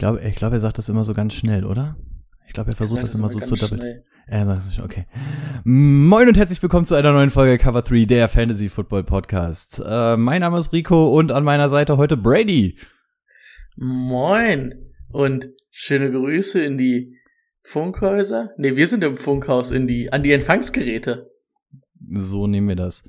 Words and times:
Ich 0.00 0.02
glaube, 0.02 0.22
ich 0.26 0.34
glaube, 0.34 0.56
er 0.56 0.60
sagt 0.60 0.78
das 0.78 0.88
immer 0.88 1.04
so 1.04 1.12
ganz 1.12 1.34
schnell, 1.34 1.66
oder? 1.66 1.94
Ich 2.46 2.54
glaube, 2.54 2.70
er 2.70 2.74
versucht 2.74 3.02
das 3.02 3.14
immer 3.14 3.28
so 3.28 3.38
zu 3.38 3.54
doppelt. 3.54 4.02
Er 4.26 4.46
sagt 4.46 4.60
es 4.60 4.78
okay. 4.78 5.04
Moin 5.62 6.26
und 6.26 6.38
herzlich 6.38 6.62
willkommen 6.62 6.86
zu 6.86 6.94
einer 6.94 7.12
neuen 7.12 7.28
Folge 7.28 7.58
Cover 7.58 7.82
3, 7.82 8.06
der 8.06 8.30
Fantasy 8.30 8.70
Football 8.70 9.04
Podcast. 9.04 9.82
Äh, 9.86 10.16
mein 10.16 10.40
Name 10.40 10.56
ist 10.56 10.72
Rico 10.72 11.14
und 11.14 11.30
an 11.30 11.44
meiner 11.44 11.68
Seite 11.68 11.98
heute 11.98 12.16
Brady. 12.16 12.78
Moin 13.76 14.72
und 15.10 15.50
schöne 15.68 16.10
Grüße 16.10 16.64
in 16.64 16.78
die 16.78 17.18
Funkhäuser. 17.62 18.52
Nee, 18.56 18.76
wir 18.76 18.88
sind 18.88 19.04
im 19.04 19.18
Funkhaus 19.18 19.70
in 19.70 19.86
die 19.86 20.10
an 20.10 20.22
die 20.22 20.32
Empfangsgeräte. 20.32 21.30
So 22.10 22.46
nehmen 22.46 22.68
wir 22.68 22.76
das. 22.76 23.04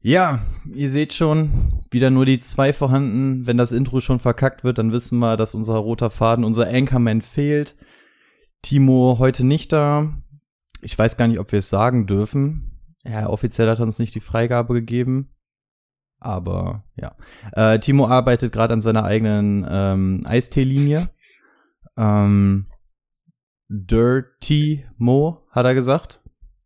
Ja, 0.00 0.46
ihr 0.72 0.90
seht 0.90 1.12
schon, 1.12 1.82
wieder 1.90 2.10
nur 2.10 2.24
die 2.24 2.38
zwei 2.38 2.72
vorhanden. 2.72 3.46
Wenn 3.46 3.56
das 3.56 3.72
Intro 3.72 4.00
schon 4.00 4.20
verkackt 4.20 4.62
wird, 4.62 4.78
dann 4.78 4.92
wissen 4.92 5.18
wir, 5.18 5.36
dass 5.36 5.54
unser 5.54 5.76
roter 5.76 6.10
Faden, 6.10 6.44
unser 6.44 6.68
Anchorman 6.68 7.20
fehlt. 7.20 7.76
Timo 8.62 9.16
heute 9.18 9.44
nicht 9.44 9.72
da. 9.72 10.12
Ich 10.80 10.96
weiß 10.96 11.16
gar 11.16 11.26
nicht, 11.26 11.40
ob 11.40 11.50
wir 11.50 11.58
es 11.58 11.68
sagen 11.68 12.06
dürfen. 12.06 12.80
Ja, 13.04 13.28
offiziell 13.28 13.68
hat 13.68 13.80
er 13.80 13.86
uns 13.86 13.98
nicht 13.98 14.14
die 14.14 14.20
Freigabe 14.20 14.74
gegeben. 14.74 15.34
Aber 16.20 16.84
ja. 16.96 17.16
Äh, 17.52 17.80
Timo 17.80 18.06
arbeitet 18.06 18.52
gerade 18.52 18.74
an 18.74 18.80
seiner 18.80 19.04
eigenen 19.04 19.66
ähm, 19.68 20.22
Eisteelinie. 20.24 21.08
Ähm, 21.96 22.66
Dirty 23.68 24.84
Mo, 24.96 25.46
hat 25.50 25.66
er 25.66 25.74
gesagt. 25.74 26.20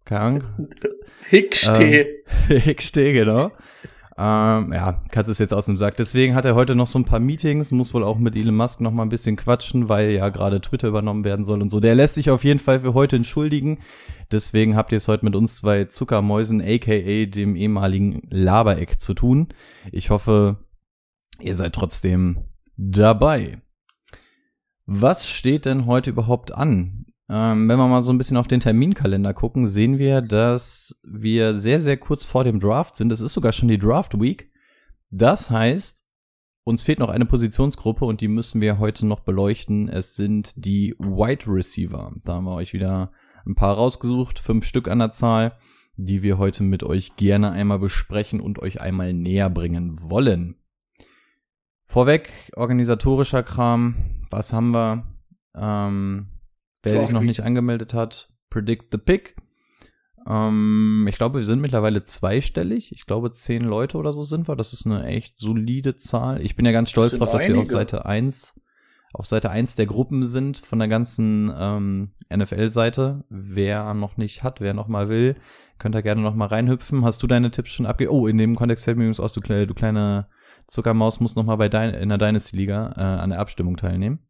Keine 0.04 0.20
Ahnung. 0.20 0.66
Hicksteh. 1.28 2.00
Ähm, 2.48 2.62
ich 2.66 2.80
stehe, 2.80 3.12
genau. 3.12 3.52
Ähm, 4.18 4.72
ja, 4.72 5.00
Katze 5.10 5.30
ist 5.30 5.38
jetzt 5.38 5.54
aus 5.54 5.66
dem 5.66 5.78
Sack. 5.78 5.96
Deswegen 5.96 6.34
hat 6.34 6.44
er 6.44 6.54
heute 6.54 6.74
noch 6.74 6.86
so 6.86 6.98
ein 6.98 7.04
paar 7.04 7.18
Meetings, 7.18 7.70
muss 7.70 7.94
wohl 7.94 8.04
auch 8.04 8.18
mit 8.18 8.36
Elon 8.36 8.54
Musk 8.54 8.80
noch 8.80 8.92
mal 8.92 9.04
ein 9.04 9.08
bisschen 9.08 9.36
quatschen, 9.36 9.88
weil 9.88 10.10
ja 10.10 10.28
gerade 10.28 10.60
Twitter 10.60 10.88
übernommen 10.88 11.24
werden 11.24 11.44
soll 11.44 11.62
und 11.62 11.70
so. 11.70 11.80
Der 11.80 11.94
lässt 11.94 12.16
sich 12.16 12.28
auf 12.28 12.44
jeden 12.44 12.60
Fall 12.60 12.80
für 12.80 12.94
heute 12.94 13.16
entschuldigen. 13.16 13.78
Deswegen 14.30 14.76
habt 14.76 14.92
ihr 14.92 14.96
es 14.96 15.08
heute 15.08 15.24
mit 15.24 15.34
uns 15.34 15.56
zwei 15.56 15.86
Zuckermäusen, 15.86 16.60
aka 16.60 17.24
dem 17.26 17.56
ehemaligen 17.56 18.22
Labereck 18.30 19.00
zu 19.00 19.14
tun. 19.14 19.48
Ich 19.90 20.10
hoffe, 20.10 20.58
ihr 21.40 21.54
seid 21.54 21.72
trotzdem 21.72 22.44
dabei. 22.76 23.62
Was 24.84 25.28
steht 25.28 25.64
denn 25.64 25.86
heute 25.86 26.10
überhaupt 26.10 26.52
an? 26.52 27.06
Ähm, 27.28 27.68
wenn 27.68 27.78
wir 27.78 27.88
mal 27.88 28.02
so 28.02 28.12
ein 28.12 28.18
bisschen 28.18 28.36
auf 28.36 28.48
den 28.48 28.60
Terminkalender 28.60 29.32
gucken, 29.32 29.66
sehen 29.66 29.98
wir, 29.98 30.20
dass 30.20 31.00
wir 31.04 31.54
sehr, 31.54 31.80
sehr 31.80 31.96
kurz 31.96 32.24
vor 32.24 32.44
dem 32.44 32.60
Draft 32.60 32.96
sind. 32.96 33.12
Es 33.12 33.20
ist 33.20 33.32
sogar 33.32 33.52
schon 33.52 33.68
die 33.68 33.78
Draft 33.78 34.20
Week. 34.20 34.50
Das 35.10 35.50
heißt, 35.50 36.04
uns 36.64 36.82
fehlt 36.82 36.98
noch 36.98 37.08
eine 37.08 37.26
Positionsgruppe 37.26 38.04
und 38.04 38.20
die 38.20 38.28
müssen 38.28 38.60
wir 38.60 38.78
heute 38.78 39.06
noch 39.06 39.20
beleuchten. 39.20 39.88
Es 39.88 40.14
sind 40.14 40.52
die 40.56 40.94
Wide 40.98 41.44
Receiver. 41.46 42.12
Da 42.24 42.34
haben 42.34 42.44
wir 42.44 42.54
euch 42.54 42.72
wieder 42.72 43.12
ein 43.44 43.54
paar 43.54 43.74
rausgesucht, 43.74 44.38
fünf 44.38 44.64
Stück 44.64 44.88
an 44.88 45.00
der 45.00 45.10
Zahl, 45.10 45.56
die 45.96 46.22
wir 46.22 46.38
heute 46.38 46.62
mit 46.62 46.82
euch 46.82 47.16
gerne 47.16 47.50
einmal 47.50 47.78
besprechen 47.78 48.40
und 48.40 48.60
euch 48.60 48.80
einmal 48.80 49.12
näher 49.12 49.50
bringen 49.50 49.98
wollen. 50.00 50.56
Vorweg, 51.86 52.50
organisatorischer 52.56 53.42
Kram. 53.42 53.96
Was 54.30 54.52
haben 54.52 54.72
wir? 54.72 55.06
Ähm, 55.54 56.31
wer 56.82 57.00
sich 57.00 57.10
noch 57.10 57.22
nicht 57.22 57.42
angemeldet 57.42 57.94
hat, 57.94 58.32
predict 58.50 58.86
the 58.92 58.98
pick. 58.98 59.36
Ähm, 60.26 61.06
ich 61.08 61.16
glaube, 61.16 61.38
wir 61.38 61.44
sind 61.44 61.60
mittlerweile 61.60 62.04
zweistellig. 62.04 62.92
Ich 62.92 63.06
glaube, 63.06 63.32
zehn 63.32 63.64
Leute 63.64 63.98
oder 63.98 64.12
so 64.12 64.22
sind 64.22 64.48
wir. 64.48 64.56
Das 64.56 64.72
ist 64.72 64.86
eine 64.86 65.04
echt 65.06 65.38
solide 65.38 65.96
Zahl. 65.96 66.40
Ich 66.42 66.56
bin 66.56 66.64
ja 66.64 66.72
ganz 66.72 66.90
stolz 66.90 67.10
sind 67.10 67.20
drauf, 67.20 67.32
dass 67.32 67.40
wir 67.40 67.54
auf 67.54 67.58
einige. 67.58 67.70
Seite 67.70 68.06
eins 68.06 68.54
auf 69.14 69.26
Seite 69.26 69.50
eins 69.50 69.74
der 69.74 69.86
Gruppen 69.86 70.24
sind 70.24 70.58
von 70.58 70.78
der 70.78 70.88
ganzen 70.88 71.52
ähm, 71.54 72.12
NFL-Seite. 72.34 73.24
Wer 73.28 73.92
noch 73.94 74.16
nicht 74.16 74.42
hat, 74.42 74.60
wer 74.60 74.72
noch 74.72 74.88
mal 74.88 75.08
will, 75.08 75.36
könnt 75.78 75.94
ihr 75.94 76.02
gerne 76.02 76.22
noch 76.22 76.34
mal 76.34 76.46
reinhüpfen. 76.46 77.04
Hast 77.04 77.22
du 77.22 77.26
deine 77.26 77.50
Tipps 77.50 77.72
schon 77.72 77.86
abge... 77.86 78.10
Oh, 78.10 78.26
in 78.26 78.38
dem 78.38 78.54
Kontext 78.54 78.84
fällt 78.84 78.96
mir 78.96 79.04
übrigens 79.04 79.20
aus, 79.20 79.34
du, 79.34 79.40
du 79.40 79.74
kleine 79.74 80.28
Zuckermaus 80.66 81.20
musst 81.20 81.36
noch 81.36 81.44
mal 81.44 81.56
bei 81.56 81.68
dein, 81.68 81.92
in 81.92 82.08
der 82.08 82.18
Dynasty-Liga 82.18 82.94
äh, 82.96 83.00
an 83.00 83.30
der 83.30 83.40
Abstimmung 83.40 83.76
teilnehmen. 83.76 84.20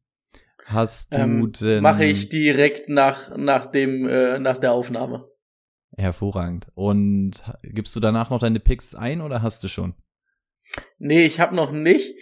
Hast 0.64 1.12
du 1.12 1.18
Ähm, 1.18 1.52
denn... 1.52 1.82
Mache 1.82 2.04
ich 2.04 2.28
direkt 2.28 2.88
nach 2.88 3.36
nach 3.36 3.66
dem 3.66 4.08
äh, 4.08 4.38
nach 4.38 4.58
der 4.58 4.72
Aufnahme. 4.72 5.28
Hervorragend. 5.96 6.68
Und 6.74 7.42
gibst 7.62 7.94
du 7.94 8.00
danach 8.00 8.30
noch 8.30 8.38
deine 8.38 8.60
Picks 8.60 8.94
ein 8.94 9.20
oder 9.20 9.42
hast 9.42 9.62
du 9.64 9.68
schon? 9.68 9.94
Nee, 10.98 11.24
ich 11.24 11.40
habe 11.40 11.54
noch 11.54 11.72
nicht. 11.72 12.14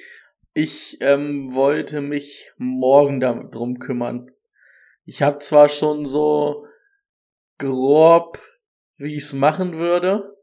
Ich 0.54 0.98
ähm, 1.00 1.54
wollte 1.54 2.00
mich 2.00 2.52
morgen 2.56 3.20
damit 3.20 3.54
drum 3.54 3.78
kümmern. 3.78 4.30
Ich 5.04 5.22
habe 5.22 5.38
zwar 5.38 5.68
schon 5.68 6.04
so 6.04 6.66
grob, 7.58 8.40
wie 8.96 9.14
ich's 9.14 9.32
machen 9.32 9.78
würde, 9.78 10.36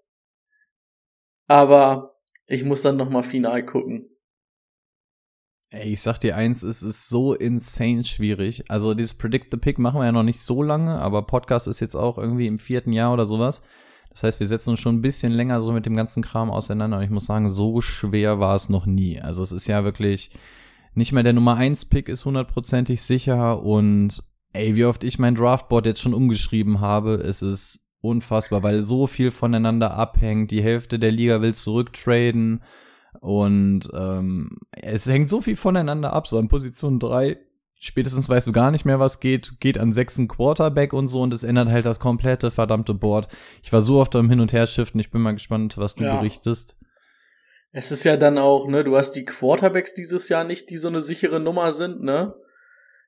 aber 1.48 2.16
ich 2.46 2.64
muss 2.64 2.82
dann 2.82 2.96
noch 2.96 3.10
mal 3.10 3.24
final 3.24 3.66
gucken. 3.66 4.10
Ey, 5.70 5.92
ich 5.92 6.02
sag 6.02 6.18
dir 6.20 6.38
eins, 6.38 6.64
es 6.64 6.82
ist 6.82 7.10
so 7.10 7.34
insane 7.34 8.06
schwierig. 8.06 8.64
Also 8.70 8.94
dieses 8.94 9.18
Predict 9.18 9.48
the 9.52 9.58
Pick 9.58 9.80
machen 9.80 10.00
wir 10.00 10.06
ja 10.06 10.14
noch 10.14 10.24
nicht 10.24 10.42
so 10.42 10.64
lange, 10.64 10.98
aber 10.98 11.24
Podcast 11.24 11.68
ist 11.68 11.82
jetzt 11.82 11.96
auch 11.96 12.18
irgendwie 12.18 12.48
im 12.48 12.58
vierten 12.58 12.94
Jahr 12.94 13.12
oder 13.12 13.26
sowas. 13.26 13.62
Das 14.10 14.24
heißt, 14.24 14.40
wir 14.40 14.48
setzen 14.48 14.72
uns 14.72 14.80
schon 14.80 14.96
ein 14.96 15.02
bisschen 15.02 15.34
länger 15.34 15.62
so 15.62 15.74
mit 15.74 15.86
dem 15.86 15.96
ganzen 15.96 16.24
Kram 16.24 16.50
auseinander 16.50 16.98
und 16.98 17.04
ich 17.04 17.10
muss 17.10 17.26
sagen, 17.26 17.50
so 17.50 17.82
schwer 17.82 18.40
war 18.40 18.56
es 18.56 18.70
noch 18.70 18.86
nie. 18.86 19.20
Also 19.20 19.44
es 19.44 19.52
ist 19.52 19.68
ja 19.68 19.84
wirklich 19.84 20.32
nicht 20.96 21.12
mehr 21.12 21.24
der 21.24 21.34
Nummer 21.34 21.58
1 21.58 21.86
Pick 21.86 22.08
ist 22.08 22.24
hundertprozentig 22.24 23.02
sicher 23.02 23.62
und 23.62 24.24
ey, 24.54 24.78
wie 24.78 24.86
oft 24.86 25.04
ich 25.04 25.20
mein 25.20 25.36
Draftboard 25.36 25.86
jetzt 25.86 26.02
schon 26.02 26.14
umgeschrieben 26.14 26.80
habe, 26.80 27.16
es 27.16 27.42
ist 27.42 27.90
unfassbar, 28.00 28.64
weil 28.64 28.82
so 28.82 29.06
viel 29.06 29.32
voneinander 29.32 29.94
abhängt. 29.96 30.52
Die 30.52 30.64
Hälfte 30.64 30.98
der 30.98 31.12
Liga 31.12 31.42
will 31.42 31.54
zurücktraden 31.54 32.64
und 33.22 33.90
ähm, 33.94 34.58
es 34.72 35.06
hängt 35.06 35.30
so 35.30 35.42
viel 35.42 35.56
voneinander 35.56 36.14
ab. 36.14 36.28
So 36.28 36.38
an 36.38 36.48
Position 36.48 37.00
3 37.00 37.38
spätestens 37.80 38.28
weißt 38.28 38.48
du 38.48 38.52
gar 38.52 38.72
nicht 38.72 38.86
mehr, 38.86 39.00
was 39.00 39.20
geht, 39.20 39.60
geht 39.60 39.78
an 39.78 39.94
sechsten 39.94 40.28
Quarterback 40.28 40.94
und 40.94 41.08
so 41.08 41.22
und 41.22 41.34
es 41.34 41.44
ändert 41.44 41.70
halt 41.70 41.86
das 41.86 42.00
komplette 42.00 42.50
verdammte 42.50 42.94
Board. 42.94 43.28
Ich 43.62 43.72
war 43.72 43.82
so 43.84 44.00
oft 44.00 44.16
am 44.16 44.30
Hin- 44.30 44.40
und 44.40 44.52
Her-Shiften, 44.52 45.00
ich 45.00 45.12
bin 45.12 45.22
mal 45.22 45.34
gespannt, 45.34 45.78
was 45.78 45.94
du 45.96 46.04
Ja. 46.04 46.18
berichtest. 46.18 46.76
Es 47.72 47.92
ist 47.92 48.04
ja 48.04 48.18
dann 48.18 48.40
auch, 48.40 48.68
ne, 48.68 48.84
du 48.84 48.96
hast 48.98 49.12
die 49.12 49.26
Quarterbacks 49.26 49.94
dieses 49.94 50.30
Jahr 50.30 50.44
nicht, 50.44 50.70
die 50.72 50.78
so 50.78 50.88
eine 50.88 51.02
sichere 51.02 51.40
Nummer 51.40 51.72
sind, 51.72 52.02
ne? 52.02 52.34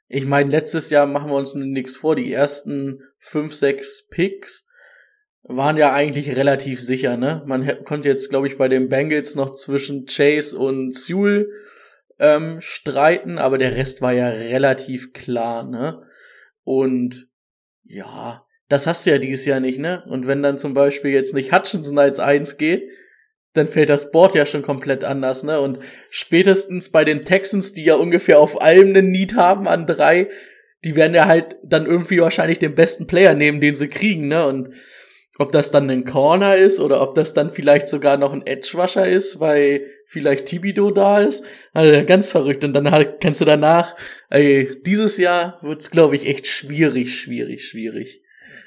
Ich 0.08 0.26
meine, 0.28 0.52
letztes 0.52 0.90
Jahr 0.92 1.08
machen 1.08 1.32
wir 1.32 1.36
uns 1.38 1.56
nichts 1.56 1.96
vor, 1.98 2.16
die 2.16 2.32
ersten 2.32 3.02
fünf, 3.18 3.56
sechs 3.56 4.08
Picks 4.10 4.69
waren 5.44 5.78
ja 5.78 5.94
eigentlich 5.94 6.36
relativ 6.36 6.82
sicher, 6.82 7.18
ne? 7.18 7.44
Man 7.46 7.84
konnte 7.84 8.10
jetzt, 8.10 8.30
glaube 8.30 8.48
ich, 8.48 8.58
bei 8.58 8.68
den 8.68 8.90
Bengals 8.90 9.36
noch 9.36 9.52
zwischen 9.52 10.06
Chase 10.06 10.58
und 10.58 10.96
Sewell 10.96 11.50
ähm, 12.20 12.58
streiten, 12.60 13.38
aber 13.38 13.58
der 13.58 13.76
Rest 13.76 14.02
war 14.02 14.14
ja 14.14 14.28
relativ 14.28 15.14
klar, 15.14 15.64
ne? 15.64 16.04
Und 16.64 17.30
ja, 17.84 18.46
das 18.68 18.86
hast 18.86 19.06
du 19.06 19.12
ja 19.12 19.18
dieses 19.18 19.46
Jahr 19.46 19.60
nicht, 19.60 19.80
ne? 19.80 20.04
Und 20.08 20.28
wenn 20.28 20.44
dann 20.44 20.58
zum 20.58 20.74
Beispiel 20.74 21.12
jetzt 21.12 21.34
nicht 21.34 21.52
Hutchinson 21.52 21.98
als 21.98 22.20
eins 22.20 22.58
geht, 22.58 22.84
dann 23.54 23.68
fällt 23.68 23.90
das 23.90 24.12
Board 24.12 24.36
ja 24.36 24.46
schon 24.46 24.62
komplett 24.62 25.04
anders, 25.04 25.44
ne? 25.44 25.60
Und 25.60 25.80
spätestens 26.12 26.92
bei 26.92 27.04
den 27.04 27.22
Texans, 27.22 27.74
die 27.74 27.86
ja 27.86 27.96
ungefähr 27.96 28.40
auf 28.40 28.62
allem 28.62 28.90
einen 28.90 29.10
Need 29.10 29.36
haben 29.36 29.68
an 29.68 29.88
drei, 29.88 30.30
die 30.84 30.96
werden 30.96 31.16
ja 31.16 31.26
halt 31.26 31.58
dann 31.64 31.86
irgendwie 31.86 32.20
wahrscheinlich 32.22 32.60
den 32.60 32.76
besten 32.76 33.08
Player 33.08 33.34
nehmen, 33.34 33.60
den 33.60 33.76
sie 33.76 33.88
kriegen, 33.88 34.28
ne? 34.28 34.46
Und 34.46 34.70
ob 35.40 35.54
das 35.54 35.72
dann 35.72 35.90
ein 35.90 36.04
Corner 36.04 36.58
ist 36.58 36.80
oder 36.80 37.02
ob 37.02 37.16
das 37.16 37.34
dann 37.34 37.50
vielleicht 37.50 37.88
sogar 37.88 38.18
noch 38.18 38.34
ein 38.34 38.46
Edge-Rusher 38.46 39.08
ist, 39.08 39.40
weil 39.40 39.88
vielleicht 40.06 40.46
Thibodeau 40.46 40.92
da 40.92 41.22
ist. 41.22 41.46
Also 41.74 42.06
ganz 42.06 42.32
verrückt. 42.32 42.64
Und 42.66 42.74
dann 42.74 42.86
kannst 43.22 43.40
du 43.40 43.46
danach, 43.46 43.96
ey, 44.30 44.82
dieses 44.86 45.18
Jahr 45.18 45.58
wird's, 45.62 45.92
glaube 45.92 46.18
ich, 46.18 46.28
echt 46.28 46.46
schwierig, 46.46 47.18
schwierig, 47.18 47.66
schwierig. 47.66 48.22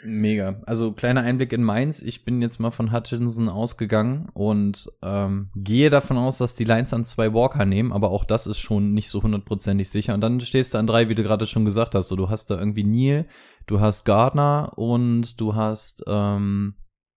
Mega. 0.05 0.61
Also 0.67 0.93
kleiner 0.93 1.23
Einblick 1.23 1.53
in 1.53 1.63
Mainz. 1.63 2.03
Ich 2.03 2.25
bin 2.25 2.43
jetzt 2.43 2.59
mal 2.59 2.71
von 2.71 2.93
Hutchinson 2.93 3.49
ausgegangen 3.49 4.29
und 4.35 4.91
ähm, 5.03 5.51
gehe 5.55 5.91
davon 5.91 6.19
aus, 6.19 6.39
dass 6.39 6.55
die 6.55 6.65
Lions 6.65 6.93
an 6.93 7.05
zwei 7.05 7.33
Walker 7.33 7.65
nehmen, 7.65 7.93
aber 7.93 8.11
auch 8.11 8.25
das 8.25 8.47
ist 8.47 8.59
schon 8.59 8.93
nicht 8.95 9.09
so 9.09 9.23
hundertprozentig 9.23 9.89
sicher. 9.91 10.15
Und 10.15 10.21
dann 10.21 10.41
stehst 10.41 10.75
du 10.75 10.79
an 10.79 10.87
drei, 10.87 11.09
wie 11.09 11.15
du 11.15 11.23
gerade 11.23 11.47
schon 11.47 11.65
gesagt 11.65 11.95
hast. 11.95 12.09
So, 12.09 12.17
du 12.17 12.29
hast 12.31 12.51
da 12.51 12.59
irgendwie 12.59 12.85
Neil, 12.85 13.27
du 13.67 13.81
hast 13.81 14.05
Gardner 14.05 14.73
und 14.77 15.41
du 15.41 15.55
hast 15.55 16.03
ähm, 16.09 16.75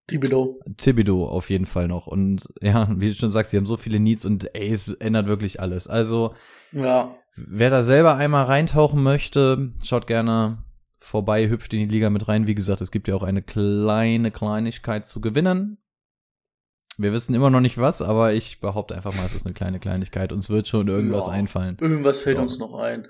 Thibodeau. 0.08 0.60
Thibodeau 0.78 1.28
auf 1.28 1.50
jeden 1.50 1.66
Fall 1.66 1.88
noch. 1.88 2.06
Und 2.06 2.48
ja, 2.62 2.88
wie 2.96 3.10
du 3.10 3.16
schon 3.16 3.32
sagst, 3.32 3.52
sie 3.52 3.58
haben 3.58 3.66
so 3.66 3.78
viele 3.78 4.00
Needs 4.00 4.26
und 4.26 4.54
ey, 4.56 4.72
es 4.72 4.90
ändert 4.90 5.28
wirklich 5.28 5.60
alles. 5.60 5.88
Also, 5.88 6.36
Ja. 6.72 7.16
wer 7.36 7.72
da 7.72 7.82
selber 7.82 8.16
einmal 8.16 8.46
reintauchen 8.46 9.02
möchte, 9.02 9.74
schaut 9.84 10.06
gerne 10.06 10.60
vorbei, 11.06 11.50
hüpft 11.50 11.74
in 11.74 11.80
die 11.80 11.94
Liga 11.94 12.10
mit 12.10 12.28
rein. 12.28 12.48
Wie 12.48 12.56
gesagt, 12.56 12.82
es 12.82 12.92
gibt 12.92 13.08
ja 13.08 13.16
auch 13.16 13.24
eine 13.24 13.42
kleine 13.42 14.32
Kleinigkeit 14.32 15.06
zu 15.06 15.22
gewinnen. 15.22 15.78
Wir 16.98 17.12
wissen 17.12 17.36
immer 17.36 17.50
noch 17.50 17.60
nicht 17.60 17.78
was, 17.78 18.02
aber 18.02 18.34
ich 18.34 18.62
behaupte 18.62 18.96
einfach 18.96 19.14
mal, 19.16 19.26
es 19.26 19.36
ist 19.36 19.46
eine 19.46 19.54
kleine 19.54 19.80
Kleinigkeit. 19.80 20.32
Uns 20.32 20.50
wird 20.50 20.68
schon 20.68 20.88
irgendwas 20.88 21.28
Ja. 21.28 21.34
einfallen. 21.34 21.78
Irgendwas 21.80 22.22
fällt 22.22 22.38
Ja. 22.38 22.44
uns 22.44 22.58
noch 22.58 22.74
ein. 22.76 23.08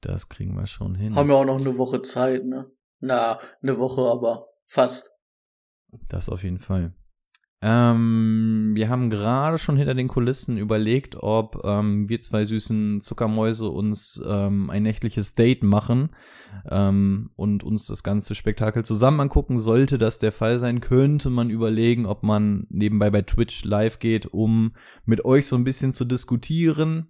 Das 0.00 0.28
kriegen 0.28 0.54
wir 0.54 0.66
schon 0.66 0.94
hin. 0.94 1.16
Haben 1.16 1.28
wir 1.28 1.36
auch 1.36 1.44
noch 1.44 1.60
eine 1.60 1.76
Woche 1.78 2.02
Zeit, 2.02 2.44
ne? 2.44 2.70
Na, 3.00 3.38
eine 3.62 3.78
Woche, 3.78 4.02
aber 4.02 4.46
fast. 4.66 5.10
Das 6.08 6.28
auf 6.28 6.42
jeden 6.44 6.58
Fall. 6.58 6.94
Ähm, 7.62 8.72
wir 8.74 8.90
haben 8.90 9.08
gerade 9.08 9.56
schon 9.56 9.78
hinter 9.78 9.94
den 9.94 10.08
Kulissen 10.08 10.58
überlegt, 10.58 11.16
ob 11.16 11.62
ähm, 11.64 12.08
wir 12.08 12.20
zwei 12.20 12.44
süßen 12.44 13.00
Zuckermäuse 13.00 13.68
uns 13.70 14.22
ähm, 14.26 14.68
ein 14.68 14.82
nächtliches 14.82 15.32
Date 15.32 15.62
machen 15.62 16.10
ähm, 16.70 17.30
und 17.34 17.64
uns 17.64 17.86
das 17.86 18.02
ganze 18.02 18.34
Spektakel 18.34 18.84
zusammen 18.84 19.20
angucken. 19.20 19.58
Sollte 19.58 19.96
das 19.96 20.18
der 20.18 20.32
Fall 20.32 20.58
sein, 20.58 20.80
könnte 20.80 21.30
man 21.30 21.48
überlegen, 21.48 22.04
ob 22.04 22.22
man 22.22 22.66
nebenbei 22.68 23.10
bei 23.10 23.22
Twitch 23.22 23.64
live 23.64 24.00
geht, 24.00 24.26
um 24.26 24.72
mit 25.06 25.24
euch 25.24 25.46
so 25.46 25.56
ein 25.56 25.64
bisschen 25.64 25.94
zu 25.94 26.04
diskutieren. 26.04 27.08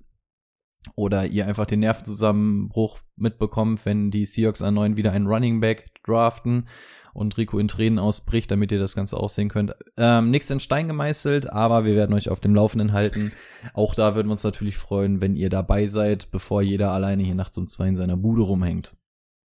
Oder 0.95 1.27
ihr 1.27 1.47
einfach 1.47 1.67
den 1.67 1.81
Nervenzusammenbruch 1.81 3.01
mitbekommt, 3.17 3.85
wenn 3.85 4.11
die 4.11 4.27
Seahawks 4.27 4.61
erneut 4.61 4.97
wieder 4.97 5.13
einen 5.13 5.27
Running 5.27 5.61
Back 5.61 5.91
draften 6.05 6.69
und 7.13 7.37
Rico 7.39 7.59
in 7.59 7.69
Tränen 7.69 7.99
ausbricht, 7.99 8.51
damit 8.51 8.71
ihr 8.71 8.79
das 8.79 8.95
Ganze 8.95 9.17
auch 9.17 9.31
sehen 9.31 9.49
könnt. 9.49 9.75
Ähm, 9.97 10.31
nichts 10.31 10.51
in 10.51 10.61
Stein 10.61 10.87
gemeißelt, 10.87 11.51
aber 11.53 11.85
wir 11.85 11.97
werden 11.97 12.15
euch 12.15 12.29
auf 12.29 12.41
dem 12.41 12.55
Laufenden 12.55 12.93
halten. 12.93 13.33
Auch 13.75 13.95
da 13.95 14.15
würden 14.15 14.29
wir 14.29 14.33
uns 14.33 14.45
natürlich 14.45 14.77
freuen, 14.77 15.21
wenn 15.21 15.35
ihr 15.35 15.49
dabei 15.49 15.87
seid, 15.87 16.31
bevor 16.31 16.63
jeder 16.63 16.91
alleine 16.91 17.23
hier 17.23 17.35
nachts 17.35 17.57
um 17.57 17.69
zwei 17.69 17.89
in 17.89 17.97
seiner 17.97 18.17
Bude 18.19 18.43
rumhängt. 18.43 18.95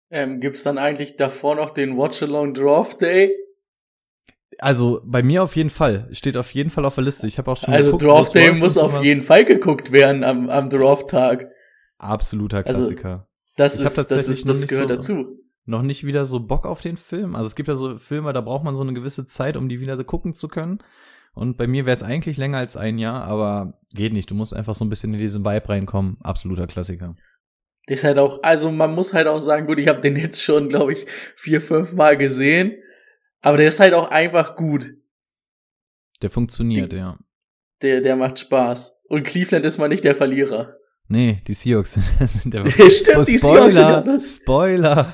Ähm, 0.10 0.40
gibt's 0.40 0.64
dann 0.64 0.78
eigentlich 0.78 1.18
davor 1.18 1.56
noch 1.56 1.70
den 1.70 1.98
Watch-Along 1.98 2.54
Draft 2.54 3.02
Day? 3.02 3.36
Also 4.60 5.02
bei 5.06 5.22
mir 5.24 5.44
auf 5.44 5.56
jeden 5.56 5.70
Fall. 5.70 6.08
Steht 6.12 6.38
auf 6.38 6.52
jeden 6.54 6.70
Fall 6.70 6.86
auf 6.86 6.96
der 6.96 7.04
Liste. 7.04 7.28
Ich 7.28 7.38
habe 7.38 7.52
auch 7.52 7.58
schon 7.58 7.74
Also 7.74 7.92
geguckt, 7.92 8.04
Draft 8.04 8.36
Day 8.36 8.52
muss 8.54 8.78
auf 8.78 9.04
jeden 9.04 9.22
Fall 9.22 9.46
geguckt 9.46 9.92
werden 9.92 10.24
am, 10.24 10.50
am 10.50 10.70
Draft-Tag. 10.70 11.50
Absoluter 11.98 12.58
Also, 12.66 12.82
Klassiker. 12.82 13.28
Das 13.56 13.76
Ich 13.80 13.82
hab 13.86 13.88
ist, 13.98 14.12
das 14.12 14.28
ist, 14.28 14.48
das 14.48 14.68
gehört 14.68 14.90
so- 14.90 14.96
dazu. 14.96 15.26
noch 15.66 15.82
nicht 15.82 16.06
wieder 16.06 16.26
so 16.26 16.40
Bock 16.40 16.66
auf 16.66 16.80
den 16.82 16.98
Film. 16.98 17.36
Also 17.36 17.48
es 17.48 17.56
gibt 17.56 17.68
ja 17.68 17.76
so 17.76 17.98
Filme, 17.98 18.32
da 18.34 18.42
braucht 18.42 18.64
man 18.64 18.76
so 18.76 18.82
eine 18.82 18.94
gewisse 18.94 19.28
Zeit, 19.28 19.58
um 19.58 19.68
die 19.68 19.80
wieder 19.80 19.98
so 19.98 20.04
gucken 20.04 20.34
zu 20.34 20.48
können. 20.48 20.80
Und 21.34 21.58
bei 21.58 21.68
mir 21.68 21.86
wäre 21.86 21.96
es 21.96 22.02
eigentlich 22.04 22.38
länger 22.38 22.58
als 22.58 22.78
ein 22.78 22.98
Jahr, 22.98 23.24
aber 23.26 23.80
geht 23.94 24.14
nicht. 24.14 24.32
Du 24.32 24.36
musst 24.36 24.56
einfach 24.56 24.74
so 24.76 24.84
ein 24.86 24.90
bisschen 24.90 25.14
in 25.14 25.20
diesen 25.20 25.44
Vibe 25.46 25.70
reinkommen. 25.70 26.18
Absoluter 26.22 26.66
Klassiker. 26.68 27.16
Das 27.88 28.00
ist 28.00 28.04
halt 28.06 28.18
auch, 28.18 28.42
also 28.44 28.72
man 28.72 28.94
muss 28.96 29.14
halt 29.14 29.28
auch 29.28 29.40
sagen, 29.40 29.68
gut, 29.68 29.78
ich 29.80 29.88
habe 29.88 30.02
den 30.02 30.16
jetzt 30.16 30.42
schon, 30.42 30.68
glaube 30.70 30.94
ich, 30.94 31.06
vier, 31.36 31.62
fünf 31.62 31.94
Mal 31.94 32.18
gesehen. 32.18 32.74
Aber 33.48 33.58
der 33.58 33.70
ist 33.70 33.80
halt 33.80 33.94
auch 33.94 34.10
einfach 34.10 34.56
gut. 34.58 34.94
Der 36.22 36.30
funktioniert, 36.30 36.92
Die- 36.92 36.98
ja. 36.98 37.18
Der, 37.82 38.02
der 38.02 38.16
macht 38.16 38.40
Spaß. 38.40 39.00
Und 39.08 39.24
Cleveland 39.24 39.64
ist 39.66 39.78
mal 39.78 39.88
nicht 39.88 40.04
der 40.04 40.16
Verlierer. 40.16 40.76
Nee, 41.08 41.42
die 41.48 41.54
Seahawks 41.54 41.94
sind 42.20 42.54
der 42.54 42.70
Stimmt, 42.92 43.28
die 43.28 43.38
Seahawks 43.38 43.76
sind 43.76 44.08
das. 44.08 44.36
Spoiler. 44.36 45.14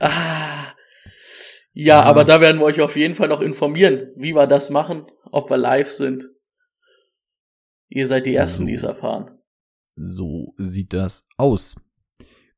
Ah. 0.00 0.72
Ja, 1.72 2.00
Ja. 2.00 2.02
aber 2.02 2.24
da 2.24 2.40
werden 2.40 2.58
wir 2.60 2.64
euch 2.64 2.80
auf 2.80 2.96
jeden 2.96 3.14
Fall 3.14 3.28
noch 3.28 3.40
informieren, 3.40 4.10
wie 4.16 4.34
wir 4.34 4.48
das 4.48 4.70
machen, 4.70 5.06
ob 5.30 5.48
wir 5.50 5.56
live 5.58 5.90
sind. 5.90 6.24
Ihr 7.88 8.06
seid 8.08 8.26
die 8.26 8.34
Ersten, 8.34 8.62
So. 8.62 8.66
die 8.66 8.74
es 8.74 8.82
erfahren. 8.82 9.38
So 9.94 10.54
sieht 10.58 10.92
das 10.92 11.28
aus. 11.36 11.76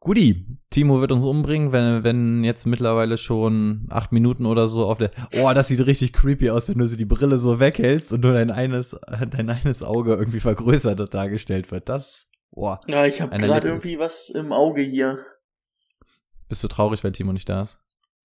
Guti, 0.00 0.46
Timo 0.70 1.02
wird 1.02 1.12
uns 1.12 1.26
umbringen, 1.26 1.72
wenn, 1.72 2.04
wenn 2.04 2.42
jetzt 2.42 2.66
mittlerweile 2.66 3.18
schon 3.18 3.86
acht 3.90 4.12
Minuten 4.12 4.46
oder 4.46 4.66
so 4.66 4.86
auf 4.86 4.96
der. 4.96 5.10
Oh, 5.34 5.52
das 5.54 5.68
sieht 5.68 5.84
richtig 5.86 6.14
creepy 6.14 6.48
aus, 6.48 6.70
wenn 6.70 6.78
du 6.78 6.88
so 6.88 6.96
die 6.96 7.04
Brille 7.04 7.36
so 7.36 7.60
weghältst 7.60 8.10
und 8.10 8.22
nur 8.22 8.32
dein 8.32 8.50
eines, 8.50 8.98
dein 9.30 9.50
eines 9.50 9.82
Auge 9.82 10.14
irgendwie 10.14 10.40
vergrößert 10.40 11.12
dargestellt 11.12 11.70
wird. 11.70 11.90
Das, 11.90 12.30
boah. 12.50 12.80
Ja, 12.88 13.04
ich 13.04 13.20
habe 13.20 13.36
gerade 13.36 13.68
irgendwie 13.68 13.98
was 13.98 14.30
im 14.30 14.52
Auge 14.52 14.80
hier. 14.80 15.18
Bist 16.48 16.64
du 16.64 16.68
traurig, 16.68 17.04
weil 17.04 17.12
Timo 17.12 17.34
nicht 17.34 17.48
da 17.48 17.60
ist? 17.60 17.78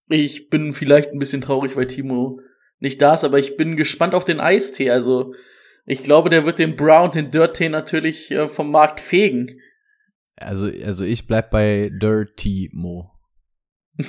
Ich 0.07 0.49
bin 0.49 0.71
vielleicht 0.71 1.11
ein 1.11 1.19
bisschen 1.19 1.41
traurig, 1.41 1.75
weil 1.75 1.87
Timo 1.87 2.39
nicht 2.79 3.01
da 3.01 3.15
ist, 3.15 3.25
aber 3.25 3.37
ich 3.37 3.57
bin 3.57 3.75
gespannt 3.75 4.13
auf 4.13 4.23
den 4.23 4.39
Eistee. 4.39 4.91
Also, 4.91 5.33
ich 5.85 6.03
glaube, 6.03 6.29
der 6.29 6.45
wird 6.45 6.57
den 6.57 6.77
Brown, 6.77 7.11
den 7.11 7.31
Dirt-Tee 7.31 7.69
natürlich 7.69 8.31
äh, 8.31 8.47
vom 8.47 8.71
Markt 8.71 9.01
fegen. 9.01 9.59
Also, 10.37 10.67
also 10.83 11.03
ich 11.03 11.27
bleib 11.27 11.51
bei 11.51 11.89
Dirty 11.93 12.69
Mo. 12.73 13.11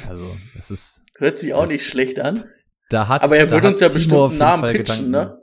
Also, 0.08 0.36
das 0.56 0.70
ist. 0.70 1.02
Hört 1.16 1.38
sich 1.38 1.54
auch 1.54 1.66
nicht 1.66 1.86
schlecht 1.86 2.18
an. 2.18 2.42
Da 2.90 3.08
hat, 3.08 3.22
Aber 3.22 3.36
er 3.36 3.50
wird 3.50 3.64
uns 3.64 3.80
ja 3.80 3.88
bestimmt 3.88 4.20
einen 4.20 4.38
Namen 4.38 4.62
Fall 4.62 4.72
pitchen, 4.74 5.06
Gedanken. 5.06 5.10
ne? 5.10 5.42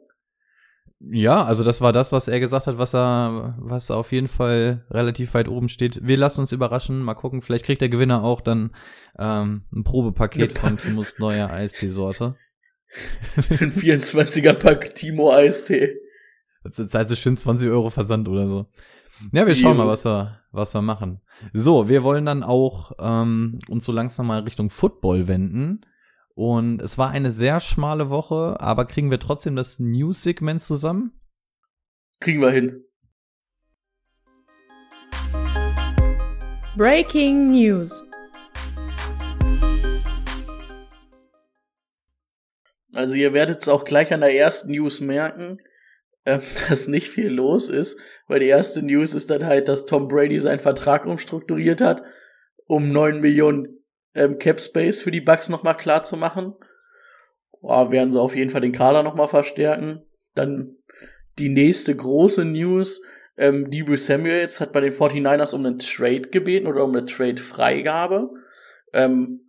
Ja, 1.12 1.44
also 1.44 1.66
das 1.66 1.82
war 1.82 1.92
das, 1.92 2.14
was 2.14 2.30
er 2.30 2.40
gesagt 2.40 2.68
hat, 2.68 2.78
was 2.78 2.96
er, 2.96 3.56
was 3.60 3.92
auf 3.92 4.14
jeden 4.14 4.30
Fall 4.30 4.86
relativ 4.90 5.34
weit 5.34 5.50
oben 5.50 5.68
steht. 5.68 6.00
Wir 6.08 6.16
lassen 6.16 6.42
uns 6.42 6.54
überraschen, 6.54 7.02
mal 7.02 7.14
gucken. 7.16 7.42
Vielleicht 7.42 7.66
kriegt 7.66 7.82
der 7.82 7.90
Gewinner 7.90 8.24
auch 8.24 8.40
dann 8.40 8.74
ähm, 9.20 9.64
ein 9.74 9.84
Probepaket 9.84 10.58
von 10.58 10.78
Timos 10.78 11.20
neuer 11.20 11.50
Eistee-Sorte. 11.50 12.36
Ein 13.36 13.72
24er 13.72 14.54
Pack 14.54 14.96
Timo 14.96 15.32
Eistee. 15.34 15.98
Das 16.64 16.88
zahlt 16.90 17.10
so 17.10 17.16
schön 17.16 17.36
20 17.36 17.68
Euro 17.70 17.90
Versand 17.90 18.30
oder 18.30 18.46
so. 18.46 18.68
Ja, 19.32 19.48
wir 19.48 19.56
schauen 19.56 19.78
mal, 19.78 19.88
was 19.88 20.06
wir, 20.06 20.40
was 20.52 20.74
wir 20.74 20.82
machen. 20.82 21.22
So, 21.54 21.88
wir 21.88 22.04
wollen 22.04 22.26
dann 22.26 22.44
auch 22.44 22.92
ähm, 23.00 23.60
uns 23.68 23.86
so 23.86 23.92
langsam 23.92 24.28
mal 24.28 24.42
Richtung 24.42 24.70
Football 24.70 25.28
wenden. 25.28 25.86
Und 26.36 26.82
es 26.82 26.98
war 26.98 27.12
eine 27.12 27.32
sehr 27.32 27.60
schmale 27.60 28.10
Woche, 28.10 28.60
aber 28.60 28.86
kriegen 28.86 29.12
wir 29.12 29.20
trotzdem 29.20 29.56
das 29.56 29.80
News-Segment 29.80 30.62
zusammen? 30.62 31.12
Kriegen 32.20 32.42
wir 32.42 32.50
hin. 32.50 32.84
Breaking 36.76 37.46
News. 37.46 38.10
Also 42.96 43.16
ihr 43.16 43.34
werdet 43.34 43.62
es 43.62 43.68
auch 43.68 43.86
gleich 43.86 44.14
an 44.14 44.22
der 44.22 44.36
ersten 44.36 44.72
News 44.72 45.02
merken, 45.02 45.60
ähm, 46.26 46.42
dass 46.70 46.88
nicht 46.88 47.10
viel 47.10 47.30
los 47.30 47.70
ist, 47.70 48.00
weil 48.28 48.40
die 48.40 48.48
erste 48.48 48.84
News 48.84 49.14
ist 49.14 49.30
dann 49.30 49.46
halt, 49.46 49.68
dass 49.68 49.86
Tom 49.86 50.08
Brady 50.08 50.40
seinen 50.40 50.60
Vertrag 50.60 51.06
umstrukturiert 51.06 51.82
hat, 51.82 52.04
um 52.66 52.92
9 52.92 53.20
Millionen 53.20 53.80
ähm, 54.16 54.40
Cap 54.40 54.62
Space 54.62 55.02
für 55.02 55.12
die 55.12 55.22
Bucks 55.22 55.50
nochmal 55.50 55.78
klar 55.78 56.04
zu 56.04 56.18
machen. 56.18 56.54
Boah, 57.62 57.92
werden 57.92 58.12
sie 58.12 58.20
auf 58.20 58.36
jeden 58.36 58.52
Fall 58.52 58.62
den 58.62 58.72
Kader 58.72 59.04
nochmal 59.04 59.28
verstärken. 59.28 60.02
Dann 60.36 60.76
die 61.40 61.50
nächste 61.50 61.96
große 61.96 62.46
News, 62.46 63.02
ähm, 63.38 63.70
Debo 63.72 63.96
Samuels 63.96 64.60
hat 64.62 64.74
bei 64.74 64.82
den 64.82 64.94
49ers 64.94 65.56
um 65.56 65.66
einen 65.66 65.80
Trade 65.80 66.30
gebeten 66.30 66.68
oder 66.68 66.84
um 66.84 66.96
eine 66.96 67.06
Trade-Freigabe. 67.06 68.30
Ähm, 68.94 69.43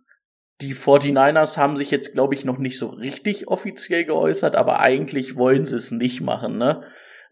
die 0.61 0.73
49ers 0.73 1.57
haben 1.57 1.75
sich 1.75 1.91
jetzt, 1.91 2.13
glaube 2.13 2.33
ich, 2.33 2.45
noch 2.45 2.57
nicht 2.57 2.77
so 2.77 2.87
richtig 2.87 3.47
offiziell 3.47 4.05
geäußert, 4.05 4.55
aber 4.55 4.79
eigentlich 4.79 5.35
wollen 5.35 5.65
sie 5.65 5.75
es 5.75 5.91
nicht 5.91 6.21
machen, 6.21 6.57
ne? 6.57 6.83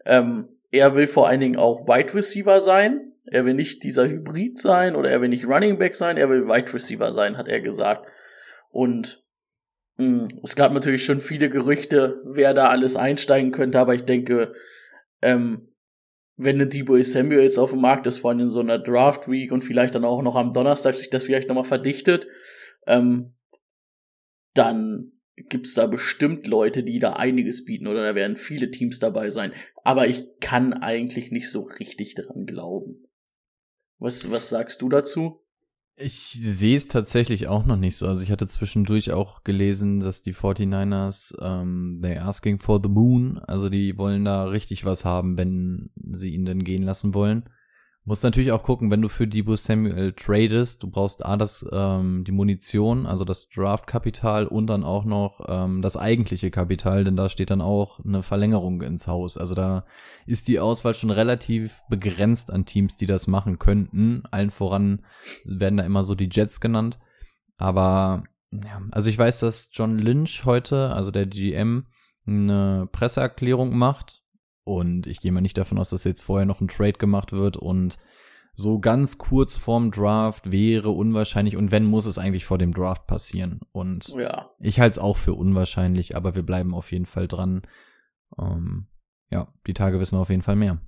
Ähm, 0.04 0.48
er 0.70 0.94
will 0.96 1.06
vor 1.06 1.28
allen 1.28 1.40
Dingen 1.40 1.56
auch 1.56 1.86
Wide 1.86 2.14
Receiver 2.14 2.60
sein. 2.60 3.12
Er 3.26 3.46
will 3.46 3.54
nicht 3.54 3.84
dieser 3.84 4.08
Hybrid 4.08 4.58
sein 4.58 4.96
oder 4.96 5.08
er 5.08 5.20
will 5.20 5.28
nicht 5.28 5.46
Running 5.46 5.78
Back 5.78 5.94
sein, 5.96 6.16
er 6.16 6.28
will 6.28 6.46
Wide 6.46 6.74
Receiver 6.74 7.12
sein, 7.12 7.38
hat 7.38 7.48
er 7.48 7.60
gesagt. 7.60 8.06
Und 8.70 9.24
mh, 9.96 10.28
es 10.42 10.56
gab 10.56 10.72
natürlich 10.72 11.04
schon 11.04 11.20
viele 11.20 11.48
Gerüchte, 11.48 12.20
wer 12.26 12.52
da 12.52 12.68
alles 12.68 12.96
einsteigen 12.96 13.52
könnte, 13.52 13.78
aber 13.78 13.94
ich 13.94 14.04
denke, 14.04 14.52
ähm, 15.22 15.68
wenn 16.36 16.56
eine 16.56 16.66
Debo 16.66 17.00
Samuel 17.02 17.44
jetzt 17.44 17.58
auf 17.58 17.70
dem 17.70 17.80
Markt 17.80 18.06
ist, 18.06 18.18
vor 18.18 18.30
allem 18.30 18.40
in 18.40 18.50
so 18.50 18.60
einer 18.60 18.78
Draft 18.78 19.30
Week 19.30 19.52
und 19.52 19.62
vielleicht 19.62 19.94
dann 19.94 20.04
auch 20.04 20.20
noch 20.20 20.34
am 20.34 20.52
Donnerstag 20.52 20.96
sich 20.96 21.08
das 21.08 21.24
vielleicht 21.24 21.48
nochmal 21.48 21.64
verdichtet, 21.64 22.26
ähm, 22.86 23.34
dann 24.54 25.12
gibt's 25.36 25.74
da 25.74 25.86
bestimmt 25.86 26.46
Leute, 26.46 26.84
die 26.84 26.98
da 26.98 27.14
einiges 27.14 27.64
bieten 27.64 27.86
oder 27.86 28.02
da 28.02 28.14
werden 28.14 28.36
viele 28.36 28.70
Teams 28.70 28.98
dabei 28.98 29.30
sein. 29.30 29.52
Aber 29.82 30.08
ich 30.08 30.24
kann 30.40 30.72
eigentlich 30.72 31.30
nicht 31.30 31.50
so 31.50 31.62
richtig 31.62 32.14
dran 32.14 32.46
glauben. 32.46 33.08
Was, 33.98 34.30
was 34.30 34.48
sagst 34.48 34.82
du 34.82 34.88
dazu? 34.88 35.40
Ich 35.96 36.38
sehe 36.40 36.76
es 36.76 36.88
tatsächlich 36.88 37.46
auch 37.46 37.66
noch 37.66 37.76
nicht 37.76 37.96
so. 37.96 38.08
Also 38.08 38.22
ich 38.22 38.32
hatte 38.32 38.48
zwischendurch 38.48 39.12
auch 39.12 39.44
gelesen, 39.44 40.00
dass 40.00 40.22
die 40.22 40.34
49ers, 40.34 41.36
ähm, 41.40 42.00
they 42.02 42.18
asking 42.18 42.58
for 42.58 42.80
the 42.82 42.88
moon. 42.88 43.38
Also 43.38 43.68
die 43.68 43.96
wollen 43.96 44.24
da 44.24 44.44
richtig 44.46 44.84
was 44.84 45.04
haben, 45.04 45.38
wenn 45.38 45.90
sie 46.10 46.34
ihn 46.34 46.44
denn 46.44 46.64
gehen 46.64 46.82
lassen 46.82 47.14
wollen. 47.14 47.48
Muss 48.06 48.22
natürlich 48.22 48.52
auch 48.52 48.62
gucken, 48.62 48.90
wenn 48.90 49.00
du 49.00 49.08
für 49.08 49.26
Debo 49.26 49.56
Samuel 49.56 50.12
tradest, 50.12 50.82
du 50.82 50.90
brauchst 50.90 51.24
A, 51.24 51.38
das, 51.38 51.66
ähm, 51.72 52.22
die 52.24 52.32
Munition, 52.32 53.06
also 53.06 53.24
das 53.24 53.48
Draft-Kapital 53.48 54.46
und 54.46 54.66
dann 54.66 54.84
auch 54.84 55.06
noch 55.06 55.40
ähm, 55.48 55.80
das 55.80 55.96
eigentliche 55.96 56.50
Kapital, 56.50 57.04
denn 57.04 57.16
da 57.16 57.30
steht 57.30 57.48
dann 57.48 57.62
auch 57.62 58.04
eine 58.04 58.22
Verlängerung 58.22 58.82
ins 58.82 59.08
Haus. 59.08 59.38
Also 59.38 59.54
da 59.54 59.86
ist 60.26 60.48
die 60.48 60.60
Auswahl 60.60 60.92
schon 60.92 61.10
relativ 61.10 61.80
begrenzt 61.88 62.52
an 62.52 62.66
Teams, 62.66 62.96
die 62.96 63.06
das 63.06 63.26
machen 63.26 63.58
könnten. 63.58 64.24
Allen 64.30 64.50
voran 64.50 65.00
werden 65.46 65.78
da 65.78 65.84
immer 65.84 66.04
so 66.04 66.14
die 66.14 66.28
Jets 66.30 66.60
genannt. 66.60 66.98
Aber 67.56 68.22
ja, 68.52 68.82
also 68.90 69.08
ich 69.08 69.18
weiß, 69.18 69.40
dass 69.40 69.70
John 69.72 69.98
Lynch 69.98 70.44
heute, 70.44 70.90
also 70.90 71.10
der 71.10 71.24
GM, 71.24 71.86
eine 72.26 72.86
Presseerklärung 72.92 73.74
macht 73.74 74.23
und 74.64 75.06
ich 75.06 75.20
gehe 75.20 75.32
mal 75.32 75.40
nicht 75.40 75.58
davon 75.58 75.78
aus, 75.78 75.90
dass 75.90 76.04
jetzt 76.04 76.22
vorher 76.22 76.46
noch 76.46 76.60
ein 76.60 76.68
Trade 76.68 76.94
gemacht 76.94 77.32
wird 77.32 77.56
und 77.56 77.98
so 78.56 78.78
ganz 78.78 79.18
kurz 79.18 79.56
vorm 79.56 79.90
Draft 79.90 80.52
wäre 80.52 80.90
unwahrscheinlich 80.90 81.56
und 81.56 81.72
wenn 81.72 81.84
muss 81.84 82.06
es 82.06 82.18
eigentlich 82.18 82.44
vor 82.44 82.58
dem 82.58 82.72
Draft 82.72 83.06
passieren 83.06 83.60
und 83.72 84.08
Ja. 84.16 84.50
ich 84.60 84.78
halte 84.80 84.92
es 84.92 84.98
auch 84.98 85.16
für 85.16 85.34
unwahrscheinlich, 85.34 86.16
aber 86.16 86.34
wir 86.34 86.42
bleiben 86.44 86.72
auf 86.74 86.92
jeden 86.92 87.06
Fall 87.06 87.26
dran. 87.26 87.62
Ähm, 88.38 88.86
ja, 89.30 89.52
die 89.66 89.74
Tage 89.74 89.98
wissen 89.98 90.16
wir 90.16 90.20
auf 90.22 90.30
jeden 90.30 90.42
Fall 90.42 90.56
mehr. 90.56 90.80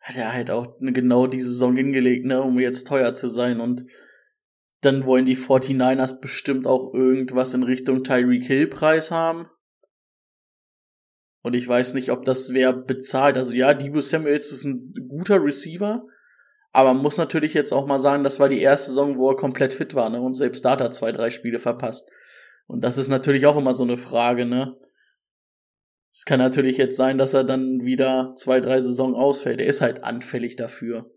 Hat 0.00 0.16
er 0.16 0.32
halt 0.32 0.50
auch 0.50 0.76
genau 0.80 1.26
die 1.26 1.40
Saison 1.40 1.76
hingelegt, 1.76 2.26
ne, 2.26 2.42
um 2.42 2.58
jetzt 2.58 2.88
teuer 2.88 3.14
zu 3.14 3.28
sein 3.28 3.60
und 3.60 3.84
dann 4.80 5.06
wollen 5.06 5.26
die 5.26 5.36
49ers 5.36 6.20
bestimmt 6.20 6.66
auch 6.66 6.92
irgendwas 6.94 7.54
in 7.54 7.62
Richtung 7.62 8.04
Tyreek 8.04 8.44
Hill 8.44 8.68
Preis 8.68 9.10
haben. 9.10 9.46
Und 11.48 11.54
ich 11.54 11.66
weiß 11.66 11.94
nicht, 11.94 12.10
ob 12.10 12.26
das 12.26 12.52
wer 12.52 12.74
bezahlt. 12.74 13.38
Also 13.38 13.54
ja, 13.54 13.72
Debo 13.72 14.02
Samuels 14.02 14.52
ist 14.52 14.66
ein 14.66 15.08
guter 15.08 15.42
Receiver, 15.42 16.06
aber 16.72 16.92
man 16.92 17.02
muss 17.02 17.16
natürlich 17.16 17.54
jetzt 17.54 17.72
auch 17.72 17.86
mal 17.86 17.98
sagen, 17.98 18.22
das 18.22 18.38
war 18.38 18.50
die 18.50 18.60
erste 18.60 18.88
Saison, 18.90 19.16
wo 19.16 19.30
er 19.30 19.36
komplett 19.36 19.72
fit 19.72 19.94
war, 19.94 20.10
ne? 20.10 20.20
Und 20.20 20.34
selbst 20.34 20.62
da 20.66 20.72
hat 20.72 20.82
er 20.82 20.90
zwei, 20.90 21.10
drei 21.10 21.30
Spiele 21.30 21.58
verpasst. 21.58 22.12
Und 22.66 22.84
das 22.84 22.98
ist 22.98 23.08
natürlich 23.08 23.46
auch 23.46 23.56
immer 23.56 23.72
so 23.72 23.82
eine 23.82 23.96
Frage, 23.96 24.44
ne? 24.44 24.76
Es 26.12 26.26
kann 26.26 26.38
natürlich 26.38 26.76
jetzt 26.76 26.98
sein, 26.98 27.16
dass 27.16 27.32
er 27.32 27.44
dann 27.44 27.80
wieder 27.82 28.34
zwei, 28.36 28.60
drei 28.60 28.82
Saison 28.82 29.14
ausfällt. 29.14 29.58
Er 29.58 29.68
ist 29.68 29.80
halt 29.80 30.04
anfällig 30.04 30.56
dafür. 30.56 31.10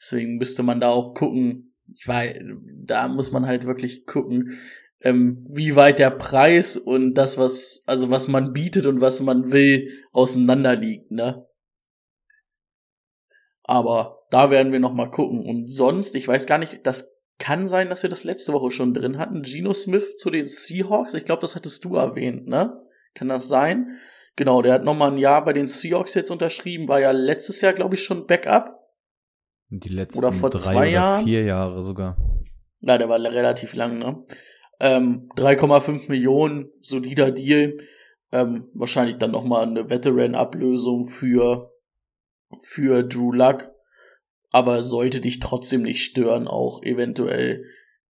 Deswegen 0.00 0.38
müsste 0.38 0.62
man 0.62 0.80
da 0.80 0.88
auch 0.88 1.12
gucken. 1.12 1.74
Ich 1.92 2.08
weiß, 2.08 2.38
da 2.82 3.08
muss 3.08 3.30
man 3.30 3.44
halt 3.44 3.66
wirklich 3.66 4.06
gucken, 4.06 4.56
ähm, 5.00 5.46
wie 5.48 5.76
weit 5.76 5.98
der 5.98 6.10
Preis 6.10 6.76
und 6.76 7.14
das, 7.14 7.38
was, 7.38 7.82
also 7.86 8.10
was 8.10 8.28
man 8.28 8.52
bietet 8.52 8.86
und 8.86 9.00
was 9.00 9.20
man 9.20 9.52
will, 9.52 9.88
auseinander 10.12 10.76
liegt, 10.76 11.10
ne? 11.10 11.46
Aber 13.62 14.18
da 14.30 14.50
werden 14.50 14.72
wir 14.72 14.80
noch 14.80 14.94
mal 14.94 15.10
gucken. 15.10 15.44
Und 15.44 15.68
sonst, 15.68 16.14
ich 16.14 16.26
weiß 16.26 16.46
gar 16.46 16.58
nicht, 16.58 16.86
das 16.86 17.12
kann 17.38 17.66
sein, 17.66 17.88
dass 17.88 18.02
wir 18.02 18.10
das 18.10 18.24
letzte 18.24 18.52
Woche 18.52 18.70
schon 18.70 18.94
drin 18.94 19.18
hatten. 19.18 19.42
Geno 19.42 19.74
Smith 19.74 20.16
zu 20.16 20.30
den 20.30 20.46
Seahawks. 20.46 21.14
Ich 21.14 21.24
glaube, 21.24 21.40
das 21.42 21.56
hattest 21.56 21.84
du 21.84 21.96
erwähnt, 21.96 22.46
ne? 22.46 22.80
Kann 23.14 23.28
das 23.28 23.48
sein? 23.48 23.98
Genau, 24.36 24.62
der 24.62 24.74
hat 24.74 24.84
noch 24.84 24.94
mal 24.94 25.10
ein 25.10 25.18
Jahr 25.18 25.44
bei 25.44 25.52
den 25.52 25.66
Seahawks 25.66 26.14
jetzt 26.14 26.30
unterschrieben. 26.30 26.88
War 26.88 27.00
ja 27.00 27.10
letztes 27.10 27.60
Jahr, 27.60 27.72
glaube 27.72 27.96
ich, 27.96 28.04
schon 28.04 28.26
Backup. 28.26 28.72
Die 29.68 29.88
letzten 29.88 30.18
Oder 30.18 30.32
vor 30.32 30.50
drei 30.50 30.58
zwei 30.58 30.76
oder 30.76 30.84
Jahren? 30.86 31.24
vier 31.24 31.42
Jahre 31.42 31.82
sogar. 31.82 32.16
Na, 32.80 32.98
der 32.98 33.08
war 33.08 33.18
relativ 33.18 33.74
lang, 33.74 33.98
ne? 33.98 34.24
Ähm, 34.80 35.28
3,5 35.36 36.08
Millionen, 36.08 36.70
solider 36.80 37.30
Deal. 37.30 37.78
Ähm, 38.32 38.68
wahrscheinlich 38.74 39.16
dann 39.18 39.30
nochmal 39.30 39.64
eine 39.64 39.88
Veteran-Ablösung 39.88 41.06
für, 41.06 41.72
für 42.60 43.02
Drew 43.02 43.32
Luck. 43.32 43.70
Aber 44.50 44.82
sollte 44.82 45.20
dich 45.20 45.40
trotzdem 45.40 45.82
nicht 45.82 46.02
stören, 46.02 46.48
auch 46.48 46.82
eventuell 46.82 47.64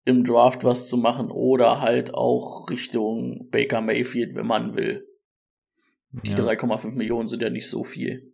im 0.05 0.23
Draft 0.23 0.63
was 0.63 0.87
zu 0.87 0.97
machen 0.97 1.29
oder 1.29 1.81
halt 1.81 2.13
auch 2.13 2.69
Richtung 2.69 3.49
Baker 3.51 3.81
Mayfield, 3.81 4.35
wenn 4.35 4.47
man 4.47 4.75
will. 4.75 5.07
Die 6.11 6.31
Ja. 6.31 6.37
3,5 6.37 6.91
Millionen 6.91 7.27
sind 7.27 7.41
ja 7.41 7.49
nicht 7.49 7.69
so 7.69 7.83
viel. 7.83 8.30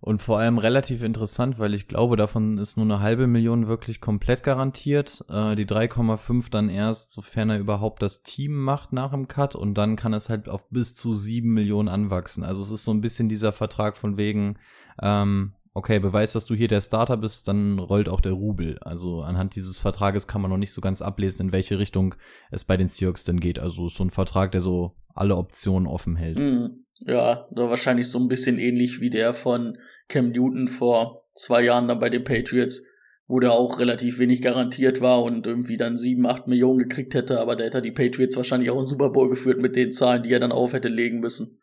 Und 0.00 0.22
vor 0.22 0.38
allem 0.38 0.58
relativ 0.58 1.02
interessant, 1.02 1.58
weil 1.58 1.74
ich 1.74 1.88
glaube, 1.88 2.16
davon 2.16 2.58
ist 2.58 2.76
nur 2.76 2.86
eine 2.86 3.00
halbe 3.00 3.26
Million 3.26 3.66
wirklich 3.66 4.00
komplett 4.00 4.44
garantiert. 4.44 5.24
Äh, 5.28 5.56
die 5.56 5.66
3,5 5.66 6.50
dann 6.50 6.68
erst, 6.68 7.12
sofern 7.12 7.50
er 7.50 7.58
überhaupt 7.58 8.02
das 8.02 8.22
Team 8.22 8.56
macht 8.62 8.92
nach 8.92 9.10
dem 9.10 9.26
Cut 9.26 9.56
und 9.56 9.74
dann 9.74 9.96
kann 9.96 10.14
es 10.14 10.28
halt 10.28 10.48
auf 10.48 10.68
bis 10.70 10.94
zu 10.94 11.14
sieben 11.14 11.52
Millionen 11.52 11.88
anwachsen. 11.88 12.44
Also 12.44 12.62
es 12.62 12.70
ist 12.70 12.84
so 12.84 12.92
ein 12.92 13.00
bisschen 13.00 13.28
dieser 13.28 13.50
Vertrag 13.50 13.96
von 13.96 14.16
wegen, 14.16 14.58
ähm, 15.02 15.54
okay, 15.74 15.98
beweis, 15.98 16.32
dass 16.32 16.46
du 16.46 16.54
hier 16.54 16.68
der 16.68 16.80
Starter 16.80 17.16
bist, 17.16 17.48
dann 17.48 17.78
rollt 17.78 18.08
auch 18.08 18.20
der 18.20 18.32
Rubel. 18.32 18.78
Also 18.80 19.22
anhand 19.22 19.56
dieses 19.56 19.78
Vertrages 19.78 20.26
kann 20.28 20.42
man 20.42 20.50
noch 20.50 20.58
nicht 20.58 20.72
so 20.72 20.80
ganz 20.80 21.02
ablesen, 21.02 21.46
in 21.46 21.52
welche 21.52 21.78
Richtung 21.78 22.14
es 22.50 22.64
bei 22.64 22.76
den 22.76 22.88
Seahawks 22.88 23.24
denn 23.24 23.40
geht. 23.40 23.58
Also 23.58 23.86
es 23.86 23.92
ist 23.92 23.98
so 23.98 24.04
ein 24.04 24.10
Vertrag, 24.10 24.52
der 24.52 24.60
so 24.60 24.96
alle 25.14 25.36
Optionen 25.36 25.88
offen 25.88 26.16
hält. 26.16 26.38
Hm, 26.38 26.84
ja, 27.00 27.46
wahrscheinlich 27.50 28.08
so 28.08 28.18
ein 28.18 28.28
bisschen 28.28 28.58
ähnlich 28.58 29.00
wie 29.00 29.10
der 29.10 29.34
von 29.34 29.78
Cam 30.08 30.30
Newton 30.30 30.68
vor 30.68 31.24
zwei 31.34 31.62
Jahren 31.62 31.88
dann 31.88 32.00
bei 32.00 32.10
den 32.10 32.24
Patriots, 32.24 32.84
wo 33.26 33.40
der 33.40 33.52
auch 33.52 33.78
relativ 33.78 34.18
wenig 34.18 34.42
garantiert 34.42 35.00
war 35.00 35.22
und 35.22 35.46
irgendwie 35.46 35.76
dann 35.76 35.96
sieben, 35.96 36.26
acht 36.26 36.46
Millionen 36.46 36.78
gekriegt 36.78 37.14
hätte, 37.14 37.40
aber 37.40 37.56
der 37.56 37.66
hätte 37.66 37.82
die 37.82 37.92
Patriots 37.92 38.36
wahrscheinlich 38.36 38.70
auch 38.70 38.80
in 38.80 38.86
Super 38.86 39.10
Bowl 39.10 39.28
geführt 39.28 39.60
mit 39.60 39.76
den 39.76 39.92
Zahlen, 39.92 40.22
die 40.22 40.32
er 40.32 40.40
dann 40.40 40.52
auf 40.52 40.72
hätte 40.72 40.88
legen 40.88 41.20
müssen. 41.20 41.60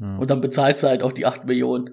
Ja. 0.00 0.18
Und 0.18 0.30
dann 0.30 0.40
bezahlt 0.40 0.82
er 0.82 0.90
halt 0.90 1.02
auch 1.02 1.12
die 1.12 1.26
acht 1.26 1.44
Millionen. 1.44 1.90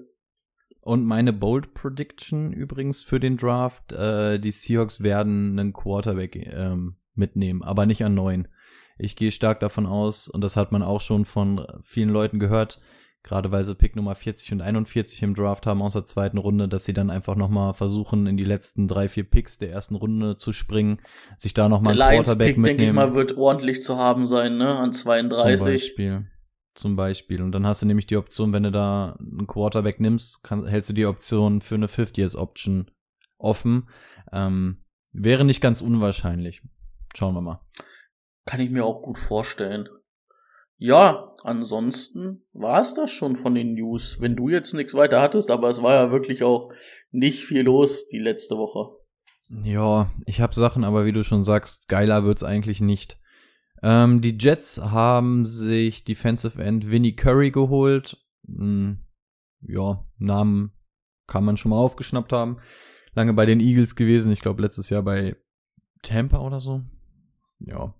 Und 0.82 1.04
meine 1.04 1.32
Bold 1.32 1.74
Prediction 1.74 2.52
übrigens 2.52 3.02
für 3.02 3.20
den 3.20 3.36
Draft, 3.36 3.92
äh, 3.92 4.38
die 4.38 4.50
Seahawks 4.50 5.02
werden 5.02 5.58
einen 5.58 5.72
Quarterback 5.72 6.36
ähm, 6.36 6.96
mitnehmen, 7.14 7.62
aber 7.62 7.86
nicht 7.86 8.04
an 8.04 8.14
neun. 8.14 8.48
Ich 9.00 9.16
gehe 9.16 9.32
stark 9.32 9.60
davon 9.60 9.86
aus, 9.86 10.28
und 10.28 10.42
das 10.42 10.56
hat 10.56 10.72
man 10.72 10.82
auch 10.82 11.00
schon 11.00 11.24
von 11.24 11.66
vielen 11.82 12.10
Leuten 12.10 12.38
gehört, 12.38 12.80
gerade 13.22 13.50
weil 13.50 13.64
sie 13.64 13.74
Pick 13.74 13.96
Nummer 13.96 14.14
40 14.14 14.52
und 14.52 14.60
41 14.60 15.22
im 15.22 15.34
Draft 15.34 15.66
haben 15.66 15.82
aus 15.82 15.92
der 15.92 16.04
zweiten 16.04 16.38
Runde, 16.38 16.68
dass 16.68 16.84
sie 16.84 16.92
dann 16.92 17.10
einfach 17.10 17.36
nochmal 17.36 17.74
versuchen, 17.74 18.26
in 18.26 18.36
die 18.36 18.44
letzten 18.44 18.88
drei, 18.88 19.08
vier 19.08 19.24
Picks 19.24 19.58
der 19.58 19.70
ersten 19.70 19.94
Runde 19.94 20.36
zu 20.36 20.52
springen, 20.52 21.00
sich 21.36 21.54
da 21.54 21.68
nochmal 21.68 22.00
einen 22.00 22.14
Quarterback 22.14 22.56
Lions-Pick, 22.56 22.64
denke 22.64 22.70
ich 22.70 22.88
mitnehmen. 22.88 22.94
mal, 22.94 23.14
wird 23.14 23.36
ordentlich 23.36 23.82
zu 23.82 23.96
haben 23.96 24.24
sein, 24.24 24.56
ne? 24.56 24.78
An 24.78 24.92
Zum 24.92 25.02
32. 25.04 25.64
Beispiel. 25.64 26.26
Zum 26.74 26.96
Beispiel. 26.96 27.42
Und 27.42 27.52
dann 27.52 27.66
hast 27.66 27.82
du 27.82 27.86
nämlich 27.86 28.06
die 28.06 28.16
Option, 28.16 28.52
wenn 28.52 28.62
du 28.62 28.70
da 28.70 29.16
einen 29.18 29.46
Quarterback 29.46 30.00
nimmst, 30.00 30.42
kann, 30.42 30.66
hältst 30.66 30.88
du 30.88 30.94
die 30.94 31.06
Option 31.06 31.60
für 31.60 31.74
eine 31.74 31.88
50-Years-Option 31.88 32.90
offen. 33.38 33.88
Ähm, 34.32 34.84
wäre 35.12 35.44
nicht 35.44 35.60
ganz 35.60 35.82
unwahrscheinlich. 35.82 36.62
Schauen 37.14 37.34
wir 37.34 37.40
mal. 37.40 37.60
Kann 38.46 38.60
ich 38.60 38.70
mir 38.70 38.84
auch 38.84 39.02
gut 39.02 39.18
vorstellen. 39.18 39.88
Ja, 40.76 41.34
ansonsten 41.44 42.42
war 42.52 42.80
es 42.80 42.94
das 42.94 43.10
schon 43.10 43.36
von 43.36 43.54
den 43.54 43.74
News. 43.74 44.18
Wenn 44.20 44.34
du 44.34 44.48
jetzt 44.48 44.72
nichts 44.72 44.94
weiter 44.94 45.20
hattest, 45.20 45.50
aber 45.50 45.68
es 45.68 45.82
war 45.82 45.92
ja 45.92 46.10
wirklich 46.10 46.42
auch 46.42 46.72
nicht 47.10 47.44
viel 47.44 47.62
los 47.62 48.08
die 48.08 48.18
letzte 48.18 48.56
Woche. 48.56 48.96
Ja, 49.62 50.10
ich 50.24 50.40
habe 50.40 50.54
Sachen, 50.54 50.84
aber 50.84 51.04
wie 51.04 51.12
du 51.12 51.22
schon 51.22 51.44
sagst, 51.44 51.88
geiler 51.88 52.24
wird's 52.24 52.44
eigentlich 52.44 52.80
nicht. 52.80 53.20
Ähm, 53.82 54.22
die 54.22 54.38
Jets 54.38 54.80
haben 54.80 55.44
sich 55.44 56.04
Defensive 56.04 56.62
End 56.62 56.90
Vinnie 56.90 57.16
Curry 57.16 57.50
geholt. 57.50 58.16
Hm, 58.46 59.00
ja, 59.60 60.06
Namen 60.18 60.72
kann 61.26 61.44
man 61.44 61.56
schon 61.56 61.70
mal 61.70 61.78
aufgeschnappt 61.78 62.32
haben. 62.32 62.58
Lange 63.12 63.34
bei 63.34 63.44
den 63.44 63.60
Eagles 63.60 63.96
gewesen, 63.96 64.32
ich 64.32 64.40
glaube 64.40 64.62
letztes 64.62 64.88
Jahr 64.88 65.02
bei 65.02 65.36
Tampa 66.02 66.38
oder 66.38 66.60
so. 66.60 66.82
Ja, 67.58 67.94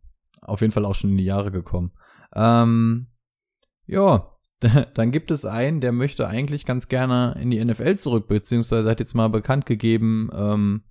auf 0.51 0.61
jeden 0.61 0.73
Fall 0.73 0.85
auch 0.85 0.95
schon 0.95 1.11
in 1.11 1.17
die 1.17 1.25
Jahre 1.25 1.51
gekommen. 1.51 1.93
Ähm, 2.35 3.09
ja, 3.87 4.33
dann 4.95 5.11
gibt 5.11 5.31
es 5.31 5.47
einen, 5.47 5.81
der 5.81 5.93
möchte 5.93 6.29
eigentlich 6.29 6.67
ganz 6.67 6.89
gerne 6.89 7.37
in 7.41 7.51
die 7.51 7.65
NFL 7.65 7.97
zurück, 7.97 8.29
beziehungsweise 8.29 8.89
hat 8.89 9.01
jetzt 9.01 9.15
mal 9.15 9.29
bekannt 9.29 9.67
gegeben, 9.67 10.31
ähm, 10.35 10.83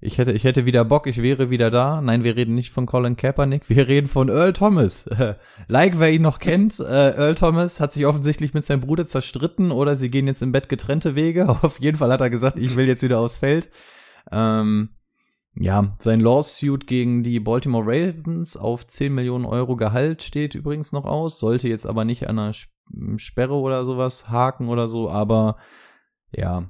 ich 0.00 0.18
hätte, 0.18 0.32
ich 0.32 0.44
hätte 0.44 0.66
wieder 0.66 0.84
Bock, 0.84 1.06
ich 1.06 1.22
wäre 1.22 1.48
wieder 1.48 1.70
da. 1.70 2.02
Nein, 2.02 2.24
wir 2.24 2.36
reden 2.36 2.54
nicht 2.54 2.72
von 2.72 2.84
Colin 2.84 3.16
Kaepernick, 3.16 3.68
wir 3.70 3.88
reden 3.88 4.06
von 4.06 4.28
Earl 4.28 4.52
Thomas. 4.52 5.08
like, 5.68 5.98
wer 5.98 6.12
ihn 6.12 6.20
noch 6.20 6.40
kennt, 6.40 6.78
äh, 6.78 7.16
Earl 7.16 7.34
Thomas 7.34 7.80
hat 7.80 7.94
sich 7.94 8.04
offensichtlich 8.04 8.52
mit 8.52 8.66
seinem 8.66 8.82
Bruder 8.82 9.06
zerstritten 9.06 9.70
oder 9.70 9.96
sie 9.96 10.10
gehen 10.10 10.26
jetzt 10.26 10.42
im 10.42 10.52
Bett 10.52 10.68
getrennte 10.68 11.14
Wege. 11.14 11.48
Auf 11.48 11.80
jeden 11.80 11.96
Fall 11.96 12.12
hat 12.12 12.20
er 12.20 12.28
gesagt, 12.28 12.58
ich 12.58 12.76
will 12.76 12.86
jetzt 12.86 13.02
wieder 13.02 13.18
aufs 13.18 13.38
Feld. 13.38 13.70
Ähm, 14.30 14.90
ja, 15.56 15.94
sein 15.98 16.20
Lawsuit 16.20 16.86
gegen 16.86 17.22
die 17.22 17.38
Baltimore 17.38 17.84
Ravens 17.86 18.56
auf 18.56 18.86
10 18.86 19.14
Millionen 19.14 19.44
Euro 19.44 19.76
Gehalt 19.76 20.22
steht 20.22 20.54
übrigens 20.54 20.92
noch 20.92 21.04
aus, 21.04 21.38
sollte 21.38 21.68
jetzt 21.68 21.86
aber 21.86 22.04
nicht 22.04 22.28
an 22.28 22.38
einer 22.38 22.54
Sperre 23.16 23.54
oder 23.54 23.84
sowas 23.84 24.28
haken 24.28 24.68
oder 24.68 24.88
so, 24.88 25.08
aber 25.08 25.56
ja, 26.32 26.68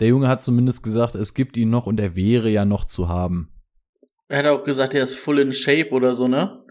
der 0.00 0.08
Junge 0.08 0.28
hat 0.28 0.42
zumindest 0.42 0.82
gesagt, 0.82 1.14
es 1.14 1.34
gibt 1.34 1.56
ihn 1.56 1.70
noch 1.70 1.86
und 1.86 2.00
er 2.00 2.16
wäre 2.16 2.48
ja 2.48 2.64
noch 2.64 2.84
zu 2.84 3.08
haben. 3.08 3.52
Er 4.28 4.38
hat 4.38 4.46
auch 4.46 4.64
gesagt, 4.64 4.94
er 4.94 5.02
ist 5.04 5.14
full 5.14 5.38
in 5.38 5.52
shape 5.52 5.90
oder 5.90 6.12
so, 6.12 6.26
ne? 6.26 6.64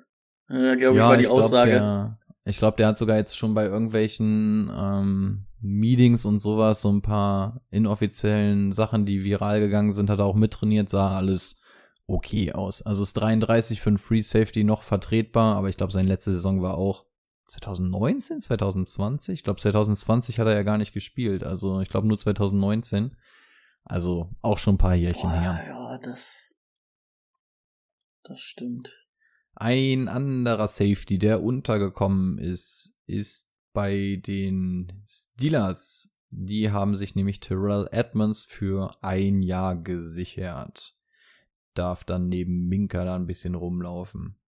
Äh, 0.50 0.76
glaube 0.76 0.96
ich, 0.96 0.98
ja, 0.98 1.10
war 1.10 1.18
die 1.18 1.24
ich 1.24 1.28
glaub, 1.28 1.40
Aussage. 1.40 1.72
Der, 1.72 2.20
ich 2.44 2.58
glaube, 2.58 2.76
der 2.78 2.88
hat 2.88 2.98
sogar 2.98 3.16
jetzt 3.16 3.38
schon 3.38 3.54
bei 3.54 3.66
irgendwelchen 3.66 4.70
ähm, 4.76 5.46
Meetings 5.64 6.26
und 6.26 6.40
sowas 6.40 6.82
so 6.82 6.92
ein 6.92 7.02
paar 7.02 7.62
inoffiziellen 7.72 8.72
Sachen, 8.72 9.06
die 9.06 9.24
viral 9.24 9.60
gegangen 9.60 9.94
sind, 9.94 10.10
hat 10.10 10.20
er 10.20 10.26
auch 10.26 10.36
mittrainiert, 10.36 10.90
sah 10.90 11.16
alles 11.16 11.60
okay 12.06 12.52
aus. 12.52 12.82
Also 12.82 13.04
ist 13.04 13.14
33 13.14 13.82
für 13.82 13.92
ein 13.92 13.98
Free 13.98 14.22
Safety 14.22 14.64
noch 14.64 14.84
vertretbar, 14.84 15.56
aber 15.56 15.70
ich 15.70 15.78
glaube, 15.78 15.94
seine 15.94 16.10
letzte 16.10 16.34
Saison 16.34 16.62
war 16.62 16.78
auch 16.78 17.06
2019, 17.48 18.42
2020? 18.42 19.34
Ich 19.40 19.44
glaube, 19.44 19.60
2020 19.60 20.40
hat 20.40 20.48
er 20.48 20.56
ja 20.56 20.64
gar 20.64 20.78
nicht 20.78 20.94
gespielt. 20.94 21.44
Also 21.44 21.82
ich 21.82 21.90
glaube 21.90 22.08
nur 22.08 22.18
2019. 22.18 23.16
Also 23.86 24.32
auch 24.42 24.58
schon 24.58 24.76
ein 24.76 24.80
paar 24.80 24.96
Jährchen 24.96 25.30
Boah, 25.30 25.40
her. 25.40 25.66
ja, 25.68 25.98
das, 26.00 26.54
das 28.24 28.40
stimmt. 28.40 29.08
Ein 29.56 30.08
anderer 30.08 30.68
Safety, 30.68 31.20
der 31.20 31.44
untergekommen 31.44 32.38
ist, 32.38 32.96
ist 33.06 33.53
bei 33.74 34.22
den 34.26 35.04
Steelers. 35.06 36.18
Die 36.30 36.72
haben 36.72 36.96
sich 36.96 37.16
nämlich 37.16 37.40
Terrell 37.40 37.88
Edmonds 37.92 38.44
für 38.44 38.96
ein 39.02 39.42
Jahr 39.42 39.76
gesichert. 39.76 40.98
Darf 41.74 42.04
dann 42.04 42.30
neben 42.30 42.68
Minka 42.68 43.04
da 43.04 43.16
ein 43.16 43.28
bisschen 43.28 43.56
rumlaufen. 43.56 44.40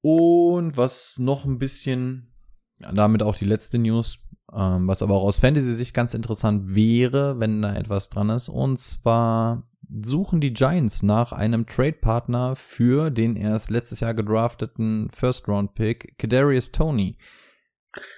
Und 0.00 0.76
was 0.76 1.18
noch 1.18 1.44
ein 1.44 1.58
bisschen, 1.58 2.34
damit 2.78 3.22
auch 3.22 3.36
die 3.36 3.44
letzte 3.44 3.78
News, 3.78 4.18
ähm, 4.52 4.86
was 4.86 5.02
aber 5.02 5.16
auch 5.16 5.24
aus 5.24 5.38
Fantasy-Sicht 5.38 5.94
ganz 5.94 6.14
interessant 6.14 6.74
wäre, 6.74 7.40
wenn 7.40 7.62
da 7.62 7.74
etwas 7.74 8.08
dran 8.08 8.30
ist. 8.30 8.48
Und 8.48 8.78
zwar 8.78 9.68
suchen 9.88 10.40
die 10.40 10.52
Giants 10.52 11.02
nach 11.02 11.32
einem 11.32 11.66
Trade-Partner 11.66 12.56
für 12.56 13.10
den 13.10 13.36
erst 13.36 13.70
letztes 13.70 14.00
Jahr 14.00 14.14
gedrafteten 14.14 15.08
First-Round-Pick, 15.10 16.18
Kadarius 16.18 16.72
Tony. 16.72 17.18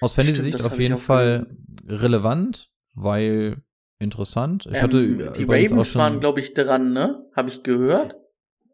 Aus 0.01 0.13
Fantasy-Sicht 0.13 0.63
auf 0.63 0.71
hab 0.71 0.79
jeden 0.79 0.97
Fall 0.97 1.47
relevant, 1.87 2.71
weil 2.95 3.63
interessant. 3.99 4.67
Ich 4.71 4.81
hatte 4.81 4.97
ähm, 5.03 5.33
die 5.37 5.43
übrigens 5.43 5.71
auch 5.71 5.75
Ravens 5.75 5.91
schon- 5.91 6.01
waren, 6.01 6.19
glaube 6.19 6.39
ich, 6.39 6.53
dran, 6.53 6.93
ne? 6.93 7.25
Habe 7.35 7.49
ich 7.49 7.63
gehört? 7.63 8.15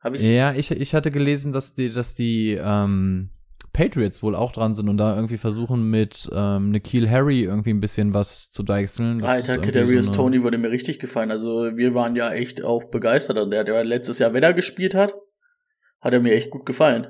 Habe 0.02 0.18
ich? 0.18 0.24
Ja, 0.24 0.54
ich, 0.54 0.72
ich 0.72 0.94
hatte 0.96 1.12
gelesen, 1.12 1.52
dass 1.52 1.76
die, 1.76 1.92
dass 1.92 2.16
die 2.16 2.60
ähm, 2.62 3.30
Patriots 3.76 4.24
wohl 4.24 4.36
auch 4.36 4.54
dran 4.54 4.74
sind 4.74 4.88
und 4.88 4.96
da 4.96 5.16
irgendwie 5.16 5.38
versuchen 5.38 5.90
mit 5.90 6.30
ähm, 6.34 6.72
Nikhil 6.72 7.10
Harry 7.10 7.44
irgendwie 7.44 7.72
ein 7.72 7.82
bisschen 7.82 8.14
was 8.14 8.50
zu 8.50 8.64
deichseln. 8.64 9.20
Das 9.20 9.30
Alter, 9.30 9.58
Kadarius 9.58 10.08
so 10.08 10.14
Tony 10.14 10.44
würde 10.44 10.58
mir 10.58 10.72
richtig 10.72 10.98
gefallen. 10.98 11.30
Also 11.30 11.76
wir 11.76 11.94
waren 11.94 12.16
ja 12.16 12.32
echt 12.32 12.64
auch 12.64 12.86
begeistert. 12.86 13.38
Und 13.38 13.52
der 13.52 13.60
hat 13.60 13.68
ja 13.68 13.82
letztes 13.82 14.20
Jahr, 14.20 14.34
wenn 14.34 14.44
er 14.44 14.54
gespielt 14.54 14.96
hat, 14.96 15.14
hat 16.00 16.14
er 16.14 16.22
mir 16.22 16.34
echt 16.34 16.52
gut 16.52 16.66
gefallen. 16.66 17.08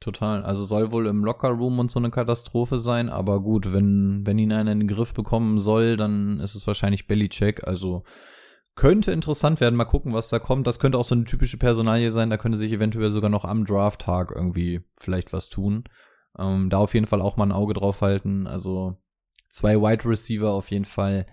Total. 0.00 0.42
Also 0.42 0.64
soll 0.64 0.92
wohl 0.92 1.06
im 1.06 1.24
Lockerroom 1.24 1.78
und 1.78 1.90
so 1.90 1.98
eine 1.98 2.10
Katastrophe 2.10 2.78
sein, 2.78 3.08
aber 3.08 3.40
gut, 3.40 3.72
wenn, 3.72 4.20
wenn 4.26 4.38
ihn 4.38 4.52
einer 4.52 4.72
in 4.72 4.80
den 4.80 4.88
Griff 4.88 5.14
bekommen 5.14 5.60
soll, 5.60 5.96
dann 5.96 6.40
ist 6.40 6.56
es 6.56 6.66
wahrscheinlich 6.66 7.06
Bellycheck. 7.06 7.66
Also 7.66 8.02
könnte 8.74 9.12
interessant 9.12 9.60
werden. 9.60 9.76
Mal 9.76 9.84
gucken, 9.84 10.12
was 10.12 10.28
da 10.28 10.38
kommt. 10.38 10.66
Das 10.66 10.78
könnte 10.78 10.98
auch 10.98 11.04
so 11.04 11.14
eine 11.14 11.24
typische 11.24 11.58
Personalie 11.58 12.10
sein. 12.10 12.30
Da 12.30 12.38
könnte 12.38 12.58
sich 12.58 12.72
eventuell 12.72 13.10
sogar 13.10 13.30
noch 13.30 13.44
am 13.44 13.64
Drafttag 13.64 14.30
irgendwie 14.30 14.82
vielleicht 14.98 15.32
was 15.32 15.48
tun. 15.48 15.84
Ähm, 16.38 16.70
da 16.70 16.78
auf 16.78 16.94
jeden 16.94 17.06
Fall 17.06 17.20
auch 17.20 17.36
mal 17.36 17.46
ein 17.46 17.52
Auge 17.52 17.74
drauf 17.74 18.00
halten. 18.00 18.46
Also 18.46 18.96
zwei 19.48 19.76
Wide 19.76 20.08
Receiver 20.08 20.50
auf 20.50 20.70
jeden 20.70 20.86
Fall, 20.86 21.26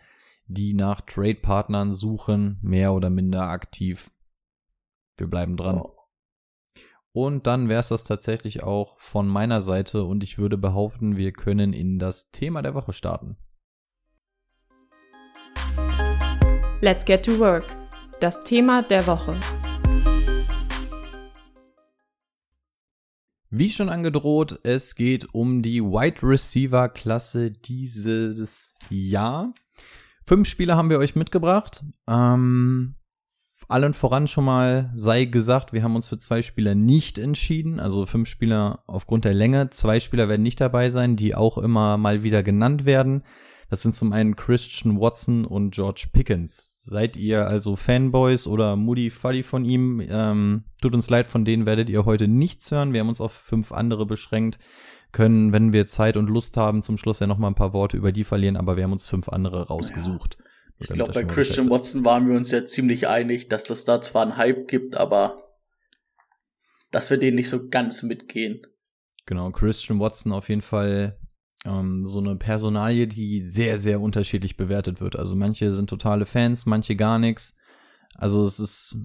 die 0.48 0.74
nach 0.74 1.02
Trade-Partnern 1.02 1.92
suchen, 1.92 2.60
mehr 2.62 2.94
oder 2.94 3.10
minder 3.10 3.44
aktiv. 3.48 4.12
Wir 5.18 5.28
bleiben 5.28 5.58
dran. 5.58 5.78
Ja. 5.78 5.86
Und 7.12 7.48
dann 7.48 7.70
wäre 7.70 7.80
es 7.80 7.90
das 7.90 8.04
tatsächlich 8.04 8.64
auch 8.64 9.00
von 9.00 9.28
meiner 9.28 9.62
Seite 9.62 10.04
und 10.04 10.24
ich 10.24 10.38
würde 10.38 10.58
behaupten, 10.58 11.18
wir 11.18 11.32
können 11.32 11.74
in 11.74 11.98
das 11.98 12.32
Thema 12.32 12.62
der 12.62 12.76
Woche 12.76 12.94
starten. 12.94 13.38
Let's 16.82 17.04
get 17.04 17.26
to 17.26 17.38
work. 17.38 17.66
Das 18.22 18.40
Thema 18.46 18.84
der 18.84 19.06
Woche. 19.06 19.36
Wie 23.50 23.70
schon 23.70 23.90
angedroht, 23.90 24.62
es 24.64 24.96
geht 24.96 25.34
um 25.34 25.62
die 25.62 25.84
Wide 25.84 26.24
Receiver 26.24 26.88
Klasse 26.88 27.52
dieses 27.52 28.74
Jahr. 28.90 29.54
Fünf 30.26 30.48
Spieler 30.48 30.78
haben 30.78 30.90
wir 30.90 31.00
euch 31.00 31.18
mitgebracht. 31.18 31.84
Ähm, 32.08 32.96
allen 33.68 33.94
voran 33.94 34.28
schon 34.28 34.46
mal 34.46 34.90
sei 34.96 35.26
gesagt, 35.26 35.74
wir 35.74 35.84
haben 35.84 35.98
uns 35.98 36.08
für 36.08 36.18
zwei 36.18 36.42
Spieler 36.42 36.76
nicht 36.76 37.18
entschieden. 37.18 37.82
Also 37.82 38.06
fünf 38.06 38.30
Spieler 38.30 38.86
aufgrund 38.88 39.26
der 39.26 39.34
Länge. 39.34 39.70
Zwei 39.70 40.00
Spieler 40.00 40.30
werden 40.30 40.44
nicht 40.44 40.62
dabei 40.62 40.90
sein, 40.90 41.18
die 41.18 41.36
auch 41.36 41.58
immer 41.58 41.98
mal 41.98 42.24
wieder 42.24 42.42
genannt 42.42 42.86
werden. 42.86 43.24
Das 43.70 43.84
sind 43.84 43.94
zum 43.94 44.14
einen 44.14 44.36
Christian 44.36 45.00
Watson 45.00 45.46
und 45.46 45.72
George 45.72 46.08
Pickens. 46.12 46.69
Seid 46.90 47.18
ihr 47.18 47.48
also 47.48 47.76
Fanboys 47.76 48.48
oder 48.48 48.76
Moody 48.76 49.12
Fuddy 49.12 49.44
von 49.44 49.64
ihm? 49.64 50.02
Ähm, 50.10 50.64
tut 50.82 50.96
uns 50.96 51.08
leid, 51.08 51.28
von 51.28 51.46
denen 51.46 51.68
werdet 51.68 51.88
ihr 51.88 52.04
heute 52.04 52.28
nichts 52.28 52.72
hören. 52.72 52.94
Wir 52.94 53.02
haben 53.02 53.10
uns 53.10 53.22
auf 53.22 53.32
fünf 53.32 53.72
andere 53.72 54.08
beschränkt. 54.08 54.58
Können, 55.12 55.54
wenn 55.54 55.72
wir 55.72 55.86
Zeit 55.86 56.18
und 56.18 56.32
Lust 56.32 56.58
haben, 56.58 56.82
zum 56.82 56.98
Schluss 56.98 57.20
ja 57.20 57.28
noch 57.28 57.38
mal 57.38 57.50
ein 57.50 57.54
paar 57.54 57.74
Worte 57.74 57.96
über 57.96 58.12
die 58.12 58.24
verlieren, 58.24 58.58
aber 58.58 58.76
wir 58.76 58.86
haben 58.86 58.92
uns 58.92 59.06
fünf 59.06 59.30
andere 59.30 59.68
rausgesucht. 59.68 60.34
Ich 60.80 60.88
Damit 60.88 60.96
glaube, 60.96 61.14
bei 61.14 61.24
Christian. 61.26 61.70
Watson 61.70 62.04
waren 62.06 62.28
wir 62.28 62.36
uns 62.36 62.50
ja 62.50 62.66
ziemlich 62.66 63.08
einig, 63.08 63.50
dass 63.50 63.66
das 63.66 63.86
da 63.86 64.02
zwar 64.02 64.24
einen 64.24 64.38
Hype 64.38 64.68
gibt, 64.68 64.98
aber 64.98 65.44
dass 66.90 67.12
wir 67.12 67.18
den 67.18 67.36
nicht 67.36 67.50
so 67.50 67.70
ganz 67.70 68.02
mitgehen. 68.02 68.64
Genau, 69.28 69.52
Christian 69.52 70.00
Watson 70.00 70.32
auf 70.32 70.50
jeden 70.50 70.64
Fall 70.64 71.20
ähm, 71.66 72.06
so 72.06 72.20
eine 72.20 72.36
Personalie, 72.36 73.08
die 73.08 73.46
sehr, 73.46 73.78
sehr 73.78 74.02
unterschiedlich 74.02 74.58
bewertet 74.58 75.02
wird. 75.02 75.18
Also 75.18 75.36
manche 75.36 75.72
sind 75.72 75.90
totale 75.90 76.26
Fans, 76.26 76.66
manche 76.66 76.96
gar 76.96 77.20
nichts. 77.20 77.56
Also 78.16 78.44
es 78.44 78.60
ist 78.60 78.98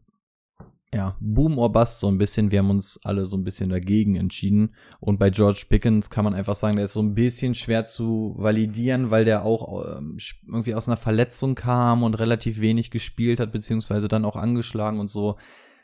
ja 0.94 1.16
Boom 1.20 1.58
or 1.58 1.72
Bust 1.72 2.00
so 2.00 2.08
ein 2.08 2.18
bisschen. 2.18 2.52
Wir 2.52 2.60
haben 2.60 2.70
uns 2.70 3.00
alle 3.02 3.24
so 3.24 3.36
ein 3.36 3.44
bisschen 3.44 3.70
dagegen 3.70 4.14
entschieden. 4.14 4.74
Und 5.00 5.18
bei 5.18 5.30
George 5.30 5.66
Pickens 5.68 6.08
kann 6.08 6.24
man 6.24 6.34
einfach 6.34 6.54
sagen, 6.54 6.76
der 6.76 6.84
ist 6.84 6.92
so 6.92 7.02
ein 7.02 7.14
bisschen 7.14 7.54
schwer 7.54 7.84
zu 7.84 8.34
validieren, 8.38 9.10
weil 9.10 9.24
der 9.24 9.44
auch 9.44 9.98
ähm, 9.98 10.18
irgendwie 10.46 10.74
aus 10.74 10.86
einer 10.88 10.96
Verletzung 10.96 11.56
kam 11.56 12.02
und 12.04 12.14
relativ 12.14 12.60
wenig 12.60 12.90
gespielt 12.90 13.40
hat, 13.40 13.52
beziehungsweise 13.52 14.08
dann 14.08 14.24
auch 14.24 14.36
angeschlagen 14.36 15.00
und 15.00 15.10
so. 15.10 15.36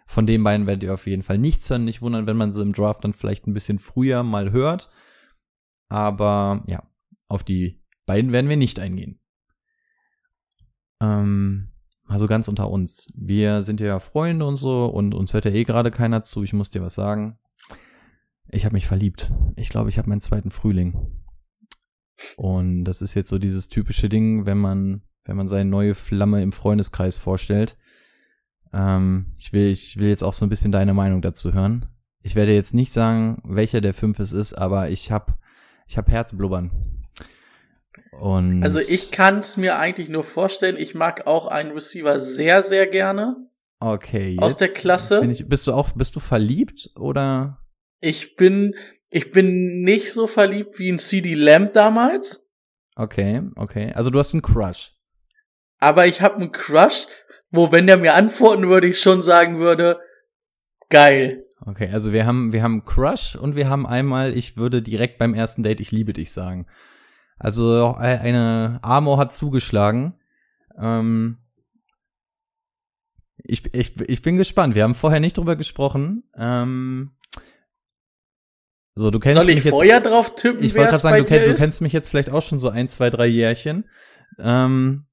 Von 0.07 0.27
den 0.27 0.43
beiden 0.43 0.67
werdet 0.67 0.85
ihr 0.85 0.95
auf 0.95 1.07
jeden 1.07 1.23
Fall 1.23 1.39
nichts 1.39 1.71
hören. 1.71 1.85
Nicht 1.85 2.03
wundern, 2.03 2.27
wenn 2.27 2.37
man 2.37 2.53
sie 2.53 2.63
im 2.63 2.73
Draft 2.73 3.05
dann 3.05 3.13
vielleicht 3.13 3.47
ein 3.47 3.55
bisschen 3.55 3.79
früher 3.79 4.23
mal 4.23 4.51
hört. 4.53 4.91
Aber 5.91 6.65
ja, 6.67 6.83
auf 7.29 7.45
die 7.45 7.83
beiden 8.07 8.33
werden 8.33 8.49
wir 8.49 8.57
nicht 8.57 8.81
eingehen. 8.81 9.21
Ähm, 11.01 11.69
also 12.07 12.27
ganz 12.27 12.49
unter 12.49 12.71
uns. 12.71 13.13
Wir 13.15 13.61
sind 13.61 13.81
ja 13.81 13.99
Freunde 13.99 14.47
und 14.47 14.57
so 14.57 14.87
und 14.87 15.15
uns 15.15 15.35
hört 15.35 15.45
ja 15.45 15.51
eh 15.51 15.65
gerade 15.65 15.91
keiner 15.91 16.23
zu. 16.23 16.43
Ich 16.43 16.55
muss 16.55 16.71
dir 16.71 16.81
was 16.81 16.95
sagen. 16.95 17.39
Ich 18.49 18.65
habe 18.65 18.75
mich 18.75 18.87
verliebt. 18.87 19.31
Ich 19.57 19.69
glaube, 19.69 19.91
ich 19.91 19.99
habe 19.99 20.09
meinen 20.09 20.21
zweiten 20.21 20.51
Frühling. 20.51 21.21
Und 22.37 22.85
das 22.85 23.03
ist 23.03 23.15
jetzt 23.15 23.29
so 23.29 23.39
dieses 23.39 23.69
typische 23.69 24.09
Ding, 24.09 24.47
wenn 24.47 24.59
man, 24.59 25.03
wenn 25.25 25.37
man 25.37 25.49
seine 25.49 25.69
neue 25.69 25.95
Flamme 25.95 26.43
im 26.43 26.53
Freundeskreis 26.53 27.17
vorstellt. 27.17 27.77
Ähm, 28.73 29.35
ich 29.37 29.53
will, 29.53 29.71
ich 29.71 29.97
will 29.97 30.09
jetzt 30.09 30.25
auch 30.25 30.35
so 30.35 30.45
ein 30.45 30.51
bisschen 30.51 30.73
deine 30.73 30.95
Meinung 30.95 31.23
dazu 31.23 31.53
hören. 31.53 31.87
Ich 32.23 32.35
werde 32.35 32.55
jetzt 32.55 32.75
nicht 32.75 32.93
sagen, 32.93 33.41
welcher 33.45 33.81
der 33.81 33.95
fünf 33.95 34.19
es 34.19 34.33
ist, 34.33 34.53
aber 34.53 34.91
ich 34.91 35.11
habe, 35.11 35.35
ich 35.91 35.99
habe 35.99 36.13
Herzblubbern. 36.13 36.71
Und 38.13 38.63
Also 38.63 38.79
ich 38.79 39.11
kann 39.11 39.41
es 39.41 39.57
mir 39.57 39.77
eigentlich 39.77 40.09
nur 40.09 40.23
vorstellen, 40.23 40.77
ich 40.77 40.95
mag 40.95 41.27
auch 41.27 41.49
einen 41.49 41.73
Receiver 41.73 42.21
sehr, 42.21 42.63
sehr 42.63 42.87
gerne. 42.87 43.37
okay, 43.81 44.37
aus 44.39 44.57
der 44.57 44.69
Klasse? 44.69 45.21
bin 45.21 45.31
Ich, 45.31 45.49
bist 45.49 45.67
du 45.67 45.73
auch, 45.73 45.91
bist 45.93 46.15
du 46.15 46.21
verliebt 46.21 46.91
oder? 46.95 47.59
Ich 47.99 48.37
bin, 48.37 48.77
ich 49.09 49.33
bin 49.33 49.83
nicht 49.83 50.13
so 50.13 50.29
verliebt 50.29 50.79
wie 50.79 50.91
ein 50.93 51.01
CD 51.01 51.35
Lamb 51.35 51.73
damals, 51.73 52.47
Okay, 52.97 53.39
okay. 53.57 53.93
Also 53.95 54.11
du 54.11 54.19
hast 54.19 54.33
einen 54.35 54.43
Crush. 54.43 54.93
aber 55.79 56.07
ich 56.07 56.21
habe 56.21 56.37
einen 56.37 56.53
Crush, 56.53 57.07
wo 57.51 57.73
wenn 57.73 57.87
der 57.87 57.97
mir 57.97 58.15
antworten 58.15 58.69
würde, 58.69 58.89
ich 58.89 59.01
schon 59.01 59.23
sagen 59.23 59.59
würde, 59.59 59.99
geil. 60.89 61.47
Okay, 61.67 61.91
also 61.93 62.13
wir 62.13 62.25
haben, 62.25 62.53
wir 62.53 62.63
haben 62.63 62.85
Crush 62.85 63.37
und 63.37 63.55
wir 63.55 63.69
haben 63.69 63.87
einmal, 63.87 64.37
ich 64.37 64.57
würde 64.57 64.83
direkt 64.83 65.19
beim 65.19 65.35
ersten 65.35 65.63
Date, 65.63 65.81
ich 65.81 65.93
liebe 65.93 66.13
dich 66.13 66.33
sagen. 66.33 66.67
Also 67.39 67.97
äh, 67.99 68.19
eine 68.19 68.79
Amor 68.83 69.19
hat 69.19 69.35
zugeschlagen. 69.35 70.15
Ähm, 70.79 71.39
ich, 73.39 73.75
ich, 73.75 74.01
ich 74.01 74.23
bin 74.23 74.37
gespannt. 74.37 74.75
Wir 74.75 74.85
haben 74.85 74.95
vorher 74.95 75.21
nicht 75.21 75.37
drüber 75.37 75.57
gesprochen. 75.57 76.25
Ähm, 76.37 77.13
so, 78.95 79.11
du 79.11 79.19
kennst 79.19 79.41
Soll 79.41 79.51
ich 79.51 79.57
mich 79.57 79.65
jetzt. 79.65 79.75
vorher 79.75 80.01
drauf 80.01 80.35
tippen, 80.35 80.65
ich 80.65 80.75
wollte 80.75 80.91
gerade 80.91 81.03
sagen, 81.03 81.19
du, 81.19 81.25
kenn, 81.25 81.45
du 81.49 81.55
kennst 81.55 81.81
mich 81.81 81.93
jetzt 81.93 82.09
vielleicht 82.09 82.31
auch 82.31 82.43
schon 82.43 82.59
so 82.59 82.69
ein, 82.69 82.89
zwei, 82.89 83.09
drei 83.09 83.27
Jährchen. 83.27 83.89
Ähm, 84.39 85.07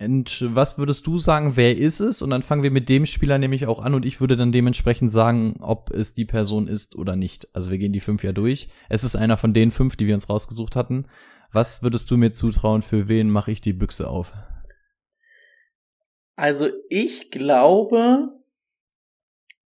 Und 0.00 0.44
was 0.54 0.76
würdest 0.76 1.06
du 1.06 1.18
sagen, 1.18 1.56
wer 1.56 1.76
ist 1.76 2.00
es? 2.00 2.20
Und 2.20 2.30
dann 2.30 2.42
fangen 2.42 2.64
wir 2.64 2.72
mit 2.72 2.88
dem 2.88 3.06
Spieler 3.06 3.38
nämlich 3.38 3.66
auch 3.66 3.78
an 3.78 3.94
und 3.94 4.04
ich 4.04 4.20
würde 4.20 4.36
dann 4.36 4.50
dementsprechend 4.50 5.12
sagen, 5.12 5.56
ob 5.60 5.90
es 5.90 6.14
die 6.14 6.24
Person 6.24 6.66
ist 6.66 6.96
oder 6.96 7.14
nicht. 7.14 7.48
Also 7.54 7.70
wir 7.70 7.78
gehen 7.78 7.92
die 7.92 8.00
fünf 8.00 8.24
ja 8.24 8.32
durch. 8.32 8.68
Es 8.88 9.04
ist 9.04 9.14
einer 9.14 9.36
von 9.36 9.54
den 9.54 9.70
fünf, 9.70 9.94
die 9.96 10.06
wir 10.06 10.14
uns 10.14 10.28
rausgesucht 10.28 10.74
hatten. 10.74 11.06
Was 11.52 11.84
würdest 11.84 12.10
du 12.10 12.16
mir 12.16 12.32
zutrauen, 12.32 12.82
für 12.82 13.06
wen 13.06 13.30
mache 13.30 13.52
ich 13.52 13.60
die 13.60 13.72
Büchse 13.72 14.10
auf? 14.10 14.32
Also 16.34 16.68
ich 16.88 17.30
glaube, 17.30 18.32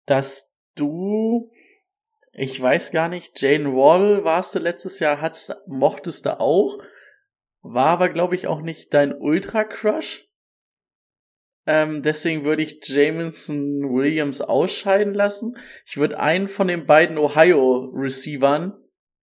dass 0.07 0.57
du, 0.75 1.53
ich 2.33 2.61
weiß 2.61 2.91
gar 2.91 3.09
nicht, 3.09 3.41
Jane 3.41 3.73
Wall 3.75 4.25
warst 4.25 4.57
du 4.57 4.59
letztes 4.59 4.99
Jahr, 4.99 5.21
hat's, 5.21 5.53
mochtest 5.69 6.27
du 6.27 6.41
auch, 6.41 6.79
war 7.73 7.89
aber 7.89 8.09
glaube 8.09 8.35
ich 8.35 8.47
auch 8.47 8.61
nicht 8.61 8.95
dein 8.95 9.15
Ultra-Crush. 9.15 10.27
Ähm, 11.67 12.03
deswegen 12.03 12.45
würde 12.45 12.63
ich 12.63 12.79
Jameson 12.85 13.93
Williams 13.93 14.41
ausscheiden 14.41 15.15
lassen. 15.15 15.57
Ich 15.85 15.97
würde 15.97 16.21
einen 16.21 16.47
von 16.47 16.69
den 16.69 16.87
beiden 16.87 17.19
Ohio-Receivern 17.19 18.75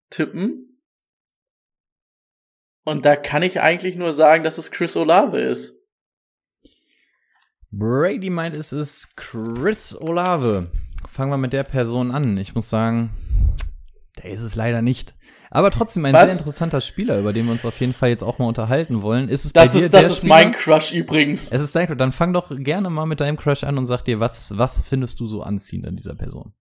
tippen. 0.10 0.82
Und 2.86 3.06
da 3.06 3.15
kann 3.15 3.43
ich 3.43 3.62
eigentlich 3.62 3.95
nur 3.95 4.12
sagen, 4.12 4.43
dass 4.43 4.58
es 4.58 4.71
Chris 4.71 4.97
Olave 4.97 5.39
ist. 5.39 5.82
Brady 7.71 8.29
meint, 8.29 8.56
es 8.56 8.73
ist 8.73 9.15
Chris 9.15 9.95
Olave. 9.95 10.69
Fangen 11.10 11.32
wir 11.32 11.38
mit 11.38 11.53
der 11.53 11.63
Person 11.63 12.12
an. 12.12 12.38
Ich 12.38 12.56
muss 12.56 12.69
sagen, 12.69 13.12
der 14.21 14.32
ist 14.32 14.41
es 14.41 14.56
leider 14.56 14.82
nicht. 14.82 15.15
Aber 15.54 15.70
trotzdem 15.70 16.04
ein 16.06 16.13
Was? 16.13 16.32
sehr 16.32 16.39
interessanter 16.39 16.82
Spieler, 16.82 17.20
über 17.20 17.32
den 17.32 17.46
wir 17.46 17.52
uns 17.52 17.63
auf 17.63 17.80
jeden 17.80 17.94
Fall 17.94 18.10
jetzt 18.10 18.24
auch 18.24 18.39
mal 18.39 18.48
unterhalten 18.48 19.04
wollen. 19.04 19.30
Ist 19.30 19.46
es 19.46 19.54
das 19.54 19.72
bei 19.72 19.80
ist, 19.80 19.94
dir 19.94 19.98
das 20.00 20.10
ist 20.10 20.18
Spieler? 20.20 20.34
mein 20.34 20.52
Crush 20.52 20.92
übrigens. 20.92 21.52
Es 21.52 21.62
ist 21.62 21.76
dein 21.76 21.86
Crush. 21.86 21.98
Dann 21.98 22.12
fang 22.12 22.34
doch 22.34 22.50
gerne 22.50 22.89
mal 22.89 23.06
mit 23.06 23.22
deinem 23.22 23.38
Crush 23.38 23.63
an 23.63 23.78
und 23.78 23.86
sag 23.86 24.02
dir, 24.02 24.20
was, 24.20 24.58
was 24.58 24.82
findest 24.82 25.20
du 25.20 25.28
so 25.28 25.44
anziehend 25.44 25.86
an 25.86 25.96
dieser 25.96 26.16
Person? 26.16 26.54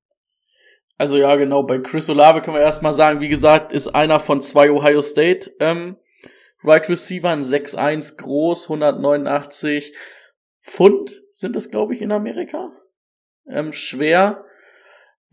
Also 0.99 1.17
ja, 1.17 1.35
genau, 1.37 1.63
bei 1.63 1.79
Chris 1.79 2.11
Olave 2.11 2.43
können 2.43 2.59
wir 2.59 2.63
erstmal 2.63 2.93
sagen, 2.93 3.21
wie 3.21 3.31
gesagt, 3.31 3.73
ist 3.73 3.89
einer 3.89 4.21
von 4.21 4.43
zwei 4.43 4.71
Ohio 4.71 5.01
State 5.01 5.51
ähm, 5.59 5.97
Right 6.63 6.87
Receiver, 6.91 7.31
6'1 7.33 8.19
groß, 8.19 8.65
189 8.65 9.95
Pfund 10.63 11.23
sind 11.31 11.57
das, 11.57 11.71
glaube 11.71 11.95
ich, 11.95 12.03
in 12.03 12.13
Amerika. 12.13 12.71
Ähm, 13.49 13.73
schwer. 13.73 14.45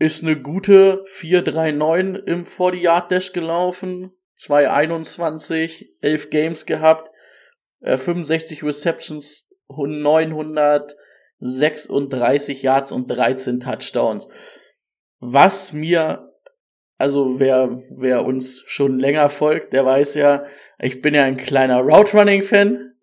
Ist 0.00 0.24
eine 0.24 0.40
gute 0.40 1.04
4-3-9 1.14 2.24
im 2.24 2.42
40-Yard-Dash 2.44 3.32
gelaufen. 3.34 4.12
2-21, 4.38 5.90
11 6.00 6.30
Games 6.30 6.64
gehabt. 6.64 7.10
Äh, 7.80 7.98
65 7.98 8.64
Receptions, 8.64 9.54
936 9.68 12.62
Yards 12.62 12.92
und 12.92 13.10
13 13.10 13.60
Touchdowns. 13.60 14.30
Was 15.18 15.74
mir, 15.74 16.32
also 16.96 17.38
wer, 17.38 17.82
wer 17.90 18.24
uns 18.24 18.62
schon 18.66 18.98
länger 18.98 19.28
folgt, 19.28 19.74
der 19.74 19.84
weiß 19.84 20.14
ja, 20.14 20.46
ich 20.78 21.02
bin 21.02 21.14
ja 21.14 21.24
ein 21.24 21.36
kleiner 21.36 21.82
Route 21.82 22.16
Running 22.16 22.42
Fan. 22.42 22.94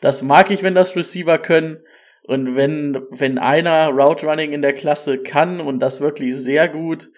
Das 0.00 0.22
mag 0.22 0.50
ich, 0.50 0.64
wenn 0.64 0.74
das 0.74 0.96
Receiver 0.96 1.38
können. 1.38 1.84
Und 2.24 2.54
wenn, 2.54 3.00
wenn 3.10 3.38
einer 3.38 3.88
Route 3.88 4.26
Running 4.26 4.52
in 4.52 4.62
der 4.62 4.74
Klasse 4.74 5.18
kann 5.18 5.60
und 5.60 5.80
das 5.80 6.00
wirklich 6.00 6.36
sehr 6.36 6.68
gut, 6.68 7.10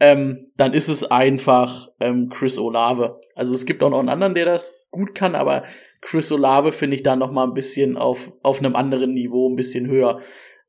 ähm, 0.00 0.38
dann 0.56 0.72
ist 0.72 0.88
es 0.88 1.10
einfach 1.10 1.88
ähm, 2.00 2.28
Chris 2.30 2.58
Olave. 2.58 3.20
Also 3.34 3.54
es 3.54 3.66
gibt 3.66 3.82
auch 3.82 3.90
noch 3.90 3.98
einen 3.98 4.08
anderen, 4.08 4.34
der 4.34 4.46
das 4.46 4.86
gut 4.90 5.14
kann, 5.14 5.34
aber 5.34 5.64
Chris 6.00 6.30
Olave 6.32 6.72
finde 6.72 6.96
ich 6.96 7.02
da 7.02 7.16
noch 7.16 7.32
mal 7.32 7.44
ein 7.44 7.54
bisschen 7.54 7.96
auf, 7.96 8.32
auf 8.42 8.58
einem 8.58 8.76
anderen 8.76 9.14
Niveau, 9.14 9.48
ein 9.48 9.56
bisschen 9.56 9.86
höher. 9.86 10.20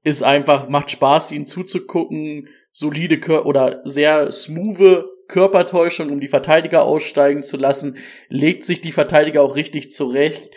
Ist 0.04 0.24
einfach, 0.24 0.70
macht 0.70 0.92
Spaß, 0.92 1.32
ihn 1.32 1.46
zuzugucken, 1.46 2.48
solide 2.72 3.20
Kör 3.20 3.46
oder 3.46 3.82
sehr 3.86 4.32
smooth 4.32 5.06
Körpertäuschung, 5.28 6.10
um 6.10 6.22
die 6.22 6.30
Verteidiger 6.30 6.84
aussteigen 6.84 7.44
zu 7.44 7.58
lassen, 7.58 7.98
legt 8.30 8.64
sich 8.64 8.80
die 8.80 8.94
Verteidiger 8.94 9.42
auch 9.42 9.58
richtig 9.58 9.92
zurecht 9.92 10.52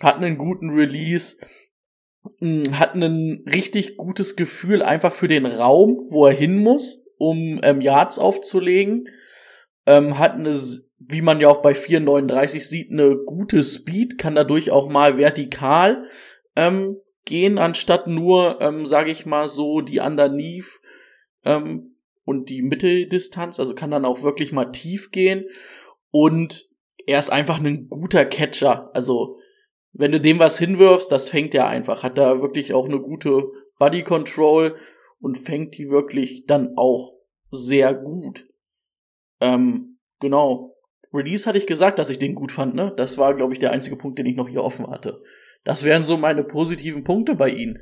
hat 0.00 0.16
einen 0.16 0.36
guten 0.36 0.70
Release, 0.70 1.36
hat 2.72 2.94
ein 2.94 3.44
richtig 3.52 3.96
gutes 3.96 4.36
Gefühl 4.36 4.82
einfach 4.82 5.12
für 5.12 5.28
den 5.28 5.46
Raum, 5.46 6.06
wo 6.08 6.26
er 6.26 6.32
hin 6.32 6.58
muss, 6.58 7.06
um 7.18 7.60
ähm, 7.62 7.80
Yards 7.80 8.18
aufzulegen. 8.18 9.08
Ähm, 9.86 10.18
hat 10.18 10.32
eine, 10.32 10.54
wie 10.98 11.22
man 11.22 11.40
ja 11.40 11.48
auch 11.48 11.62
bei 11.62 11.72
4,39 11.72 12.60
sieht, 12.60 12.90
eine 12.90 13.16
gute 13.16 13.62
Speed, 13.62 14.18
kann 14.18 14.34
dadurch 14.34 14.70
auch 14.70 14.88
mal 14.88 15.16
vertikal 15.18 16.08
ähm, 16.56 16.96
gehen, 17.24 17.58
anstatt 17.58 18.06
nur, 18.06 18.60
ähm, 18.60 18.86
sage 18.86 19.10
ich 19.10 19.26
mal 19.26 19.48
so, 19.48 19.80
die 19.80 20.00
Underneath 20.00 20.80
ähm, 21.44 21.96
und 22.24 22.50
die 22.50 22.62
Mitteldistanz, 22.62 23.60
also 23.60 23.74
kann 23.74 23.90
dann 23.90 24.04
auch 24.04 24.22
wirklich 24.22 24.52
mal 24.52 24.66
tief 24.66 25.10
gehen. 25.10 25.44
Und 26.10 26.68
er 27.06 27.18
ist 27.18 27.30
einfach 27.30 27.60
ein 27.60 27.88
guter 27.88 28.24
Catcher, 28.24 28.90
also 28.94 29.38
wenn 29.98 30.12
du 30.12 30.20
dem 30.20 30.38
was 30.38 30.58
hinwirfst, 30.58 31.10
das 31.10 31.28
fängt 31.28 31.54
er 31.54 31.66
einfach. 31.68 32.02
Hat 32.02 32.18
da 32.18 32.40
wirklich 32.40 32.74
auch 32.74 32.86
eine 32.86 33.00
gute 33.00 33.48
Body 33.78 34.02
Control 34.02 34.76
und 35.20 35.38
fängt 35.38 35.76
die 35.78 35.88
wirklich 35.88 36.44
dann 36.46 36.74
auch 36.76 37.14
sehr 37.48 37.94
gut. 37.94 38.46
Ähm, 39.40 39.98
genau. 40.20 40.74
Release 41.12 41.46
hatte 41.46 41.58
ich 41.58 41.66
gesagt, 41.66 41.98
dass 41.98 42.10
ich 42.10 42.18
den 42.18 42.34
gut 42.34 42.52
fand, 42.52 42.74
ne? 42.74 42.92
Das 42.96 43.16
war, 43.16 43.34
glaube 43.34 43.54
ich, 43.54 43.58
der 43.58 43.70
einzige 43.70 43.96
Punkt, 43.96 44.18
den 44.18 44.26
ich 44.26 44.36
noch 44.36 44.48
hier 44.48 44.62
offen 44.62 44.88
hatte. 44.88 45.22
Das 45.64 45.84
wären 45.84 46.04
so 46.04 46.16
meine 46.16 46.44
positiven 46.44 47.02
Punkte 47.02 47.34
bei 47.34 47.50
ihm. 47.50 47.78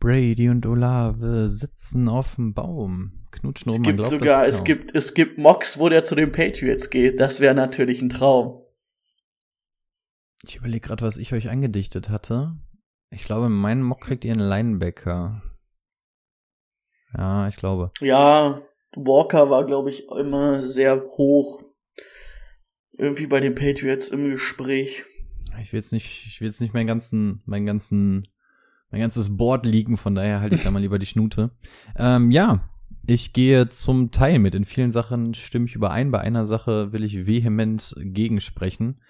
Brady 0.00 0.48
und 0.48 0.66
Olave 0.66 1.48
sitzen 1.48 2.08
auf 2.08 2.34
dem 2.34 2.54
Baum, 2.54 3.22
knutschen 3.30 3.72
es 3.72 3.82
Gibt 3.82 4.04
sogar, 4.04 4.46
es 4.46 4.62
gibt, 4.64 4.94
es 4.94 5.14
gibt 5.14 5.38
Mocks, 5.38 5.78
wo 5.78 5.88
der 5.88 6.04
zu 6.04 6.14
den 6.14 6.32
Patriots 6.32 6.90
geht. 6.90 7.18
Das 7.20 7.40
wäre 7.40 7.54
natürlich 7.54 8.02
ein 8.02 8.10
Traum. 8.10 8.65
Ich 10.42 10.56
überlege 10.56 10.88
gerade, 10.88 11.04
was 11.04 11.16
ich 11.18 11.32
euch 11.32 11.48
angedichtet 11.48 12.08
hatte. 12.10 12.56
Ich 13.10 13.24
glaube, 13.24 13.46
in 13.46 13.52
meinem 13.52 13.82
Mock 13.82 14.02
kriegt 14.02 14.24
ihr 14.24 14.32
einen 14.32 14.48
Linebacker. 14.48 15.40
Ja, 17.16 17.48
ich 17.48 17.56
glaube. 17.56 17.90
Ja, 18.00 18.62
Walker 18.94 19.50
war, 19.50 19.64
glaube 19.64 19.90
ich, 19.90 20.08
immer 20.08 20.62
sehr 20.62 21.00
hoch. 21.00 21.62
Irgendwie 22.92 23.26
bei 23.26 23.40
den 23.40 23.54
Patriots 23.54 24.08
im 24.08 24.30
Gespräch. 24.30 25.04
Ich 25.60 25.72
will 25.72 25.80
jetzt 25.80 25.92
nicht, 25.92 26.26
ich 26.26 26.40
will 26.40 26.48
jetzt 26.48 26.60
nicht 26.60 26.74
meinen 26.74 26.86
ganzen, 26.86 27.42
meinen 27.46 27.66
ganzen, 27.66 28.28
mein 28.90 29.00
ganzes 29.00 29.36
Board 29.36 29.64
liegen, 29.64 29.96
von 29.96 30.14
daher 30.14 30.40
halte 30.40 30.54
ich 30.54 30.62
da 30.62 30.70
mal 30.70 30.80
lieber 30.80 30.98
die 30.98 31.06
Schnute. 31.06 31.50
Ähm, 31.98 32.30
ja, 32.30 32.68
ich 33.06 33.32
gehe 33.32 33.70
zum 33.70 34.10
Teil 34.10 34.38
mit. 34.38 34.54
In 34.54 34.66
vielen 34.66 34.92
Sachen 34.92 35.32
stimme 35.32 35.64
ich 35.64 35.74
überein. 35.74 36.10
Bei 36.10 36.20
einer 36.20 36.44
Sache 36.44 36.92
will 36.92 37.04
ich 37.04 37.26
vehement 37.26 37.94
gegensprechen 37.98 39.00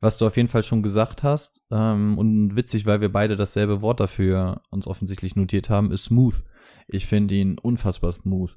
was 0.00 0.18
du 0.18 0.26
auf 0.26 0.36
jeden 0.36 0.48
Fall 0.48 0.62
schon 0.62 0.82
gesagt 0.82 1.22
hast. 1.22 1.62
Ähm, 1.70 2.18
und 2.18 2.56
witzig, 2.56 2.86
weil 2.86 3.00
wir 3.00 3.10
beide 3.10 3.36
dasselbe 3.36 3.80
Wort 3.80 4.00
dafür 4.00 4.62
uns 4.70 4.86
offensichtlich 4.86 5.36
notiert 5.36 5.70
haben, 5.70 5.90
ist 5.90 6.04
smooth. 6.04 6.44
Ich 6.88 7.06
finde 7.06 7.34
ihn 7.34 7.56
unfassbar 7.60 8.12
smooth. 8.12 8.56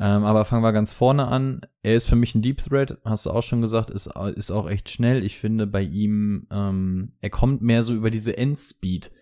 Ähm, 0.00 0.24
aber 0.24 0.44
fangen 0.44 0.62
wir 0.62 0.72
ganz 0.72 0.92
vorne 0.92 1.28
an. 1.28 1.60
Er 1.82 1.94
ist 1.94 2.08
für 2.08 2.16
mich 2.16 2.34
ein 2.34 2.42
Deep 2.42 2.62
Threat, 2.62 2.98
hast 3.04 3.26
du 3.26 3.30
auch 3.30 3.42
schon 3.42 3.60
gesagt, 3.60 3.90
ist, 3.90 4.06
ist 4.34 4.50
auch 4.50 4.68
echt 4.68 4.88
schnell. 4.88 5.24
Ich 5.24 5.38
finde 5.38 5.66
bei 5.66 5.82
ihm, 5.82 6.46
ähm, 6.50 7.12
er 7.20 7.30
kommt 7.30 7.62
mehr 7.62 7.82
so 7.82 7.94
über 7.94 8.10
diese 8.10 8.36
Endspeed. 8.36 9.12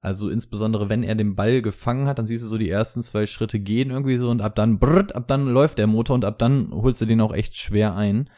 Also 0.00 0.30
insbesondere 0.30 0.88
wenn 0.88 1.02
er 1.02 1.16
den 1.16 1.34
Ball 1.34 1.60
gefangen 1.60 2.06
hat, 2.06 2.18
dann 2.18 2.26
siehst 2.26 2.44
du 2.44 2.48
so 2.48 2.58
die 2.58 2.70
ersten 2.70 3.02
zwei 3.02 3.26
Schritte 3.26 3.58
gehen 3.58 3.90
irgendwie 3.90 4.16
so 4.16 4.30
und 4.30 4.42
ab 4.42 4.54
dann 4.54 4.78
brrrt, 4.78 5.16
ab 5.16 5.26
dann 5.26 5.48
läuft 5.48 5.78
der 5.78 5.88
Motor 5.88 6.14
und 6.14 6.24
ab 6.24 6.38
dann 6.38 6.70
holst 6.70 7.00
du 7.00 7.06
den 7.06 7.20
auch 7.20 7.32
echt 7.32 7.56
schwer 7.56 7.96
ein. 7.96 8.30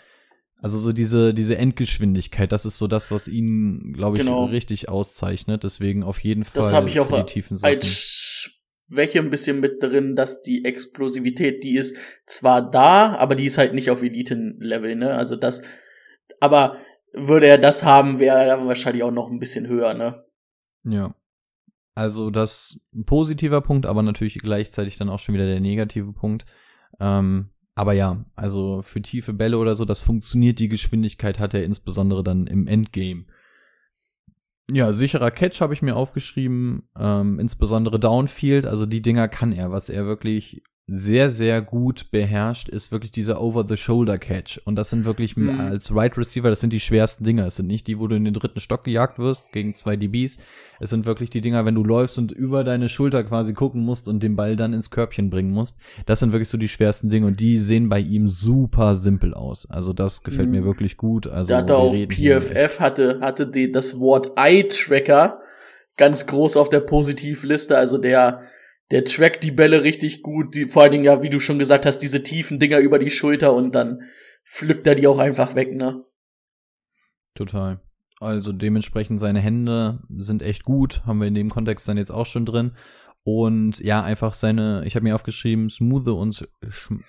Also 0.62 0.79
so 0.79 0.92
diese, 0.92 1.33
diese 1.33 1.57
Endgeschwindigkeit, 1.57 2.53
das 2.53 2.66
ist 2.66 2.79
so 2.79 2.87
das, 2.87 3.11
was 3.11 3.29
ihn, 3.29 3.94
glaube 3.94 4.16
ich, 4.16 4.23
genau. 4.23 4.44
richtig 4.44 4.88
auszeichnet. 4.88 5.64
Deswegen 5.64 6.03
auf 6.03 6.20
jeden 6.20 6.44
Fall 6.44 6.62
das 6.62 6.73
habe 6.73 6.88
ich 6.88 7.01
auch 7.01 7.11
die 7.11 7.33
tiefen 7.33 7.57
Sachen. 7.57 7.75
als 7.75 7.87
Schwäche 8.90 9.20
ein 9.20 9.31
bisschen 9.31 9.61
mit 9.61 9.83
drin, 9.83 10.16
dass 10.16 10.42
die 10.42 10.64
Explosivität, 10.64 11.64
die 11.64 11.77
ist 11.77 11.96
zwar 12.27 12.70
da, 12.70 13.14
aber 13.16 13.37
die 13.37 13.46
ist 13.46 13.57
halt 13.57 13.73
nicht 13.73 13.90
auf 13.90 14.03
Eliten-Level, 14.03 14.96
ne? 14.96 15.14
Also 15.14 15.37
das, 15.37 15.62
aber 16.40 16.77
würde 17.12 17.46
er 17.46 17.59
das 17.59 17.83
haben, 17.83 18.18
wäre 18.18 18.44
er 18.44 18.66
wahrscheinlich 18.66 19.03
auch 19.03 19.11
noch 19.11 19.31
ein 19.31 19.38
bisschen 19.38 19.66
höher, 19.66 19.94
ne? 19.94 20.25
Ja. 20.85 21.14
Also 21.94 22.31
das 22.31 22.81
ein 22.94 23.05
positiver 23.05 23.61
Punkt, 23.62 23.87
aber 23.87 24.03
natürlich 24.03 24.38
gleichzeitig 24.38 24.96
dann 24.96 25.09
auch 25.09 25.18
schon 25.18 25.35
wieder 25.35 25.46
der 25.46 25.61
negative 25.61 26.12
Punkt. 26.12 26.44
Ähm, 26.99 27.51
aber 27.74 27.92
ja, 27.92 28.24
also 28.37 28.83
für 28.83 29.00
tiefe 29.00 29.33
Bälle 29.33 29.59
oder 29.59 29.74
so, 29.74 29.85
das 29.85 30.00
funktioniert. 30.00 30.59
Die 30.59 30.68
Geschwindigkeit 30.68 31.38
hat 31.38 31.54
er 31.54 31.64
insbesondere 31.64 32.22
dann 32.22 32.46
im 32.46 32.66
Endgame. 32.66 33.24
Ja, 34.70 34.92
sicherer 34.92 35.30
Catch 35.30 35.61
habe 35.61 35.74
ich 35.74 35.83
mir 35.83 35.96
aufgeschrieben, 35.96 36.85
ähm, 36.96 37.40
insbesondere 37.40 37.98
Downfield, 37.98 38.66
also 38.66 38.87
die 38.87 39.02
Dinger 39.02 39.26
kann 39.28 39.52
er. 39.52 39.72
Was 39.72 39.88
er 39.88 40.06
wirklich 40.06 40.62
sehr, 40.92 41.31
sehr 41.31 41.62
gut 41.62 42.11
beherrscht, 42.11 42.68
ist 42.68 42.90
wirklich 42.90 43.12
dieser 43.12 43.40
Over-the-Shoulder-Catch. 43.40 44.62
Und 44.64 44.74
das 44.74 44.90
sind 44.90 45.05
wirklich 45.05 45.37
mhm. 45.37 45.61
als 45.61 45.94
Right 45.94 46.18
Receiver, 46.18 46.50
das 46.50 46.59
sind 46.59 46.72
die 46.72 46.81
schwersten 46.81 47.22
Dinger. 47.22 47.46
Es 47.46 47.57
sind 47.57 47.68
nicht 47.68 47.87
die, 47.87 48.00
wo 48.00 48.09
du 48.09 48.16
in 48.16 48.24
den 48.24 48.35
dritten 48.35 48.59
Stock 48.59 48.83
gejagt 48.83 49.20
wirst 49.20 49.53
gegen 49.53 49.72
zwei 49.72 49.94
DBs. 49.94 50.38
Es 50.81 50.90
sind 50.90 51.07
wirklich 51.07 51.31
die 51.31 51.42
Dinger, 51.42 51.64
wenn 51.64 51.76
du 51.76 51.85
läufst 51.85 52.18
und 52.18 52.33
über 52.33 52.64
deine 52.64 52.88
Schulter 52.88 53.22
quasi 53.22 53.55
gucken 53.55 53.85
musst 53.85 54.09
und 54.09 54.20
den 54.20 54.35
Ball 54.35 54.57
dann 54.57 54.72
ins 54.72 54.90
Körbchen 54.90 55.31
bringen 55.31 55.53
musst. 55.53 55.76
Das 56.07 56.18
sind 56.18 56.33
wirklich 56.33 56.48
so 56.48 56.59
die 56.59 56.68
schwersten 56.68 57.09
Dinge 57.09 57.26
und 57.26 57.38
die 57.38 57.61
sehen 57.61 57.88
bei 57.88 58.00
ihm 58.00 58.26
super 58.26 58.96
simpel 58.96 59.33
aus. 59.33 59.70
Also 59.70 59.92
das 59.92 60.24
gefällt 60.24 60.48
mhm. 60.48 60.57
mir 60.57 60.64
wirklich 60.64 60.96
gut. 60.96 61.29
Also 61.29 61.50
da 61.50 61.59
hatte 61.59 61.76
auch 61.76 61.94
PFF 61.94 62.81
hatte, 62.81 63.20
hatte 63.20 63.46
die, 63.46 63.70
das 63.70 64.00
Wort 64.00 64.33
Eye-Tracker 64.35 65.40
ganz 65.96 66.26
groß 66.26 66.57
auf 66.57 66.68
der 66.68 66.81
Positivliste. 66.81 67.79
Also 67.79 67.96
der 67.96 68.42
der 68.90 69.05
trackt 69.05 69.44
die 69.44 69.53
Bälle 69.53 69.83
richtig 69.83 70.22
gut, 70.22 70.55
die, 70.55 70.66
vor 70.66 70.83
allen 70.83 70.92
Dingen 70.92 71.05
ja, 71.05 71.22
wie 71.22 71.31
du 71.31 71.38
schon 71.38 71.59
gesagt 71.59 71.87
hast, 71.87 71.98
diese 71.98 72.22
tiefen 72.22 72.59
Dinger 72.59 72.79
über 72.79 72.98
die 72.98 73.11
Schulter 73.11 73.55
und 73.55 73.74
dann 73.74 74.03
pflückt 74.44 74.87
er 74.87 74.94
die 74.94 75.07
auch 75.07 75.18
einfach 75.18 75.55
weg, 75.55 75.74
ne? 75.74 76.05
Total. 77.35 77.81
Also 78.18 78.53
dementsprechend 78.53 79.18
seine 79.18 79.40
Hände 79.40 80.00
sind 80.18 80.42
echt 80.42 80.64
gut, 80.64 81.03
haben 81.07 81.20
wir 81.20 81.29
in 81.29 81.35
dem 81.35 81.48
Kontext 81.48 81.88
dann 81.88 81.96
jetzt 81.96 82.11
auch 82.11 82.26
schon 82.26 82.44
drin. 82.44 82.72
Und 83.22 83.80
ja, 83.80 84.02
einfach 84.02 84.33
seine, 84.33 84.83
ich 84.87 84.96
habe 84.96 85.04
mir 85.04 85.14
aufgeschrieben, 85.14 85.68
smooth 85.68 86.09
und 86.09 86.48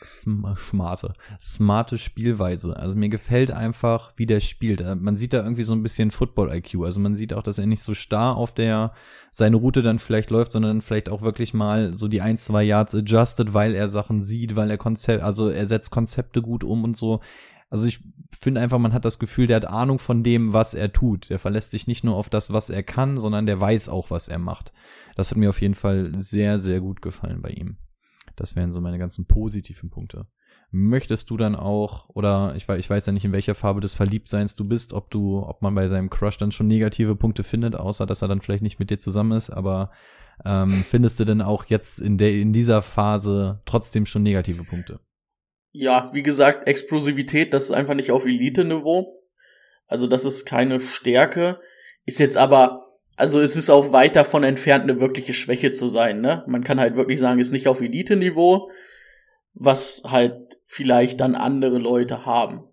smarte, 0.06 1.13
smarte 1.41 1.97
Spielweise. 1.97 2.76
Also 2.76 2.97
mir 2.97 3.08
gefällt 3.08 3.52
einfach, 3.52 4.12
wie 4.17 4.26
der 4.26 4.41
spielt. 4.41 4.82
Äh, 4.82 4.95
man 4.95 5.15
sieht 5.15 5.32
da 5.32 5.41
irgendwie 5.41 5.63
so 5.63 5.74
ein 5.74 5.84
bisschen 5.84 6.12
Football-IQ. 6.12 6.84
Also 6.84 7.00
man 7.00 7.15
sieht 7.15 7.34
auch, 7.34 7.43
dass 7.43 7.60
er 7.60 7.65
nicht 7.65 7.82
so 7.82 7.93
starr 7.93 8.36
auf 8.36 8.54
der 8.54 8.93
seine 9.32 9.56
Route 9.56 9.82
dann 9.82 10.00
vielleicht 10.00 10.30
läuft, 10.32 10.52
sondern 10.52 10.82
vielleicht 10.82 11.10
auch 11.10 11.21
wirklich 11.21 11.54
mal 11.54 11.93
so 11.93 12.10
die 12.10 12.19
ein, 12.19 12.38
zwei 12.38 12.63
Yards 12.63 12.93
adjusted, 12.93 13.54
weil 13.54 13.74
er 13.74 13.88
Sachen 13.88 14.21
sieht, 14.24 14.58
weil 14.58 14.69
er 14.69 14.78
Konzept, 14.78 15.24
also 15.24 15.47
er 15.47 15.67
setzt 15.67 15.91
Konzepte 15.91 16.41
gut 16.41 16.65
um 16.65 16.84
und 16.84 16.97
so. 16.97 17.21
Also 17.69 17.88
ich 17.88 18.02
finde 18.39 18.62
einfach, 18.62 18.80
man 18.80 18.94
hat 18.94 19.06
das 19.06 19.20
Gefühl, 19.20 19.48
der 19.48 19.58
hat 19.58 19.67
Ahnung 19.67 20.00
von 20.00 20.24
dem, 20.24 20.54
was 20.54 20.74
er 20.74 20.94
tut. 20.94 21.30
Der 21.30 21.39
verlässt 21.39 21.72
sich 21.72 21.88
nicht 21.88 22.04
nur 22.04 22.15
auf 22.15 22.30
das, 22.30 22.54
was 22.54 22.70
er 22.70 22.84
kann, 22.84 23.17
sondern 23.17 23.46
der 23.46 23.60
weiß 23.60 23.89
auch, 23.89 24.10
was 24.10 24.28
er 24.28 24.39
macht. 24.39 24.72
Das 25.15 25.32
hat 25.32 25.38
mir 25.38 25.50
auf 25.50 25.62
jeden 25.62 25.76
Fall 25.76 26.12
sehr, 26.17 26.60
sehr 26.60 26.80
gut 26.80 27.02
gefallen 27.02 27.41
bei 27.41 27.50
ihm. 27.50 27.78
Das 28.36 28.56
wären 28.56 28.72
so 28.72 28.82
meine 28.82 28.98
ganzen 29.00 29.26
positiven 29.26 29.89
Punkte. 29.89 30.28
Möchtest 30.74 31.30
du 31.30 31.36
dann 31.36 31.56
auch, 31.58 32.08
oder 32.10 32.56
ich 32.56 32.67
weiß, 32.67 32.80
ich 32.80 32.89
weiß 32.89 33.06
ja 33.06 33.12
nicht, 33.12 33.26
in 33.26 33.34
welcher 33.34 33.56
Farbe 33.56 33.82
des 33.82 33.91
Verliebtseins 33.91 34.56
du 34.56 34.63
bist, 34.63 34.94
ob 34.94 35.12
du, 35.12 35.44
ob 35.46 35.62
man 35.62 35.76
bei 35.76 35.89
seinem 35.89 36.10
Crush 36.10 36.38
dann 36.38 36.54
schon 36.54 36.67
negative 36.67 37.17
Punkte 37.17 37.44
findet, 37.44 37.76
außer 37.76 38.06
dass 38.06 38.22
er 38.22 38.30
dann 38.30 38.39
vielleicht 38.39 38.63
nicht 38.63 38.80
mit 38.80 38.89
dir 38.89 39.00
zusammen 39.00 39.34
ist, 39.34 39.50
aber 39.50 39.91
ähm, 40.46 40.70
findest 40.70 41.20
du 41.20 41.26
denn 41.26 41.41
auch 41.41 41.65
jetzt 41.65 42.00
in 42.00 42.17
der, 42.17 42.32
in 42.34 42.54
dieser 42.54 42.82
Phase 42.82 43.62
trotzdem 43.65 44.06
schon 44.06 44.24
negative 44.24 44.63
Punkte? 44.63 45.02
Ja, 45.72 46.10
wie 46.14 46.24
gesagt, 46.24 46.68
Explosivität, 46.68 47.54
das 47.54 47.66
ist 47.66 47.72
einfach 47.72 47.94
nicht 47.94 48.12
auf 48.12 48.26
Elite-Niveau. 48.26 49.16
Also 49.88 50.08
das 50.08 50.26
ist 50.26 50.46
keine 50.46 50.80
Stärke. 50.80 51.60
Ist 52.06 52.20
jetzt 52.20 52.38
aber, 52.38 52.88
also 53.16 53.40
es 53.40 53.56
ist 53.56 53.70
auch 53.70 53.94
weit 53.94 54.16
davon 54.16 54.44
entfernt, 54.44 54.84
eine 54.84 55.00
wirkliche 55.00 55.34
Schwäche 55.34 55.72
zu 55.72 55.88
sein. 55.88 56.22
Ne? 56.22 56.44
Man 56.48 56.64
kann 56.64 56.80
halt 56.80 56.96
wirklich 56.96 57.20
sagen, 57.20 57.40
ist 57.40 57.52
nicht 57.52 57.68
auf 57.68 57.82
Elite-Niveau, 57.82 58.70
was 59.54 60.04
halt 60.06 60.60
vielleicht 60.66 61.20
dann 61.22 61.36
andere 61.36 61.78
Leute 61.78 62.26
haben. 62.26 62.64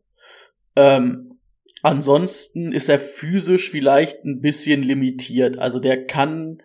Ähm, 0.74 1.38
ansonsten 1.82 2.72
ist 2.72 2.88
er 2.88 2.98
physisch 2.98 3.70
vielleicht 3.70 4.24
ein 4.24 4.40
bisschen 4.40 4.82
limitiert. 4.82 5.58
Also 5.58 5.78
der 5.78 6.06
kann, 6.06 6.62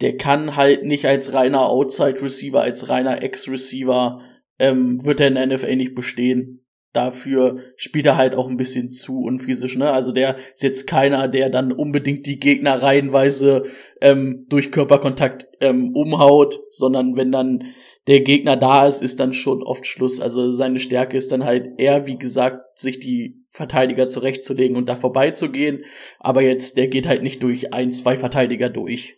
der 0.00 0.16
kann 0.16 0.56
halt 0.56 0.84
nicht 0.84 1.06
als 1.06 1.34
reiner 1.34 1.68
Outside-Receiver, 1.68 2.60
als 2.60 2.88
reiner 2.88 3.22
Ex-Receiver 3.22 4.22
ähm, 4.58 5.04
wird 5.04 5.20
er 5.20 5.28
in 5.28 5.34
der 5.34 5.46
NFL 5.46 5.76
nicht 5.76 5.94
bestehen. 5.94 6.64
Dafür 6.92 7.58
spielt 7.76 8.06
er 8.06 8.16
halt 8.16 8.36
auch 8.36 8.48
ein 8.48 8.56
bisschen 8.56 8.88
zu 8.88 9.22
unphysisch, 9.22 9.76
ne? 9.76 9.90
Also 9.90 10.12
der 10.12 10.36
ist 10.54 10.62
jetzt 10.62 10.86
keiner, 10.86 11.26
der 11.26 11.50
dann 11.50 11.72
unbedingt 11.72 12.24
die 12.26 12.38
Gegner 12.38 12.80
reihenweise 12.82 13.64
ähm, 14.00 14.46
durch 14.48 14.70
Körperkontakt 14.70 15.48
ähm, 15.60 15.92
umhaut, 15.94 16.60
sondern 16.70 17.16
wenn 17.16 17.32
dann 17.32 17.74
der 18.06 18.20
Gegner 18.20 18.56
da 18.56 18.86
ist, 18.86 19.02
ist 19.02 19.18
dann 19.18 19.32
schon 19.32 19.62
oft 19.62 19.86
Schluss. 19.86 20.20
Also 20.20 20.50
seine 20.50 20.78
Stärke 20.78 21.16
ist 21.16 21.32
dann 21.32 21.44
halt 21.44 21.80
eher, 21.80 22.06
wie 22.06 22.18
gesagt, 22.18 22.78
sich 22.78 23.00
die 23.00 23.44
Verteidiger 23.48 24.08
zurechtzulegen 24.08 24.76
und 24.76 24.88
da 24.88 24.94
vorbeizugehen. 24.94 25.84
Aber 26.20 26.42
jetzt, 26.42 26.76
der 26.76 26.88
geht 26.88 27.08
halt 27.08 27.22
nicht 27.22 27.42
durch 27.42 27.72
ein, 27.72 27.92
zwei 27.92 28.16
Verteidiger 28.16 28.68
durch. 28.68 29.16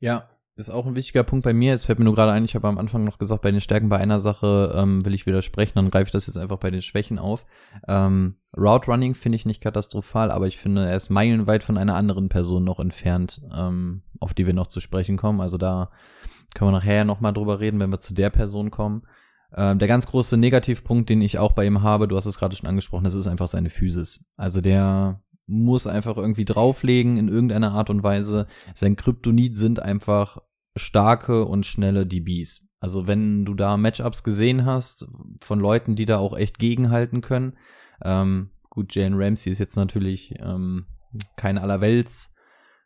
Ja, 0.00 0.33
ist 0.56 0.70
auch 0.70 0.86
ein 0.86 0.96
wichtiger 0.96 1.24
Punkt 1.24 1.44
bei 1.44 1.52
mir. 1.52 1.74
Es 1.74 1.84
fällt 1.84 1.98
mir 1.98 2.04
nur 2.04 2.14
gerade 2.14 2.32
ein, 2.32 2.44
ich 2.44 2.54
habe 2.54 2.68
am 2.68 2.78
Anfang 2.78 3.04
noch 3.04 3.18
gesagt, 3.18 3.42
bei 3.42 3.50
den 3.50 3.60
Stärken 3.60 3.88
bei 3.88 3.98
einer 3.98 4.20
Sache 4.20 4.72
ähm, 4.76 5.04
will 5.04 5.14
ich 5.14 5.26
widersprechen, 5.26 5.72
dann 5.74 5.90
greife 5.90 6.06
ich 6.06 6.12
das 6.12 6.26
jetzt 6.26 6.38
einfach 6.38 6.58
bei 6.58 6.70
den 6.70 6.82
Schwächen 6.82 7.18
auf. 7.18 7.44
Ähm, 7.88 8.36
Route 8.56 8.90
Running 8.90 9.14
finde 9.14 9.36
ich 9.36 9.46
nicht 9.46 9.60
katastrophal, 9.60 10.30
aber 10.30 10.46
ich 10.46 10.58
finde, 10.58 10.86
er 10.88 10.96
ist 10.96 11.10
meilenweit 11.10 11.64
von 11.64 11.76
einer 11.76 11.96
anderen 11.96 12.28
Person 12.28 12.62
noch 12.62 12.78
entfernt, 12.78 13.40
ähm, 13.52 14.02
auf 14.20 14.32
die 14.32 14.46
wir 14.46 14.54
noch 14.54 14.68
zu 14.68 14.80
sprechen 14.80 15.16
kommen. 15.16 15.40
Also 15.40 15.58
da 15.58 15.90
können 16.54 16.70
wir 16.70 16.78
nachher 16.78 17.04
nochmal 17.04 17.32
drüber 17.32 17.58
reden, 17.58 17.80
wenn 17.80 17.90
wir 17.90 17.98
zu 17.98 18.14
der 18.14 18.30
Person 18.30 18.70
kommen. 18.70 19.02
Ähm, 19.56 19.80
der 19.80 19.88
ganz 19.88 20.06
große 20.06 20.36
Negativpunkt, 20.36 21.08
den 21.10 21.20
ich 21.20 21.38
auch 21.38 21.52
bei 21.52 21.66
ihm 21.66 21.82
habe, 21.82 22.06
du 22.06 22.16
hast 22.16 22.26
es 22.26 22.38
gerade 22.38 22.54
schon 22.54 22.68
angesprochen, 22.68 23.04
das 23.04 23.14
ist 23.14 23.26
einfach 23.26 23.48
seine 23.48 23.70
Physis. 23.70 24.26
Also 24.36 24.60
der 24.60 25.20
muss 25.46 25.86
einfach 25.86 26.16
irgendwie 26.16 26.44
drauflegen 26.44 27.16
in 27.16 27.28
irgendeiner 27.28 27.72
Art 27.72 27.90
und 27.90 28.02
Weise. 28.02 28.46
Sein 28.74 28.96
Kryptonit 28.96 29.56
sind 29.56 29.80
einfach 29.80 30.38
starke 30.76 31.44
und 31.44 31.66
schnelle 31.66 32.06
DBs. 32.06 32.68
Also 32.80 33.06
wenn 33.06 33.44
du 33.44 33.54
da 33.54 33.76
Matchups 33.76 34.24
gesehen 34.24 34.66
hast 34.66 35.06
von 35.40 35.58
Leuten, 35.58 35.96
die 35.96 36.06
da 36.06 36.18
auch 36.18 36.36
echt 36.36 36.58
gegenhalten 36.58 37.20
können. 37.20 37.56
Ähm, 38.02 38.50
gut, 38.68 38.94
Jalen 38.94 39.14
Ramsey 39.14 39.52
ist 39.52 39.58
jetzt 39.58 39.76
natürlich 39.76 40.34
ähm, 40.40 40.86
kein 41.36 41.58
allerwelts 41.58 42.34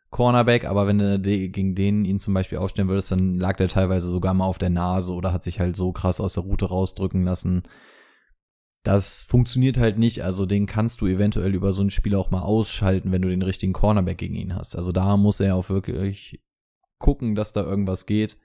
Cornerback, 0.09 0.65
aber 0.65 0.87
wenn 0.87 0.97
du 0.97 1.19
gegen 1.19 1.75
den 1.75 2.05
ihn 2.05 2.19
zum 2.19 2.33
Beispiel 2.33 2.57
aufstellen 2.57 2.87
würdest, 2.87 3.11
dann 3.11 3.37
lag 3.37 3.57
der 3.57 3.67
teilweise 3.67 4.07
sogar 4.07 4.33
mal 4.33 4.45
auf 4.45 4.57
der 4.57 4.71
Nase 4.71 5.13
oder 5.13 5.33
hat 5.33 5.43
sich 5.43 5.59
halt 5.59 5.75
so 5.75 5.91
krass 5.91 6.19
aus 6.19 6.33
der 6.33 6.43
Route 6.43 6.65
rausdrücken 6.65 7.23
lassen, 7.23 7.63
das 8.83 9.23
funktioniert 9.23 9.77
halt 9.77 9.99
nicht. 9.99 10.23
Also 10.23 10.45
den 10.45 10.65
kannst 10.65 11.01
du 11.01 11.07
eventuell 11.07 11.53
über 11.53 11.73
so 11.73 11.83
ein 11.83 11.89
Spiel 11.89 12.15
auch 12.15 12.31
mal 12.31 12.41
ausschalten, 12.41 13.11
wenn 13.11 13.21
du 13.21 13.29
den 13.29 13.41
richtigen 13.41 13.73
Cornerback 13.73 14.17
gegen 14.17 14.35
ihn 14.35 14.55
hast. 14.55 14.75
Also 14.75 14.91
da 14.91 15.17
muss 15.17 15.39
er 15.39 15.55
auch 15.55 15.69
wirklich 15.69 16.41
gucken, 16.99 17.35
dass 17.35 17.53
da 17.53 17.63
irgendwas 17.63 18.05
geht. 18.05 18.37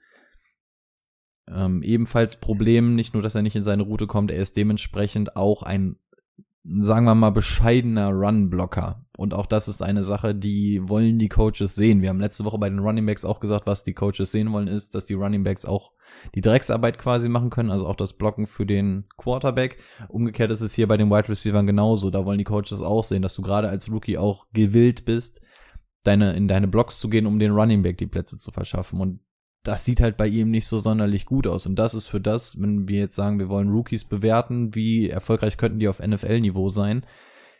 Ähm, 1.47 1.83
ebenfalls 1.83 2.37
Problem, 2.37 2.95
nicht 2.95 3.13
nur, 3.13 3.21
dass 3.21 3.35
er 3.35 3.43
nicht 3.43 3.55
in 3.55 3.63
seine 3.63 3.83
Route 3.83 4.07
kommt, 4.07 4.31
er 4.31 4.37
ist 4.37 4.57
dementsprechend 4.57 5.35
auch 5.35 5.61
ein 5.61 5.97
sagen 6.79 7.05
wir 7.05 7.15
mal, 7.15 7.29
bescheidener 7.29 8.09
Run-Blocker. 8.09 9.05
Und 9.17 9.33
auch 9.33 9.45
das 9.45 9.67
ist 9.67 9.81
eine 9.81 10.03
Sache, 10.03 10.33
die 10.33 10.81
wollen 10.83 11.19
die 11.19 11.29
Coaches 11.29 11.75
sehen. 11.75 12.01
Wir 12.01 12.09
haben 12.09 12.19
letzte 12.19 12.43
Woche 12.43 12.57
bei 12.57 12.69
den 12.69 12.79
Running 12.79 13.05
Backs 13.05 13.23
auch 13.23 13.39
gesagt, 13.39 13.67
was 13.67 13.83
die 13.83 13.93
Coaches 13.93 14.31
sehen 14.31 14.51
wollen, 14.51 14.67
ist, 14.67 14.95
dass 14.95 15.05
die 15.05 15.13
Running 15.13 15.43
Backs 15.43 15.65
auch 15.65 15.91
die 16.33 16.41
Drecksarbeit 16.41 16.97
quasi 16.97 17.29
machen 17.29 17.49
können, 17.49 17.71
also 17.71 17.87
auch 17.87 17.95
das 17.95 18.13
Blocken 18.13 18.47
für 18.47 18.65
den 18.65 19.05
Quarterback. 19.17 19.77
Umgekehrt 20.09 20.51
ist 20.51 20.61
es 20.61 20.73
hier 20.73 20.87
bei 20.87 20.97
den 20.97 21.09
Wide 21.09 21.29
Receivers 21.29 21.65
genauso. 21.65 22.09
Da 22.09 22.25
wollen 22.25 22.39
die 22.39 22.43
Coaches 22.43 22.81
auch 22.81 23.03
sehen, 23.03 23.21
dass 23.21 23.35
du 23.35 23.41
gerade 23.41 23.69
als 23.69 23.89
Rookie 23.91 24.17
auch 24.17 24.47
gewillt 24.51 25.05
bist, 25.05 25.41
deine, 26.05 26.33
in 26.33 26.47
deine 26.47 26.67
Blocks 26.67 26.99
zu 26.99 27.09
gehen, 27.09 27.25
um 27.25 27.39
den 27.39 27.51
Running 27.51 27.81
Back 27.81 27.97
die 27.97 28.07
Plätze 28.07 28.37
zu 28.37 28.51
verschaffen. 28.51 28.99
Und 29.01 29.19
das 29.63 29.83
sieht 29.83 29.99
halt 29.99 30.15
bei 30.15 30.27
ihm 30.27 30.51
nicht 30.51 30.67
so 30.67 30.77
sonderlich 30.77 31.25
gut 31.25 31.47
aus. 31.47 31.65
Und 31.65 31.75
das 31.75 31.95
ist 31.95 32.07
für 32.07 32.21
das, 32.21 32.61
wenn 32.61 32.87
wir 32.87 32.99
jetzt 32.99 33.15
sagen, 33.15 33.39
wir 33.39 33.49
wollen 33.49 33.69
Rookies 33.69 34.05
bewerten, 34.05 34.75
wie 34.75 35.09
erfolgreich 35.09 35.57
könnten 35.57 35.79
die 35.79 35.87
auf 35.87 35.99
NFL-Niveau 35.99 36.69
sein, 36.69 37.05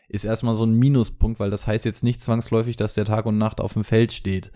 ist 0.08 0.24
erstmal 0.24 0.54
so 0.54 0.64
ein 0.64 0.74
Minuspunkt, 0.74 1.40
weil 1.40 1.50
das 1.50 1.66
heißt 1.66 1.84
jetzt 1.84 2.04
nicht 2.04 2.22
zwangsläufig, 2.22 2.76
dass 2.76 2.94
der 2.94 3.04
Tag 3.04 3.26
und 3.26 3.38
Nacht 3.38 3.60
auf 3.60 3.72
dem 3.72 3.82
Feld 3.82 4.12
steht, 4.12 4.52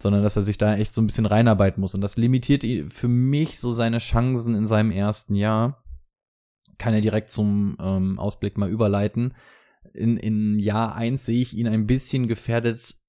sondern 0.00 0.22
dass 0.22 0.36
er 0.36 0.42
sich 0.42 0.58
da 0.58 0.76
echt 0.76 0.94
so 0.94 1.02
ein 1.02 1.06
bisschen 1.06 1.26
reinarbeiten 1.26 1.80
muss. 1.80 1.94
Und 1.94 2.02
das 2.02 2.16
limitiert 2.16 2.64
für 2.92 3.08
mich 3.08 3.58
so 3.58 3.72
seine 3.72 3.98
Chancen 3.98 4.54
in 4.54 4.66
seinem 4.66 4.92
ersten 4.92 5.34
Jahr. 5.34 5.82
Kann 6.78 6.94
er 6.94 7.00
direkt 7.00 7.30
zum 7.30 7.76
ähm, 7.80 8.18
Ausblick 8.20 8.56
mal 8.56 8.70
überleiten. 8.70 9.34
In, 9.92 10.16
in 10.16 10.60
Jahr 10.60 10.94
eins 10.94 11.26
sehe 11.26 11.42
ich 11.42 11.56
ihn 11.56 11.66
ein 11.66 11.86
bisschen 11.86 12.28
gefährdet 12.28 13.01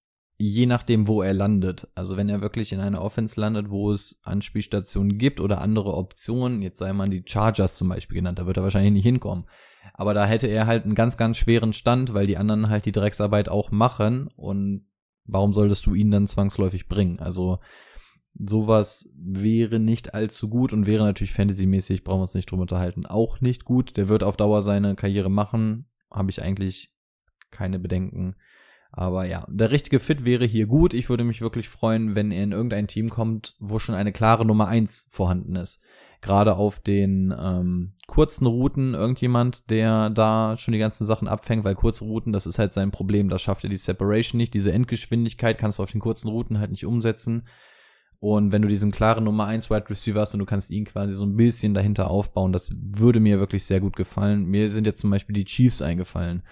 je 0.44 0.66
nachdem, 0.66 1.08
wo 1.08 1.22
er 1.22 1.34
landet. 1.34 1.88
Also 1.96 2.18
wenn 2.18 2.28
er 2.28 2.42
wirklich 2.42 2.74
in 2.74 2.82
einer 2.82 3.02
Offense 3.02 3.40
landet, 3.40 3.70
wo 3.70 3.94
es 3.94 4.20
Anspielstationen 4.24 5.18
gibt 5.18 5.40
oder 5.40 5.62
andere 5.62 5.96
Optionen, 5.96 6.62
jetzt 6.62 6.80
sei 6.80 6.92
mal 6.92 7.10
die 7.10 7.24
Chargers 7.26 7.76
zum 7.76 7.88
Beispiel 7.88 8.16
genannt, 8.16 8.40
da 8.40 8.46
wird 8.46 8.58
er 8.58 8.64
wahrscheinlich 8.64 8.92
nicht 8.92 9.06
hinkommen. 9.06 9.46
Aber 9.94 10.14
da 10.14 10.26
hätte 10.26 10.48
er 10.48 10.68
halt 10.68 10.84
einen 10.84 10.96
ganz, 10.96 11.16
ganz 11.16 11.38
schweren 11.38 11.72
Stand, 11.72 12.14
weil 12.14 12.28
die 12.28 12.36
anderen 12.38 12.70
halt 12.70 12.86
die 12.86 12.92
Drecksarbeit 12.92 13.48
auch 13.48 13.72
machen 13.72 14.28
und 14.36 14.86
warum 15.24 15.54
solltest 15.54 15.86
du 15.86 15.96
ihn 15.96 16.12
dann 16.12 16.28
zwangsläufig 16.28 16.90
bringen? 16.90 17.20
Also 17.20 17.60
sowas 18.34 19.14
wäre 19.18 19.80
nicht 19.80 20.14
allzu 20.14 20.50
gut 20.50 20.74
und 20.74 20.88
wäre 20.88 21.06
natürlich 21.06 21.32
fantasymäßig, 21.32 22.04
brauchen 22.04 22.18
wir 22.18 22.24
uns 22.24 22.36
nicht 22.36 22.52
drum 22.52 22.60
unterhalten, 22.60 23.06
auch 23.06 23.40
nicht 23.40 23.64
gut. 23.64 23.96
Der 23.96 24.10
wird 24.10 24.24
auf 24.24 24.36
Dauer 24.36 24.62
seine 24.62 24.96
Karriere 24.96 25.30
machen, 25.30 25.86
habe 26.12 26.32
ich 26.32 26.42
eigentlich 26.42 26.94
keine 27.50 27.80
Bedenken 27.80 28.36
Aber 28.96 29.26
ja, 29.26 29.48
der 29.50 29.72
richtige 29.72 30.00
Fit 30.00 30.24
wäre 30.24 30.46
hier 30.46 30.68
gut. 30.68 30.94
Ich 30.94 31.10
würde 31.10 31.24
mich 31.24 31.42
wirklich 31.42 31.68
freuen, 31.68 32.16
wenn 32.16 32.30
er 32.32 32.44
in 32.44 32.52
irgendein 32.52 32.88
Team 32.88 33.10
kommt, 33.10 33.56
wo 33.60 33.80
schon 33.80 33.96
eine 33.96 34.12
klare 34.12 34.46
Nummer 34.46 34.68
eins 34.68 35.08
vorhanden 35.10 35.56
ist. 35.56 35.82
Gerade 36.22 36.56
auf 36.56 36.80
den 36.80 37.34
ähm, 37.38 37.94
kurzen 38.06 38.46
Routen 38.46 38.94
irgendjemand, 38.94 39.72
der 39.72 40.12
da 40.12 40.58
schon 40.58 40.74
die 40.74 40.80
ganzen 40.80 41.06
Sachen 41.06 41.28
abfängt, 41.28 41.64
weil 41.64 41.74
kurze 41.74 42.06
Routen, 42.06 42.34
das 42.34 42.46
ist 42.46 42.60
halt 42.60 42.72
sein 42.72 42.92
Problem. 42.92 43.30
Da 43.30 43.40
schafft 43.40 43.64
er 43.64 43.70
die 43.72 43.78
Separation 43.78 44.38
nicht. 44.38 44.54
Diese 44.54 44.72
Endgeschwindigkeit 44.72 45.58
kannst 45.58 45.80
du 45.80 45.84
auf 45.84 45.92
den 45.92 46.00
kurzen 46.00 46.30
Routen 46.30 46.60
halt 46.60 46.70
nicht 46.70 46.86
umsetzen. 46.86 47.48
Und 48.20 48.52
wenn 48.52 48.62
du 48.62 48.68
diesen 48.68 48.92
klaren 48.92 49.24
Nummer 49.24 49.48
1 49.48 49.72
Wide 49.72 49.90
Receiver 49.90 50.22
hast 50.22 50.34
und 50.36 50.40
du 50.40 50.46
kannst 50.46 50.70
ihn 50.70 50.86
quasi 50.86 51.16
so 51.16 51.26
ein 51.26 51.36
bisschen 51.36 51.74
dahinter 51.74 52.12
aufbauen, 52.12 52.54
das 52.54 52.72
würde 52.74 53.20
mir 53.20 53.40
wirklich 53.40 53.66
sehr 53.66 53.82
gut 53.82 53.96
gefallen. 53.96 54.46
Mir 54.46 54.70
sind 54.70 54.86
jetzt 54.86 55.02
zum 55.02 55.10
Beispiel 55.10 55.34
die 55.34 55.46
Chiefs 55.46 55.82
eingefallen. 55.82 56.44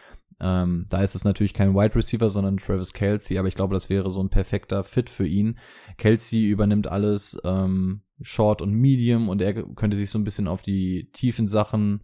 Ähm, 0.41 0.87
da 0.89 1.03
ist 1.03 1.13
es 1.13 1.23
natürlich 1.23 1.53
kein 1.53 1.75
Wide 1.75 1.95
Receiver, 1.95 2.29
sondern 2.29 2.57
Travis 2.57 2.93
Kelsey, 2.93 3.37
aber 3.37 3.47
ich 3.47 3.53
glaube, 3.53 3.75
das 3.75 3.89
wäre 3.89 4.09
so 4.09 4.21
ein 4.21 4.29
perfekter 4.29 4.83
Fit 4.83 5.09
für 5.09 5.27
ihn. 5.27 5.59
Kelsey 5.97 6.47
übernimmt 6.47 6.87
alles 6.87 7.39
ähm, 7.45 8.01
Short 8.21 8.61
und 8.61 8.73
Medium 8.73 9.29
und 9.29 9.41
er 9.41 9.53
könnte 9.53 9.97
sich 9.97 10.09
so 10.09 10.17
ein 10.17 10.23
bisschen 10.23 10.47
auf 10.47 10.63
die 10.63 11.11
tiefen 11.11 11.45
Sachen 11.45 12.03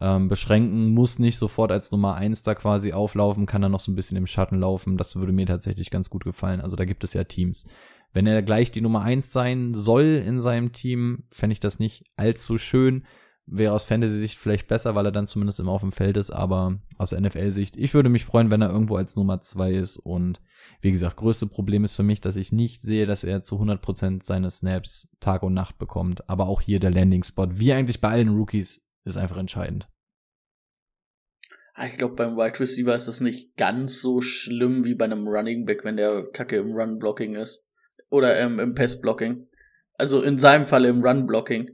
ähm, 0.00 0.28
beschränken, 0.28 0.92
muss 0.92 1.20
nicht 1.20 1.36
sofort 1.36 1.70
als 1.70 1.92
Nummer 1.92 2.14
eins 2.14 2.42
da 2.42 2.56
quasi 2.56 2.92
auflaufen, 2.92 3.46
kann 3.46 3.62
dann 3.62 3.72
noch 3.72 3.80
so 3.80 3.92
ein 3.92 3.96
bisschen 3.96 4.16
im 4.16 4.26
Schatten 4.26 4.58
laufen. 4.58 4.96
Das 4.96 5.14
würde 5.14 5.32
mir 5.32 5.46
tatsächlich 5.46 5.90
ganz 5.90 6.10
gut 6.10 6.24
gefallen. 6.24 6.60
Also 6.60 6.76
da 6.76 6.84
gibt 6.84 7.04
es 7.04 7.14
ja 7.14 7.22
Teams. 7.24 7.66
Wenn 8.12 8.26
er 8.26 8.42
gleich 8.42 8.72
die 8.72 8.80
Nummer 8.80 9.02
eins 9.02 9.32
sein 9.32 9.74
soll 9.74 10.22
in 10.26 10.40
seinem 10.40 10.72
Team, 10.72 11.24
fände 11.30 11.52
ich 11.52 11.60
das 11.60 11.78
nicht 11.78 12.04
allzu 12.16 12.58
schön 12.58 13.04
wäre 13.50 13.72
aus 13.72 13.84
Fantasy-Sicht 13.84 14.38
vielleicht 14.38 14.68
besser, 14.68 14.94
weil 14.94 15.06
er 15.06 15.12
dann 15.12 15.26
zumindest 15.26 15.60
immer 15.60 15.72
auf 15.72 15.80
dem 15.80 15.92
Feld 15.92 16.16
ist, 16.16 16.30
aber 16.30 16.78
aus 16.98 17.12
NFL-Sicht, 17.12 17.76
ich 17.76 17.94
würde 17.94 18.08
mich 18.08 18.24
freuen, 18.24 18.50
wenn 18.50 18.62
er 18.62 18.70
irgendwo 18.70 18.96
als 18.96 19.16
Nummer 19.16 19.40
zwei 19.40 19.72
ist 19.72 19.96
und 19.96 20.40
wie 20.80 20.92
gesagt, 20.92 21.16
größte 21.16 21.46
Problem 21.46 21.84
ist 21.84 21.96
für 21.96 22.02
mich, 22.02 22.20
dass 22.20 22.36
ich 22.36 22.52
nicht 22.52 22.82
sehe, 22.82 23.06
dass 23.06 23.24
er 23.24 23.42
zu 23.42 23.56
100% 23.60 24.24
seine 24.24 24.50
Snaps 24.50 25.16
Tag 25.20 25.42
und 25.42 25.54
Nacht 25.54 25.78
bekommt, 25.78 26.28
aber 26.28 26.46
auch 26.46 26.60
hier 26.60 26.80
der 26.80 26.92
Landing-Spot, 26.92 27.48
wie 27.52 27.72
eigentlich 27.72 28.00
bei 28.00 28.10
allen 28.10 28.30
Rookies, 28.30 28.88
ist 29.04 29.16
einfach 29.16 29.36
entscheidend. 29.36 29.88
Ah, 31.74 31.86
ich 31.86 31.96
glaube, 31.96 32.14
beim 32.14 32.36
Wide 32.36 32.60
Receiver 32.60 32.94
ist 32.94 33.08
das 33.08 33.20
nicht 33.20 33.56
ganz 33.56 34.00
so 34.00 34.20
schlimm 34.20 34.84
wie 34.84 34.94
bei 34.94 35.06
einem 35.06 35.26
Running 35.26 35.64
Back, 35.64 35.84
wenn 35.84 35.96
der 35.96 36.26
Kacke 36.32 36.56
im 36.56 36.72
Run-Blocking 36.72 37.36
ist. 37.36 37.70
Oder 38.10 38.38
ähm, 38.38 38.58
im 38.58 38.74
Pass-Blocking. 38.74 39.48
Also 39.94 40.20
in 40.20 40.36
seinem 40.36 40.66
Fall 40.66 40.84
im 40.84 41.02
Run-Blocking 41.02 41.70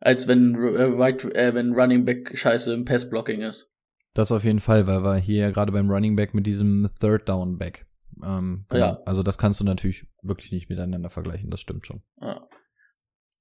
als 0.00 0.28
wenn, 0.28 0.54
äh, 0.54 0.82
right, 0.82 1.24
äh, 1.24 1.54
wenn 1.54 1.72
Running 1.72 2.04
Back 2.04 2.36
scheiße 2.36 2.72
im 2.72 2.84
Pass-Blocking 2.84 3.40
ist. 3.42 3.72
Das 4.14 4.32
auf 4.32 4.44
jeden 4.44 4.60
Fall, 4.60 4.86
weil 4.86 5.02
wir 5.02 5.16
hier 5.16 5.44
ja 5.44 5.50
gerade 5.50 5.72
beim 5.72 5.90
Running 5.90 6.16
Back 6.16 6.34
mit 6.34 6.46
diesem 6.46 6.88
Third 7.00 7.28
Down 7.28 7.58
Back. 7.58 7.86
Ähm, 8.22 8.66
genau. 8.68 8.84
Ja. 8.84 9.02
Also 9.04 9.22
das 9.22 9.38
kannst 9.38 9.60
du 9.60 9.64
natürlich 9.64 10.06
wirklich 10.22 10.50
nicht 10.52 10.68
miteinander 10.68 11.10
vergleichen, 11.10 11.50
das 11.50 11.60
stimmt 11.60 11.86
schon. 11.86 12.02
Ja. 12.20 12.48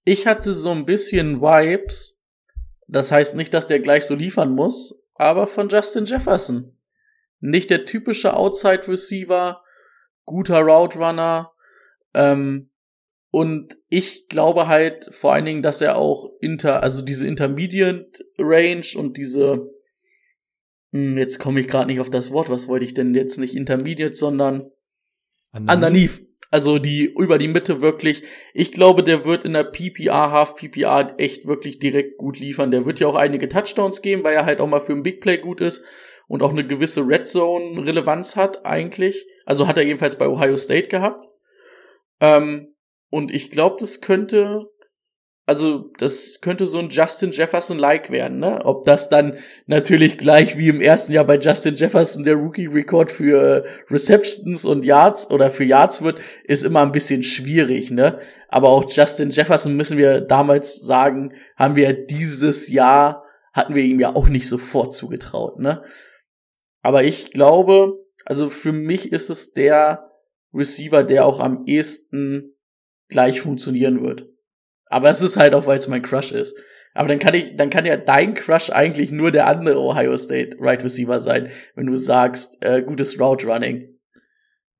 Ich 0.03 0.27
hatte 0.27 0.53
so 0.53 0.71
ein 0.71 0.85
bisschen 0.85 1.41
Vibes, 1.41 2.21
das 2.87 3.11
heißt 3.11 3.35
nicht, 3.35 3.53
dass 3.53 3.67
der 3.67 3.79
gleich 3.79 4.05
so 4.05 4.15
liefern 4.15 4.51
muss, 4.51 5.03
aber 5.15 5.47
von 5.47 5.69
Justin 5.69 6.05
Jefferson. 6.05 6.77
Nicht 7.39 7.69
der 7.69 7.85
typische 7.85 8.35
Outside 8.35 8.87
Receiver, 8.87 9.61
guter 10.25 10.61
Route 10.61 10.97
Runner, 10.97 11.51
ähm, 12.13 12.69
und 13.29 13.77
ich 13.89 14.27
glaube 14.27 14.67
halt 14.67 15.13
vor 15.13 15.33
allen 15.33 15.45
Dingen, 15.45 15.61
dass 15.61 15.81
er 15.81 15.97
auch 15.97 16.31
inter, 16.39 16.81
also 16.81 17.03
diese 17.03 17.27
Intermediate 17.27 18.23
Range 18.37 18.85
und 18.95 19.17
diese, 19.17 19.69
hm, 20.91 21.17
jetzt 21.17 21.39
komme 21.39 21.59
ich 21.59 21.67
gerade 21.67 21.87
nicht 21.87 21.99
auf 21.99 22.09
das 22.09 22.31
Wort, 22.31 22.49
was 22.49 22.67
wollte 22.67 22.85
ich 22.85 22.93
denn 22.93 23.13
jetzt 23.13 23.37
nicht 23.37 23.55
Intermediate, 23.55 24.13
sondern 24.15 24.69
underneath. 25.53 26.23
Also 26.49 26.79
die 26.79 27.03
über 27.05 27.37
die 27.37 27.49
Mitte 27.49 27.81
wirklich. 27.81 28.23
Ich 28.53 28.71
glaube, 28.71 29.03
der 29.03 29.25
wird 29.25 29.43
in 29.43 29.51
der 29.51 29.65
PPR, 29.65 30.31
Half 30.31 30.55
PPR 30.55 31.15
echt 31.17 31.45
wirklich 31.45 31.79
direkt 31.79 32.17
gut 32.17 32.39
liefern. 32.39 32.71
Der 32.71 32.85
wird 32.85 33.01
ja 33.01 33.07
auch 33.07 33.15
einige 33.15 33.49
Touchdowns 33.49 34.01
geben, 34.01 34.23
weil 34.23 34.33
er 34.33 34.45
halt 34.45 34.61
auch 34.61 34.67
mal 34.67 34.79
für 34.79 34.93
ein 34.93 35.03
Big 35.03 35.19
Play 35.19 35.39
gut 35.39 35.59
ist 35.59 35.83
und 36.27 36.41
auch 36.41 36.51
eine 36.51 36.65
gewisse 36.65 37.01
Red 37.05 37.27
Zone 37.27 37.85
Relevanz 37.85 38.37
hat 38.37 38.65
eigentlich. 38.65 39.25
Also 39.45 39.67
hat 39.67 39.77
er 39.77 39.83
jedenfalls 39.83 40.17
bei 40.17 40.29
Ohio 40.29 40.55
State 40.55 40.87
gehabt. 40.87 41.25
Ähm, 42.21 42.76
und 43.09 43.33
ich 43.33 43.51
glaube, 43.51 43.77
das 43.79 44.01
könnte, 44.01 44.69
also 45.45 45.91
das 45.97 46.41
könnte 46.41 46.67
so 46.67 46.79
ein 46.79 46.89
Justin 46.89 47.31
Jefferson-like 47.31 48.09
werden, 48.09 48.39
ne? 48.39 48.59
Ob 48.65 48.83
das 48.83 49.09
dann 49.09 49.37
natürlich 49.65 50.17
gleich 50.17 50.57
wie 50.57 50.67
im 50.67 50.81
ersten 50.81 51.13
Jahr 51.13 51.23
bei 51.25 51.37
Justin 51.37 51.75
Jefferson 51.75 52.25
der 52.25 52.35
Rookie-Record 52.35 53.11
für 53.11 53.65
Receptions 53.89 54.65
und 54.65 54.83
Yards 54.83 55.31
oder 55.31 55.49
für 55.49 55.63
Yards 55.63 56.01
wird, 56.01 56.19
ist 56.43 56.63
immer 56.63 56.81
ein 56.81 56.91
bisschen 56.91 57.23
schwierig, 57.23 57.91
ne? 57.91 58.19
Aber 58.49 58.69
auch 58.69 58.91
Justin 58.91 59.29
Jefferson 59.29 59.75
müssen 59.75 59.97
wir 59.97 60.21
damals 60.21 60.77
sagen, 60.77 61.33
haben 61.55 61.77
wir 61.77 61.93
dieses 61.93 62.67
Jahr, 62.67 63.23
hatten 63.53 63.73
wir 63.73 63.83
ihm 63.83 63.99
ja 63.99 64.15
auch 64.15 64.27
nicht 64.27 64.49
sofort 64.49 64.93
zugetraut, 64.93 65.59
ne? 65.59 65.81
Aber 66.81 67.03
ich 67.03 67.31
glaube, 67.31 68.01
also 68.25 68.49
für 68.49 68.73
mich 68.73 69.13
ist 69.13 69.29
es 69.29 69.53
der 69.53 70.11
Receiver, 70.53 71.03
der 71.03 71.25
auch 71.25 71.39
am 71.39 71.63
ehesten 71.65 72.56
gleich 73.09 73.41
funktionieren 73.41 74.03
wird. 74.03 74.27
Aber 74.85 75.09
es 75.09 75.21
ist 75.21 75.37
halt 75.37 75.53
auch, 75.53 75.67
weil 75.67 75.77
es 75.77 75.87
mein 75.87 76.01
Crush 76.01 76.31
ist. 76.31 76.55
Aber 76.93 77.07
dann 77.07 77.19
kann 77.19 77.35
ich, 77.35 77.55
dann 77.55 77.69
kann 77.69 77.85
ja 77.85 77.95
dein 77.95 78.33
Crush 78.33 78.71
eigentlich 78.71 79.11
nur 79.11 79.31
der 79.31 79.47
andere 79.47 79.79
Ohio 79.79 80.17
State 80.17 80.57
Right 80.59 80.83
Receiver 80.83 81.19
sein, 81.19 81.49
wenn 81.75 81.85
du 81.85 81.95
sagst, 81.95 82.57
äh, 82.61 82.81
gutes 82.81 83.19
Route 83.19 83.45
Running. 83.45 83.97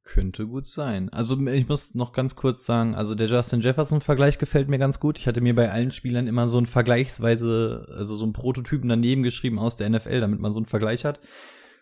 Könnte 0.03 0.47
gut 0.47 0.67
sein. 0.67 1.09
Also 1.09 1.37
ich 1.47 1.67
muss 1.67 1.93
noch 1.93 2.13
ganz 2.13 2.35
kurz 2.35 2.65
sagen, 2.65 2.95
also 2.95 3.13
der 3.13 3.27
Justin 3.27 3.59
Jefferson-Vergleich 3.59 4.37
gefällt 4.37 4.69
mir 4.69 4.79
ganz 4.79 4.99
gut. 5.01 5.19
Ich 5.19 5.27
hatte 5.27 5.41
mir 5.41 5.53
bei 5.53 5.69
allen 5.69 5.91
Spielern 5.91 6.27
immer 6.27 6.47
so 6.47 6.57
ein 6.59 6.65
vergleichsweise, 6.65 7.85
also 7.95 8.15
so 8.15 8.25
ein 8.25 8.33
Prototypen 8.33 8.87
daneben 8.87 9.21
geschrieben 9.21 9.59
aus 9.59 9.75
der 9.75 9.89
NFL, 9.89 10.21
damit 10.21 10.39
man 10.39 10.51
so 10.51 10.57
einen 10.57 10.65
Vergleich 10.65 11.03
hat. 11.03 11.19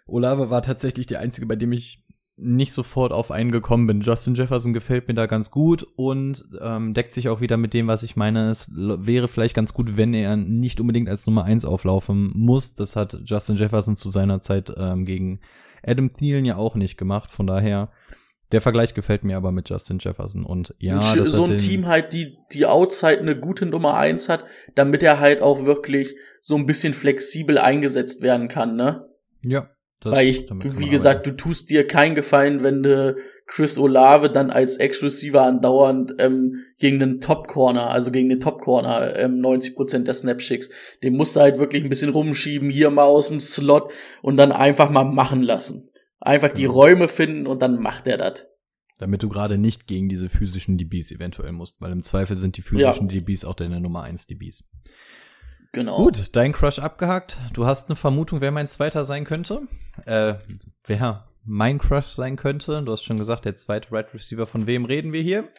Olave 0.08 0.50
war 0.50 0.64
tatsächlich 0.64 1.06
der 1.06 1.20
einzige, 1.20 1.46
bei 1.48 1.56
dem 1.56 1.72
ich 1.72 2.04
nicht 2.38 2.74
sofort 2.74 3.14
auf 3.14 3.32
einen 3.32 3.52
gekommen 3.52 3.88
bin. 3.88 4.02
Justin 4.02 4.36
Jefferson 4.36 4.74
gefällt 4.74 5.08
mir 5.08 5.14
da 5.14 5.26
ganz 5.26 5.52
gut 5.52 5.88
und 5.96 6.44
ähm, 6.62 6.94
deckt 6.94 7.14
sich 7.14 7.30
auch 7.30 7.40
wieder 7.40 7.56
mit 7.56 7.74
dem, 7.74 7.88
was 7.88 8.04
ich 8.04 8.18
meine. 8.18 8.50
Es 8.50 8.72
wäre 8.76 9.28
vielleicht 9.28 9.56
ganz 9.56 9.74
gut, 9.74 9.96
wenn 9.96 10.14
er 10.14 10.36
nicht 10.36 10.82
unbedingt 10.82 11.08
als 11.08 11.26
Nummer 11.26 11.46
eins 11.46 11.64
auflaufen 11.64 12.32
muss. 12.36 12.76
Das 12.76 12.96
hat 12.98 13.18
Justin 13.24 13.56
Jefferson 13.56 13.96
zu 13.96 14.10
seiner 14.10 14.42
Zeit 14.42 14.74
ähm, 14.78 15.06
gegen 15.06 15.40
Adam 15.86 16.10
Thielen 16.10 16.44
ja 16.44 16.58
auch 16.58 16.76
nicht 16.76 16.98
gemacht. 16.98 17.32
Von 17.32 17.48
daher, 17.48 17.90
der 18.52 18.60
Vergleich 18.60 18.94
gefällt 18.94 19.24
mir 19.24 19.38
aber 19.38 19.54
mit 19.54 19.70
Justin 19.70 20.00
Jefferson. 20.00 20.46
Und 20.46 20.76
ja, 20.78 20.98
das 21.16 21.30
so 21.30 21.46
ein 21.46 21.58
Team 21.58 21.88
halt, 21.88 22.12
die 22.12 22.38
die 22.52 22.66
Outside 22.66 23.20
eine 23.20 23.40
gute 23.40 23.66
Nummer 23.66 23.96
eins 23.96 24.28
hat, 24.28 24.44
damit 24.76 25.04
er 25.04 25.22
halt 25.22 25.42
auch 25.42 25.66
wirklich 25.66 26.16
so 26.42 26.58
ein 26.58 26.66
bisschen 26.66 26.94
flexibel 26.94 27.58
eingesetzt 27.58 28.22
werden 28.22 28.50
kann, 28.50 28.76
ne? 28.76 29.08
Ja, 29.42 29.70
das 30.06 30.14
Weil 30.14 30.28
ich, 30.28 30.48
wie 30.50 30.90
gesagt, 30.90 31.26
du 31.26 31.32
tust 31.32 31.70
dir 31.70 31.86
keinen 31.86 32.14
Gefallen, 32.14 32.62
wenn 32.62 32.84
du 32.84 33.16
Chris 33.48 33.78
Olave 33.78 34.30
dann 34.30 34.52
als 34.52 34.78
Ex-Receiver 34.78 35.42
andauernd 35.42 36.14
ähm, 36.20 36.64
gegen 36.78 37.00
den 37.00 37.20
Top-Corner, 37.20 37.90
also 37.90 38.12
gegen 38.12 38.30
den 38.30 38.40
Top-Corner 38.40 39.18
ähm, 39.18 39.42
90% 39.42 40.04
der 40.04 40.14
Snaps 40.14 40.44
schickst. 40.44 40.72
Den 41.04 41.16
musst 41.16 41.36
du 41.36 41.40
halt 41.40 41.58
wirklich 41.58 41.84
ein 41.84 41.90
bisschen 41.90 42.12
rumschieben, 42.12 42.70
hier 42.70 42.92
mal 42.92 43.04
aus 43.04 43.30
dem 43.30 43.40
Slot 43.40 43.92
und 44.22 44.38
dann 44.38 44.52
einfach 44.52 44.90
mal 44.90 45.04
machen 45.04 45.42
lassen. 45.42 45.90
Einfach 46.20 46.50
genau. 46.50 46.58
die 46.58 46.66
Räume 46.66 47.08
finden 47.08 47.48
und 47.48 47.62
dann 47.62 47.80
macht 47.80 48.08
er 48.08 48.18
das. 48.18 48.48
Damit 48.98 49.24
du 49.24 49.30
gerade 49.30 49.58
nicht 49.58 49.88
gegen 49.88 50.08
diese 50.08 50.30
physischen 50.30 50.78
DBs 50.78 51.12
eventuell 51.12 51.52
musst, 51.52 51.82
weil 51.82 51.92
im 51.92 52.04
Zweifel 52.04 52.38
sind 52.38 52.58
die 52.58 52.62
physischen 52.62 53.10
ja. 53.10 53.20
DBs 53.20 53.44
auch 53.44 53.56
deine 53.56 53.82
Nummer 53.82 54.04
1 54.04 54.28
DBs. 54.28 54.64
Genau. 55.76 55.98
Gut, 55.98 56.30
dein 56.32 56.54
Crush 56.54 56.80
abgehakt. 56.80 57.38
Du 57.52 57.66
hast 57.66 57.90
eine 57.90 57.98
Vermutung, 57.98 58.40
wer 58.40 58.52
mein 58.52 58.70
zweiter 58.70 59.04
sein 59.04 59.26
könnte? 59.26 59.68
Äh, 60.06 60.36
wer 60.86 61.26
mein 61.44 61.80
Crush 61.80 62.06
sein 62.06 62.38
könnte? 62.38 62.82
Du 62.82 62.94
hast 62.94 63.04
schon 63.04 63.18
gesagt, 63.18 63.44
der 63.44 63.56
zweite 63.56 63.92
Right 63.92 64.14
Receiver. 64.14 64.48
Von 64.48 64.68
wem 64.68 64.86
reden 64.86 65.12
wir 65.12 65.22
hier? 65.22 65.50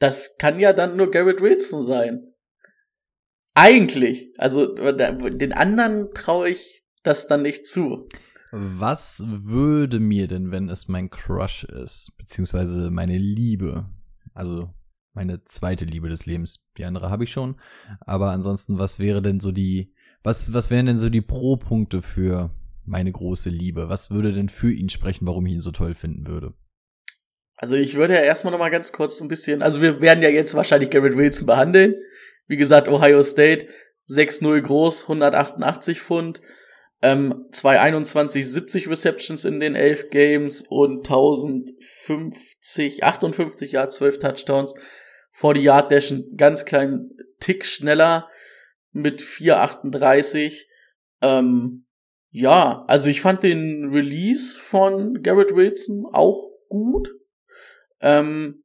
Das 0.00 0.36
kann 0.38 0.58
ja 0.58 0.72
dann 0.72 0.96
nur 0.96 1.12
Garrett 1.12 1.40
Wilson 1.40 1.82
sein. 1.82 2.34
Eigentlich. 3.54 4.32
Also 4.38 4.74
den 4.74 5.52
anderen 5.52 6.12
traue 6.14 6.48
ich 6.48 6.84
das 7.04 7.28
dann 7.28 7.42
nicht 7.42 7.68
zu. 7.68 8.08
Was 8.50 9.22
würde 9.24 10.00
mir 10.00 10.26
denn, 10.26 10.50
wenn 10.50 10.68
es 10.68 10.88
mein 10.88 11.10
Crush 11.10 11.62
ist, 11.62 12.16
beziehungsweise 12.18 12.90
meine 12.90 13.16
Liebe, 13.16 13.88
also 14.34 14.74
meine 15.16 15.42
zweite 15.44 15.84
Liebe 15.84 16.08
des 16.08 16.26
Lebens. 16.26 16.68
Die 16.76 16.84
andere 16.84 17.10
habe 17.10 17.24
ich 17.24 17.32
schon. 17.32 17.56
Aber 18.00 18.30
ansonsten, 18.30 18.78
was 18.78 19.00
wäre 19.00 19.22
denn 19.22 19.40
so 19.40 19.50
die, 19.50 19.92
was, 20.22 20.52
was 20.52 20.70
wären 20.70 20.86
denn 20.86 20.98
so 20.98 21.08
die 21.08 21.22
Pro-Punkte 21.22 22.02
für 22.02 22.50
meine 22.84 23.10
große 23.10 23.50
Liebe? 23.50 23.88
Was 23.88 24.10
würde 24.10 24.32
denn 24.32 24.48
für 24.48 24.70
ihn 24.70 24.90
sprechen, 24.90 25.26
warum 25.26 25.46
ich 25.46 25.54
ihn 25.54 25.60
so 25.60 25.72
toll 25.72 25.94
finden 25.94 26.26
würde? 26.26 26.52
Also 27.56 27.74
ich 27.74 27.94
würde 27.96 28.14
ja 28.14 28.20
erstmal 28.20 28.52
noch 28.52 28.58
mal 28.58 28.70
ganz 28.70 28.92
kurz 28.92 29.20
ein 29.22 29.28
bisschen, 29.28 29.62
also 29.62 29.80
wir 29.80 30.02
werden 30.02 30.22
ja 30.22 30.28
jetzt 30.28 30.54
wahrscheinlich 30.54 30.90
Garrett 30.90 31.16
Wilson 31.16 31.46
behandeln. 31.46 31.94
Wie 32.46 32.58
gesagt, 32.58 32.86
Ohio 32.86 33.22
State, 33.22 33.66
6-0 34.10 34.60
groß, 34.60 35.04
188 35.04 36.00
Pfund. 36.00 36.42
Ähm, 37.02 37.46
221, 37.52 38.50
70 38.50 38.88
Receptions 38.88 39.44
in 39.44 39.60
den 39.60 39.74
11 39.74 40.10
Games 40.10 40.66
und 40.68 41.06
1050, 41.06 43.04
58, 43.04 43.72
ja, 43.72 43.88
12 43.88 44.18
Touchdowns. 44.18 44.74
Vor 45.36 45.52
die 45.52 45.64
Yard 45.64 45.90
Dash 45.90 46.10
einen 46.10 46.34
ganz 46.38 46.64
kleinen 46.64 47.10
Tick 47.40 47.66
schneller 47.66 48.30
mit 48.92 49.20
438. 49.20 50.66
Ähm, 51.20 51.84
ja, 52.30 52.86
also 52.88 53.10
ich 53.10 53.20
fand 53.20 53.42
den 53.42 53.90
Release 53.92 54.58
von 54.58 55.22
Garrett 55.22 55.54
Wilson 55.54 56.06
auch 56.10 56.48
gut. 56.70 57.10
Ähm, 58.00 58.62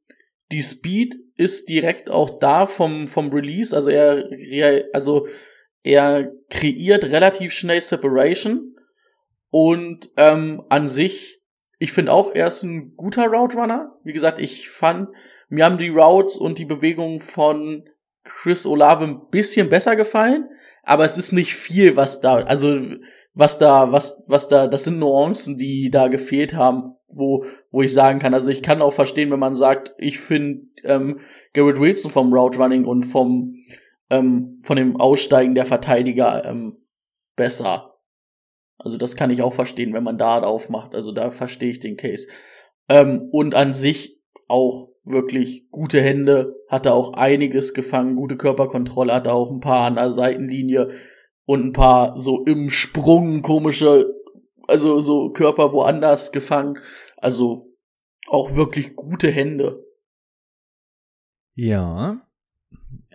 die 0.50 0.62
Speed 0.62 1.14
ist 1.36 1.68
direkt 1.68 2.08
auch 2.08 2.38
da 2.38 2.64
vom, 2.64 3.06
vom 3.06 3.28
Release. 3.28 3.76
Also 3.76 3.90
er, 3.90 4.30
also 4.94 5.28
er 5.82 6.32
kreiert 6.48 7.04
relativ 7.04 7.52
schnell 7.52 7.82
Separation 7.82 8.76
und 9.50 10.10
ähm, 10.16 10.62
an 10.70 10.88
sich, 10.88 11.42
ich 11.78 11.92
finde 11.92 12.12
auch, 12.12 12.34
er 12.34 12.46
ist 12.46 12.62
ein 12.62 12.94
guter 12.96 13.26
Route 13.26 13.58
Runner. 13.58 13.94
Wie 14.04 14.14
gesagt, 14.14 14.38
ich 14.38 14.70
fand, 14.70 15.10
mir 15.52 15.66
haben 15.66 15.76
die 15.76 15.90
Routes 15.90 16.36
und 16.36 16.58
die 16.58 16.64
Bewegungen 16.64 17.20
von 17.20 17.84
Chris 18.24 18.66
Olave 18.66 19.04
ein 19.04 19.28
bisschen 19.30 19.68
besser 19.68 19.96
gefallen, 19.96 20.48
aber 20.82 21.04
es 21.04 21.18
ist 21.18 21.32
nicht 21.32 21.54
viel, 21.54 21.94
was 21.94 22.22
da, 22.22 22.36
also 22.36 22.80
was 23.34 23.58
da, 23.58 23.92
was, 23.92 24.24
was 24.28 24.48
da, 24.48 24.66
das 24.66 24.84
sind 24.84 24.98
Nuancen, 24.98 25.58
die 25.58 25.90
da 25.90 26.08
gefehlt 26.08 26.54
haben, 26.54 26.94
wo, 27.08 27.44
wo 27.70 27.82
ich 27.82 27.92
sagen 27.92 28.18
kann. 28.18 28.32
Also 28.32 28.50
ich 28.50 28.62
kann 28.62 28.80
auch 28.80 28.94
verstehen, 28.94 29.30
wenn 29.30 29.38
man 29.38 29.54
sagt, 29.54 29.94
ich 29.98 30.20
finde 30.20 30.68
ähm, 30.84 31.20
Garrett 31.52 31.78
Wilson 31.78 32.10
vom 32.10 32.32
Route 32.32 32.58
Running 32.58 32.86
und 32.86 33.02
vom 33.02 33.54
ähm, 34.08 34.54
von 34.62 34.78
dem 34.78 34.96
Aussteigen 34.96 35.54
der 35.54 35.66
Verteidiger 35.66 36.46
ähm, 36.46 36.78
besser. 37.36 37.98
Also 38.78 38.96
das 38.96 39.16
kann 39.16 39.30
ich 39.30 39.42
auch 39.42 39.52
verstehen, 39.52 39.92
wenn 39.92 40.04
man 40.04 40.16
da 40.16 40.38
aufmacht. 40.40 40.94
Also 40.94 41.12
da 41.12 41.30
verstehe 41.30 41.70
ich 41.70 41.80
den 41.80 41.98
Case. 41.98 42.26
Ähm, 42.88 43.28
und 43.32 43.54
an 43.54 43.74
sich 43.74 44.18
auch 44.48 44.91
wirklich 45.04 45.68
gute 45.70 46.00
Hände, 46.00 46.54
hatte 46.68 46.92
auch 46.92 47.14
einiges 47.14 47.74
gefangen, 47.74 48.16
gute 48.16 48.36
Körperkontrolle, 48.36 49.12
hatte 49.12 49.32
auch 49.32 49.50
ein 49.50 49.60
paar 49.60 49.86
an 49.86 49.96
der 49.96 50.10
Seitenlinie 50.10 50.90
und 51.44 51.64
ein 51.64 51.72
paar 51.72 52.18
so 52.18 52.44
im 52.44 52.68
Sprung 52.68 53.42
komische, 53.42 54.14
also 54.68 55.00
so 55.00 55.30
Körper 55.30 55.72
woanders 55.72 56.32
gefangen. 56.32 56.78
Also 57.16 57.72
auch 58.28 58.54
wirklich 58.54 58.94
gute 58.94 59.30
Hände. 59.30 59.84
Ja. 61.54 62.22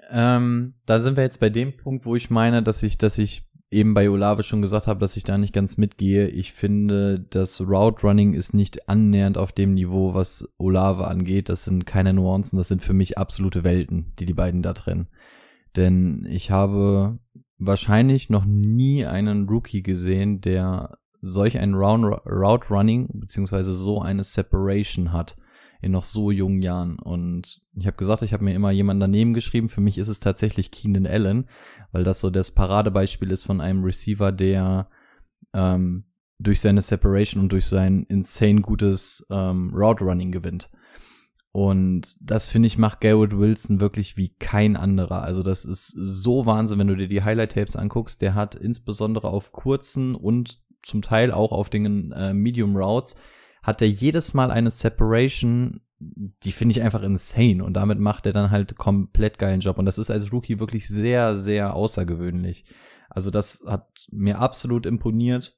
Ähm, 0.09 0.75
da 0.85 1.01
sind 1.01 1.17
wir 1.17 1.23
jetzt 1.23 1.39
bei 1.39 1.49
dem 1.49 1.75
Punkt, 1.75 2.05
wo 2.05 2.15
ich 2.15 2.29
meine, 2.29 2.63
dass 2.63 2.83
ich, 2.83 2.97
dass 2.97 3.17
ich 3.17 3.46
eben 3.69 3.93
bei 3.93 4.09
Olave 4.09 4.43
schon 4.43 4.61
gesagt 4.61 4.87
habe, 4.87 4.99
dass 4.99 5.17
ich 5.17 5.23
da 5.23 5.37
nicht 5.37 5.53
ganz 5.53 5.77
mitgehe. 5.77 6.27
Ich 6.27 6.53
finde, 6.53 7.19
das 7.19 7.61
Route 7.61 8.07
Running 8.07 8.33
ist 8.33 8.53
nicht 8.53 8.87
annähernd 8.87 9.37
auf 9.37 9.51
dem 9.51 9.73
Niveau, 9.73 10.13
was 10.13 10.53
Olave 10.57 11.07
angeht. 11.07 11.49
Das 11.49 11.65
sind 11.65 11.85
keine 11.85 12.13
Nuancen, 12.13 12.57
das 12.57 12.69
sind 12.69 12.81
für 12.81 12.93
mich 12.93 13.17
absolute 13.17 13.63
Welten, 13.63 14.13
die 14.19 14.25
die 14.25 14.33
beiden 14.33 14.61
da 14.61 14.73
trennen. 14.73 15.07
Denn 15.75 16.25
ich 16.29 16.49
habe 16.49 17.19
wahrscheinlich 17.57 18.29
noch 18.29 18.45
nie 18.45 19.05
einen 19.05 19.49
Rookie 19.49 19.83
gesehen, 19.83 20.41
der 20.41 20.97
solch 21.19 21.57
ein 21.57 21.73
Route 21.73 22.67
Running 22.69 23.09
beziehungsweise 23.13 23.73
so 23.73 24.01
eine 24.01 24.23
Separation 24.23 25.11
hat 25.11 25.35
in 25.81 25.91
noch 25.91 26.03
so 26.03 26.31
jungen 26.31 26.61
Jahren. 26.61 26.99
Und 26.99 27.61
ich 27.75 27.87
habe 27.87 27.97
gesagt, 27.97 28.21
ich 28.21 28.33
habe 28.33 28.43
mir 28.43 28.53
immer 28.53 28.71
jemanden 28.71 29.01
daneben 29.01 29.33
geschrieben. 29.33 29.69
Für 29.69 29.81
mich 29.81 29.97
ist 29.97 30.07
es 30.07 30.19
tatsächlich 30.19 30.71
Keenan 30.71 31.07
Allen, 31.07 31.47
weil 31.91 32.03
das 32.03 32.19
so 32.19 32.29
das 32.29 32.51
Paradebeispiel 32.51 33.31
ist 33.31 33.43
von 33.43 33.61
einem 33.61 33.83
Receiver, 33.83 34.31
der 34.31 34.87
ähm, 35.53 36.05
durch 36.39 36.61
seine 36.61 36.81
Separation 36.81 37.43
und 37.43 37.51
durch 37.51 37.65
sein 37.65 38.05
insane 38.09 38.61
gutes 38.61 39.25
ähm, 39.29 39.71
Route 39.73 40.03
Running 40.03 40.31
gewinnt. 40.31 40.69
Und 41.51 42.15
das 42.21 42.47
finde 42.47 42.67
ich 42.67 42.77
macht 42.77 43.01
Garrett 43.01 43.35
Wilson 43.35 43.79
wirklich 43.79 44.15
wie 44.15 44.29
kein 44.37 44.75
anderer. 44.75 45.23
Also 45.23 45.41
das 45.41 45.65
ist 45.65 45.87
so 45.87 46.45
Wahnsinn, 46.45 46.77
wenn 46.77 46.87
du 46.87 46.95
dir 46.95 47.07
die 47.07 47.23
Highlight 47.23 47.53
Tapes 47.53 47.75
anguckst. 47.75 48.21
Der 48.21 48.35
hat 48.35 48.53
insbesondere 48.53 49.29
auf 49.29 49.51
kurzen 49.51 50.13
und 50.13 50.59
zum 50.83 51.01
Teil 51.01 51.31
auch 51.31 51.51
auf 51.51 51.71
den 51.71 52.11
äh, 52.11 52.33
Medium 52.33 52.75
Routes 52.75 53.15
hat 53.67 53.81
er 53.81 53.89
jedes 53.89 54.33
Mal 54.33 54.49
eine 54.49 54.69
Separation, 54.69 55.81
die 55.99 56.53
finde 56.53 56.71
ich 56.71 56.81
einfach 56.81 57.03
insane 57.03 57.61
und 57.61 57.73
damit 57.73 57.99
macht 57.99 58.25
er 58.25 58.31
dann 58.31 58.49
halt 58.49 58.77
komplett 58.77 59.37
geilen 59.37 59.59
Job 59.59 59.77
und 59.77 59.85
das 59.85 59.97
ist 59.97 60.09
als 60.09 60.31
Rookie 60.31 60.61
wirklich 60.61 60.87
sehr, 60.87 61.35
sehr 61.35 61.73
außergewöhnlich. 61.73 62.63
Also 63.09 63.29
das 63.29 63.65
hat 63.67 63.89
mir 64.09 64.39
absolut 64.39 64.85
imponiert. 64.85 65.57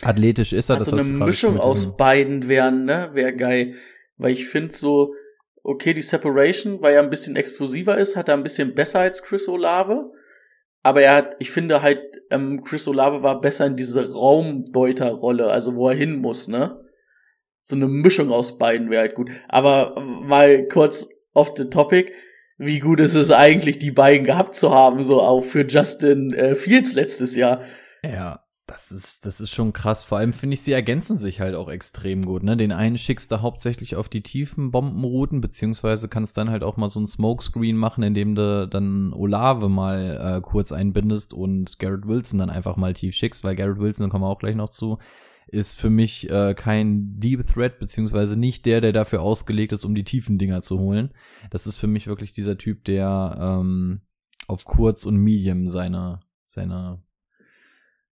Athletisch 0.00 0.54
ist 0.54 0.70
er. 0.70 0.76
Also 0.76 0.96
das 0.96 1.06
eine 1.06 1.26
Mischung 1.26 1.60
aus 1.60 1.94
beiden 1.98 2.48
wären, 2.48 2.86
ne, 2.86 3.10
wäre 3.12 3.36
geil, 3.36 3.74
weil 4.16 4.32
ich 4.32 4.48
finde 4.48 4.74
so, 4.74 5.12
okay, 5.62 5.92
die 5.92 6.00
Separation, 6.00 6.80
weil 6.80 6.94
er 6.94 7.02
ein 7.02 7.10
bisschen 7.10 7.36
explosiver 7.36 7.98
ist, 7.98 8.16
hat 8.16 8.30
er 8.30 8.34
ein 8.34 8.42
bisschen 8.42 8.74
besser 8.74 9.00
als 9.00 9.22
Chris 9.22 9.46
Olave. 9.46 10.10
Aber 10.82 11.02
er 11.02 11.16
hat, 11.16 11.36
ich 11.38 11.50
finde 11.50 11.82
halt, 11.82 12.00
ähm, 12.30 12.64
Chris 12.64 12.88
Olave 12.88 13.22
war 13.22 13.42
besser 13.42 13.66
in 13.66 13.76
diese 13.76 14.10
Raumdeuterrolle, 14.10 15.48
also 15.48 15.76
wo 15.76 15.90
er 15.90 15.96
hin 15.96 16.16
muss, 16.16 16.48
ne? 16.48 16.80
So 17.66 17.76
eine 17.76 17.88
Mischung 17.88 18.30
aus 18.30 18.58
beiden 18.58 18.90
wäre 18.90 19.00
halt 19.00 19.14
gut. 19.14 19.30
Aber 19.48 19.98
mal 19.98 20.68
kurz 20.68 21.08
off 21.32 21.54
the 21.56 21.70
topic. 21.70 22.12
Wie 22.58 22.78
gut 22.78 23.00
ist 23.00 23.14
es 23.14 23.30
eigentlich, 23.30 23.78
die 23.78 23.90
beiden 23.90 24.26
gehabt 24.26 24.54
zu 24.54 24.70
haben, 24.70 25.02
so 25.02 25.20
auch 25.20 25.40
für 25.40 25.66
Justin 25.66 26.32
äh, 26.34 26.54
Fields 26.54 26.94
letztes 26.94 27.34
Jahr? 27.34 27.62
Ja, 28.02 28.44
das 28.66 28.92
ist, 28.92 29.24
das 29.24 29.40
ist 29.40 29.50
schon 29.50 29.72
krass. 29.72 30.04
Vor 30.04 30.18
allem 30.18 30.34
finde 30.34 30.54
ich, 30.54 30.60
sie 30.60 30.72
ergänzen 30.72 31.16
sich 31.16 31.40
halt 31.40 31.54
auch 31.54 31.70
extrem 31.70 32.26
gut. 32.26 32.42
Ne? 32.42 32.56
Den 32.58 32.70
einen 32.70 32.98
schickst 32.98 33.32
du 33.32 33.40
hauptsächlich 33.40 33.96
auf 33.96 34.10
die 34.10 34.22
tiefen 34.22 34.70
Bombenrouten, 34.70 35.40
beziehungsweise 35.40 36.08
kannst 36.08 36.36
dann 36.36 36.50
halt 36.50 36.62
auch 36.62 36.76
mal 36.76 36.90
so 36.90 37.00
ein 37.00 37.06
Smokescreen 37.06 37.78
machen, 37.78 38.04
indem 38.04 38.34
du 38.34 38.68
dann 38.68 39.14
Olave 39.14 39.70
mal 39.70 40.36
äh, 40.36 40.40
kurz 40.42 40.70
einbindest 40.70 41.32
und 41.32 41.78
Garrett 41.78 42.06
Wilson 42.06 42.38
dann 42.38 42.50
einfach 42.50 42.76
mal 42.76 42.92
tief 42.92 43.14
schickst, 43.14 43.42
weil 43.42 43.56
Garrett 43.56 43.78
Wilson, 43.78 44.04
da 44.04 44.10
kommen 44.10 44.24
wir 44.24 44.28
auch 44.28 44.38
gleich 44.38 44.54
noch 44.54 44.68
zu, 44.68 44.98
ist 45.46 45.78
für 45.78 45.90
mich 45.90 46.30
äh, 46.30 46.54
kein 46.54 47.18
Deep 47.20 47.46
Threat, 47.46 47.78
beziehungsweise 47.78 48.38
nicht 48.38 48.66
der, 48.66 48.80
der 48.80 48.92
dafür 48.92 49.22
ausgelegt 49.22 49.72
ist, 49.72 49.84
um 49.84 49.94
die 49.94 50.04
tiefen 50.04 50.38
Dinger 50.38 50.62
zu 50.62 50.78
holen. 50.78 51.10
Das 51.50 51.66
ist 51.66 51.76
für 51.76 51.86
mich 51.86 52.06
wirklich 52.06 52.32
dieser 52.32 52.58
Typ, 52.58 52.84
der 52.84 53.36
ähm, 53.40 54.00
auf 54.46 54.64
kurz 54.64 55.04
und 55.04 55.16
medium 55.16 55.68
seine, 55.68 56.20
seine, 56.44 57.02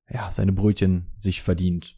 ja, 0.08 0.30
seine 0.30 0.52
Brötchen 0.52 1.06
sich 1.16 1.42
verdient. 1.42 1.94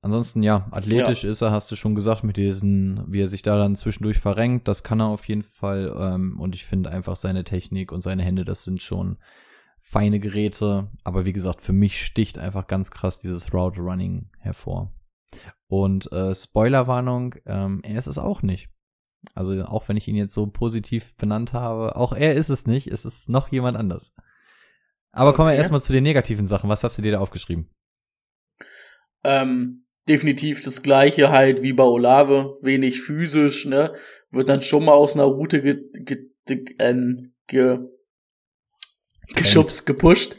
Ansonsten, 0.00 0.42
ja, 0.42 0.68
athletisch 0.70 1.24
ja. 1.24 1.30
ist 1.30 1.40
er, 1.40 1.50
hast 1.50 1.70
du 1.70 1.76
schon 1.76 1.94
gesagt, 1.94 2.24
mit 2.24 2.36
diesen, 2.36 3.10
wie 3.10 3.22
er 3.22 3.28
sich 3.28 3.40
da 3.40 3.56
dann 3.56 3.74
zwischendurch 3.74 4.18
verrenkt, 4.18 4.68
das 4.68 4.84
kann 4.84 5.00
er 5.00 5.06
auf 5.06 5.26
jeden 5.28 5.42
Fall. 5.42 5.94
Ähm, 5.98 6.38
und 6.38 6.54
ich 6.54 6.66
finde 6.66 6.90
einfach 6.90 7.16
seine 7.16 7.42
Technik 7.42 7.90
und 7.90 8.02
seine 8.02 8.22
Hände, 8.22 8.44
das 8.44 8.64
sind 8.64 8.82
schon 8.82 9.16
feine 9.84 10.18
Geräte. 10.18 10.88
Aber 11.04 11.24
wie 11.24 11.32
gesagt, 11.32 11.60
für 11.60 11.72
mich 11.72 12.04
sticht 12.04 12.38
einfach 12.38 12.66
ganz 12.66 12.90
krass 12.90 13.20
dieses 13.20 13.52
Route 13.52 13.80
Running 13.80 14.30
hervor. 14.40 14.92
Und 15.68 16.10
äh, 16.10 16.34
Spoilerwarnung, 16.34 17.36
ähm, 17.46 17.80
er 17.84 17.98
ist 17.98 18.06
es 18.06 18.18
auch 18.18 18.42
nicht. 18.42 18.70
Also 19.34 19.52
auch 19.64 19.88
wenn 19.88 19.96
ich 19.96 20.08
ihn 20.08 20.16
jetzt 20.16 20.34
so 20.34 20.46
positiv 20.46 21.14
benannt 21.16 21.52
habe, 21.52 21.96
auch 21.96 22.12
er 22.12 22.34
ist 22.34 22.48
es 22.48 22.66
nicht, 22.66 22.88
es 22.88 23.04
ist 23.04 23.28
noch 23.28 23.48
jemand 23.52 23.76
anders. 23.76 24.12
Aber 25.12 25.30
okay. 25.30 25.36
kommen 25.36 25.50
wir 25.50 25.56
erstmal 25.56 25.82
zu 25.82 25.92
den 25.92 26.02
negativen 26.02 26.46
Sachen. 26.46 26.68
Was 26.68 26.82
hast 26.82 26.98
du 26.98 27.02
dir 27.02 27.12
da 27.12 27.20
aufgeschrieben? 27.20 27.70
Ähm, 29.22 29.86
definitiv 30.08 30.60
das 30.62 30.82
gleiche 30.82 31.30
halt 31.30 31.62
wie 31.62 31.72
bei 31.72 31.84
Olave, 31.84 32.56
wenig 32.62 33.00
physisch, 33.00 33.64
ne? 33.64 33.94
Wird 34.30 34.48
dann 34.48 34.60
schon 34.60 34.84
mal 34.84 34.92
aus 34.92 35.14
einer 35.14 35.24
Route 35.24 35.62
ge, 35.62 35.82
ge, 35.92 36.30
ge, 36.46 36.74
äh, 36.78 36.94
ge 37.46 37.78
geschubst, 39.34 39.86
gepusht. 39.86 40.36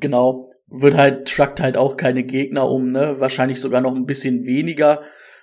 Genau. 0.00 0.50
Wird 0.68 0.96
halt, 0.96 1.28
truckt 1.28 1.60
halt 1.60 1.76
auch 1.76 1.96
keine 1.96 2.24
Gegner 2.24 2.68
um, 2.68 2.88
ne? 2.88 3.20
Wahrscheinlich 3.20 3.60
sogar 3.60 3.80
noch 3.80 3.94
ein 3.94 4.06
bisschen 4.06 4.44
weniger. 4.44 5.02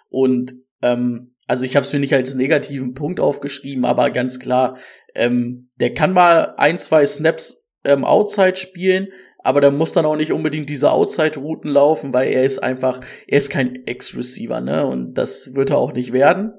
Und 0.09 0.55
ähm, 0.81 1.29
also 1.47 1.65
ich 1.65 1.75
habe 1.75 1.85
es 1.85 1.93
mir 1.93 1.99
nicht 1.99 2.13
als 2.13 2.35
negativen 2.35 2.93
Punkt 2.93 3.19
aufgeschrieben, 3.19 3.85
aber 3.85 4.09
ganz 4.09 4.39
klar, 4.39 4.77
ähm, 5.15 5.69
der 5.79 5.93
kann 5.93 6.13
mal 6.13 6.55
ein, 6.57 6.77
zwei 6.77 7.05
Snaps 7.05 7.67
ähm, 7.83 8.05
Outside 8.05 8.55
spielen, 8.55 9.09
aber 9.39 9.59
der 9.61 9.71
muss 9.71 9.91
dann 9.91 10.05
auch 10.05 10.15
nicht 10.15 10.31
unbedingt 10.31 10.69
diese 10.69 10.91
Outside-Routen 10.91 11.69
laufen, 11.69 12.13
weil 12.13 12.31
er 12.31 12.43
ist 12.43 12.59
einfach, 12.59 13.01
er 13.27 13.37
ist 13.37 13.49
kein 13.49 13.85
Ex-Receiver, 13.85 14.61
ne? 14.61 14.85
Und 14.85 15.15
das 15.15 15.53
wird 15.53 15.69
er 15.69 15.77
auch 15.77 15.93
nicht 15.93 16.13
werden. 16.13 16.53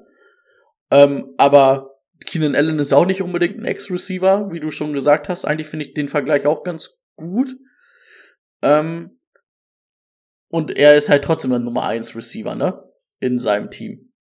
Ähm, 0.91 1.33
aber 1.37 1.94
Keenan 2.25 2.55
Allen 2.55 2.79
ist 2.79 2.93
auch 2.93 3.05
nicht 3.05 3.21
unbedingt 3.21 3.59
ein 3.59 3.65
Ex-Receiver, 3.65 4.51
wie 4.51 4.59
du 4.59 4.71
schon 4.71 4.93
gesagt 4.93 5.29
hast. 5.29 5.45
Eigentlich 5.45 5.67
finde 5.67 5.85
ich 5.85 5.93
den 5.93 6.07
Vergleich 6.07 6.45
auch 6.45 6.63
ganz 6.63 7.01
gut. 7.15 7.55
Ähm, 8.61 9.19
und 10.49 10.75
er 10.75 10.95
ist 10.95 11.09
halt 11.09 11.23
trotzdem 11.23 11.51
ein 11.53 11.63
Nummer 11.63 11.85
1 11.85 12.15
Receiver, 12.15 12.55
ne? 12.55 12.83
In 13.19 13.39
seinem 13.39 13.69
Team. 13.69 14.13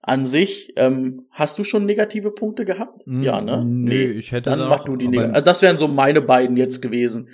An 0.00 0.24
sich, 0.24 0.72
ähm, 0.76 1.26
hast 1.30 1.58
du 1.58 1.64
schon 1.64 1.84
negative 1.84 2.30
Punkte 2.30 2.64
gehabt? 2.64 3.06
Mm, 3.06 3.22
ja, 3.22 3.40
ne? 3.40 3.64
Nee, 3.64 4.04
ich 4.04 4.32
hätte 4.32 4.50
Dann 4.50 4.68
mach 4.68 4.84
du 4.84 4.96
die 4.96 5.08
negativ. 5.08 5.34
Also 5.34 5.44
das 5.44 5.62
wären 5.62 5.76
so 5.76 5.88
meine 5.88 6.22
beiden 6.22 6.56
jetzt 6.56 6.80
gewesen. 6.80 7.28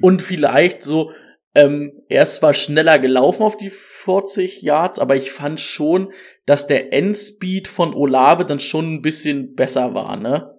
Und 0.00 0.22
vielleicht 0.22 0.84
so, 0.84 1.12
ähm, 1.54 2.02
er 2.08 2.22
ist 2.22 2.36
zwar 2.36 2.54
schneller 2.54 2.98
gelaufen 2.98 3.42
auf 3.42 3.56
die 3.56 3.70
40 3.70 4.62
Yards, 4.62 4.98
aber 4.98 5.16
ich 5.16 5.30
fand 5.30 5.60
schon, 5.60 6.12
dass 6.46 6.66
der 6.66 6.92
Endspeed 6.92 7.68
von 7.68 7.94
Olave 7.94 8.44
dann 8.44 8.60
schon 8.60 8.94
ein 8.94 9.02
bisschen 9.02 9.54
besser 9.54 9.94
war, 9.94 10.16
ne? 10.16 10.58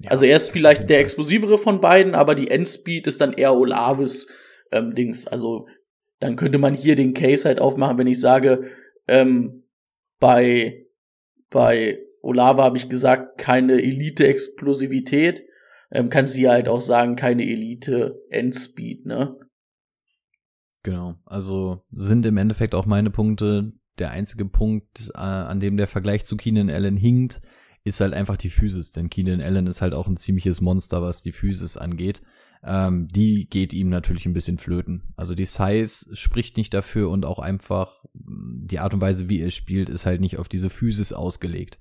Ja, 0.00 0.10
also 0.10 0.24
er 0.24 0.36
ist 0.36 0.50
vielleicht 0.50 0.90
der 0.90 0.98
explosivere 0.98 1.58
von 1.58 1.80
beiden, 1.80 2.14
aber 2.14 2.34
die 2.34 2.50
Endspeed 2.50 3.06
ist 3.06 3.20
dann 3.20 3.34
eher 3.34 3.54
Olaves 3.54 4.28
ähm, 4.72 4.94
Dings. 4.94 5.28
Also 5.28 5.66
dann 6.18 6.34
könnte 6.34 6.58
man 6.58 6.74
hier 6.74 6.96
den 6.96 7.14
Case 7.14 7.46
halt 7.46 7.60
aufmachen, 7.60 7.98
wenn 7.98 8.08
ich 8.08 8.18
sage, 8.18 8.64
ähm, 9.06 9.64
bei, 10.18 10.86
bei 11.50 11.98
Olave 12.20 12.62
habe 12.62 12.76
ich 12.76 12.88
gesagt, 12.88 13.38
keine 13.38 13.74
Elite-Explosivität, 13.74 15.44
ähm, 15.92 16.08
kann 16.08 16.26
sie 16.26 16.48
halt 16.48 16.68
auch 16.68 16.80
sagen, 16.80 17.14
keine 17.14 17.44
Elite-Endspeed, 17.44 19.06
ne? 19.06 19.36
Genau, 20.82 21.16
also 21.24 21.82
sind 21.92 22.26
im 22.26 22.36
Endeffekt 22.36 22.74
auch 22.74 22.86
meine 22.86 23.10
Punkte. 23.10 23.72
Der 23.98 24.10
einzige 24.10 24.46
Punkt, 24.46 25.10
äh, 25.14 25.18
an 25.18 25.60
dem 25.60 25.76
der 25.76 25.86
Vergleich 25.86 26.24
zu 26.24 26.36
Keenan 26.36 26.70
Allen 26.70 26.96
hinkt, 26.96 27.40
ist 27.84 28.00
halt 28.00 28.14
einfach 28.14 28.36
die 28.36 28.50
Physis. 28.50 28.90
Denn 28.90 29.10
Keenan 29.10 29.40
Allen 29.40 29.66
ist 29.66 29.82
halt 29.82 29.94
auch 29.94 30.06
ein 30.06 30.16
ziemliches 30.16 30.60
Monster, 30.60 31.02
was 31.02 31.22
die 31.22 31.32
Physis 31.32 31.76
angeht. 31.76 32.22
Ähm, 32.64 33.08
die 33.08 33.48
geht 33.48 33.72
ihm 33.72 33.88
natürlich 33.88 34.26
ein 34.26 34.32
bisschen 34.32 34.58
flöten. 34.58 35.02
Also 35.16 35.34
die 35.34 35.46
Size 35.46 36.16
spricht 36.16 36.56
nicht 36.56 36.72
dafür 36.74 37.10
und 37.10 37.24
auch 37.24 37.38
einfach 37.38 38.04
die 38.14 38.78
Art 38.78 38.94
und 38.94 39.00
Weise, 39.00 39.28
wie 39.28 39.40
er 39.40 39.50
spielt, 39.50 39.88
ist 39.88 40.06
halt 40.06 40.20
nicht 40.20 40.38
auf 40.38 40.48
diese 40.48 40.70
Physis 40.70 41.12
ausgelegt. 41.12 41.78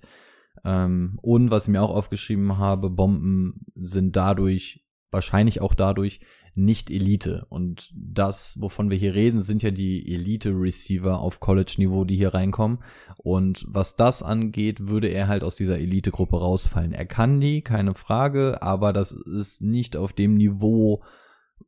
Ähm, 0.64 1.20
und 1.22 1.52
was 1.52 1.66
ich 1.66 1.72
mir 1.72 1.82
auch 1.82 1.92
aufgeschrieben 1.92 2.58
habe, 2.58 2.90
Bomben 2.90 3.66
sind 3.76 4.16
dadurch 4.16 4.86
wahrscheinlich 5.12 5.62
auch 5.62 5.74
dadurch 5.74 6.22
nicht 6.54 6.90
Elite. 6.90 7.46
Und 7.50 7.92
das, 7.96 8.60
wovon 8.60 8.90
wir 8.90 8.98
hier 8.98 9.14
reden, 9.16 9.40
sind 9.40 9.64
ja 9.64 9.72
die 9.72 10.14
Elite-Receiver 10.14 11.20
auf 11.20 11.40
College-Niveau, 11.40 12.04
die 12.04 12.16
hier 12.16 12.34
reinkommen. 12.34 12.80
Und 13.18 13.66
was 13.70 13.96
das 13.96 14.24
angeht, 14.24 14.88
würde 14.88 15.08
er 15.08 15.28
halt 15.28 15.44
aus 15.44 15.56
dieser 15.56 15.80
Elite-Gruppe 15.80 16.38
rausfallen. 16.38 16.92
Er 16.92 17.06
kann 17.06 17.40
die, 17.40 17.62
keine 17.62 17.94
Frage, 17.94 18.62
aber 18.62 18.94
das 18.94 19.12
ist 19.12 19.62
nicht 19.62 19.96
auf 19.96 20.14
dem 20.14 20.36
Niveau, 20.36 21.04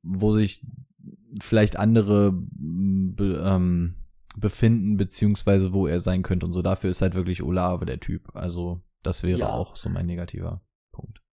wo 0.02 0.34
sich 0.34 0.66
vielleicht 1.42 1.78
andere 1.78 2.32
be, 2.34 3.42
ähm, 3.44 3.96
befinden, 4.36 4.98
beziehungsweise 4.98 5.74
wo 5.74 5.88
er 5.88 6.00
sein 6.00 6.24
könnte 6.24 6.46
und 6.46 6.54
so. 6.54 6.62
Dafür 6.62 6.90
ist 6.90 7.02
halt 7.02 7.16
wirklich 7.16 7.44
Olave 7.44 7.86
der 7.86 8.00
Typ. 8.00 8.36
Also, 8.36 8.82
das 9.02 9.24
wäre 9.24 9.40
ja. 9.40 9.50
auch 9.50 9.76
so 9.76 9.90
mein 9.90 10.06
negativer. 10.06 10.62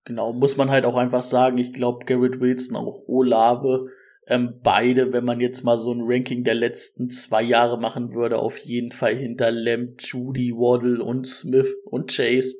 Genau, 0.05 0.33
muss 0.33 0.57
man 0.57 0.71
halt 0.71 0.85
auch 0.87 0.97
einfach 0.97 1.23
sagen, 1.23 1.59
ich 1.59 1.73
glaube, 1.73 2.07
Garrett 2.07 2.41
Wilson, 2.41 2.77
auch 2.77 3.03
Olave, 3.07 3.91
ähm, 4.27 4.61
beide, 4.63 5.13
wenn 5.13 5.25
man 5.25 5.41
jetzt 5.41 5.63
mal 5.63 5.77
so 5.77 5.93
ein 5.93 6.03
Ranking 6.03 6.45
der 6.45 6.55
letzten 6.55 7.11
zwei 7.11 7.43
Jahre 7.43 7.79
machen 7.79 8.15
würde, 8.15 8.39
auf 8.39 8.59
jeden 8.59 8.93
Fall 8.93 9.17
hinter 9.17 9.51
Lamb, 9.51 10.01
Judy, 10.01 10.53
Waddle 10.53 11.03
und 11.03 11.27
Smith 11.27 11.75
und 11.85 12.11
Chase, 12.11 12.57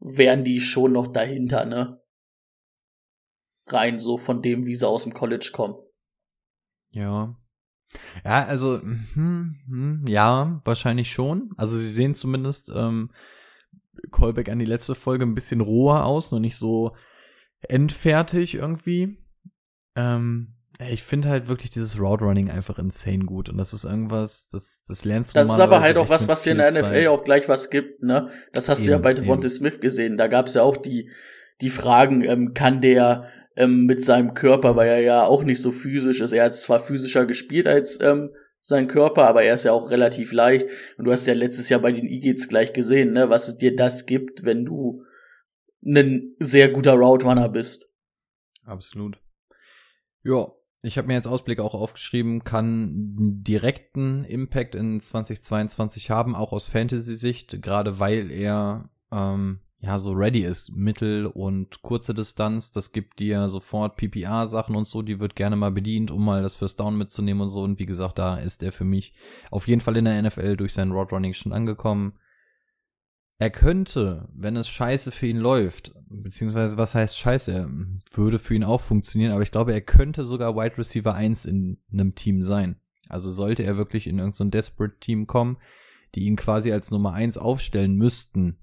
wären 0.00 0.44
die 0.44 0.60
schon 0.60 0.92
noch 0.92 1.08
dahinter, 1.08 1.64
ne? 1.64 2.00
Rein 3.66 3.98
so 3.98 4.16
von 4.16 4.40
dem, 4.40 4.66
wie 4.66 4.76
sie 4.76 4.88
aus 4.88 5.02
dem 5.02 5.12
College 5.12 5.50
kommen. 5.52 5.74
Ja. 6.90 7.36
Ja, 8.24 8.44
also, 8.46 8.80
hm, 8.80 9.56
hm, 9.66 10.04
ja, 10.06 10.60
wahrscheinlich 10.64 11.10
schon. 11.10 11.50
Also 11.56 11.76
sie 11.76 11.90
sehen 11.90 12.14
zumindest 12.14 12.70
ähm, 12.74 13.10
Callback 14.10 14.48
an 14.48 14.58
die 14.58 14.64
letzte 14.64 14.94
Folge 14.94 15.24
ein 15.24 15.34
bisschen 15.34 15.60
roher 15.60 16.04
aus, 16.04 16.30
noch 16.30 16.40
nicht 16.40 16.56
so 16.56 16.94
endfertig 17.60 18.54
irgendwie. 18.54 19.16
Ähm, 19.96 20.54
ich 20.90 21.02
finde 21.02 21.28
halt 21.28 21.48
wirklich 21.48 21.70
dieses 21.70 21.98
Route 21.98 22.24
Running 22.24 22.50
einfach 22.50 22.78
insane 22.78 23.24
gut 23.24 23.48
und 23.48 23.58
das 23.58 23.72
ist 23.72 23.84
irgendwas, 23.84 24.46
das, 24.48 24.84
das 24.86 25.04
lernst 25.04 25.34
du 25.34 25.40
Das 25.40 25.50
ist 25.50 25.58
aber 25.58 25.80
halt 25.80 25.96
auch 25.96 26.08
was, 26.08 26.28
was 26.28 26.42
dir 26.42 26.52
in 26.52 26.58
der 26.58 26.70
NFL 26.70 26.82
Zeit. 26.82 27.08
auch 27.08 27.24
gleich 27.24 27.48
was 27.48 27.70
gibt, 27.70 28.02
ne? 28.02 28.28
Das 28.52 28.68
hast 28.68 28.80
eben, 28.80 28.86
du 28.86 28.92
ja 28.92 28.98
bei 28.98 29.14
Devontae 29.14 29.48
Smith 29.48 29.80
gesehen. 29.80 30.16
Da 30.16 30.28
gab 30.28 30.46
es 30.46 30.54
ja 30.54 30.62
auch 30.62 30.76
die, 30.76 31.10
die 31.60 31.70
Fragen, 31.70 32.22
ähm, 32.22 32.54
kann 32.54 32.80
der 32.80 33.28
ähm, 33.56 33.86
mit 33.86 34.04
seinem 34.04 34.34
Körper, 34.34 34.76
weil 34.76 34.88
er 34.88 35.00
ja 35.00 35.24
auch 35.24 35.42
nicht 35.42 35.60
so 35.60 35.72
physisch 35.72 36.20
ist. 36.20 36.32
Er 36.32 36.44
hat 36.44 36.54
zwar 36.54 36.78
physischer 36.78 37.26
gespielt 37.26 37.66
als 37.66 38.00
ähm, 38.00 38.30
sein 38.60 38.88
Körper, 38.88 39.26
aber 39.26 39.42
er 39.42 39.54
ist 39.54 39.64
ja 39.64 39.72
auch 39.72 39.90
relativ 39.90 40.32
leicht. 40.32 40.66
Und 40.96 41.04
du 41.04 41.12
hast 41.12 41.26
ja 41.26 41.34
letztes 41.34 41.68
Jahr 41.68 41.80
bei 41.80 41.92
den 41.92 42.06
Eagles 42.06 42.48
gleich 42.48 42.72
gesehen, 42.72 43.12
ne, 43.12 43.30
was 43.30 43.48
es 43.48 43.58
dir 43.58 43.74
das 43.74 44.06
gibt, 44.06 44.44
wenn 44.44 44.64
du 44.64 45.04
ein 45.84 46.34
sehr 46.38 46.68
guter 46.68 46.94
Route 46.94 47.26
Runner 47.26 47.48
bist. 47.48 47.92
Absolut. 48.64 49.18
Ja, 50.22 50.52
ich 50.82 50.98
habe 50.98 51.08
mir 51.08 51.14
jetzt 51.14 51.26
Ausblick 51.26 51.58
auch 51.60 51.74
aufgeschrieben, 51.74 52.44
kann 52.44 53.16
direkten 53.18 54.24
Impact 54.24 54.74
in 54.74 55.00
2022 55.00 56.10
haben, 56.10 56.36
auch 56.36 56.52
aus 56.52 56.66
Fantasy-Sicht, 56.66 57.62
gerade 57.62 57.98
weil 57.98 58.30
er 58.30 58.90
ähm, 59.10 59.60
ja, 59.80 59.96
so 59.98 60.12
ready 60.12 60.40
ist. 60.40 60.74
Mittel- 60.74 61.26
und 61.26 61.82
kurze 61.82 62.12
Distanz, 62.12 62.72
das 62.72 62.90
gibt 62.92 63.20
dir 63.20 63.48
sofort 63.48 63.96
PPA-Sachen 63.96 64.74
und 64.74 64.86
so, 64.86 65.02
die 65.02 65.20
wird 65.20 65.36
gerne 65.36 65.56
mal 65.56 65.70
bedient, 65.70 66.10
um 66.10 66.24
mal 66.24 66.42
das 66.42 66.54
First 66.54 66.80
Down 66.80 66.98
mitzunehmen 66.98 67.42
und 67.42 67.48
so. 67.48 67.62
Und 67.62 67.78
wie 67.78 67.86
gesagt, 67.86 68.18
da 68.18 68.38
ist 68.38 68.62
er 68.62 68.72
für 68.72 68.84
mich 68.84 69.14
auf 69.50 69.68
jeden 69.68 69.80
Fall 69.80 69.96
in 69.96 70.04
der 70.04 70.20
NFL 70.20 70.56
durch 70.56 70.74
sein 70.74 70.90
Roadrunning 70.90 71.32
schon 71.32 71.52
angekommen. 71.52 72.14
Er 73.40 73.50
könnte, 73.50 74.28
wenn 74.34 74.56
es 74.56 74.68
scheiße 74.68 75.12
für 75.12 75.28
ihn 75.28 75.36
läuft, 75.36 75.94
beziehungsweise 76.08 76.76
was 76.76 76.96
heißt 76.96 77.16
scheiße, 77.16 77.70
würde 78.12 78.40
für 78.40 78.56
ihn 78.56 78.64
auch 78.64 78.80
funktionieren, 78.80 79.30
aber 79.30 79.42
ich 79.42 79.52
glaube, 79.52 79.72
er 79.72 79.80
könnte 79.80 80.24
sogar 80.24 80.56
Wide 80.56 80.76
Receiver 80.76 81.14
1 81.14 81.44
in 81.44 81.78
einem 81.92 82.16
Team 82.16 82.42
sein. 82.42 82.80
Also 83.08 83.30
sollte 83.30 83.62
er 83.62 83.76
wirklich 83.76 84.08
in 84.08 84.18
irgendein 84.18 84.34
so 84.34 84.44
Desperate 84.44 84.98
Team 84.98 85.28
kommen, 85.28 85.58
die 86.16 86.24
ihn 86.24 86.34
quasi 86.34 86.72
als 86.72 86.90
Nummer 86.90 87.12
1 87.12 87.38
aufstellen 87.38 87.94
müssten, 87.94 88.58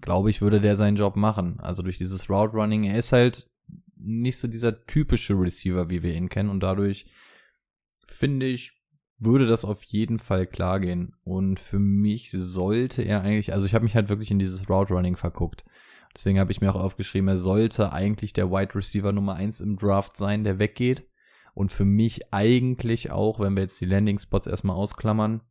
glaube 0.00 0.30
ich, 0.30 0.40
würde 0.40 0.60
der 0.60 0.76
seinen 0.76 0.96
Job 0.96 1.16
machen. 1.16 1.58
Also 1.60 1.82
durch 1.82 1.98
dieses 1.98 2.28
Route 2.28 2.54
Running, 2.54 2.84
er 2.84 2.98
ist 2.98 3.12
halt 3.12 3.50
nicht 3.96 4.38
so 4.38 4.48
dieser 4.48 4.86
typische 4.86 5.34
Receiver, 5.34 5.90
wie 5.90 6.02
wir 6.02 6.14
ihn 6.14 6.28
kennen 6.28 6.48
und 6.48 6.60
dadurch 6.60 7.06
finde 8.06 8.46
ich, 8.46 8.72
würde 9.18 9.46
das 9.46 9.64
auf 9.64 9.82
jeden 9.84 10.18
Fall 10.18 10.46
klar 10.46 10.80
gehen. 10.80 11.14
Und 11.24 11.60
für 11.60 11.78
mich 11.78 12.30
sollte 12.32 13.02
er 13.02 13.20
eigentlich, 13.20 13.52
also 13.52 13.66
ich 13.66 13.74
habe 13.74 13.84
mich 13.84 13.94
halt 13.94 14.08
wirklich 14.08 14.30
in 14.30 14.38
dieses 14.38 14.68
Route 14.68 14.94
Running 14.94 15.16
verguckt. 15.16 15.64
Deswegen 16.14 16.40
habe 16.40 16.50
ich 16.50 16.60
mir 16.60 16.70
auch 16.70 16.80
aufgeschrieben, 16.80 17.28
er 17.28 17.36
sollte 17.36 17.92
eigentlich 17.92 18.32
der 18.32 18.50
Wide 18.50 18.74
Receiver 18.74 19.12
Nummer 19.12 19.34
eins 19.34 19.60
im 19.60 19.76
Draft 19.76 20.16
sein, 20.16 20.42
der 20.42 20.58
weggeht. 20.58 21.06
Und 21.54 21.70
für 21.70 21.84
mich 21.84 22.32
eigentlich 22.32 23.10
auch, 23.10 23.38
wenn 23.40 23.54
wir 23.56 23.62
jetzt 23.62 23.80
die 23.80 23.86
Landing 23.86 24.18
Spots 24.18 24.46
erstmal 24.46 24.76
ausklammern, 24.76 25.42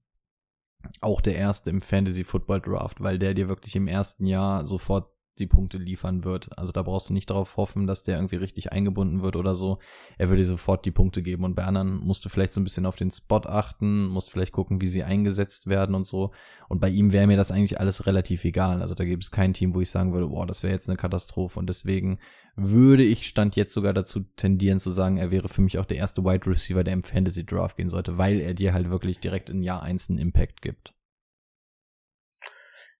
auch 1.01 1.21
der 1.21 1.35
erste 1.35 1.69
im 1.69 1.81
Fantasy 1.81 2.23
Football 2.23 2.61
Draft, 2.61 3.01
weil 3.01 3.19
der 3.19 3.33
dir 3.33 3.49
wirklich 3.49 3.75
im 3.75 3.87
ersten 3.87 4.25
Jahr 4.25 4.65
sofort 4.65 5.11
die 5.39 5.47
Punkte 5.47 5.77
liefern 5.77 6.23
wird. 6.23 6.57
Also 6.57 6.71
da 6.71 6.81
brauchst 6.81 7.09
du 7.09 7.13
nicht 7.13 7.29
darauf 7.29 7.57
hoffen, 7.57 7.87
dass 7.87 8.03
der 8.03 8.17
irgendwie 8.17 8.35
richtig 8.35 8.71
eingebunden 8.71 9.21
wird 9.21 9.35
oder 9.35 9.55
so. 9.55 9.79
Er 10.17 10.29
würde 10.29 10.41
dir 10.41 10.47
sofort 10.47 10.85
die 10.85 10.91
Punkte 10.91 11.21
geben 11.21 11.43
und 11.43 11.55
bei 11.55 11.63
anderen 11.63 11.97
musst 11.99 12.25
du 12.25 12.29
vielleicht 12.29 12.53
so 12.53 12.61
ein 12.61 12.63
bisschen 12.63 12.85
auf 12.85 12.95
den 12.95 13.11
Spot 13.11 13.41
achten, 13.45 14.07
musst 14.07 14.31
vielleicht 14.31 14.51
gucken, 14.51 14.81
wie 14.81 14.87
sie 14.87 15.03
eingesetzt 15.03 15.67
werden 15.67 15.95
und 15.95 16.05
so. 16.05 16.31
Und 16.67 16.79
bei 16.79 16.89
ihm 16.89 17.11
wäre 17.11 17.27
mir 17.27 17.37
das 17.37 17.51
eigentlich 17.51 17.79
alles 17.79 18.05
relativ 18.05 18.43
egal. 18.45 18.81
Also 18.81 18.95
da 18.95 19.03
gibt 19.03 19.23
es 19.23 19.31
kein 19.31 19.53
Team, 19.53 19.73
wo 19.73 19.81
ich 19.81 19.89
sagen 19.89 20.13
würde, 20.13 20.27
boah, 20.27 20.45
das 20.45 20.63
wäre 20.63 20.73
jetzt 20.73 20.89
eine 20.89 20.97
Katastrophe 20.97 21.59
und 21.59 21.67
deswegen 21.67 22.19
würde 22.55 23.03
ich 23.03 23.27
Stand 23.27 23.55
jetzt 23.55 23.73
sogar 23.73 23.93
dazu 23.93 24.21
tendieren 24.35 24.79
zu 24.79 24.91
sagen, 24.91 25.17
er 25.17 25.31
wäre 25.31 25.47
für 25.47 25.61
mich 25.61 25.77
auch 25.77 25.85
der 25.85 25.97
erste 25.97 26.23
Wide 26.23 26.45
Receiver, 26.45 26.83
der 26.83 26.93
im 26.93 27.03
Fantasy 27.03 27.45
Draft 27.45 27.77
gehen 27.77 27.89
sollte, 27.89 28.17
weil 28.17 28.41
er 28.41 28.53
dir 28.53 28.73
halt 28.73 28.89
wirklich 28.89 29.19
direkt 29.19 29.49
in 29.49 29.63
Jahr 29.63 29.81
1 29.81 30.09
einen 30.09 30.19
Impact 30.19 30.61
gibt. 30.61 30.93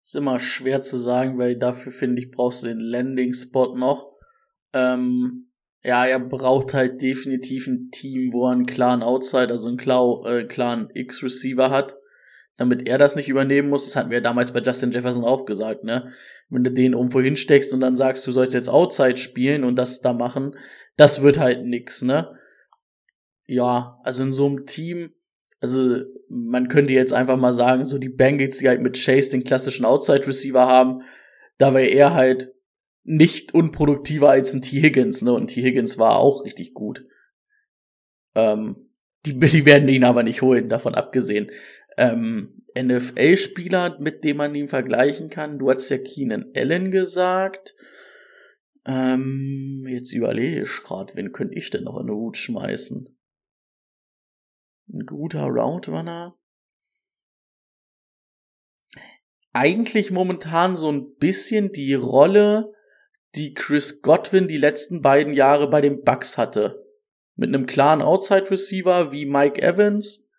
Ist 0.10 0.16
immer 0.16 0.40
schwer 0.40 0.82
zu 0.82 0.98
sagen, 0.98 1.38
weil 1.38 1.56
dafür 1.56 1.92
finde 1.92 2.20
ich, 2.20 2.32
brauchst 2.32 2.64
du 2.64 2.68
den 2.68 2.80
Landing-Spot 2.80 3.76
noch. 3.76 4.12
Ähm, 4.74 5.52
ja, 5.84 6.04
er 6.04 6.20
braucht 6.20 6.74
halt 6.74 7.00
definitiv 7.04 7.68
ein 7.68 7.92
Team, 7.92 8.34
wo 8.34 8.48
er 8.48 8.54
einen 8.54 8.66
klaren 8.66 9.04
Outside, 9.04 9.50
also 9.50 9.68
einen 9.68 9.78
klar, 9.78 10.26
äh, 10.26 10.46
klaren 10.46 10.90
X-Receiver 10.96 11.70
hat, 11.70 11.96
damit 12.58 12.90
er 12.90 12.98
das 12.98 13.16
nicht 13.16 13.30
übernehmen 13.30 13.70
muss. 13.70 13.86
Das 13.86 13.96
hatten 13.96 14.10
wir 14.10 14.18
ja 14.18 14.24
damals 14.24 14.52
bei 14.52 14.62
Justin 14.62 14.90
Jefferson 14.90 15.24
auch 15.24 15.46
gesagt, 15.46 15.84
ne? 15.84 16.12
Wenn 16.50 16.64
du 16.64 16.72
den 16.72 16.94
irgendwo 16.94 17.22
hinsteckst 17.22 17.72
und 17.72 17.82
dann 17.82 17.96
sagst, 17.96 18.26
du 18.26 18.32
sollst 18.32 18.56
jetzt 18.56 18.68
Outside 18.68 19.18
spielen 19.18 19.64
und 19.64 19.76
das 19.76 20.02
da 20.02 20.14
machen, 20.14 20.58
das 20.98 21.22
wird 21.22 21.38
halt 21.38 21.68
nix, 21.68 22.02
ne? 22.02 22.36
Ja, 23.46 24.00
also 24.04 24.24
in 24.24 24.32
so 24.32 24.48
einem 24.48 24.66
Team, 24.66 25.14
also 25.60 26.00
man 26.30 26.68
könnte 26.68 26.94
jetzt 26.94 27.14
einfach 27.14 27.38
mal 27.38 27.54
sagen, 27.54 27.86
so 27.86 27.98
die 27.98 28.10
Bengals, 28.10 28.60
die 28.60 28.68
halt 28.68 28.82
mit 28.82 29.04
Chase 29.04 29.32
den 29.32 29.44
klassischen 29.44 29.86
Outside 29.86 30.28
Receiver 30.28 30.68
haben, 30.68 31.02
da 31.58 31.74
wäre 31.74 31.88
er 31.88 32.14
halt 32.14 32.54
nicht 33.04 33.54
unproduktiver 33.54 34.30
als 34.30 34.54
ein 34.54 34.62
T. 34.62 34.82
Higgins, 34.82 35.22
ne? 35.22 35.34
Und 35.34 35.48
T. 35.48 35.62
Higgins 35.62 35.98
war 35.98 36.18
auch 36.18 36.46
richtig 36.46 36.74
gut. 36.74 37.06
Ähm, 38.36 38.92
die, 39.26 39.38
die 39.38 39.66
werden 39.66 39.90
ihn 39.90 40.04
aber 40.04 40.24
nicht 40.24 40.42
holen, 40.42 40.70
davon 40.70 40.96
abgesehen. 40.96 41.52
Ähm, 41.98 42.64
NFL-Spieler, 42.78 44.00
mit 44.00 44.24
dem 44.24 44.38
man 44.38 44.56
ihn 44.56 44.68
vergleichen 44.68 45.30
kann. 45.30 45.60
Du 45.60 45.70
hast 45.70 45.90
ja 45.90 45.98
Keenan 45.98 46.52
Allen 46.56 46.92
gesagt. 46.92 47.76
Ähm, 48.86 49.86
jetzt 49.88 50.14
überlege 50.14 50.64
ich 50.64 50.84
gerade, 50.84 51.16
wen 51.16 51.32
könnte 51.32 51.56
ich 51.56 51.70
denn 51.70 51.84
noch 51.84 52.00
in 52.00 52.08
den 52.08 52.16
Hut 52.16 52.38
schmeißen? 52.38 53.19
Ein 54.92 55.06
guter 55.06 55.44
Roundrunner? 55.44 56.36
Eigentlich 59.54 60.10
momentan 60.10 60.78
so 60.78 60.92
ein 60.92 61.16
bisschen 61.16 61.72
die 61.72 61.94
Rolle, 61.94 62.74
die 63.36 63.54
Chris 63.54 64.02
Godwin 64.02 64.48
die 64.48 64.58
letzten 64.58 65.02
beiden 65.02 65.34
Jahre 65.34 65.70
bei 65.70 65.82
den 65.82 66.04
Bucks 66.04 66.38
hatte. 66.38 66.86
Mit 67.36 67.50
einem 67.50 67.68
klaren 67.68 68.02
Outside 68.02 68.50
Receiver 68.50 69.12
wie 69.12 69.26
Mike 69.26 69.62
Evans, 69.62 70.30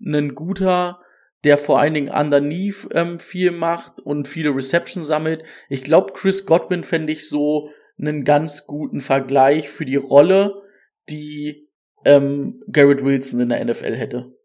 ein 0.00 0.34
guter, 0.34 1.00
der 1.44 1.58
vor 1.58 1.78
allen 1.78 1.94
Dingen 1.94 2.12
underneath 2.12 2.88
ähm, 2.92 3.18
viel 3.18 3.50
macht 3.50 4.00
und 4.00 4.28
viele 4.28 4.54
Receptions 4.54 5.06
sammelt. 5.06 5.44
Ich 5.68 5.82
glaube, 5.82 6.12
Chris 6.14 6.46
Godwin 6.46 6.84
fände 6.84 7.12
ich 7.12 7.28
so 7.28 7.70
einen 7.98 8.24
ganz 8.24 8.66
guten 8.66 9.00
Vergleich 9.00 9.68
für 9.68 9.84
die 9.84 9.96
Rolle, 9.96 10.62
die 11.10 11.68
ähm, 12.04 12.62
Garrett 12.70 13.04
Wilson 13.04 13.40
in 13.40 13.48
der 13.48 13.64
NFL 13.64 13.96
hätte. 13.96 14.36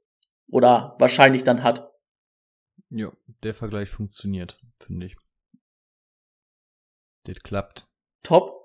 Oder 0.51 0.95
wahrscheinlich 0.99 1.43
dann 1.43 1.64
hat. 1.64 1.91
Ja, 2.89 3.12
der 3.43 3.53
Vergleich 3.53 3.89
funktioniert, 3.89 4.60
finde 4.80 5.05
ich. 5.05 5.18
Das 7.26 7.39
klappt. 7.39 7.88
Top. 8.24 8.55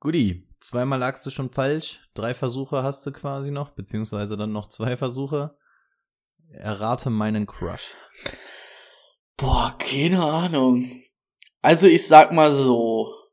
Guti, 0.00 0.48
zweimal 0.60 0.98
lagst 0.98 1.26
du 1.26 1.30
schon 1.30 1.50
falsch. 1.50 2.08
Drei 2.14 2.34
Versuche 2.34 2.82
hast 2.82 3.04
du 3.06 3.12
quasi 3.12 3.50
noch, 3.50 3.70
beziehungsweise 3.70 4.36
dann 4.36 4.52
noch 4.52 4.68
zwei 4.68 4.96
Versuche. 4.96 5.56
Errate 6.50 7.10
meinen 7.10 7.46
Crush. 7.46 7.94
Boah, 9.36 9.76
keine 9.78 10.22
Ahnung. 10.22 10.88
Also 11.60 11.86
ich 11.86 12.06
sag 12.06 12.32
mal 12.32 12.52
so. 12.52 13.23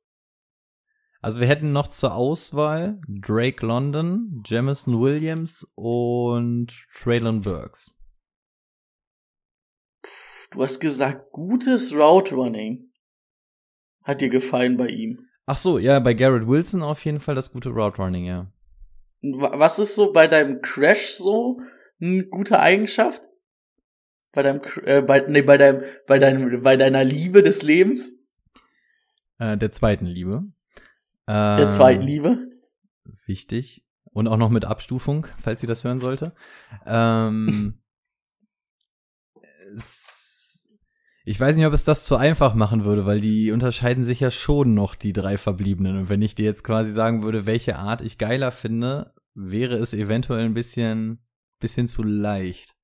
Also 1.23 1.39
wir 1.39 1.47
hätten 1.47 1.71
noch 1.71 1.87
zur 1.87 2.15
Auswahl 2.15 2.99
Drake 3.07 3.63
London, 3.63 4.41
Jamison 4.43 4.99
Williams 4.99 5.71
und 5.75 6.73
Traylon 6.91 7.41
Burks. 7.41 7.95
Du 10.51 10.63
hast 10.63 10.79
gesagt, 10.79 11.31
gutes 11.31 11.93
Route 11.93 12.33
Running. 12.33 12.91
Hat 14.03 14.21
dir 14.21 14.29
gefallen 14.29 14.77
bei 14.77 14.87
ihm? 14.87 15.27
Ach 15.45 15.57
so, 15.57 15.77
ja, 15.77 15.99
bei 15.99 16.15
Garrett 16.15 16.47
Wilson 16.47 16.81
auf 16.81 17.05
jeden 17.05 17.19
Fall 17.19 17.35
das 17.35 17.51
gute 17.51 17.69
Route 17.69 18.01
Running, 18.01 18.25
ja. 18.25 18.51
Was 19.21 19.77
ist 19.77 19.93
so 19.93 20.11
bei 20.11 20.27
deinem 20.27 20.61
Crash 20.61 21.11
so 21.11 21.61
eine 22.01 22.25
gute 22.25 22.59
Eigenschaft? 22.59 23.21
Bei 24.33 24.41
deinem, 24.41 24.61
äh, 24.85 25.03
bei, 25.03 25.19
nee, 25.27 25.43
bei 25.43 25.57
deinem, 25.57 25.83
bei 26.07 26.17
deinem, 26.17 26.63
bei 26.63 26.77
deiner 26.77 27.03
Liebe 27.03 27.43
des 27.43 27.61
Lebens? 27.61 28.23
Äh, 29.37 29.57
der 29.57 29.71
zweiten 29.71 30.07
Liebe. 30.07 30.45
Ähm, 31.27 31.57
der 31.57 31.69
zweiten 31.69 32.03
Liebe. 32.03 32.37
Wichtig. 33.25 33.85
Und 34.03 34.27
auch 34.27 34.37
noch 34.37 34.49
mit 34.49 34.65
Abstufung, 34.65 35.27
falls 35.41 35.61
sie 35.61 35.67
das 35.67 35.83
hören 35.83 35.99
sollte. 35.99 36.33
Ähm, 36.85 37.81
ich 41.23 41.39
weiß 41.39 41.55
nicht, 41.55 41.65
ob 41.65 41.73
es 41.73 41.85
das 41.85 42.03
zu 42.03 42.17
einfach 42.17 42.53
machen 42.53 42.83
würde, 42.83 43.05
weil 43.05 43.21
die 43.21 43.51
unterscheiden 43.51 44.03
sich 44.03 44.19
ja 44.19 44.31
schon 44.31 44.73
noch, 44.73 44.95
die 44.95 45.13
drei 45.13 45.37
Verbliebenen. 45.37 45.97
Und 45.97 46.09
wenn 46.09 46.21
ich 46.21 46.35
dir 46.35 46.45
jetzt 46.45 46.63
quasi 46.63 46.91
sagen 46.91 47.23
würde, 47.23 47.45
welche 47.45 47.77
Art 47.77 48.01
ich 48.01 48.17
geiler 48.17 48.51
finde, 48.51 49.13
wäre 49.33 49.77
es 49.77 49.93
eventuell 49.93 50.45
ein 50.45 50.53
bisschen, 50.53 51.25
bisschen 51.59 51.87
zu 51.87 52.03
leicht. 52.03 52.75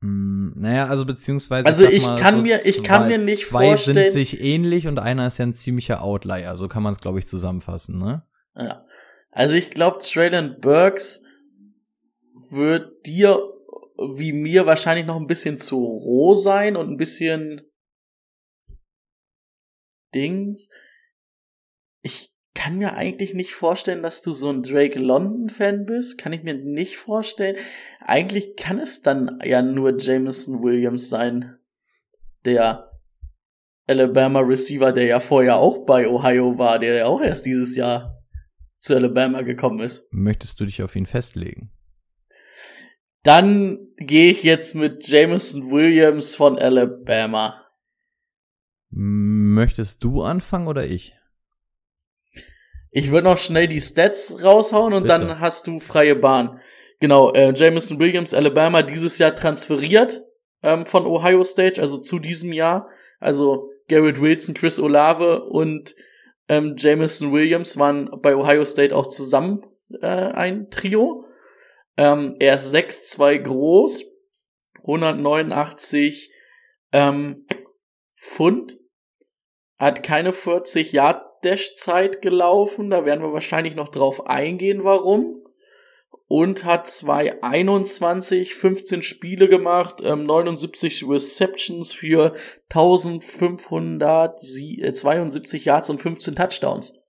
Naja, 0.00 0.86
also 0.86 1.06
beziehungsweise. 1.06 1.66
Also 1.66 1.86
ich 1.86 2.04
mal, 2.04 2.18
kann 2.18 2.34
so 2.34 2.42
mir, 2.42 2.60
ich 2.64 2.82
kann 2.82 3.08
mir 3.08 3.18
nicht 3.18 3.46
zwei 3.46 3.68
vorstellen. 3.68 3.96
sind 3.96 4.12
sich 4.12 4.40
ähnlich 4.40 4.86
und 4.86 4.98
einer 4.98 5.26
ist 5.26 5.38
ja 5.38 5.46
ein 5.46 5.54
ziemlicher 5.54 6.02
Outlier. 6.02 6.56
So 6.56 6.68
kann 6.68 6.82
man 6.82 6.92
es, 6.92 7.00
glaube 7.00 7.18
ich, 7.18 7.28
zusammenfassen, 7.28 7.98
ne? 7.98 8.26
Ja. 8.54 8.84
Also 9.30 9.54
ich 9.54 9.70
glaube, 9.70 9.98
Traylon 10.00 10.60
Burks 10.60 11.22
wird 12.50 13.06
dir 13.06 13.38
wie 13.98 14.32
mir 14.32 14.66
wahrscheinlich 14.66 15.06
noch 15.06 15.16
ein 15.16 15.26
bisschen 15.26 15.58
zu 15.58 15.82
roh 15.82 16.34
sein 16.34 16.76
und 16.76 16.90
ein 16.90 16.96
bisschen 16.96 17.62
Dings. 20.14 20.68
Ich 22.02 22.35
kann 22.56 22.78
mir 22.78 22.94
eigentlich 22.94 23.34
nicht 23.34 23.52
vorstellen, 23.52 24.02
dass 24.02 24.22
du 24.22 24.32
so 24.32 24.50
ein 24.50 24.62
Drake 24.62 24.98
London 24.98 25.50
Fan 25.50 25.84
bist. 25.84 26.18
Kann 26.18 26.32
ich 26.32 26.42
mir 26.42 26.54
nicht 26.54 26.96
vorstellen. 26.96 27.56
Eigentlich 28.00 28.56
kann 28.56 28.80
es 28.80 29.02
dann 29.02 29.38
ja 29.44 29.62
nur 29.62 29.96
Jameson 29.98 30.62
Williams 30.62 31.08
sein, 31.08 31.58
der 32.44 32.90
Alabama 33.86 34.40
Receiver, 34.40 34.90
der 34.92 35.04
ja 35.04 35.20
vorher 35.20 35.58
auch 35.58 35.84
bei 35.84 36.08
Ohio 36.08 36.58
war, 36.58 36.78
der 36.78 36.94
ja 36.96 37.06
auch 37.06 37.20
erst 37.20 37.46
dieses 37.46 37.76
Jahr 37.76 38.24
zu 38.78 38.96
Alabama 38.96 39.42
gekommen 39.42 39.80
ist. 39.80 40.08
Möchtest 40.10 40.58
du 40.58 40.64
dich 40.64 40.82
auf 40.82 40.96
ihn 40.96 41.06
festlegen? 41.06 41.70
Dann 43.22 43.88
gehe 43.98 44.30
ich 44.30 44.44
jetzt 44.44 44.74
mit 44.74 45.06
Jameson 45.06 45.70
Williams 45.70 46.34
von 46.34 46.58
Alabama. 46.58 47.62
Möchtest 48.88 50.02
du 50.04 50.22
anfangen 50.22 50.68
oder 50.68 50.86
ich? 50.86 51.15
Ich 52.98 53.10
würde 53.10 53.28
noch 53.28 53.36
schnell 53.36 53.68
die 53.68 53.78
Stats 53.78 54.42
raushauen 54.42 54.94
und 54.94 55.02
Bitte. 55.02 55.18
dann 55.18 55.38
hast 55.38 55.66
du 55.66 55.78
freie 55.80 56.16
Bahn. 56.16 56.62
Genau, 56.98 57.30
äh, 57.34 57.52
Jameson 57.54 57.98
Williams, 57.98 58.32
Alabama, 58.32 58.80
dieses 58.80 59.18
Jahr 59.18 59.36
transferiert 59.36 60.22
ähm, 60.62 60.86
von 60.86 61.04
Ohio 61.04 61.44
State, 61.44 61.78
also 61.78 61.98
zu 61.98 62.18
diesem 62.18 62.54
Jahr. 62.54 62.88
Also 63.20 63.68
Garrett 63.88 64.18
Wilson, 64.18 64.54
Chris 64.54 64.80
Olave 64.80 65.44
und 65.44 65.94
ähm, 66.48 66.74
Jameson 66.78 67.34
Williams 67.34 67.76
waren 67.76 68.08
bei 68.22 68.34
Ohio 68.34 68.64
State 68.64 68.96
auch 68.96 69.08
zusammen 69.08 69.60
äh, 70.00 70.06
ein 70.06 70.70
Trio. 70.70 71.26
Ähm, 71.98 72.36
er 72.38 72.54
ist 72.54 72.74
6'2 72.74 73.40
groß, 73.40 74.06
189 74.78 76.30
ähm, 76.92 77.44
Pfund, 78.18 78.78
hat 79.78 80.02
keine 80.02 80.32
40 80.32 80.92
Yard 80.92 81.22
Dash-Zeit 81.42 82.22
gelaufen. 82.22 82.90
Da 82.90 83.04
werden 83.04 83.22
wir 83.22 83.32
wahrscheinlich 83.32 83.74
noch 83.74 83.88
drauf 83.88 84.26
eingehen, 84.26 84.84
warum. 84.84 85.42
Und 86.28 86.64
hat 86.64 86.86
221, 86.88 88.54
15 88.56 89.02
Spiele 89.02 89.48
gemacht, 89.48 90.00
ähm, 90.02 90.24
79 90.24 91.08
Receptions 91.08 91.92
für 91.92 92.34
1572 92.68 95.64
Yards 95.64 95.90
und 95.90 96.00
15 96.00 96.34
Touchdowns. 96.34 97.00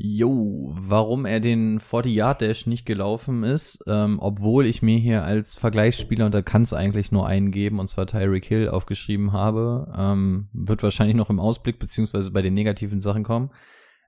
Jo, 0.00 0.72
warum 0.78 1.26
er 1.26 1.40
den 1.40 1.80
40-Yard-Dash 1.80 2.68
nicht 2.68 2.86
gelaufen 2.86 3.42
ist, 3.42 3.82
ähm, 3.88 4.20
obwohl 4.20 4.66
ich 4.66 4.80
mir 4.80 4.96
hier 4.96 5.24
als 5.24 5.56
Vergleichsspieler, 5.56 6.26
und 6.26 6.34
da 6.34 6.40
kann 6.40 6.62
es 6.62 6.72
eigentlich 6.72 7.10
nur 7.10 7.26
einen 7.26 7.50
geben, 7.50 7.80
und 7.80 7.88
zwar 7.88 8.06
Tyreek 8.06 8.44
Hill 8.44 8.68
aufgeschrieben 8.68 9.32
habe, 9.32 9.92
ähm, 9.96 10.50
wird 10.52 10.84
wahrscheinlich 10.84 11.16
noch 11.16 11.30
im 11.30 11.40
Ausblick 11.40 11.80
beziehungsweise 11.80 12.30
bei 12.30 12.42
den 12.42 12.54
negativen 12.54 13.00
Sachen 13.00 13.24
kommen. 13.24 13.50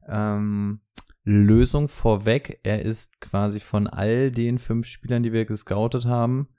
Ähm, 0.08 0.82
Lösung 1.24 1.88
vorweg, 1.88 2.60
er 2.62 2.82
ist 2.82 3.20
quasi 3.20 3.58
von 3.58 3.88
all 3.88 4.30
den 4.30 4.58
fünf 4.58 4.86
Spielern, 4.86 5.24
die 5.24 5.32
wir 5.32 5.44
gescoutet 5.44 6.04
haben, 6.04 6.50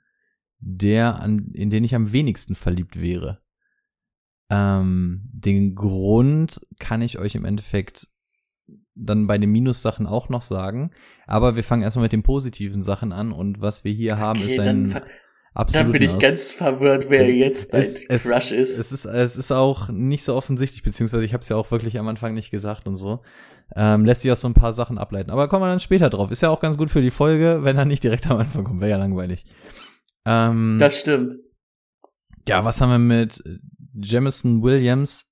der, 0.59 1.21
an, 1.21 1.51
in 1.53 1.69
den 1.69 1.86
ich 1.86 1.95
am 1.95 2.11
wenigsten 2.11 2.53
verliebt 2.53 2.99
wäre. 2.99 3.41
Ähm, 4.49 5.21
den 5.32 5.73
Grund 5.73 6.59
kann 6.79 7.01
ich 7.01 7.17
euch 7.17 7.36
im 7.36 7.45
Endeffekt 7.45 8.11
dann 8.95 9.27
bei 9.27 9.37
den 9.37 9.51
Minussachen 9.51 10.05
auch 10.05 10.29
noch 10.29 10.41
sagen. 10.41 10.91
Aber 11.27 11.55
wir 11.55 11.63
fangen 11.63 11.83
erstmal 11.83 12.03
mit 12.03 12.11
den 12.11 12.23
positiven 12.23 12.81
Sachen 12.81 13.11
an 13.11 13.31
und 13.31 13.61
was 13.61 13.83
wir 13.83 13.91
hier 13.91 14.17
haben, 14.17 14.41
ist 14.41 14.59
ein 14.59 15.01
absolut. 15.53 15.85
Dann 15.85 15.91
bin 15.91 16.01
ich 16.01 16.17
ganz 16.17 16.51
verwirrt, 16.51 17.09
wer 17.09 17.33
jetzt 17.33 17.73
dein 17.73 17.87
es, 18.09 18.23
Crush 18.23 18.51
ist. 18.51 18.77
Es 18.77 18.91
ist. 18.91 19.05
Es 19.05 19.37
ist 19.37 19.51
auch 19.51 19.89
nicht 19.89 20.23
so 20.23 20.35
offensichtlich, 20.35 20.83
beziehungsweise 20.83 21.23
ich 21.23 21.33
habe 21.33 21.41
es 21.41 21.49
ja 21.49 21.55
auch 21.55 21.71
wirklich 21.71 21.97
am 21.99 22.07
Anfang 22.07 22.33
nicht 22.33 22.51
gesagt 22.51 22.87
und 22.87 22.95
so. 22.95 23.21
Ähm, 23.75 24.03
lässt 24.05 24.21
sich 24.21 24.31
aus 24.31 24.41
so 24.41 24.47
ein 24.47 24.53
paar 24.53 24.73
Sachen 24.73 24.97
ableiten. 24.97 25.31
Aber 25.31 25.47
kommen 25.47 25.63
wir 25.63 25.69
dann 25.69 25.79
später 25.79 26.09
drauf. 26.09 26.29
Ist 26.31 26.41
ja 26.41 26.49
auch 26.49 26.59
ganz 26.59 26.77
gut 26.77 26.91
für 26.91 27.01
die 27.01 27.11
Folge, 27.11 27.59
wenn 27.63 27.77
er 27.77 27.85
nicht 27.85 28.03
direkt 28.03 28.29
am 28.29 28.37
Anfang 28.37 28.63
kommt. 28.65 28.81
Wäre 28.81 28.91
ja 28.91 28.97
langweilig. 28.97 29.45
Ähm, 30.25 30.77
das 30.79 30.99
stimmt. 30.99 31.35
Ja, 32.47 32.65
was 32.65 32.81
haben 32.81 32.91
wir 32.91 32.99
mit 32.99 33.41
Jamison 33.93 34.61
Williams? 34.63 35.31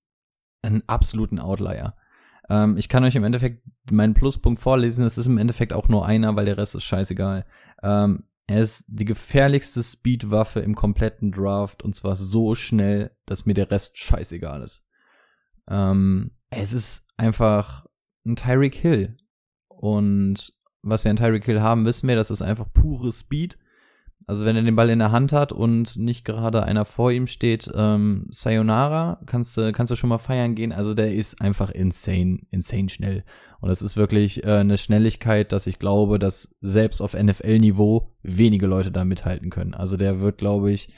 Einen 0.61 0.83
absoluten 0.87 1.39
Outlier. 1.39 1.95
Ähm, 2.49 2.77
ich 2.77 2.89
kann 2.89 3.03
euch 3.03 3.15
im 3.15 3.23
Endeffekt 3.23 3.63
meinen 3.91 4.13
Pluspunkt 4.13 4.59
vorlesen. 4.59 5.05
Es 5.05 5.17
ist 5.17 5.27
im 5.27 5.37
Endeffekt 5.37 5.73
auch 5.73 5.87
nur 5.87 6.05
einer, 6.05 6.35
weil 6.35 6.45
der 6.45 6.57
Rest 6.57 6.75
ist 6.75 6.83
scheißegal. 6.83 7.45
Ähm, 7.83 8.23
er 8.47 8.61
ist 8.61 8.85
die 8.87 9.05
gefährlichste 9.05 9.83
Speedwaffe 9.83 10.61
im 10.61 10.75
kompletten 10.75 11.31
Draft 11.31 11.83
und 11.83 11.95
zwar 11.95 12.15
so 12.15 12.55
schnell, 12.55 13.11
dass 13.27 13.45
mir 13.45 13.53
der 13.53 13.69
Rest 13.69 13.97
scheißegal 13.97 14.63
ist. 14.63 14.87
Ähm, 15.69 16.31
es 16.49 16.73
ist 16.73 17.07
einfach 17.17 17.85
ein 18.25 18.35
Tyreek 18.35 18.75
Hill. 18.75 19.17
Und 19.67 20.51
was 20.81 21.03
wir 21.03 21.11
an 21.11 21.17
Tyreek 21.17 21.45
Hill 21.45 21.61
haben, 21.61 21.85
wissen 21.85 22.07
wir, 22.07 22.15
das 22.15 22.31
ist 22.31 22.41
einfach 22.41 22.73
pure 22.73 23.11
Speed 23.11 23.59
Also 24.27 24.45
wenn 24.45 24.55
er 24.55 24.61
den 24.61 24.75
Ball 24.75 24.91
in 24.91 24.99
der 24.99 25.11
Hand 25.11 25.33
hat 25.33 25.51
und 25.51 25.97
nicht 25.97 26.23
gerade 26.23 26.63
einer 26.63 26.85
vor 26.85 27.11
ihm 27.11 27.25
steht, 27.25 27.71
ähm, 27.73 28.27
Sayonara, 28.29 29.19
kannst 29.25 29.57
du 29.57 29.71
kannst 29.71 29.91
du 29.91 29.95
schon 29.95 30.09
mal 30.09 30.19
feiern 30.19 30.53
gehen. 30.53 30.71
Also 30.71 30.93
der 30.93 31.13
ist 31.15 31.41
einfach 31.41 31.71
insane, 31.71 32.39
insane 32.51 32.89
schnell. 32.89 33.23
Und 33.59 33.69
das 33.69 33.81
ist 33.81 33.97
wirklich 33.97 34.43
äh, 34.43 34.57
eine 34.57 34.77
Schnelligkeit, 34.77 35.51
dass 35.51 35.65
ich 35.65 35.79
glaube, 35.79 36.19
dass 36.19 36.55
selbst 36.61 37.01
auf 37.01 37.13
NFL-Niveau 37.13 38.13
wenige 38.21 38.67
Leute 38.67 38.91
da 38.91 39.03
mithalten 39.03 39.49
können. 39.49 39.73
Also 39.73 39.97
der 39.97 40.21
wird, 40.21 40.37
glaube 40.37 40.71
ich, 40.71 40.89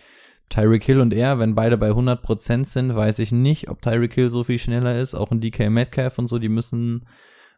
Tyreek 0.49 0.83
Hill 0.83 0.99
und 0.99 1.13
er, 1.13 1.39
wenn 1.39 1.55
beide 1.55 1.77
bei 1.77 1.91
100% 1.91 2.65
sind, 2.65 2.93
weiß 2.93 3.19
ich 3.19 3.31
nicht, 3.31 3.69
ob 3.69 3.81
Tyreek 3.81 4.13
Hill 4.13 4.29
so 4.29 4.43
viel 4.43 4.59
schneller 4.59 4.99
ist. 4.99 5.15
Auch 5.15 5.31
ein 5.31 5.39
DK 5.39 5.69
Metcalf 5.69 6.17
und 6.17 6.27
so, 6.27 6.37
die 6.37 6.49
müssen 6.49 7.07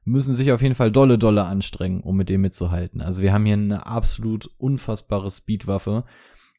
müssen 0.05 0.35
sich 0.35 0.51
auf 0.51 0.61
jeden 0.61 0.75
Fall 0.75 0.91
dolle, 0.91 1.17
dolle 1.17 1.45
anstrengen, 1.45 2.01
um 2.01 2.17
mit 2.17 2.29
dem 2.29 2.41
mitzuhalten. 2.41 3.01
Also 3.01 3.21
wir 3.21 3.33
haben 3.33 3.45
hier 3.45 3.53
eine 3.53 3.85
absolut 3.85 4.49
unfassbare 4.57 5.29
Speedwaffe. 5.29 6.03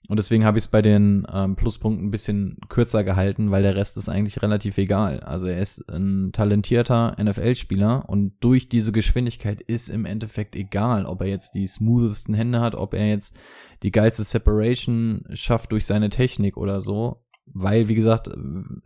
Und 0.07 0.19
deswegen 0.19 0.45
habe 0.45 0.59
ich 0.59 0.65
es 0.65 0.71
bei 0.71 0.83
den 0.83 1.27
ähm, 1.33 1.57
Pluspunkten 1.57 2.07
ein 2.07 2.11
bisschen 2.11 2.59
kürzer 2.69 3.05
gehalten, 3.05 3.51
weil 3.51 3.63
der 3.63 3.75
Rest 3.75 3.97
ist 3.97 4.11
eigentlich 4.11 4.43
relativ 4.43 4.77
egal. 4.77 5.21
Also 5.21 5.47
er 5.47 5.59
ist 5.59 5.91
ein 5.91 6.31
talentierter 6.33 7.17
NFL-Spieler 7.19 8.07
und 8.09 8.35
durch 8.41 8.69
diese 8.69 8.93
Geschwindigkeit 8.93 9.63
ist 9.63 9.89
im 9.89 10.05
Endeffekt 10.05 10.57
egal, 10.57 11.07
ob 11.07 11.23
er 11.23 11.29
jetzt 11.29 11.55
die 11.55 11.67
smoothesten 11.67 12.35
Hände 12.35 12.61
hat, 12.61 12.75
ob 12.75 12.93
er 12.93 13.09
jetzt 13.09 13.39
die 13.83 13.93
geilste 13.93 14.25
Separation 14.25 15.25
schafft 15.33 15.73
durch 15.73 15.87
seine 15.87 16.11
Technik 16.11 16.59
oder 16.59 16.83
so. 16.83 17.23
Weil, 17.47 17.89
wie 17.89 17.95
gesagt, 17.95 18.31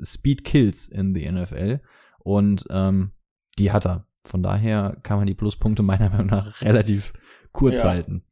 Speed 0.03 0.45
kills 0.45 0.89
in 0.89 1.15
the 1.15 1.31
NFL 1.31 1.81
und 2.19 2.65
ähm, 2.71 3.13
die 3.59 3.73
hat 3.73 3.87
er. 3.87 4.08
Von 4.25 4.43
daher 4.43 4.99
kann 5.03 5.19
man 5.19 5.27
die 5.27 5.35
Pluspunkte 5.35 5.83
meiner 5.83 6.11
Meinung 6.11 6.27
nach 6.27 6.61
relativ 6.63 7.13
kurz 7.53 7.79
ja. 7.79 7.91
halten. 7.91 8.25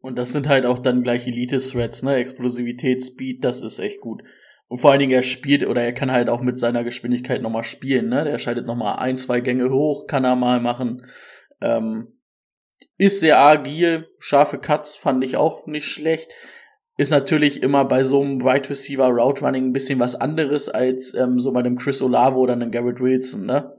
Und 0.00 0.18
das 0.18 0.32
sind 0.32 0.48
halt 0.48 0.66
auch 0.66 0.80
dann 0.80 1.02
gleich 1.02 1.26
Elite-Threads, 1.26 2.02
ne? 2.02 2.16
Explosivität, 2.16 3.02
Speed, 3.02 3.42
das 3.42 3.62
ist 3.62 3.78
echt 3.78 4.00
gut. 4.00 4.22
Und 4.68 4.78
vor 4.78 4.90
allen 4.90 5.00
Dingen, 5.00 5.12
er 5.12 5.22
spielt 5.22 5.66
oder 5.66 5.82
er 5.82 5.92
kann 5.92 6.12
halt 6.12 6.28
auch 6.28 6.40
mit 6.40 6.58
seiner 6.58 6.84
Geschwindigkeit 6.84 7.40
nochmal 7.40 7.64
spielen, 7.64 8.08
ne? 8.08 8.24
Der 8.24 8.38
schaltet 8.38 8.66
nochmal 8.66 8.96
ein, 8.96 9.16
zwei 9.16 9.40
Gänge 9.40 9.70
hoch, 9.70 10.06
kann 10.06 10.24
er 10.24 10.36
mal 10.36 10.60
machen. 10.60 11.06
Ähm, 11.60 12.18
ist 12.98 13.20
sehr 13.20 13.38
agil, 13.38 14.08
scharfe 14.18 14.58
Cuts 14.58 14.94
fand 14.94 15.24
ich 15.24 15.36
auch 15.36 15.66
nicht 15.66 15.86
schlecht. 15.86 16.30
Ist 16.96 17.10
natürlich 17.10 17.62
immer 17.62 17.84
bei 17.84 18.04
so 18.04 18.20
einem 18.20 18.42
Wide 18.42 18.70
Receiver 18.70 19.08
Route 19.08 19.44
Running 19.44 19.66
ein 19.66 19.72
bisschen 19.72 19.98
was 19.98 20.14
anderes 20.14 20.68
als 20.68 21.14
ähm, 21.14 21.38
so 21.38 21.52
bei 21.52 21.60
einem 21.60 21.76
Chris 21.76 22.02
Olavo 22.02 22.40
oder 22.40 22.52
einem 22.52 22.70
Garrett 22.70 23.00
Wilson, 23.00 23.46
ne? 23.46 23.72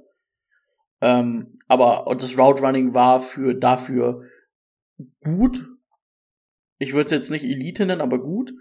Ähm, 1.02 1.58
aber 1.68 2.06
das 2.18 2.38
Route 2.38 2.64
Running 2.64 2.93
war 2.93 3.22
für 3.22 3.54
dafür 3.54 4.24
gut. 5.24 5.68
Ich 6.78 6.93
würde 6.93 7.06
es 7.06 7.12
jetzt 7.12 7.32
nicht 7.32 7.43
Elite 7.43 7.86
nennen, 7.86 8.02
aber 8.02 8.22
gut. 8.22 8.54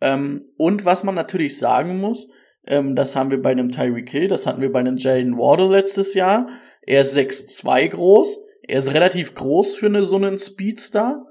Ähm, 0.00 0.40
und 0.56 0.84
was 0.84 1.04
man 1.04 1.14
natürlich 1.14 1.58
sagen 1.58 1.98
muss, 1.98 2.30
ähm, 2.66 2.94
das 2.96 3.16
haben 3.16 3.30
wir 3.30 3.40
bei 3.40 3.50
einem 3.50 3.70
Tyreek 3.70 4.10
Hill, 4.10 4.28
das 4.28 4.46
hatten 4.46 4.60
wir 4.60 4.72
bei 4.72 4.80
einem 4.80 4.96
Jalen 4.96 5.38
Wardle 5.38 5.68
letztes 5.68 6.14
Jahr. 6.14 6.48
Er 6.82 7.00
ist 7.00 7.16
6'2 7.16 7.88
groß. 7.88 8.44
Er 8.62 8.78
ist 8.78 8.92
relativ 8.92 9.34
groß 9.34 9.76
für 9.76 9.86
eine, 9.86 10.04
so 10.04 10.16
einen 10.16 10.38
Speedstar. 10.38 11.26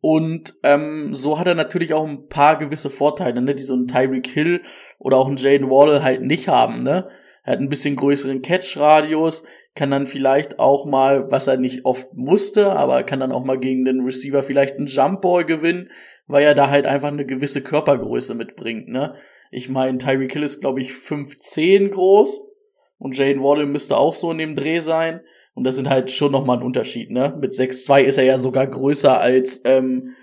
Und 0.00 0.54
ähm, 0.62 1.12
so 1.12 1.38
hat 1.38 1.48
er 1.48 1.54
natürlich 1.54 1.92
auch 1.92 2.06
ein 2.06 2.28
paar 2.28 2.56
gewisse 2.56 2.90
Vorteile, 2.90 3.42
ne, 3.42 3.54
die 3.54 3.62
so 3.62 3.74
ein 3.74 3.88
Tyreek 3.88 4.28
Hill 4.28 4.62
oder 4.98 5.16
auch 5.16 5.28
ein 5.28 5.36
Jalen 5.36 5.70
Wardle 5.70 6.04
halt 6.04 6.22
nicht 6.22 6.46
haben, 6.48 6.84
ne? 6.84 7.08
Er 7.48 7.52
hat 7.52 7.60
ein 7.60 7.70
bisschen 7.70 7.96
größeren 7.96 8.42
Catch-Radius, 8.42 9.42
kann 9.74 9.90
dann 9.90 10.04
vielleicht 10.04 10.58
auch 10.58 10.84
mal, 10.84 11.30
was 11.30 11.46
er 11.46 11.56
nicht 11.56 11.86
oft 11.86 12.12
musste, 12.12 12.72
aber 12.72 13.02
kann 13.04 13.20
dann 13.20 13.32
auch 13.32 13.42
mal 13.42 13.58
gegen 13.58 13.86
den 13.86 14.02
Receiver 14.02 14.42
vielleicht 14.42 14.76
einen 14.76 14.86
Jumpball 14.86 15.46
gewinnen, 15.46 15.90
weil 16.26 16.44
er 16.44 16.54
da 16.54 16.68
halt 16.68 16.86
einfach 16.86 17.08
eine 17.08 17.24
gewisse 17.24 17.62
Körpergröße 17.62 18.34
mitbringt, 18.34 18.88
ne? 18.88 19.14
Ich 19.50 19.70
meine, 19.70 19.96
Tyreek 19.96 20.30
Hill 20.30 20.42
ist, 20.42 20.60
glaube 20.60 20.82
ich, 20.82 20.90
5'10 20.90 21.88
groß 21.88 22.50
und 22.98 23.16
Jane 23.16 23.42
Waddle 23.42 23.64
müsste 23.64 23.96
auch 23.96 24.12
so 24.12 24.30
in 24.30 24.36
dem 24.36 24.54
Dreh 24.54 24.80
sein. 24.80 25.22
Und 25.54 25.64
das 25.64 25.76
sind 25.76 25.88
halt 25.88 26.10
schon 26.10 26.32
nochmal 26.32 26.58
ein 26.58 26.62
Unterschied, 26.62 27.10
ne? 27.10 27.34
Mit 27.40 27.54
6'2 27.54 28.02
ist 28.02 28.18
er 28.18 28.24
ja 28.24 28.36
sogar 28.36 28.66
größer 28.66 29.18
als, 29.18 29.62
ähm, 29.64 30.14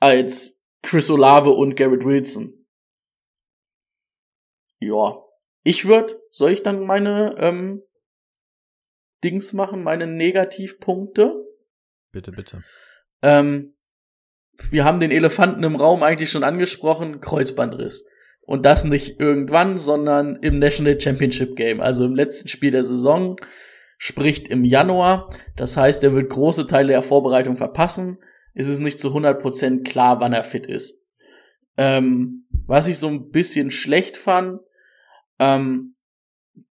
als 0.00 0.64
Chris 0.80 1.10
Olave 1.10 1.50
und 1.50 1.76
Garrett 1.76 2.06
Wilson. 2.06 2.64
Ja, 4.80 5.22
ich 5.62 5.86
würde, 5.86 6.17
soll 6.30 6.52
ich 6.52 6.62
dann 6.62 6.84
meine 6.84 7.34
ähm, 7.38 7.82
Dings 9.24 9.52
machen, 9.52 9.82
meine 9.82 10.06
Negativpunkte? 10.06 11.34
Bitte, 12.12 12.32
bitte. 12.32 12.64
Ähm, 13.22 13.74
wir 14.70 14.84
haben 14.84 15.00
den 15.00 15.10
Elefanten 15.10 15.62
im 15.62 15.76
Raum 15.76 16.02
eigentlich 16.02 16.30
schon 16.30 16.44
angesprochen, 16.44 17.20
Kreuzbandriss. 17.20 18.06
Und 18.42 18.64
das 18.64 18.84
nicht 18.84 19.20
irgendwann, 19.20 19.78
sondern 19.78 20.36
im 20.36 20.58
National 20.58 21.00
Championship 21.00 21.54
Game, 21.54 21.80
also 21.80 22.06
im 22.06 22.14
letzten 22.14 22.48
Spiel 22.48 22.70
der 22.70 22.82
Saison, 22.82 23.36
spricht 23.98 24.48
im 24.48 24.64
Januar. 24.64 25.34
Das 25.56 25.76
heißt, 25.76 26.02
er 26.02 26.14
wird 26.14 26.30
große 26.30 26.66
Teile 26.66 26.92
der 26.92 27.02
Vorbereitung 27.02 27.56
verpassen. 27.56 28.18
Ist 28.54 28.68
es 28.68 28.78
nicht 28.78 28.98
zu 28.98 29.08
100% 29.14 29.84
klar, 29.84 30.20
wann 30.20 30.32
er 30.32 30.44
fit 30.44 30.66
ist. 30.66 31.04
Ähm, 31.76 32.44
was 32.66 32.88
ich 32.88 32.98
so 32.98 33.08
ein 33.08 33.30
bisschen 33.30 33.70
schlecht 33.70 34.16
fand, 34.16 34.60
ähm, 35.38 35.92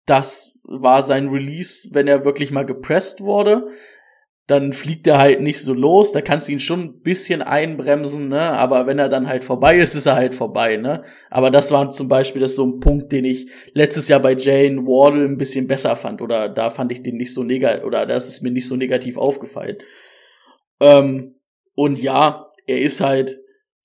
das 0.06 0.60
war 0.64 1.04
sein 1.04 1.30
Release, 1.30 1.90
wenn 1.92 2.08
er 2.08 2.26
wirklich 2.26 2.52
mal 2.52 2.66
gepresst 2.66 3.22
wurde. 3.22 3.68
Dann 4.48 4.72
fliegt 4.72 5.06
er 5.08 5.18
halt 5.18 5.42
nicht 5.42 5.62
so 5.62 5.74
los, 5.74 6.14
da 6.14 6.22
kannst 6.22 6.48
du 6.48 6.54
ihn 6.54 6.62
schon 6.62 6.80
ein 6.80 7.02
bisschen 7.02 7.42
einbremsen, 7.42 8.30
ne? 8.30 8.40
Aber 8.40 8.88
wenn 8.88 8.98
er 8.98 9.10
dann 9.10 9.28
halt 9.28 9.44
vorbei 9.44 9.78
ist, 9.78 9.94
ist 9.94 10.06
er 10.06 10.16
halt 10.16 10.34
vorbei, 10.34 10.78
ne? 10.78 11.04
Aber 11.30 11.52
das 11.52 11.72
war 11.72 11.92
zum 11.92 12.08
Beispiel 12.08 12.42
das 12.42 12.56
so 12.56 12.66
ein 12.66 12.80
Punkt, 12.80 13.12
den 13.12 13.26
ich 13.26 13.52
letztes 13.74 14.08
Jahr 14.08 14.22
bei 14.22 14.36
Jane 14.36 14.86
Wardle 14.86 15.26
ein 15.26 15.38
bisschen 15.38 15.68
besser 15.68 15.98
fand. 15.98 16.22
Oder 16.22 16.48
da 16.48 16.70
fand 16.70 16.94
ich 16.94 17.04
den 17.04 17.18
nicht 17.18 17.34
so 17.34 17.44
negativ, 17.44 17.84
oder 17.84 18.06
das 18.06 18.30
ist 18.30 18.42
mir 18.42 18.52
nicht 18.52 18.70
so 18.70 18.78
negativ 18.78 19.18
aufgefallen. 19.18 19.80
Ähm, 20.80 21.36
und 21.76 22.02
ja, 22.02 22.50
er 22.68 22.80
ist 22.80 23.02
halt 23.02 23.38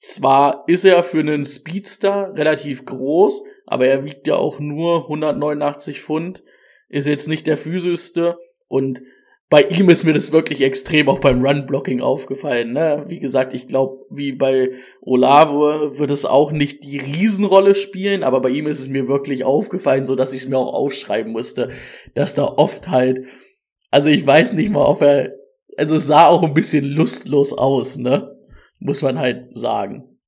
zwar 0.02 0.64
ist 0.66 0.84
er 0.84 1.02
für 1.04 1.20
einen 1.20 1.44
Speedster 1.44 2.32
relativ 2.34 2.84
groß, 2.84 3.44
aber 3.66 3.86
er 3.86 4.04
wiegt 4.04 4.26
ja 4.26 4.34
auch 4.34 4.58
nur 4.58 5.04
189 5.04 6.00
Pfund, 6.00 6.42
ist 6.88 7.06
jetzt 7.06 7.28
nicht 7.28 7.46
der 7.46 7.56
physischste 7.56 8.36
und 8.66 9.02
bei 9.48 9.62
ihm 9.64 9.90
ist 9.90 10.04
mir 10.04 10.14
das 10.14 10.32
wirklich 10.32 10.62
extrem 10.62 11.10
auch 11.10 11.18
beim 11.18 11.44
Run-Blocking 11.44 12.00
aufgefallen. 12.00 12.72
Ne? 12.72 13.04
Wie 13.06 13.18
gesagt, 13.18 13.52
ich 13.52 13.68
glaube, 13.68 13.98
wie 14.08 14.32
bei 14.32 14.70
Olavo 15.02 15.98
wird 15.98 16.10
es 16.10 16.24
auch 16.24 16.52
nicht 16.52 16.84
die 16.84 16.96
Riesenrolle 16.98 17.74
spielen, 17.74 18.22
aber 18.22 18.40
bei 18.40 18.48
ihm 18.48 18.66
ist 18.66 18.80
es 18.80 18.88
mir 18.88 19.08
wirklich 19.08 19.44
aufgefallen, 19.44 20.06
so 20.06 20.16
dass 20.16 20.32
ich 20.32 20.44
es 20.44 20.48
mir 20.48 20.56
auch 20.56 20.72
aufschreiben 20.72 21.32
musste, 21.32 21.68
dass 22.14 22.34
da 22.34 22.44
oft 22.44 22.88
halt, 22.88 23.26
also 23.90 24.08
ich 24.08 24.26
weiß 24.26 24.54
nicht 24.54 24.70
mal, 24.70 24.86
ob 24.86 25.02
er, 25.02 25.34
also 25.76 25.96
es 25.96 26.06
sah 26.06 26.28
auch 26.28 26.42
ein 26.42 26.54
bisschen 26.54 26.86
lustlos 26.86 27.52
aus, 27.52 27.98
ne? 27.98 28.34
Muss 28.84 29.02
man 29.02 29.18
halt 29.18 29.56
sagen. 29.56 30.18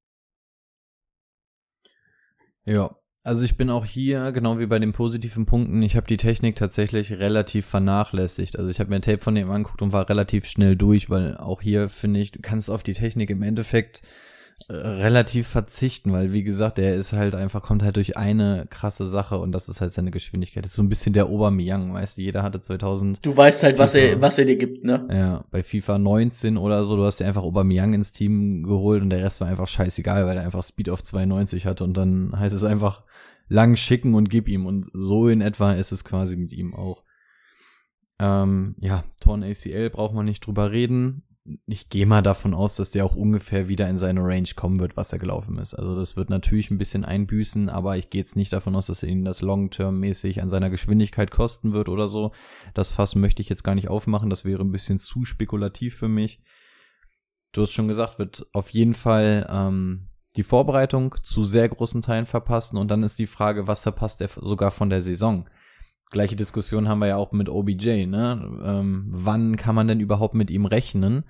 Ja, 2.65 2.97
also 3.23 3.45
ich 3.45 3.57
bin 3.57 3.71
auch 3.71 3.85
hier, 3.85 4.33
genau 4.33 4.59
wie 4.59 4.67
bei 4.67 4.79
den 4.79 4.93
positiven 4.93 5.47
Punkten, 5.47 5.83
ich 5.83 5.97
habe 5.97 6.07
die 6.07 6.17
Technik 6.17 6.57
tatsächlich 6.57 7.13
relativ 7.13 7.67
vernachlässigt. 7.67 8.59
Also 8.59 8.71
ich 8.71 8.81
habe 8.81 8.91
mir 8.91 8.97
ein 8.97 9.03
Tape 9.03 9.23
von 9.23 9.35
dem 9.35 9.51
angeguckt 9.51 9.83
und 9.83 9.93
war 9.93 10.09
relativ 10.09 10.47
schnell 10.47 10.77
durch, 10.77 11.11
weil 11.11 11.37
auch 11.37 11.63
hier 11.63 11.89
finde 11.89 12.21
ich, 12.21 12.33
du 12.33 12.41
kannst 12.41 12.71
auf 12.71 12.83
die 12.83 12.93
Technik 12.93 13.31
im 13.31 13.43
Endeffekt 13.43 14.03
relativ 14.69 15.47
verzichten, 15.49 16.13
weil 16.13 16.33
wie 16.33 16.43
gesagt, 16.43 16.79
der 16.79 16.95
ist 16.95 17.13
halt 17.13 17.35
einfach, 17.35 17.61
kommt 17.63 17.83
halt 17.83 17.97
durch 17.97 18.17
eine 18.17 18.67
krasse 18.71 19.05
Sache 19.05 19.39
und 19.39 19.53
das 19.53 19.69
ist 19.69 19.81
halt 19.81 19.93
seine 19.93 20.11
Geschwindigkeit. 20.11 20.65
Das 20.65 20.71
ist 20.71 20.77
so 20.77 20.83
ein 20.83 20.89
bisschen 20.89 21.13
der 21.13 21.29
Obermeyang, 21.29 21.93
weißt 21.93 22.17
du, 22.17 22.23
jeder 22.23 22.43
hatte 22.43 22.61
2000. 22.61 23.25
Du 23.25 23.37
weißt 23.37 23.63
halt, 23.63 23.77
FIFA, 23.77 23.85
was 23.85 23.95
er, 23.95 24.21
was 24.23 24.39
er 24.39 24.47
dir 24.47 24.57
gibt, 24.57 24.85
ne? 24.85 25.07
Ja, 25.11 25.45
bei 25.51 25.63
FIFA 25.63 25.99
19 25.99 26.57
oder 26.57 26.85
so, 26.85 26.97
du 26.97 27.05
hast 27.05 27.21
dir 27.21 27.27
einfach 27.27 27.43
Obermeyang 27.43 27.93
ins 27.93 28.13
Team 28.13 28.63
geholt 28.63 29.03
und 29.03 29.11
der 29.11 29.23
Rest 29.23 29.41
war 29.43 29.49
einfach 29.49 29.69
scheißegal, 29.69 30.25
weil 30.25 30.39
er 30.39 30.45
einfach 30.45 30.63
Speed 30.63 30.89
auf 30.89 31.03
92 31.03 31.67
hatte 31.67 31.85
und 31.85 31.95
dann 31.95 32.33
heißt 32.39 32.55
es 32.55 32.65
einfach 32.65 33.03
lang 33.49 33.77
schicken 33.77 34.15
und 34.15 34.31
gib 34.31 34.49
ihm 34.49 34.65
und 34.65 34.87
so 34.95 35.29
in 35.29 35.43
etwa 35.43 35.73
ist 35.73 35.93
es 35.93 36.05
quasi 36.05 36.37
mit 36.37 36.53
ihm 36.53 36.75
auch. 36.75 37.03
Ähm, 38.19 38.77
ja, 38.79 39.05
Torn 39.21 39.43
ACL 39.43 39.91
braucht 39.91 40.15
man 40.15 40.25
nicht 40.25 40.47
drüber 40.47 40.71
reden 40.71 41.25
ich 41.67 41.91
gehe 41.91 42.07
mal 42.07 42.23
davon 42.23 42.55
aus, 42.55 42.77
dass 42.77 42.91
der 42.91 43.05
auch 43.05 43.17
ungefähr 43.17 43.69
wieder 43.69 43.89
in 43.89 43.99
seine 43.99 44.23
Range 44.23 44.49
kommen 44.57 44.81
wird, 44.81 44.97
was 44.97 45.13
er 45.13 45.19
gelaufen 45.19 45.59
ist. 45.59 45.75
Also 45.75 45.95
das 45.95 46.17
wird 46.17 46.31
natürlich 46.31 46.71
ein 46.71 46.79
bisschen 46.79 47.05
einbüßen, 47.05 47.69
aber 47.69 47.99
ich 47.99 48.09
gehe 48.09 48.23
jetzt 48.23 48.37
nicht 48.37 48.53
davon 48.53 48.75
aus, 48.75 48.87
dass 48.87 49.03
er 49.03 49.11
ihn 49.11 49.27
das 49.27 49.43
Long-Term-mäßig 49.43 50.41
an 50.41 50.49
seiner 50.49 50.71
Geschwindigkeit 50.71 51.31
kosten 51.31 51.75
wird 51.75 51.91
oder 51.91 52.09
so. 52.09 52.33
Das 52.73 52.89
Fass 52.89 53.15
möchte 53.15 53.43
ich 53.43 53.51
jetzt 53.51 53.63
gar 53.63 53.75
nicht 53.75 53.89
aufmachen, 53.89 54.31
das 54.31 54.47
wäre 54.47 54.63
ein 54.63 54.73
bisschen 54.73 54.99
zu 54.99 55.27
spekulativ 55.27 55.97
für 55.97 56.09
mich. 56.09 56.41
Du 57.53 57.63
hast 57.63 57.73
schon 57.73 57.89
gesagt, 57.89 58.19
wird 58.19 58.47
auf 58.55 58.71
jeden 58.71 58.95
Fall 58.95 59.47
ähm, 59.51 60.09
die 60.37 60.43
Vorbereitung 60.43 61.15
zu 61.23 61.45
sehr 61.45 61.69
großen 61.69 62.01
Teilen 62.01 62.27
verpassen 62.27 62.79
und 62.79 62.89
dann 62.89 63.03
ist 63.03 63.19
die 63.19 63.27
Frage, 63.27 63.67
was 63.67 63.83
verpasst 63.83 64.23
er 64.23 64.29
sogar 64.29 64.71
von 64.71 64.89
der 64.89 65.03
Saison? 65.03 65.47
Gleiche 66.11 66.37
Diskussion 66.37 66.89
haben 66.89 67.01
wir 67.01 67.09
ja 67.09 67.17
auch 67.17 67.33
mit 67.33 67.49
OBJ, 67.49 68.07
ne? 68.07 68.61
Ähm, 68.65 69.07
wann 69.09 69.57
kann 69.57 69.75
man 69.75 69.89
denn 69.89 70.01
überhaupt 70.01 70.35
mit 70.35 70.51
ihm 70.51 70.67
rechnen? 70.67 71.25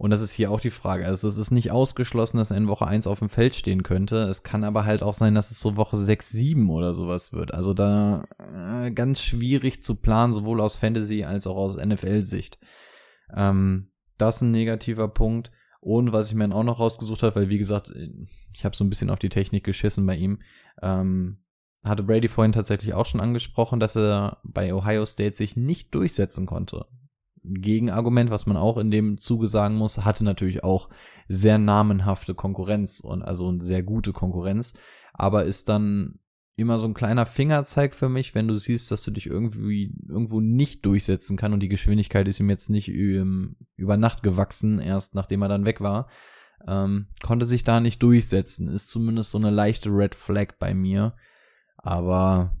Und 0.00 0.08
das 0.08 0.22
ist 0.22 0.32
hier 0.32 0.50
auch 0.50 0.60
die 0.60 0.70
Frage. 0.70 1.04
Also 1.04 1.28
es 1.28 1.36
ist 1.36 1.50
nicht 1.50 1.72
ausgeschlossen, 1.72 2.38
dass 2.38 2.50
er 2.50 2.56
in 2.56 2.68
Woche 2.68 2.86
1 2.86 3.06
auf 3.06 3.18
dem 3.18 3.28
Feld 3.28 3.54
stehen 3.54 3.82
könnte. 3.82 4.22
Es 4.22 4.42
kann 4.42 4.64
aber 4.64 4.86
halt 4.86 5.02
auch 5.02 5.12
sein, 5.12 5.34
dass 5.34 5.50
es 5.50 5.60
so 5.60 5.76
Woche 5.76 5.98
6, 5.98 6.30
7 6.30 6.70
oder 6.70 6.94
sowas 6.94 7.34
wird. 7.34 7.52
Also 7.52 7.74
da 7.74 8.24
äh, 8.38 8.90
ganz 8.92 9.20
schwierig 9.20 9.82
zu 9.82 9.96
planen, 9.96 10.32
sowohl 10.32 10.62
aus 10.62 10.76
Fantasy 10.76 11.24
als 11.24 11.46
auch 11.46 11.56
aus 11.56 11.76
NFL-Sicht. 11.76 12.58
Ähm, 13.36 13.90
das 14.16 14.36
ist 14.36 14.42
ein 14.42 14.52
negativer 14.52 15.08
Punkt. 15.08 15.50
Und 15.80 16.12
was 16.12 16.28
ich 16.28 16.34
mir 16.34 16.44
dann 16.44 16.54
auch 16.54 16.64
noch 16.64 16.80
rausgesucht 16.80 17.22
habe, 17.22 17.36
weil 17.36 17.50
wie 17.50 17.58
gesagt, 17.58 17.92
ich 18.54 18.64
habe 18.64 18.74
so 18.74 18.84
ein 18.84 18.88
bisschen 18.88 19.10
auf 19.10 19.18
die 19.18 19.28
Technik 19.28 19.64
geschissen 19.64 20.06
bei 20.06 20.16
ihm, 20.16 20.40
ähm, 20.80 21.42
hatte 21.84 22.02
Brady 22.02 22.28
vorhin 22.28 22.52
tatsächlich 22.52 22.94
auch 22.94 23.06
schon 23.06 23.20
angesprochen, 23.20 23.80
dass 23.80 23.96
er 23.96 24.38
bei 24.44 24.74
Ohio 24.74 25.06
State 25.06 25.36
sich 25.36 25.56
nicht 25.56 25.94
durchsetzen 25.94 26.46
konnte. 26.46 26.86
Gegenargument, 27.42 28.30
was 28.30 28.46
man 28.46 28.56
auch 28.56 28.76
in 28.76 28.90
dem 28.90 29.18
Zuge 29.18 29.48
sagen 29.48 29.76
muss, 29.76 30.04
hatte 30.04 30.24
natürlich 30.24 30.62
auch 30.62 30.90
sehr 31.28 31.58
namenhafte 31.58 32.34
Konkurrenz 32.34 33.00
und 33.00 33.22
also 33.22 33.48
eine 33.48 33.64
sehr 33.64 33.82
gute 33.82 34.12
Konkurrenz, 34.12 34.74
aber 35.14 35.44
ist 35.44 35.68
dann 35.68 36.18
immer 36.56 36.76
so 36.78 36.86
ein 36.86 36.94
kleiner 36.94 37.24
Fingerzeig 37.24 37.94
für 37.94 38.10
mich, 38.10 38.34
wenn 38.34 38.46
du 38.46 38.54
siehst, 38.54 38.90
dass 38.90 39.02
du 39.02 39.10
dich 39.10 39.26
irgendwie 39.26 39.94
irgendwo 40.06 40.40
nicht 40.40 40.84
durchsetzen 40.84 41.38
kann 41.38 41.54
und 41.54 41.60
die 41.60 41.68
Geschwindigkeit 41.68 42.28
ist 42.28 42.40
ihm 42.40 42.50
jetzt 42.50 42.68
nicht 42.68 42.88
über 42.88 43.96
Nacht 43.96 44.22
gewachsen, 44.22 44.78
erst 44.78 45.14
nachdem 45.14 45.40
er 45.40 45.48
dann 45.48 45.64
weg 45.64 45.80
war, 45.80 46.08
ähm, 46.68 47.06
konnte 47.22 47.46
sich 47.46 47.64
da 47.64 47.80
nicht 47.80 48.02
durchsetzen, 48.02 48.68
ist 48.68 48.90
zumindest 48.90 49.30
so 49.30 49.38
eine 49.38 49.50
leichte 49.50 49.88
Red 49.88 50.14
Flag 50.14 50.58
bei 50.58 50.74
mir, 50.74 51.14
aber 51.82 52.54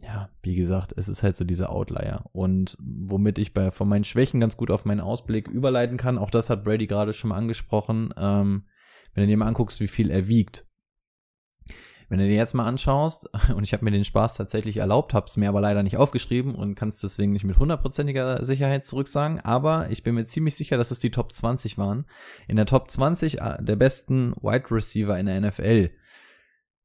ja, 0.00 0.30
wie 0.42 0.54
gesagt, 0.54 0.94
es 0.96 1.08
ist 1.08 1.22
halt 1.22 1.36
so 1.36 1.44
dieser 1.44 1.70
Outlier. 1.70 2.24
Und 2.32 2.76
womit 2.80 3.38
ich 3.38 3.52
bei, 3.52 3.70
von 3.70 3.88
meinen 3.88 4.04
Schwächen 4.04 4.40
ganz 4.40 4.56
gut 4.56 4.70
auf 4.70 4.84
meinen 4.84 5.00
Ausblick 5.00 5.48
überleiten 5.48 5.96
kann, 5.96 6.18
auch 6.18 6.30
das 6.30 6.50
hat 6.50 6.64
Brady 6.64 6.86
gerade 6.86 7.12
schon 7.12 7.30
mal 7.30 7.36
angesprochen, 7.36 8.14
ähm, 8.16 8.64
wenn 9.14 9.24
du 9.24 9.26
dir 9.26 9.36
mal 9.36 9.48
anguckst, 9.48 9.80
wie 9.80 9.88
viel 9.88 10.10
er 10.10 10.28
wiegt. 10.28 10.66
Wenn 12.08 12.20
du 12.20 12.26
dir 12.26 12.36
jetzt 12.36 12.54
mal 12.54 12.64
anschaust, 12.64 13.28
und 13.54 13.64
ich 13.64 13.72
habe 13.72 13.84
mir 13.84 13.90
den 13.90 14.04
Spaß 14.04 14.34
tatsächlich 14.34 14.78
erlaubt, 14.78 15.12
habe 15.14 15.26
es 15.26 15.36
mir 15.36 15.48
aber 15.48 15.60
leider 15.60 15.82
nicht 15.82 15.96
aufgeschrieben 15.96 16.54
und 16.54 16.74
kann 16.74 16.88
es 16.88 16.98
deswegen 16.98 17.32
nicht 17.32 17.44
mit 17.44 17.58
hundertprozentiger 17.58 18.42
Sicherheit 18.44 18.86
zurücksagen, 18.86 19.40
aber 19.40 19.90
ich 19.90 20.04
bin 20.04 20.14
mir 20.14 20.26
ziemlich 20.26 20.56
sicher, 20.56 20.76
dass 20.76 20.90
es 20.90 21.00
die 21.00 21.10
Top 21.10 21.34
20 21.34 21.76
waren. 21.76 22.06
In 22.46 22.56
der 22.56 22.66
Top 22.66 22.90
20 22.90 23.40
äh, 23.40 23.56
der 23.60 23.76
besten 23.76 24.32
Wide 24.40 24.70
Receiver 24.70 25.18
in 25.18 25.26
der 25.26 25.40
NFL 25.40 25.90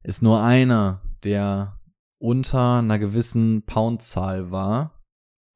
ist 0.02 0.22
nur 0.22 0.42
einer, 0.42 1.00
der 1.24 1.80
unter 2.18 2.78
einer 2.78 2.98
gewissen 2.98 3.64
Poundzahl 3.66 4.50
war. 4.50 5.02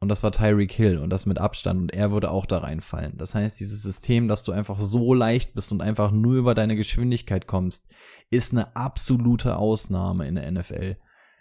Und 0.01 0.09
das 0.09 0.23
war 0.23 0.31
Tyreek 0.31 0.71
Hill 0.71 0.99
und 0.99 1.11
das 1.11 1.27
mit 1.27 1.39
Abstand 1.39 1.81
und 1.81 1.93
er 1.93 2.13
würde 2.13 2.31
auch 2.31 2.47
da 2.47 2.59
reinfallen. 2.59 3.17
Das 3.17 3.35
heißt, 3.35 3.59
dieses 3.59 3.83
System, 3.83 4.29
dass 4.29 4.45
du 4.45 4.53
einfach 4.53 4.79
so 4.79 5.13
leicht 5.13 5.55
bist 5.55 5.73
und 5.73 5.81
einfach 5.81 6.13
nur 6.13 6.35
über 6.35 6.55
deine 6.55 6.77
Geschwindigkeit 6.77 7.49
kommst, 7.49 7.89
ist 8.31 8.53
eine 8.53 8.77
absolute 8.77 9.57
Ausnahme 9.57 10.29
in 10.29 10.37
der 10.37 10.51
NFL. 10.53 10.97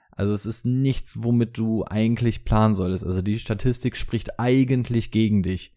Also 0.10 0.34
es 0.34 0.48
ist 0.48 0.66
nichts, 0.66 1.22
womit 1.22 1.56
du 1.60 1.86
eigentlich 1.86 2.46
planen 2.46 2.74
solltest. 2.74 3.06
Also 3.06 3.22
die 3.22 3.38
Statistik 3.38 3.96
spricht 3.96 4.40
eigentlich 4.40 5.12
gegen 5.12 5.44
dich 5.44 5.77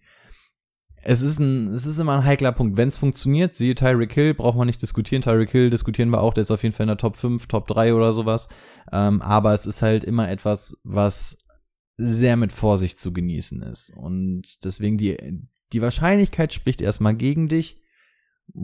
es 1.03 1.23
ist 1.23 1.39
ein, 1.39 1.69
es 1.69 1.87
ist 1.87 1.99
immer 1.99 2.19
ein 2.19 2.25
heikler 2.25 2.53
Punkt. 2.53 2.77
Wenn 2.77 2.89
es 2.89 2.97
funktioniert, 2.97 3.55
siehe 3.55 3.75
Tyreek 3.75 4.13
Hill, 4.13 4.35
braucht 4.35 4.57
man 4.57 4.67
nicht 4.67 4.83
diskutieren. 4.83 5.23
Tyreek 5.23 5.51
Hill 5.51 5.71
diskutieren 5.71 6.11
wir 6.11 6.21
auch, 6.21 6.35
der 6.35 6.43
ist 6.43 6.51
auf 6.51 6.63
jeden 6.63 6.75
Fall 6.75 6.85
in 6.85 6.89
der 6.89 6.99
Top 6.99 7.17
5, 7.17 7.47
Top 7.47 7.67
3 7.69 7.95
oder 7.95 8.13
sowas. 8.13 8.49
Ähm, 8.93 9.23
aber 9.23 9.55
es 9.55 9.67
ist 9.67 9.83
halt 9.83 10.05
immer 10.05 10.31
etwas, 10.31 10.81
was 10.85 11.47
sehr 11.97 12.37
mit 12.37 12.53
Vorsicht 12.53 12.99
zu 12.99 13.13
genießen 13.13 13.63
ist. 13.63 13.93
Und 13.97 14.65
deswegen 14.65 14.99
die, 14.99 15.17
die 15.73 15.83
Wahrscheinlichkeit 15.83 16.53
spricht 16.53 16.81
erstmal 16.81 17.15
gegen 17.15 17.49
dich. 17.49 17.81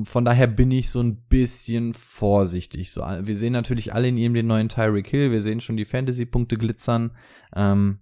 Von 0.02 0.24
daher 0.24 0.48
bin 0.48 0.70
ich 0.70 0.90
so 0.90 1.00
ein 1.00 1.26
bisschen 1.28 1.94
vorsichtig. 1.94 2.90
So, 2.90 3.02
wir 3.02 3.36
sehen 3.36 3.52
natürlich 3.52 3.94
alle 3.94 4.08
in 4.08 4.18
ihm 4.18 4.34
den 4.34 4.46
neuen 4.46 4.68
Tyreek 4.68 5.06
Hill. 5.06 5.30
Wir 5.30 5.42
sehen 5.42 5.60
schon 5.60 5.76
die 5.76 5.84
Fantasy-Punkte 5.84 6.56
glitzern. 6.56 7.12
Ähm, 7.54 8.00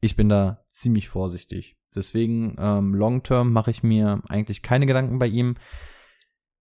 ich 0.00 0.16
bin 0.16 0.28
da 0.28 0.64
ziemlich 0.68 1.08
vorsichtig. 1.08 1.77
Deswegen 1.94 2.56
ähm, 2.58 2.94
long 2.94 3.22
term 3.22 3.52
mache 3.52 3.70
ich 3.70 3.82
mir 3.82 4.22
eigentlich 4.28 4.62
keine 4.62 4.86
Gedanken 4.86 5.18
bei 5.18 5.26
ihm. 5.26 5.56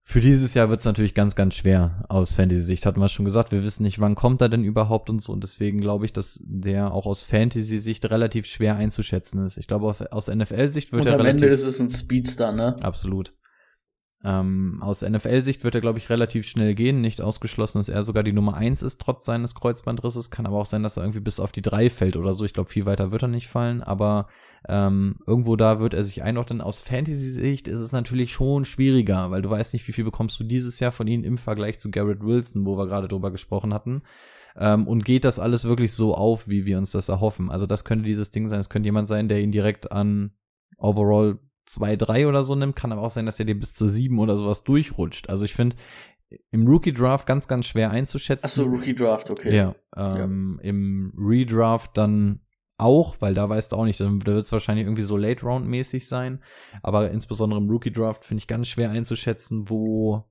Für 0.10 0.22
dieses 0.22 0.54
Jahr 0.54 0.70
wird 0.70 0.80
es 0.80 0.86
natürlich 0.86 1.14
ganz, 1.14 1.36
ganz 1.36 1.56
schwer 1.56 2.06
aus 2.08 2.32
Fantasy-Sicht. 2.32 2.86
Hatten 2.86 3.02
wir 3.02 3.10
schon 3.10 3.26
gesagt, 3.26 3.52
wir 3.52 3.66
wissen 3.66 3.84
nicht, 3.84 4.00
wann 4.00 4.16
kommt 4.16 4.42
er 4.42 4.48
denn 4.48 4.64
überhaupt 4.64 5.10
und 5.10 5.22
so. 5.22 5.34
Und 5.34 5.44
deswegen 5.44 5.80
glaube 5.80 6.06
ich, 6.06 6.14
dass 6.14 6.40
der 6.46 6.94
auch 6.94 7.06
aus 7.06 7.24
Fantasy-Sicht 7.24 8.10
relativ 8.10 8.46
schwer 8.46 8.78
einzuschätzen 8.78 9.46
ist. 9.46 9.58
Ich 9.58 9.68
glaube, 9.68 9.94
aus 10.12 10.34
NFL-Sicht 10.34 10.94
wird 10.94 11.02
und 11.02 11.08
er 11.08 11.16
am 11.16 11.22
relativ. 11.22 11.42
Ende 11.42 11.54
ist 11.54 11.66
es 11.66 11.82
ein 11.82 11.90
Speedster, 11.90 12.54
ne? 12.54 12.78
Absolut. 12.82 13.34
Ähm, 14.24 14.80
aus 14.82 15.04
NFL-Sicht 15.04 15.64
wird 15.64 15.76
er, 15.76 15.82
glaube 15.82 16.00
ich, 16.00 16.10
relativ 16.10 16.48
schnell 16.48 16.74
gehen. 16.74 17.02
Nicht 17.02 17.22
ausgeschlossen, 17.22 17.78
dass 17.78 17.90
er 17.90 18.04
sogar 18.04 18.24
die 18.24 18.34
Nummer 18.34 18.56
eins 18.56 18.82
ist, 18.82 19.00
trotz 19.00 19.26
seines 19.26 19.54
Kreuzbandrisses. 19.54 20.32
Kann 20.32 20.48
aber 20.48 20.58
auch 20.58 20.66
sein, 20.66 20.82
dass 20.82 20.98
er 20.98 21.04
irgendwie 21.04 21.20
bis 21.20 21.40
auf 21.40 21.52
die 21.52 21.62
drei 21.62 21.90
fällt 21.90 22.18
oder 22.18 22.34
so. 22.34 22.44
Ich 22.44 22.54
glaube, 22.54 22.70
viel 22.70 22.88
weiter 22.88 23.12
wird 23.12 23.22
er 23.22 23.28
nicht 23.28 23.48
fallen. 23.48 23.84
Aber 23.84 24.28
ähm, 24.68 25.18
irgendwo 25.28 25.56
da 25.56 25.80
wird 25.80 25.94
er 25.94 26.04
sich 26.04 26.24
einordnen. 26.24 26.62
Aus 26.62 26.80
Fantasy-Sicht 26.80 27.68
ist 27.68 27.80
es 27.80 27.92
natürlich 27.92 28.32
schon 28.32 28.66
schwieriger, 28.66 29.30
weil 29.30 29.44
du 29.44 29.52
weißt 29.52 29.74
nicht, 29.74 29.88
wie 29.88 29.94
viel 29.94 30.06
bekommst 30.06 30.40
du 30.40 30.44
dieses 30.44 30.80
Jahr 30.80 30.92
von 30.92 31.08
ihm 31.08 31.24
im 31.24 31.38
Vergleich 31.38 31.80
zu 31.80 31.92
Garrett 31.92 32.24
Wilson, 32.24 32.66
wo 32.66 32.78
wir 32.78 32.88
gerade 32.88 33.08
drüber 33.08 33.30
gesprochen 33.30 33.74
hatten. 33.74 34.02
Ähm, 34.58 34.88
und 34.88 35.06
geht 35.06 35.26
das 35.26 35.38
alles 35.38 35.66
wirklich 35.66 35.94
so 35.94 36.16
auf, 36.16 36.48
wie 36.48 36.66
wir 36.66 36.80
uns 36.80 36.92
das 36.92 37.10
erhoffen? 37.10 37.52
Also 37.52 37.68
das 37.68 37.86
könnte 37.86 38.06
dieses 38.06 38.32
Ding 38.32 38.48
sein. 38.48 38.60
Es 38.60 38.70
könnte 38.70 38.88
jemand 38.88 39.08
sein, 39.08 39.30
der 39.30 39.42
ihn 39.42 39.52
direkt 39.52 39.92
an 39.92 40.32
Overall 40.78 41.40
zwei, 41.68 41.96
drei 41.96 42.28
oder 42.28 42.44
so 42.44 42.56
nimmt, 42.56 42.76
kann 42.76 42.92
aber 42.92 43.02
auch 43.02 43.12
sein, 43.12 43.26
dass 43.26 43.40
er 43.40 43.46
dir 43.46 43.60
bis 43.60 43.74
zu 43.74 43.88
sieben 43.88 44.20
oder 44.20 44.36
sowas 44.38 44.64
durchrutscht. 44.64 45.30
Also 45.30 45.46
ich 45.46 45.54
finde, 45.54 45.76
im 46.52 46.68
Rookie 46.68 46.94
Draft 46.94 47.28
ganz, 47.28 47.48
ganz 47.48 47.68
schwer 47.68 47.92
einzuschätzen. 47.92 48.48
Ach 48.48 48.52
so, 48.52 48.64
Rookie 48.64 48.96
Draft, 48.96 49.30
okay. 49.30 49.56
Ja, 49.56 49.76
ähm, 49.96 50.60
ja. 50.62 50.70
im 50.70 51.14
Redraft 51.18 51.98
dann 51.98 52.42
auch, 52.78 53.16
weil 53.20 53.34
da 53.34 53.50
weißt 53.50 53.72
du 53.72 53.76
auch 53.76 53.86
nicht, 53.86 54.00
da 54.00 54.10
wird 54.10 54.44
es 54.44 54.52
wahrscheinlich 54.52 54.86
irgendwie 54.86 55.04
so 55.04 55.18
Late 55.18 55.46
Round 55.46 55.68
mäßig 55.68 56.08
sein, 56.08 56.44
aber 56.84 57.12
insbesondere 57.12 57.60
im 57.60 57.70
Rookie 57.70 57.92
Draft 57.92 58.24
finde 58.24 58.42
ich 58.42 58.48
ganz 58.48 58.68
schwer 58.68 58.92
einzuschätzen, 58.92 59.70
wo 59.70 60.24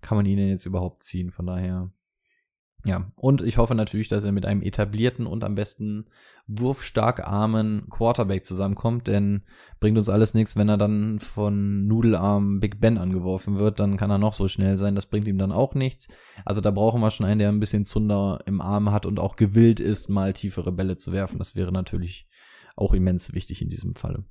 kann 0.00 0.16
man 0.16 0.26
ihn 0.26 0.36
denn 0.36 0.48
jetzt 0.48 0.66
überhaupt 0.66 1.04
ziehen, 1.04 1.30
von 1.30 1.46
daher 1.46 1.92
ja, 2.84 3.12
und 3.14 3.42
ich 3.42 3.58
hoffe 3.58 3.74
natürlich, 3.74 4.08
dass 4.08 4.24
er 4.24 4.32
mit 4.32 4.44
einem 4.44 4.62
etablierten 4.62 5.26
und 5.26 5.44
am 5.44 5.54
besten 5.54 6.06
wurfstark 6.48 7.20
armen 7.26 7.86
Quarterback 7.88 8.44
zusammenkommt, 8.44 9.06
denn 9.06 9.44
bringt 9.78 9.96
uns 9.96 10.08
alles 10.08 10.34
nichts, 10.34 10.56
wenn 10.56 10.68
er 10.68 10.76
dann 10.76 11.20
von 11.20 11.86
Nudelarm 11.86 12.58
Big 12.58 12.80
Ben 12.80 12.98
angeworfen 12.98 13.56
wird, 13.56 13.78
dann 13.78 13.96
kann 13.96 14.10
er 14.10 14.18
noch 14.18 14.32
so 14.32 14.48
schnell 14.48 14.76
sein, 14.76 14.96
das 14.96 15.06
bringt 15.06 15.28
ihm 15.28 15.38
dann 15.38 15.52
auch 15.52 15.74
nichts. 15.74 16.08
Also 16.44 16.60
da 16.60 16.72
brauchen 16.72 17.00
wir 17.00 17.12
schon 17.12 17.26
einen, 17.26 17.38
der 17.38 17.48
ein 17.48 17.60
bisschen 17.60 17.84
Zunder 17.84 18.40
im 18.46 18.60
Arm 18.60 18.90
hat 18.90 19.06
und 19.06 19.20
auch 19.20 19.36
gewillt 19.36 19.78
ist, 19.78 20.08
mal 20.08 20.32
tiefere 20.32 20.72
Bälle 20.72 20.96
zu 20.96 21.12
werfen. 21.12 21.38
Das 21.38 21.54
wäre 21.54 21.70
natürlich 21.70 22.28
auch 22.74 22.92
immens 22.92 23.32
wichtig 23.32 23.62
in 23.62 23.68
diesem 23.68 23.94
Falle. 23.94 24.24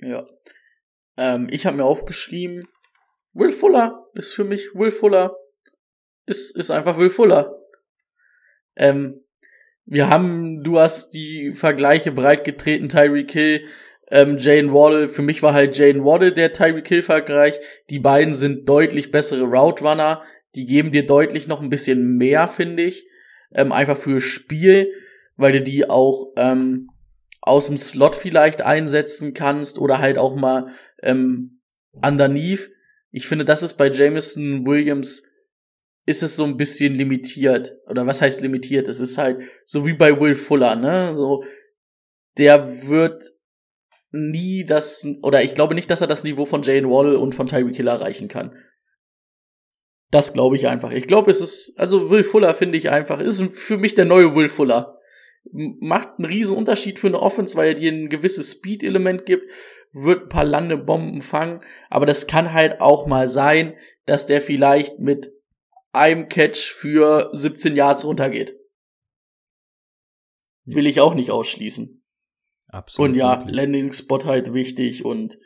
Ja. 0.00 0.26
Ähm, 1.16 1.48
ich 1.50 1.66
habe 1.66 1.76
mir 1.76 1.84
aufgeschrieben, 1.84 2.66
Will 3.32 3.52
Fuller 3.52 4.06
ist 4.14 4.34
für 4.34 4.44
mich 4.44 4.70
Will 4.74 4.90
Fuller 4.90 5.36
ist, 6.26 6.56
ist 6.56 6.70
einfach 6.70 6.98
Will 6.98 7.10
Fuller. 7.10 7.56
Ähm, 8.76 9.20
wir 9.84 10.08
haben, 10.08 10.62
du 10.62 10.78
hast 10.78 11.14
die 11.14 11.52
Vergleiche 11.52 12.12
breit 12.12 12.44
getreten, 12.44 12.88
Tyreek 12.88 13.32
Hill, 13.32 13.64
ähm, 14.10 14.36
Jane 14.38 14.72
Waddle. 14.72 15.08
Für 15.08 15.22
mich 15.22 15.42
war 15.42 15.52
halt 15.52 15.76
Jane 15.76 16.04
Waddle 16.04 16.32
der 16.32 16.52
Tyreek 16.52 16.86
Hill 16.86 17.02
Vergleich. 17.02 17.58
Die 17.90 17.98
beiden 17.98 18.34
sind 18.34 18.68
deutlich 18.68 19.10
bessere 19.10 19.44
Route 19.44 19.84
Runner. 19.84 20.22
Die 20.54 20.66
geben 20.66 20.92
dir 20.92 21.06
deutlich 21.06 21.46
noch 21.46 21.60
ein 21.60 21.70
bisschen 21.70 22.16
mehr, 22.16 22.48
finde 22.48 22.84
ich. 22.84 23.04
Ähm, 23.52 23.72
einfach 23.72 23.96
für 23.96 24.20
Spiel, 24.20 24.92
weil 25.36 25.52
du 25.52 25.60
die 25.60 25.88
auch 25.88 26.32
ähm, 26.36 26.88
aus 27.40 27.66
dem 27.66 27.76
Slot 27.76 28.14
vielleicht 28.14 28.62
einsetzen 28.62 29.34
kannst 29.34 29.78
oder 29.78 29.98
halt 29.98 30.18
auch 30.18 30.36
mal 30.36 30.68
ähm, 31.02 31.60
underneath. 31.92 32.70
Ich 33.10 33.26
finde, 33.26 33.44
das 33.44 33.62
ist 33.62 33.74
bei 33.74 33.90
Jameson 33.90 34.66
Williams 34.66 35.29
ist 36.06 36.22
es 36.22 36.36
so 36.36 36.44
ein 36.44 36.56
bisschen 36.56 36.94
limitiert. 36.94 37.76
Oder 37.86 38.06
was 38.06 38.22
heißt 38.22 38.40
limitiert? 38.40 38.88
Es 38.88 39.00
ist 39.00 39.18
halt 39.18 39.42
so 39.64 39.86
wie 39.86 39.92
bei 39.92 40.18
Will 40.20 40.34
Fuller, 40.34 40.74
ne? 40.76 41.14
So, 41.16 41.44
der 42.38 42.88
wird 42.88 43.22
nie 44.12 44.64
das, 44.64 45.06
oder 45.22 45.42
ich 45.42 45.54
glaube 45.54 45.74
nicht, 45.74 45.90
dass 45.90 46.00
er 46.00 46.06
das 46.06 46.24
Niveau 46.24 46.44
von 46.44 46.62
Jane 46.62 46.88
Wall 46.88 47.14
und 47.14 47.34
von 47.34 47.46
Tyreek 47.46 47.76
Hill 47.76 47.86
erreichen 47.86 48.28
kann. 48.28 48.56
Das 50.10 50.32
glaube 50.32 50.56
ich 50.56 50.66
einfach. 50.66 50.90
Ich 50.90 51.06
glaube, 51.06 51.30
es 51.30 51.40
ist, 51.40 51.74
also 51.76 52.10
Will 52.10 52.24
Fuller 52.24 52.54
finde 52.54 52.76
ich 52.76 52.90
einfach, 52.90 53.20
ist 53.20 53.42
für 53.52 53.76
mich 53.76 53.94
der 53.94 54.06
neue 54.06 54.34
Will 54.34 54.48
Fuller. 54.48 54.98
Macht 55.52 56.18
einen 56.18 56.24
riesen 56.26 56.56
Unterschied 56.56 56.98
für 56.98 57.06
eine 57.06 57.20
Offense, 57.20 57.56
weil 57.56 57.68
er 57.68 57.74
dir 57.74 57.92
ein 57.92 58.08
gewisses 58.08 58.50
Speed-Element 58.50 59.24
gibt, 59.24 59.48
wird 59.92 60.24
ein 60.24 60.28
paar 60.28 60.44
Landebomben 60.44 61.22
fangen, 61.22 61.62
aber 61.88 62.06
das 62.06 62.26
kann 62.26 62.52
halt 62.52 62.80
auch 62.80 63.06
mal 63.06 63.28
sein, 63.28 63.74
dass 64.06 64.26
der 64.26 64.40
vielleicht 64.40 64.98
mit 64.98 65.32
einem 65.92 66.28
Catch 66.28 66.70
für 66.72 67.30
17 67.32 67.76
Yards 67.76 68.04
runtergeht. 68.04 68.56
Will 70.64 70.86
ich 70.86 71.00
auch 71.00 71.14
nicht 71.14 71.30
ausschließen. 71.30 72.04
Absolut. 72.68 73.10
Und 73.10 73.16
ja, 73.16 73.44
Landing 73.48 73.92
Spot 73.92 74.24
halt 74.24 74.54
wichtig 74.54 75.04
und 75.04 75.38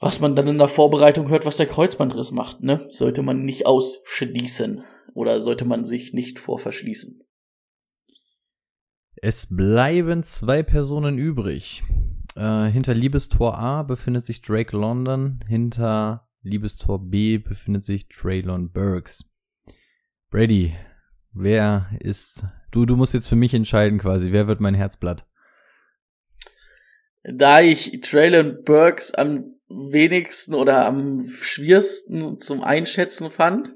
was 0.00 0.20
man 0.20 0.36
dann 0.36 0.48
in 0.48 0.58
der 0.58 0.68
Vorbereitung 0.68 1.28
hört, 1.28 1.46
was 1.46 1.56
der 1.56 1.66
Kreuzbandriss 1.66 2.30
macht, 2.30 2.62
ne? 2.62 2.84
Sollte 2.90 3.22
man 3.22 3.44
nicht 3.44 3.66
ausschließen 3.66 4.84
oder 5.14 5.40
sollte 5.40 5.64
man 5.64 5.84
sich 5.84 6.12
nicht 6.12 6.38
vor 6.38 6.58
verschließen. 6.58 7.22
Es 9.22 9.48
bleiben 9.48 10.22
zwei 10.22 10.62
Personen 10.62 11.16
übrig. 11.16 11.82
Äh, 12.34 12.66
hinter 12.66 12.92
Liebestor 12.92 13.58
A 13.58 13.82
befindet 13.82 14.26
sich 14.26 14.42
Drake 14.42 14.76
London, 14.76 15.40
hinter 15.48 16.25
Liebestor 16.46 17.00
B 17.00 17.38
befindet 17.38 17.84
sich 17.84 18.08
Traylon 18.08 18.70
Burks. 18.70 19.24
Brady, 20.30 20.76
wer 21.32 21.90
ist. 22.00 22.44
Du, 22.70 22.86
du 22.86 22.96
musst 22.96 23.14
jetzt 23.14 23.26
für 23.26 23.36
mich 23.36 23.52
entscheiden 23.52 23.98
quasi, 23.98 24.32
wer 24.32 24.46
wird 24.46 24.60
mein 24.60 24.74
Herzblatt? 24.74 25.26
Da 27.24 27.60
ich 27.60 28.00
Traylon 28.00 28.62
Burks 28.64 29.12
am 29.12 29.56
wenigsten 29.68 30.54
oder 30.54 30.86
am 30.86 31.26
schwierigsten 31.26 32.38
zum 32.38 32.62
Einschätzen 32.62 33.30
fand, 33.30 33.74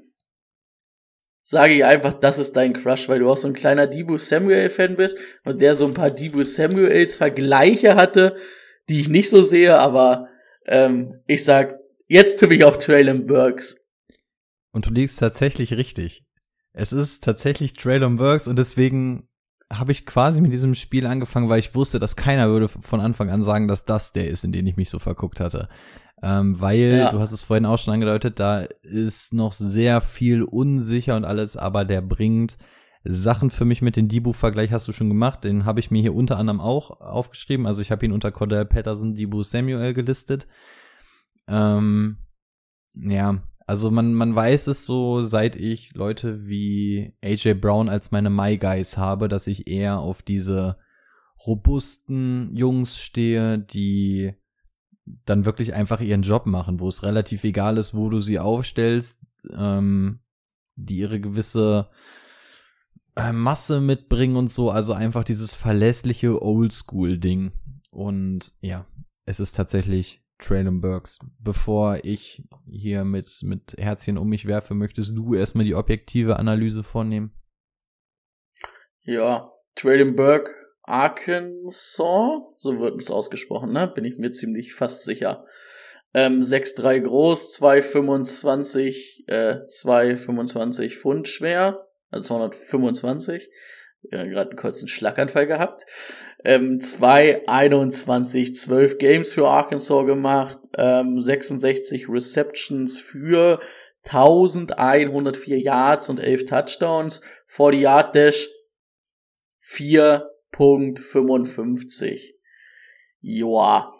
sage 1.43 1.73
ich 1.73 1.83
einfach, 1.83 2.13
das 2.13 2.39
ist 2.39 2.55
dein 2.55 2.71
Crush, 2.71 3.09
weil 3.09 3.19
du 3.19 3.29
auch 3.29 3.35
so 3.35 3.49
ein 3.49 3.53
kleiner 3.53 3.87
Debo 3.87 4.17
Samuel-Fan 4.17 4.95
bist 4.95 5.17
und 5.43 5.61
der 5.61 5.75
so 5.75 5.85
ein 5.85 5.93
paar 5.93 6.11
Debo 6.11 6.43
Samuels 6.43 7.17
Vergleiche 7.17 7.95
hatte, 7.95 8.37
die 8.87 9.01
ich 9.01 9.09
nicht 9.09 9.29
so 9.29 9.43
sehe, 9.43 9.77
aber 9.77 10.29
ähm, 10.65 11.21
ich 11.27 11.43
sag, 11.43 11.80
jetzt 12.11 12.39
tippe 12.39 12.53
ich 12.53 12.65
auf 12.65 12.77
Traylon 12.77 13.25
Burks. 13.25 13.77
Und 14.73 14.85
du 14.85 14.91
liegst 14.91 15.19
tatsächlich 15.19 15.73
richtig. 15.73 16.23
Es 16.73 16.91
ist 16.91 17.23
tatsächlich 17.23 17.73
Traylon 17.73 18.17
Burks 18.17 18.47
und 18.47 18.59
deswegen 18.59 19.29
habe 19.71 19.93
ich 19.93 20.05
quasi 20.05 20.41
mit 20.41 20.51
diesem 20.51 20.75
Spiel 20.75 21.05
angefangen, 21.05 21.47
weil 21.47 21.59
ich 21.59 21.73
wusste, 21.73 21.99
dass 21.99 22.17
keiner 22.17 22.49
würde 22.49 22.67
von 22.67 22.99
Anfang 22.99 23.29
an 23.29 23.43
sagen, 23.43 23.69
dass 23.69 23.85
das 23.85 24.11
der 24.11 24.29
ist, 24.29 24.43
in 24.43 24.51
den 24.51 24.67
ich 24.67 24.75
mich 24.75 24.89
so 24.89 24.99
verguckt 24.99 25.39
hatte. 25.39 25.69
Ähm, 26.21 26.59
weil, 26.59 26.97
ja. 26.97 27.11
du 27.11 27.19
hast 27.19 27.31
es 27.31 27.41
vorhin 27.41 27.65
auch 27.65 27.77
schon 27.77 27.93
angedeutet, 27.93 28.39
da 28.39 28.65
ist 28.83 29.33
noch 29.33 29.53
sehr 29.53 30.01
viel 30.01 30.43
unsicher 30.43 31.15
und 31.15 31.23
alles, 31.25 31.55
aber 31.55 31.85
der 31.85 32.01
bringt 32.01 32.57
Sachen 33.03 33.49
für 33.49 33.65
mich 33.65 33.81
mit. 33.81 33.95
Den 33.95 34.09
Dibu-Vergleich 34.09 34.71
hast 34.71 34.87
du 34.87 34.93
schon 34.93 35.09
gemacht, 35.09 35.45
den 35.45 35.65
habe 35.65 35.79
ich 35.79 35.89
mir 35.91 36.01
hier 36.01 36.13
unter 36.13 36.37
anderem 36.37 36.59
auch 36.59 37.01
aufgeschrieben. 37.01 37.65
Also 37.65 37.81
ich 37.81 37.89
habe 37.89 38.05
ihn 38.05 38.11
unter 38.11 38.31
Cordell 38.31 38.65
Patterson, 38.65 39.15
Dibu 39.15 39.41
Samuel 39.43 39.93
gelistet. 39.93 40.47
Ähm, 41.51 42.17
ja, 42.95 43.43
also 43.67 43.91
man, 43.91 44.13
man 44.13 44.35
weiß 44.35 44.67
es 44.67 44.85
so, 44.85 45.21
seit 45.21 45.55
ich 45.55 45.93
Leute 45.93 46.47
wie 46.47 47.13
AJ 47.23 47.55
Brown 47.55 47.89
als 47.89 48.11
meine 48.11 48.29
My 48.29 48.57
Guys 48.57 48.97
habe, 48.97 49.27
dass 49.27 49.47
ich 49.47 49.67
eher 49.67 49.99
auf 49.99 50.21
diese 50.21 50.77
robusten 51.45 52.55
Jungs 52.55 52.99
stehe, 52.99 53.59
die 53.59 54.33
dann 55.25 55.45
wirklich 55.45 55.73
einfach 55.73 55.99
ihren 55.99 56.21
Job 56.21 56.45
machen, 56.45 56.79
wo 56.79 56.87
es 56.87 57.03
relativ 57.03 57.43
egal 57.43 57.77
ist, 57.77 57.93
wo 57.93 58.09
du 58.09 58.19
sie 58.19 58.39
aufstellst, 58.39 59.25
ähm, 59.55 60.19
die 60.75 60.99
ihre 60.99 61.19
gewisse 61.19 61.89
äh, 63.15 63.33
Masse 63.33 63.81
mitbringen 63.81 64.35
und 64.35 64.51
so, 64.51 64.71
also 64.71 64.93
einfach 64.93 65.23
dieses 65.23 65.53
verlässliche 65.53 66.41
Oldschool-Ding. 66.41 67.51
Und 67.89 68.53
ja, 68.61 68.85
es 69.25 69.39
ist 69.39 69.55
tatsächlich 69.55 70.21
Traylon 70.41 70.81
Burks. 70.81 71.19
Bevor 71.39 71.99
ich 72.03 72.43
hier 72.69 73.05
mit, 73.05 73.29
mit 73.43 73.75
Herzchen 73.77 74.17
um 74.17 74.27
mich 74.27 74.47
werfe, 74.47 74.73
möchtest 74.73 75.15
du 75.15 75.33
erstmal 75.33 75.65
die 75.65 75.75
objektive 75.75 76.37
Analyse 76.37 76.83
vornehmen? 76.83 77.31
Ja, 79.03 79.51
Traylon 79.75 80.15
Burke 80.15 80.51
Arkansas, 80.83 82.41
so 82.57 82.79
wird 82.79 83.01
es 83.01 83.11
ausgesprochen, 83.11 83.71
ne? 83.71 83.87
Bin 83.87 84.03
ich 84.03 84.17
mir 84.17 84.31
ziemlich 84.31 84.73
fast 84.73 85.03
sicher. 85.03 85.45
Ähm, 86.13 86.41
6'3 86.41 86.99
groß, 86.99 87.53
225, 87.53 89.25
äh, 89.27 89.65
225 89.65 90.97
Pfund 90.97 91.27
schwer, 91.29 91.87
also 92.09 92.25
225. 92.25 93.49
Ja, 94.11 94.25
gerade 94.25 94.49
einen 94.49 94.59
kurzen 94.59 94.87
Schlaganfall 94.87 95.47
gehabt. 95.47 95.85
Ähm, 96.43 96.81
221, 96.81 98.55
12 98.55 98.97
Games 98.97 99.33
für 99.33 99.47
Arkansas 99.47 100.05
gemacht, 100.05 100.59
ähm, 100.77 101.21
66 101.21 102.09
Receptions 102.09 102.99
für 102.99 103.59
1104 104.03 105.59
Yards 105.59 106.09
und 106.09 106.19
11 106.19 106.45
Touchdowns, 106.45 107.21
40 107.47 107.81
Yard 107.81 108.15
Dash 108.15 108.49
4 109.59 110.27
Punkt 110.51 110.99
55. 110.99 112.35
Joa. 113.21 113.93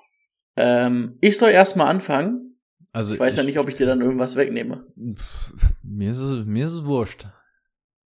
Ähm, 0.57 1.17
ich 1.21 1.37
soll 1.37 1.51
erstmal 1.51 1.87
anfangen. 1.87 2.57
Also 2.91 3.13
ich 3.13 3.19
weiß 3.19 3.35
ich, 3.35 3.37
ja 3.37 3.43
nicht, 3.43 3.59
ob 3.59 3.69
ich 3.69 3.75
dir 3.75 3.85
dann 3.85 4.01
irgendwas 4.01 4.35
wegnehme. 4.35 4.85
Mir 5.83 6.11
ist 6.11 6.17
es, 6.17 6.45
mir 6.45 6.65
ist 6.65 6.71
es 6.71 6.85
wurscht. 6.85 7.27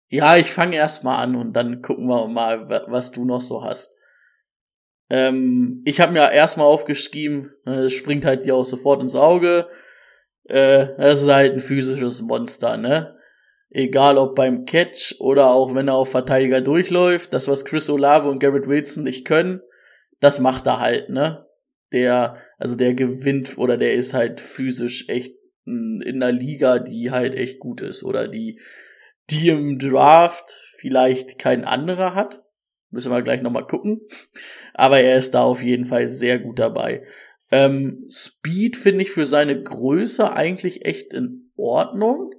Ja, 0.08 0.36
ich 0.36 0.52
fange 0.52 0.76
erstmal 0.76 1.22
an 1.22 1.34
und 1.34 1.52
dann 1.54 1.82
gucken 1.82 2.06
wir 2.06 2.26
mal, 2.28 2.68
was 2.88 3.10
du 3.10 3.24
noch 3.24 3.40
so 3.40 3.64
hast. 3.64 3.96
Ähm, 5.08 5.82
ich 5.84 6.00
habe 6.00 6.12
mir 6.12 6.32
erstmal 6.32 6.66
aufgeschrieben, 6.66 7.52
ne, 7.64 7.84
es 7.84 7.92
springt 7.92 8.24
halt 8.24 8.44
dir 8.44 8.56
auch 8.56 8.64
sofort 8.64 9.00
ins 9.02 9.14
Auge. 9.14 9.68
Äh, 10.44 10.88
das 10.98 11.22
ist 11.22 11.32
halt 11.32 11.54
ein 11.54 11.60
physisches 11.60 12.22
Monster, 12.22 12.76
ne? 12.76 13.16
Egal 13.70 14.16
ob 14.16 14.36
beim 14.36 14.64
Catch 14.64 15.16
oder 15.18 15.50
auch 15.50 15.74
wenn 15.74 15.88
er 15.88 15.94
auf 15.94 16.10
Verteidiger 16.10 16.60
durchläuft, 16.60 17.32
das 17.32 17.48
was 17.48 17.64
Chris 17.64 17.90
Olave 17.90 18.28
und 18.28 18.38
Garrett 18.38 18.68
Wilson 18.68 19.04
nicht 19.04 19.26
können, 19.26 19.60
das 20.20 20.40
macht 20.40 20.66
er 20.66 20.80
halt, 20.80 21.10
ne? 21.10 21.46
Der, 21.92 22.36
also 22.58 22.76
der 22.76 22.94
gewinnt 22.94 23.58
oder 23.58 23.76
der 23.76 23.94
ist 23.94 24.14
halt 24.14 24.40
physisch 24.40 25.08
echt 25.08 25.34
in 25.66 26.02
einer 26.22 26.32
Liga, 26.32 26.78
die 26.78 27.10
halt 27.10 27.34
echt 27.34 27.58
gut 27.58 27.80
ist 27.80 28.04
oder 28.04 28.28
die, 28.28 28.60
die 29.30 29.48
im 29.48 29.78
Draft 29.78 30.50
vielleicht 30.78 31.38
kein 31.38 31.64
anderer 31.64 32.14
hat. 32.14 32.45
Müssen 32.96 33.12
wir 33.12 33.22
gleich 33.22 33.42
nochmal 33.42 33.66
gucken. 33.66 34.00
Aber 34.72 34.98
er 34.98 35.18
ist 35.18 35.34
da 35.34 35.42
auf 35.42 35.62
jeden 35.62 35.84
Fall 35.84 36.08
sehr 36.08 36.38
gut 36.38 36.58
dabei. 36.58 37.04
Ähm, 37.50 38.06
Speed 38.10 38.76
finde 38.76 39.02
ich 39.02 39.10
für 39.10 39.26
seine 39.26 39.62
Größe 39.62 40.32
eigentlich 40.32 40.84
echt 40.86 41.12
in 41.12 41.52
Ordnung. 41.56 42.32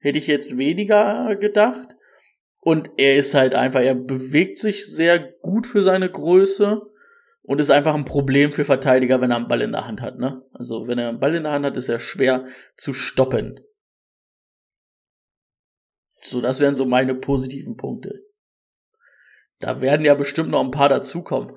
Hätte 0.00 0.18
ich 0.18 0.26
jetzt 0.26 0.58
weniger 0.58 1.36
gedacht. 1.36 1.96
Und 2.58 2.90
er 2.96 3.16
ist 3.16 3.34
halt 3.34 3.54
einfach, 3.54 3.80
er 3.80 3.94
bewegt 3.94 4.58
sich 4.58 4.84
sehr 4.84 5.20
gut 5.20 5.66
für 5.66 5.82
seine 5.82 6.10
Größe 6.10 6.82
und 7.42 7.60
ist 7.60 7.70
einfach 7.70 7.94
ein 7.94 8.04
Problem 8.04 8.52
für 8.52 8.64
Verteidiger, 8.64 9.20
wenn 9.20 9.30
er 9.30 9.36
einen 9.36 9.48
Ball 9.48 9.60
in 9.60 9.72
der 9.72 9.86
Hand 9.86 10.00
hat, 10.00 10.18
ne? 10.18 10.42
Also, 10.52 10.88
wenn 10.88 10.98
er 10.98 11.10
einen 11.10 11.20
Ball 11.20 11.34
in 11.34 11.44
der 11.44 11.52
Hand 11.52 11.64
hat, 11.64 11.76
ist 11.76 11.88
er 11.88 12.00
schwer 12.00 12.46
zu 12.76 12.92
stoppen. 12.92 13.60
So, 16.22 16.40
das 16.40 16.58
wären 16.60 16.74
so 16.74 16.86
meine 16.86 17.14
positiven 17.14 17.76
Punkte. 17.76 18.23
Da 19.64 19.80
werden 19.80 20.04
ja 20.04 20.14
bestimmt 20.14 20.50
noch 20.50 20.60
ein 20.60 20.72
paar 20.72 20.90
dazukommen. 20.90 21.52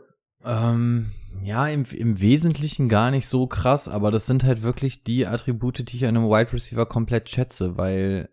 Ähm, 0.46 1.12
ja, 1.44 1.68
im, 1.68 1.84
im 1.92 2.22
Wesentlichen 2.22 2.88
gar 2.88 3.12
nicht 3.12 3.28
so 3.28 3.48
krass, 3.48 3.90
aber 3.90 4.12
das 4.12 4.28
sind 4.28 4.46
halt 4.46 4.64
wirklich 4.64 5.04
die 5.04 5.28
Attribute, 5.28 5.92
die 5.92 5.98
ich 5.98 6.06
an 6.06 6.16
einem 6.16 6.30
Wide 6.30 6.54
Receiver 6.54 6.86
komplett 6.86 7.30
schätze, 7.30 7.76
weil 7.76 8.30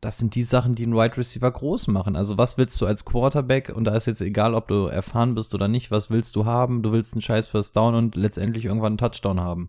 das 0.00 0.16
sind 0.16 0.34
die 0.34 0.42
Sachen, 0.42 0.74
die 0.74 0.84
einen 0.84 0.94
Wide 0.94 1.18
Receiver 1.18 1.50
groß 1.50 1.88
machen. 1.88 2.16
Also 2.16 2.38
was 2.38 2.56
willst 2.56 2.80
du 2.80 2.86
als 2.86 3.04
Quarterback? 3.04 3.70
Und 3.76 3.84
da 3.84 3.94
ist 3.94 4.06
jetzt 4.06 4.22
egal, 4.22 4.54
ob 4.54 4.68
du 4.68 4.86
erfahren 4.86 5.34
bist 5.34 5.54
oder 5.54 5.68
nicht, 5.68 5.90
was 5.90 6.08
willst 6.08 6.34
du 6.34 6.46
haben? 6.46 6.82
Du 6.82 6.90
willst 6.90 7.12
einen 7.12 7.20
scheiß 7.20 7.46
First 7.46 7.76
Down 7.76 7.94
und 7.94 8.16
letztendlich 8.16 8.64
irgendwann 8.64 8.92
einen 8.92 8.98
Touchdown 8.98 9.38
haben. 9.38 9.68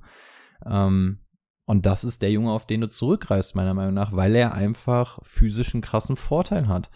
Ähm, 0.65 1.19
und 1.65 1.85
das 1.85 2.05
ist 2.05 2.21
der 2.21 2.31
Junge, 2.31 2.51
auf 2.53 2.65
den 2.65 2.79
du 2.79 2.87
zurückreist, 2.87 3.53
meiner 3.55 3.73
Meinung 3.73 3.95
nach, 3.95 4.13
weil 4.13 4.33
er 4.33 4.53
einfach 4.53 5.19
physischen 5.23 5.81
krassen 5.81 6.15
Vorteil 6.15 6.69
hat. 6.69 6.89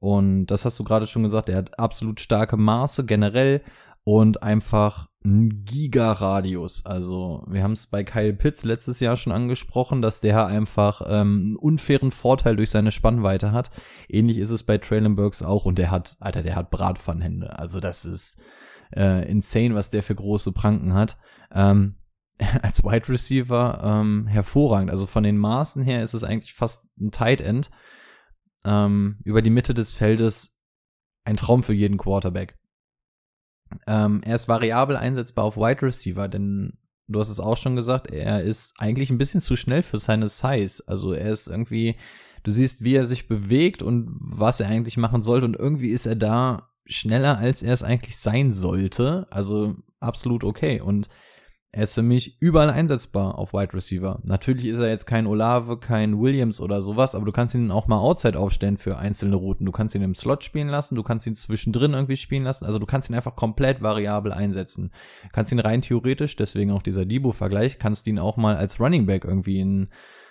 Und 0.00 0.46
das 0.46 0.64
hast 0.64 0.78
du 0.78 0.84
gerade 0.84 1.06
schon 1.06 1.22
gesagt, 1.22 1.48
er 1.48 1.56
hat 1.58 1.78
absolut 1.78 2.20
starke 2.20 2.56
Maße 2.56 3.06
generell 3.06 3.62
und 4.04 4.42
einfach 4.42 5.08
ein 5.24 5.64
Giga-Radius. 5.64 6.86
Also 6.86 7.44
wir 7.48 7.64
haben 7.64 7.72
es 7.72 7.88
bei 7.88 8.04
Kyle 8.04 8.32
Pitts 8.32 8.64
letztes 8.64 9.00
Jahr 9.00 9.16
schon 9.16 9.32
angesprochen, 9.32 10.00
dass 10.00 10.20
der 10.20 10.46
einfach 10.46 11.02
ähm, 11.04 11.40
einen 11.40 11.56
unfairen 11.56 12.12
Vorteil 12.12 12.54
durch 12.54 12.70
seine 12.70 12.92
Spannweite 12.92 13.50
hat. 13.50 13.72
Ähnlich 14.08 14.38
ist 14.38 14.50
es 14.50 14.62
bei 14.62 14.78
Traylon 14.78 15.16
Burks 15.16 15.42
auch 15.42 15.64
und 15.64 15.78
der 15.78 15.90
hat, 15.90 16.16
Alter, 16.20 16.44
der 16.44 16.54
hat 16.54 16.70
Bratpfannenhände. 16.70 17.58
Also 17.58 17.80
das 17.80 18.04
ist 18.04 18.40
äh, 18.94 19.28
insane, 19.28 19.74
was 19.74 19.90
der 19.90 20.04
für 20.04 20.14
große 20.14 20.52
Pranken 20.52 20.94
hat. 20.94 21.18
Ähm, 21.52 21.96
als 22.62 22.84
Wide 22.84 23.08
Receiver 23.08 23.80
ähm, 23.82 24.26
hervorragend. 24.26 24.90
Also 24.90 25.06
von 25.06 25.24
den 25.24 25.38
Maßen 25.38 25.82
her 25.82 26.02
ist 26.02 26.14
es 26.14 26.24
eigentlich 26.24 26.52
fast 26.52 26.90
ein 27.00 27.10
Tight 27.10 27.40
End. 27.40 27.70
Ähm, 28.66 29.16
über 29.24 29.40
die 29.40 29.50
Mitte 29.50 29.72
des 29.72 29.92
Feldes 29.92 30.58
ein 31.24 31.36
Traum 31.36 31.62
für 31.62 31.72
jeden 31.72 31.96
Quarterback. 31.96 32.58
Ähm, 33.86 34.20
er 34.24 34.34
ist 34.34 34.48
variabel 34.48 34.96
einsetzbar 34.96 35.44
auf 35.44 35.56
Wide 35.56 35.82
Receiver, 35.82 36.28
denn 36.28 36.78
du 37.08 37.18
hast 37.18 37.30
es 37.30 37.40
auch 37.40 37.56
schon 37.56 37.76
gesagt, 37.76 38.10
er 38.10 38.42
ist 38.42 38.74
eigentlich 38.78 39.10
ein 39.10 39.18
bisschen 39.18 39.40
zu 39.40 39.56
schnell 39.56 39.82
für 39.82 39.98
seine 39.98 40.28
Size. 40.28 40.82
Also 40.86 41.12
er 41.12 41.30
ist 41.30 41.48
irgendwie, 41.48 41.96
du 42.42 42.50
siehst, 42.50 42.82
wie 42.82 42.94
er 42.94 43.04
sich 43.04 43.28
bewegt 43.28 43.82
und 43.82 44.08
was 44.20 44.60
er 44.60 44.68
eigentlich 44.68 44.96
machen 44.96 45.22
sollte 45.22 45.46
und 45.46 45.56
irgendwie 45.56 45.90
ist 45.90 46.06
er 46.06 46.16
da 46.16 46.70
schneller, 46.84 47.38
als 47.38 47.62
er 47.62 47.74
es 47.74 47.82
eigentlich 47.82 48.18
sein 48.18 48.52
sollte. 48.52 49.26
Also 49.30 49.76
absolut 50.00 50.44
okay. 50.44 50.80
Und 50.80 51.08
er 51.72 51.82
ist 51.82 51.94
für 51.94 52.02
mich 52.02 52.40
überall 52.40 52.70
einsetzbar 52.70 53.36
auf 53.38 53.52
Wide 53.52 53.74
Receiver. 53.74 54.20
Natürlich 54.24 54.64
ist 54.64 54.78
er 54.78 54.88
jetzt 54.88 55.04
kein 55.04 55.26
Olave, 55.26 55.78
kein 55.78 56.18
Williams 56.18 56.60
oder 56.60 56.80
sowas, 56.80 57.14
aber 57.14 57.26
du 57.26 57.32
kannst 57.32 57.54
ihn 57.54 57.70
auch 57.70 57.86
mal 57.86 57.98
outside 57.98 58.38
aufstellen 58.38 58.78
für 58.78 58.96
einzelne 58.96 59.36
Routen. 59.36 59.66
Du 59.66 59.72
kannst 59.72 59.94
ihn 59.94 60.00
im 60.00 60.14
Slot 60.14 60.42
spielen 60.42 60.68
lassen, 60.68 60.94
du 60.94 61.02
kannst 61.02 61.26
ihn 61.26 61.36
zwischendrin 61.36 61.92
irgendwie 61.92 62.16
spielen 62.16 62.44
lassen. 62.44 62.64
Also 62.64 62.78
du 62.78 62.86
kannst 62.86 63.10
ihn 63.10 63.14
einfach 63.14 63.36
komplett 63.36 63.82
variabel 63.82 64.32
einsetzen. 64.32 64.90
Du 65.24 65.28
kannst 65.32 65.52
ihn 65.52 65.58
rein 65.58 65.82
theoretisch, 65.82 66.36
deswegen 66.36 66.70
auch 66.70 66.82
dieser 66.82 67.04
Debo-Vergleich, 67.04 67.78
kannst 67.78 68.06
ihn 68.06 68.18
auch 68.18 68.38
mal 68.38 68.56
als 68.56 68.80
Running 68.80 69.04
Back 69.04 69.24
irgendwie 69.24 69.60
in 69.60 69.90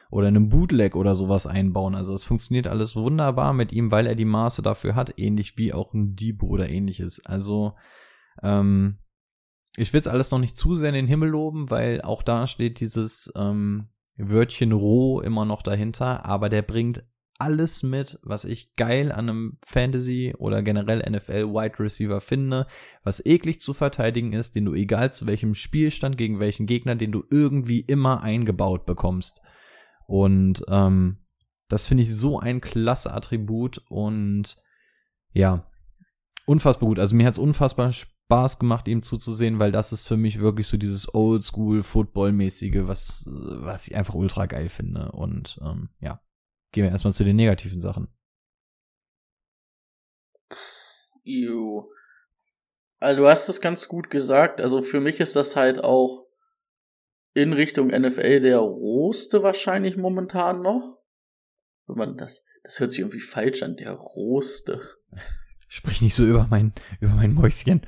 oder 0.10 0.30
in 0.30 0.36
einem 0.36 0.50
Bootleg 0.50 0.96
oder 0.96 1.14
sowas 1.14 1.46
einbauen. 1.46 1.94
Also 1.94 2.14
es 2.16 2.24
funktioniert 2.24 2.68
alles 2.68 2.96
wunderbar 2.96 3.54
mit 3.54 3.72
ihm, 3.72 3.92
weil 3.92 4.08
er 4.08 4.16
die 4.16 4.26
Maße 4.26 4.62
dafür 4.62 4.96
hat, 4.96 5.14
ähnlich 5.18 5.58
wie 5.58 5.74
auch 5.74 5.94
ein 5.94 6.16
Debo 6.16 6.48
oder 6.48 6.70
ähnliches. 6.70 7.26
Also 7.26 7.74
ähm, 8.42 8.98
ich 9.78 9.94
will 9.94 10.00
es 10.00 10.08
alles 10.08 10.32
noch 10.32 10.40
nicht 10.40 10.58
zu 10.58 10.76
sehr 10.76 10.90
in 10.90 10.96
den 10.96 11.08
Himmel 11.08 11.30
loben, 11.30 11.70
weil 11.70 12.02
auch 12.02 12.24
da 12.24 12.48
steht 12.48 12.80
dieses 12.80 13.32
ähm, 13.36 13.90
Wörtchen 14.18 14.72
roh 14.72 15.22
immer 15.22 15.46
noch 15.46 15.62
dahinter, 15.62 16.26
aber 16.26 16.50
der 16.50 16.62
bringt 16.62 17.04
alles 17.38 17.84
mit, 17.84 18.18
was 18.24 18.46
ich 18.46 18.76
geil 18.76 19.12
an 19.12 19.30
einem 19.30 19.58
Fantasy 19.66 20.34
oder 20.38 20.64
generell 20.64 21.00
NFL 21.00 21.50
Wide 21.50 21.80
Receiver 21.80 22.22
finde, 22.22 22.66
was 23.04 23.26
eklig 23.26 23.60
zu 23.60 23.74
verteidigen 23.74 24.32
ist, 24.32 24.56
den 24.56 24.66
du 24.66 24.74
egal 24.74 25.12
zu 25.12 25.28
welchem 25.28 25.54
Spielstand 25.54 26.18
gegen 26.18 26.40
welchen 26.40 26.66
Gegner, 26.66 26.96
den 26.96 27.12
du 27.12 27.26
irgendwie 27.30 27.82
immer 27.82 28.22
eingebaut 28.22 28.86
bekommst. 28.86 29.42
Und 30.08 30.64
ähm, 30.70 31.18
das 31.68 31.86
finde 31.86 32.04
ich 32.04 32.16
so 32.16 32.40
ein 32.40 32.62
klasse 32.62 33.14
Attribut 33.14 33.84
und 33.90 34.56
ja, 35.34 35.70
unfassbar 36.46 36.88
gut. 36.88 37.00
Also 37.00 37.16
mir 37.16 37.26
hat 37.26 37.34
es 37.34 37.40
unfassbar 37.40 37.92
Spaß 38.26 38.58
gemacht, 38.58 38.88
ihm 38.88 39.04
zuzusehen, 39.04 39.60
weil 39.60 39.72
das 39.72 39.92
ist 39.92 40.08
für 40.08 40.18
mich 40.18 40.40
wirklich 40.40 40.68
so 40.68 40.78
dieses 40.78 41.14
Oldschool-Football-mäßige, 41.14 42.88
was, 42.88 43.30
was 43.30 43.88
ich 43.88 43.96
einfach 43.96 44.16
ultra 44.16 44.48
geil 44.48 44.70
finde. 44.70 45.12
Und 45.12 45.60
ähm, 45.62 45.90
ja, 46.00 46.22
gehen 46.72 46.84
wir 46.84 46.92
erstmal 46.92 47.14
zu 47.14 47.24
den 47.24 47.36
negativen 47.36 47.80
Sachen. 47.80 48.08
Ew. 51.24 51.88
Also 52.98 53.22
du 53.22 53.28
hast 53.28 53.48
es 53.48 53.62
ganz 53.62 53.88
gut 53.88 54.10
gesagt. 54.10 54.60
Also 54.60 54.82
für 54.82 55.02
mich 55.02 55.20
ist 55.20 55.36
das 55.36 55.56
halt 55.56 55.84
auch 55.84 56.26
in 57.36 57.54
Richtung 57.54 57.90
NFL 57.90 58.40
der 58.40 58.60
rohste 58.60 59.44
wahrscheinlich 59.44 59.98
momentan 59.98 60.62
noch. 60.62 61.00
Wenn 61.86 61.98
man 61.98 62.18
das, 62.18 62.44
das 62.64 62.80
hört 62.80 62.92
sich 62.92 63.02
irgendwie 63.02 63.20
falsch 63.20 63.62
an, 63.62 63.76
der 63.76 63.92
rohste. 63.92 64.82
Sprich 65.76 66.02
nicht 66.02 66.16
so 66.16 66.24
über 66.24 66.48
mein, 66.50 66.72
über 67.02 67.12
mein 67.12 67.34
Mäuschen. 67.34 67.82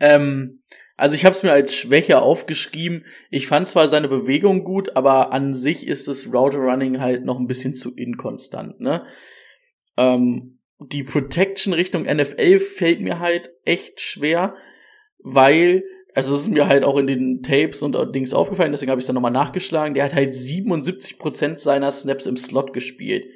ähm, 0.00 0.60
also 0.96 1.14
ich 1.14 1.24
habe 1.24 1.36
es 1.36 1.44
mir 1.44 1.52
als 1.52 1.76
Schwäche 1.76 2.20
aufgeschrieben. 2.20 3.04
Ich 3.30 3.46
fand 3.46 3.68
zwar 3.68 3.86
seine 3.86 4.08
Bewegung 4.08 4.64
gut, 4.64 4.96
aber 4.96 5.32
an 5.32 5.54
sich 5.54 5.86
ist 5.86 6.08
das 6.08 6.26
Router 6.34 6.58
Running 6.58 6.98
halt 6.98 7.24
noch 7.24 7.38
ein 7.38 7.46
bisschen 7.46 7.76
zu 7.76 7.94
inkonstant. 7.94 8.80
Ne? 8.80 9.06
Ähm, 9.96 10.58
die 10.80 11.04
Protection 11.04 11.74
Richtung 11.74 12.06
NFL 12.12 12.58
fällt 12.58 13.00
mir 13.00 13.20
halt 13.20 13.52
echt 13.64 14.00
schwer, 14.00 14.56
weil 15.20 15.84
also 16.12 16.34
es 16.34 16.42
ist 16.42 16.50
mir 16.50 16.66
halt 16.66 16.82
auch 16.82 16.96
in 16.96 17.06
den 17.06 17.44
Tapes 17.44 17.82
und 17.82 17.96
Dings 18.12 18.34
aufgefallen, 18.34 18.72
deswegen 18.72 18.90
habe 18.90 18.98
ich 18.98 19.04
es 19.04 19.06
dann 19.06 19.14
nochmal 19.14 19.30
nachgeschlagen. 19.30 19.94
Der 19.94 20.02
hat 20.02 20.14
halt 20.14 20.32
77% 20.32 21.58
seiner 21.58 21.92
Snaps 21.92 22.26
im 22.26 22.36
Slot 22.36 22.72
gespielt. 22.72 23.26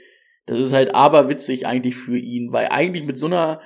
Das 0.46 0.58
ist 0.58 0.72
halt 0.72 0.94
aber 0.94 1.28
witzig 1.28 1.66
eigentlich 1.66 1.96
für 1.96 2.16
ihn, 2.16 2.52
weil 2.52 2.68
eigentlich 2.70 3.04
mit 3.04 3.18
so 3.18 3.26
einer 3.26 3.60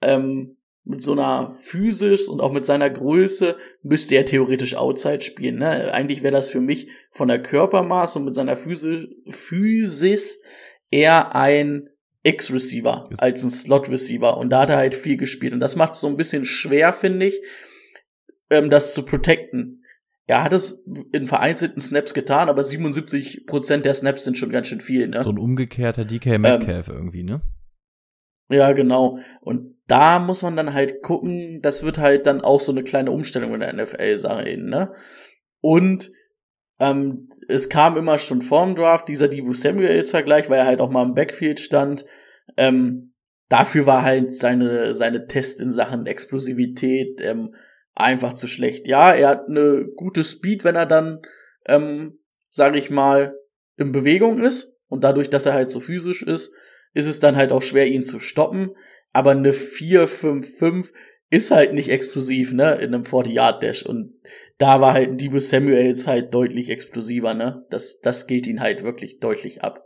ähm, 0.00 0.56
mit 0.84 1.00
so 1.00 1.12
einer 1.12 1.54
Physis 1.54 2.28
und 2.28 2.40
auch 2.40 2.52
mit 2.52 2.64
seiner 2.64 2.90
Größe 2.90 3.56
müsste 3.82 4.16
er 4.16 4.24
theoretisch 4.24 4.74
Outside 4.74 5.20
spielen. 5.20 5.58
Ne? 5.58 5.92
Eigentlich 5.94 6.22
wäre 6.22 6.32
das 6.32 6.48
für 6.48 6.60
mich 6.60 6.88
von 7.10 7.28
der 7.28 7.40
Körpermaß 7.40 8.16
und 8.16 8.24
mit 8.24 8.34
seiner 8.34 8.56
Physis, 8.56 9.08
Physis 9.28 10.40
eher 10.90 11.36
ein 11.36 11.88
X-Receiver 12.24 13.08
als 13.18 13.44
ein 13.44 13.50
Slot-Receiver. 13.50 14.36
Und 14.36 14.50
da 14.50 14.62
hat 14.62 14.70
er 14.70 14.76
halt 14.76 14.94
viel 14.94 15.16
gespielt. 15.16 15.52
Und 15.52 15.60
das 15.60 15.76
macht 15.76 15.94
es 15.94 16.00
so 16.00 16.08
ein 16.08 16.16
bisschen 16.16 16.44
schwer, 16.44 16.92
finde 16.92 17.26
ich, 17.26 17.40
ähm, 18.50 18.68
das 18.68 18.92
zu 18.92 19.04
protecten. 19.04 19.81
Er 20.32 20.44
hat 20.44 20.54
es 20.54 20.82
in 21.12 21.26
vereinzelten 21.26 21.78
Snaps 21.82 22.14
getan, 22.14 22.48
aber 22.48 22.62
77% 22.62 23.82
der 23.82 23.92
Snaps 23.92 24.24
sind 24.24 24.38
schon 24.38 24.48
ganz 24.48 24.68
schön 24.68 24.80
viel, 24.80 25.06
ne? 25.08 25.22
So 25.22 25.28
ein 25.28 25.36
umgekehrter 25.36 26.06
DK 26.06 26.38
Metcalf 26.38 26.88
ähm, 26.88 26.94
irgendwie, 26.94 27.22
ne? 27.22 27.36
Ja, 28.48 28.72
genau. 28.72 29.18
Und 29.42 29.76
da 29.88 30.18
muss 30.18 30.42
man 30.42 30.56
dann 30.56 30.72
halt 30.72 31.02
gucken, 31.02 31.60
das 31.60 31.82
wird 31.82 31.98
halt 31.98 32.26
dann 32.26 32.40
auch 32.40 32.62
so 32.62 32.72
eine 32.72 32.82
kleine 32.82 33.10
Umstellung 33.10 33.52
in 33.52 33.60
der 33.60 33.74
NFL 33.74 34.16
sein, 34.16 34.64
ne? 34.70 34.94
Und 35.60 36.10
ähm, 36.80 37.28
es 37.48 37.68
kam 37.68 37.98
immer 37.98 38.16
schon 38.16 38.40
vorm 38.40 38.74
Draft 38.74 39.10
dieser 39.10 39.28
Debo 39.28 39.52
Samuels-Vergleich, 39.52 40.48
weil 40.48 40.60
er 40.60 40.66
halt 40.66 40.80
auch 40.80 40.90
mal 40.90 41.04
im 41.04 41.12
Backfield 41.12 41.60
stand. 41.60 42.06
Ähm, 42.56 43.10
dafür 43.50 43.84
war 43.84 44.02
halt 44.02 44.34
seine, 44.34 44.94
seine 44.94 45.26
Test 45.26 45.60
in 45.60 45.70
Sachen 45.70 46.06
Explosivität, 46.06 47.20
ähm, 47.20 47.54
einfach 47.94 48.32
zu 48.32 48.46
schlecht. 48.46 48.86
Ja, 48.86 49.12
er 49.12 49.28
hat 49.28 49.48
eine 49.48 49.86
gute 49.96 50.24
Speed, 50.24 50.64
wenn 50.64 50.76
er 50.76 50.86
dann, 50.86 51.20
ähm, 51.66 52.18
sage 52.48 52.78
ich 52.78 52.90
mal, 52.90 53.34
in 53.76 53.92
Bewegung 53.92 54.42
ist. 54.42 54.80
Und 54.88 55.04
dadurch, 55.04 55.30
dass 55.30 55.46
er 55.46 55.54
halt 55.54 55.70
so 55.70 55.80
physisch 55.80 56.22
ist, 56.22 56.54
ist 56.94 57.06
es 57.06 57.18
dann 57.18 57.36
halt 57.36 57.52
auch 57.52 57.62
schwer, 57.62 57.86
ihn 57.88 58.04
zu 58.04 58.18
stoppen. 58.18 58.72
Aber 59.12 59.30
eine 59.30 59.52
4-5-5 59.52 60.92
ist 61.30 61.50
halt 61.50 61.72
nicht 61.72 61.88
explosiv, 61.88 62.52
ne, 62.52 62.74
in 62.74 62.94
einem 62.94 63.04
40-Yard-Dash. 63.04 63.86
Und 63.86 64.14
da 64.58 64.80
war 64.80 64.92
halt 64.92 65.20
Debo 65.20 65.38
Samuels 65.38 66.06
halt 66.06 66.34
deutlich 66.34 66.68
explosiver, 66.68 67.32
ne. 67.32 67.64
Das, 67.70 68.00
das 68.00 68.26
geht 68.26 68.46
ihn 68.46 68.60
halt 68.60 68.82
wirklich 68.82 69.18
deutlich 69.18 69.62
ab. 69.62 69.82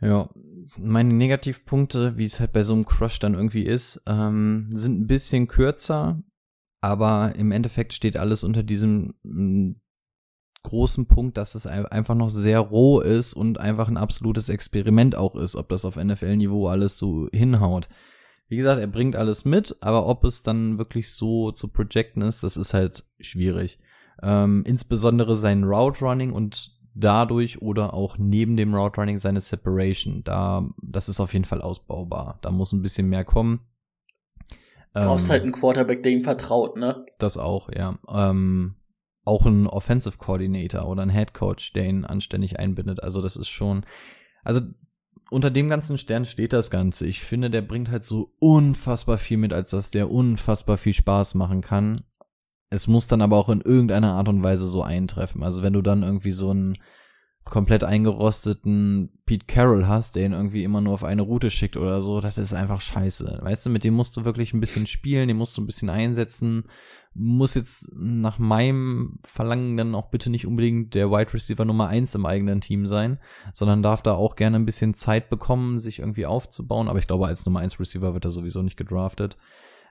Ja, 0.00 0.30
meine 0.78 1.12
Negativpunkte, 1.14 2.16
wie 2.16 2.24
es 2.24 2.40
halt 2.40 2.52
bei 2.52 2.64
so 2.64 2.72
einem 2.72 2.86
Crush 2.86 3.18
dann 3.18 3.34
irgendwie 3.34 3.64
ist, 3.64 4.02
ähm, 4.06 4.70
sind 4.72 5.00
ein 5.00 5.06
bisschen 5.06 5.48
kürzer, 5.48 6.22
aber 6.82 7.34
im 7.36 7.52
Endeffekt 7.52 7.94
steht 7.94 8.18
alles 8.18 8.44
unter 8.44 8.62
diesem 8.62 9.14
mm, 9.22 9.76
großen 10.64 11.06
Punkt, 11.06 11.36
dass 11.36 11.54
es 11.54 11.66
einfach 11.66 12.14
noch 12.14 12.28
sehr 12.28 12.58
roh 12.58 13.00
ist 13.00 13.32
und 13.34 13.58
einfach 13.58 13.88
ein 13.88 13.96
absolutes 13.96 14.48
Experiment 14.48 15.16
auch 15.16 15.34
ist, 15.34 15.56
ob 15.56 15.68
das 15.68 15.84
auf 15.84 15.96
NFL-Niveau 15.96 16.68
alles 16.68 16.98
so 16.98 17.28
hinhaut. 17.32 17.88
Wie 18.48 18.56
gesagt, 18.56 18.80
er 18.80 18.86
bringt 18.88 19.16
alles 19.16 19.44
mit, 19.44 19.76
aber 19.80 20.06
ob 20.06 20.24
es 20.24 20.42
dann 20.42 20.76
wirklich 20.76 21.12
so 21.12 21.52
zu 21.52 21.68
projecten 21.68 22.22
ist, 22.22 22.42
das 22.42 22.56
ist 22.56 22.74
halt 22.74 23.04
schwierig. 23.20 23.78
Ähm, 24.22 24.62
insbesondere 24.66 25.36
sein 25.36 25.64
Route 25.64 26.04
Running 26.04 26.32
und 26.32 26.78
dadurch 26.94 27.62
oder 27.62 27.94
auch 27.94 28.18
neben 28.18 28.56
dem 28.56 28.74
Route 28.74 29.00
Running 29.00 29.18
seine 29.18 29.40
Separation. 29.40 30.22
Da, 30.24 30.68
das 30.82 31.08
ist 31.08 31.20
auf 31.20 31.32
jeden 31.32 31.44
Fall 31.44 31.62
ausbaubar. 31.62 32.38
Da 32.42 32.50
muss 32.50 32.72
ein 32.72 32.82
bisschen 32.82 33.08
mehr 33.08 33.24
kommen. 33.24 33.60
Du 34.94 35.00
brauchst 35.00 35.28
ähm, 35.28 35.32
halt 35.32 35.42
einen 35.42 35.52
Quarterback, 35.52 36.02
der 36.02 36.12
ihm 36.12 36.22
vertraut, 36.22 36.76
ne? 36.76 37.06
Das 37.18 37.38
auch, 37.38 37.70
ja. 37.74 37.98
Ähm, 38.08 38.76
auch 39.24 39.46
ein 39.46 39.66
Offensive 39.66 40.18
Coordinator 40.18 40.86
oder 40.86 41.02
ein 41.02 41.10
Head 41.10 41.32
Coach, 41.32 41.72
der 41.72 41.86
ihn 41.86 42.04
anständig 42.04 42.58
einbindet. 42.58 43.02
Also 43.02 43.22
das 43.22 43.36
ist 43.36 43.48
schon, 43.48 43.86
also 44.42 44.60
unter 45.30 45.50
dem 45.50 45.68
ganzen 45.68 45.96
Stern 45.96 46.26
steht 46.26 46.52
das 46.52 46.70
Ganze. 46.70 47.06
Ich 47.06 47.20
finde, 47.20 47.48
der 47.48 47.62
bringt 47.62 47.90
halt 47.90 48.04
so 48.04 48.34
unfassbar 48.38 49.16
viel 49.16 49.38
mit, 49.38 49.54
als 49.54 49.70
dass 49.70 49.90
der 49.90 50.10
unfassbar 50.10 50.76
viel 50.76 50.92
Spaß 50.92 51.34
machen 51.36 51.62
kann. 51.62 52.02
Es 52.68 52.86
muss 52.86 53.06
dann 53.06 53.22
aber 53.22 53.38
auch 53.38 53.48
in 53.48 53.60
irgendeiner 53.62 54.14
Art 54.14 54.28
und 54.28 54.42
Weise 54.42 54.66
so 54.66 54.82
eintreffen. 54.82 55.42
Also 55.42 55.62
wenn 55.62 55.72
du 55.72 55.80
dann 55.80 56.02
irgendwie 56.02 56.32
so 56.32 56.52
ein 56.52 56.74
komplett 57.44 57.84
eingerosteten 57.84 59.10
Pete 59.26 59.46
Carroll 59.46 59.86
hast, 59.86 60.16
der 60.16 60.26
ihn 60.26 60.32
irgendwie 60.32 60.64
immer 60.64 60.80
nur 60.80 60.94
auf 60.94 61.04
eine 61.04 61.22
Route 61.22 61.50
schickt 61.50 61.76
oder 61.76 62.00
so, 62.00 62.20
das 62.20 62.38
ist 62.38 62.54
einfach 62.54 62.80
scheiße. 62.80 63.40
Weißt 63.42 63.66
du, 63.66 63.70
mit 63.70 63.84
dem 63.84 63.94
musst 63.94 64.16
du 64.16 64.24
wirklich 64.24 64.52
ein 64.52 64.60
bisschen 64.60 64.86
spielen, 64.86 65.28
den 65.28 65.36
musst 65.36 65.56
du 65.56 65.62
ein 65.62 65.66
bisschen 65.66 65.90
einsetzen. 65.90 66.64
Muss 67.14 67.54
jetzt 67.54 67.92
nach 67.94 68.38
meinem 68.38 69.18
Verlangen 69.22 69.76
dann 69.76 69.94
auch 69.94 70.10
bitte 70.10 70.30
nicht 70.30 70.46
unbedingt 70.46 70.94
der 70.94 71.10
Wide 71.10 71.34
Receiver 71.34 71.64
Nummer 71.64 71.88
eins 71.88 72.14
im 72.14 72.24
eigenen 72.24 72.60
Team 72.60 72.86
sein, 72.86 73.18
sondern 73.52 73.82
darf 73.82 74.02
da 74.02 74.14
auch 74.14 74.36
gerne 74.36 74.56
ein 74.56 74.64
bisschen 74.64 74.94
Zeit 74.94 75.28
bekommen, 75.28 75.78
sich 75.78 75.98
irgendwie 75.98 76.26
aufzubauen. 76.26 76.88
Aber 76.88 76.98
ich 76.98 77.06
glaube, 77.06 77.26
als 77.26 77.44
Nummer 77.44 77.60
eins 77.60 77.78
Receiver 77.78 78.14
wird 78.14 78.24
er 78.24 78.30
sowieso 78.30 78.62
nicht 78.62 78.78
gedraftet. 78.78 79.36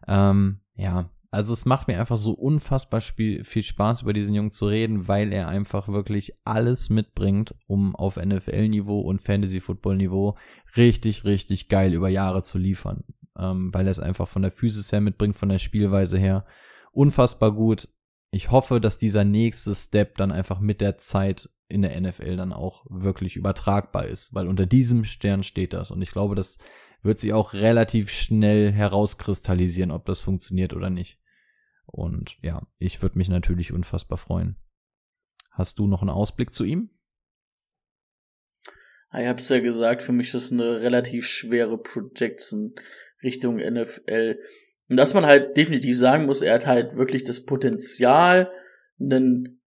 Ähm, 0.08 0.58
ja, 0.76 1.10
also 1.34 1.54
es 1.54 1.64
macht 1.64 1.88
mir 1.88 1.98
einfach 1.98 2.18
so 2.18 2.34
unfassbar 2.34 3.00
viel 3.00 3.44
Spaß, 3.44 4.02
über 4.02 4.12
diesen 4.12 4.36
Jungen 4.36 4.52
zu 4.52 4.68
reden, 4.68 5.08
weil 5.08 5.32
er 5.32 5.48
einfach 5.48 5.88
wirklich 5.88 6.34
alles 6.44 6.90
mitbringt, 6.90 7.56
um 7.68 7.96
auf 7.96 8.18
NFL-Niveau 8.18 9.00
und 9.00 9.22
Fantasy-Football-Niveau 9.22 10.38
richtig, 10.76 11.24
richtig 11.24 11.70
geil 11.70 11.94
über 11.94 12.10
Jahre 12.10 12.44
zu 12.44 12.58
liefern. 12.58 13.06
Ähm, 13.40 13.74
weil 13.74 13.88
er 13.88 13.92
es 13.92 14.02
einfach 14.02 14.28
von 14.28 14.42
der 14.42 14.52
Physis 14.52 14.92
her 14.92 15.00
mitbringt, 15.00 15.38
von 15.38 15.48
der 15.48 15.60
Spielweise 15.60 16.18
her. 16.18 16.46
Unfassbar 16.92 17.54
gut. 17.54 17.88
Ich 18.32 18.52
hoffe, 18.52 18.82
dass 18.82 18.98
dieser 18.98 19.24
nächste 19.24 19.74
Step 19.74 20.18
dann 20.18 20.34
einfach 20.34 20.60
mit 20.60 20.82
der 20.82 20.98
Zeit 20.98 21.50
in 21.70 21.82
der 21.82 22.00
NFL 22.00 22.36
dann 22.36 22.52
auch 22.52 22.86
wirklich 22.90 23.38
übertragbar 23.38 24.06
ist, 24.06 24.34
weil 24.36 24.50
unter 24.50 24.66
diesem 24.66 25.06
Stern 25.06 25.44
steht 25.44 25.72
das. 25.72 25.92
Und 25.92 26.02
ich 26.02 26.12
glaube, 26.12 26.36
das 26.36 26.58
wird 27.04 27.22
sich 27.22 27.32
auch 27.32 27.54
relativ 27.54 28.12
schnell 28.12 28.74
herauskristallisieren, 28.74 29.92
ob 29.92 30.06
das 30.06 30.20
funktioniert 30.20 30.74
oder 30.74 30.90
nicht. 30.90 31.21
Und 31.86 32.38
ja, 32.42 32.68
ich 32.78 33.02
würde 33.02 33.18
mich 33.18 33.30
natürlich 33.30 33.74
unfassbar 33.74 34.18
freuen. 34.18 34.56
Hast 35.52 35.80
du 35.80 35.88
noch 35.88 36.02
einen 36.02 36.10
Ausblick 36.10 36.54
zu 36.54 36.64
ihm? 36.64 36.90
Ich 39.14 39.28
hab's 39.28 39.50
ja 39.50 39.60
gesagt, 39.60 40.02
für 40.02 40.14
mich 40.14 40.34
ist 40.34 40.46
es 40.46 40.52
eine 40.54 40.80
relativ 40.80 41.28
schwere 41.28 41.78
Projection 41.78 42.74
Richtung 43.22 43.58
NFL. 43.58 44.40
Und 44.90 44.98
dass 44.98 45.14
man 45.14 45.26
halt 45.26 45.58
definitiv 45.58 45.98
sagen 45.98 46.26
muss, 46.26 46.42
er 46.42 46.56
hat 46.56 46.66
halt 46.66 46.96
wirklich 46.96 47.24
das 47.24 47.44
Potenzial, 47.44 48.52
einen 49.00 49.62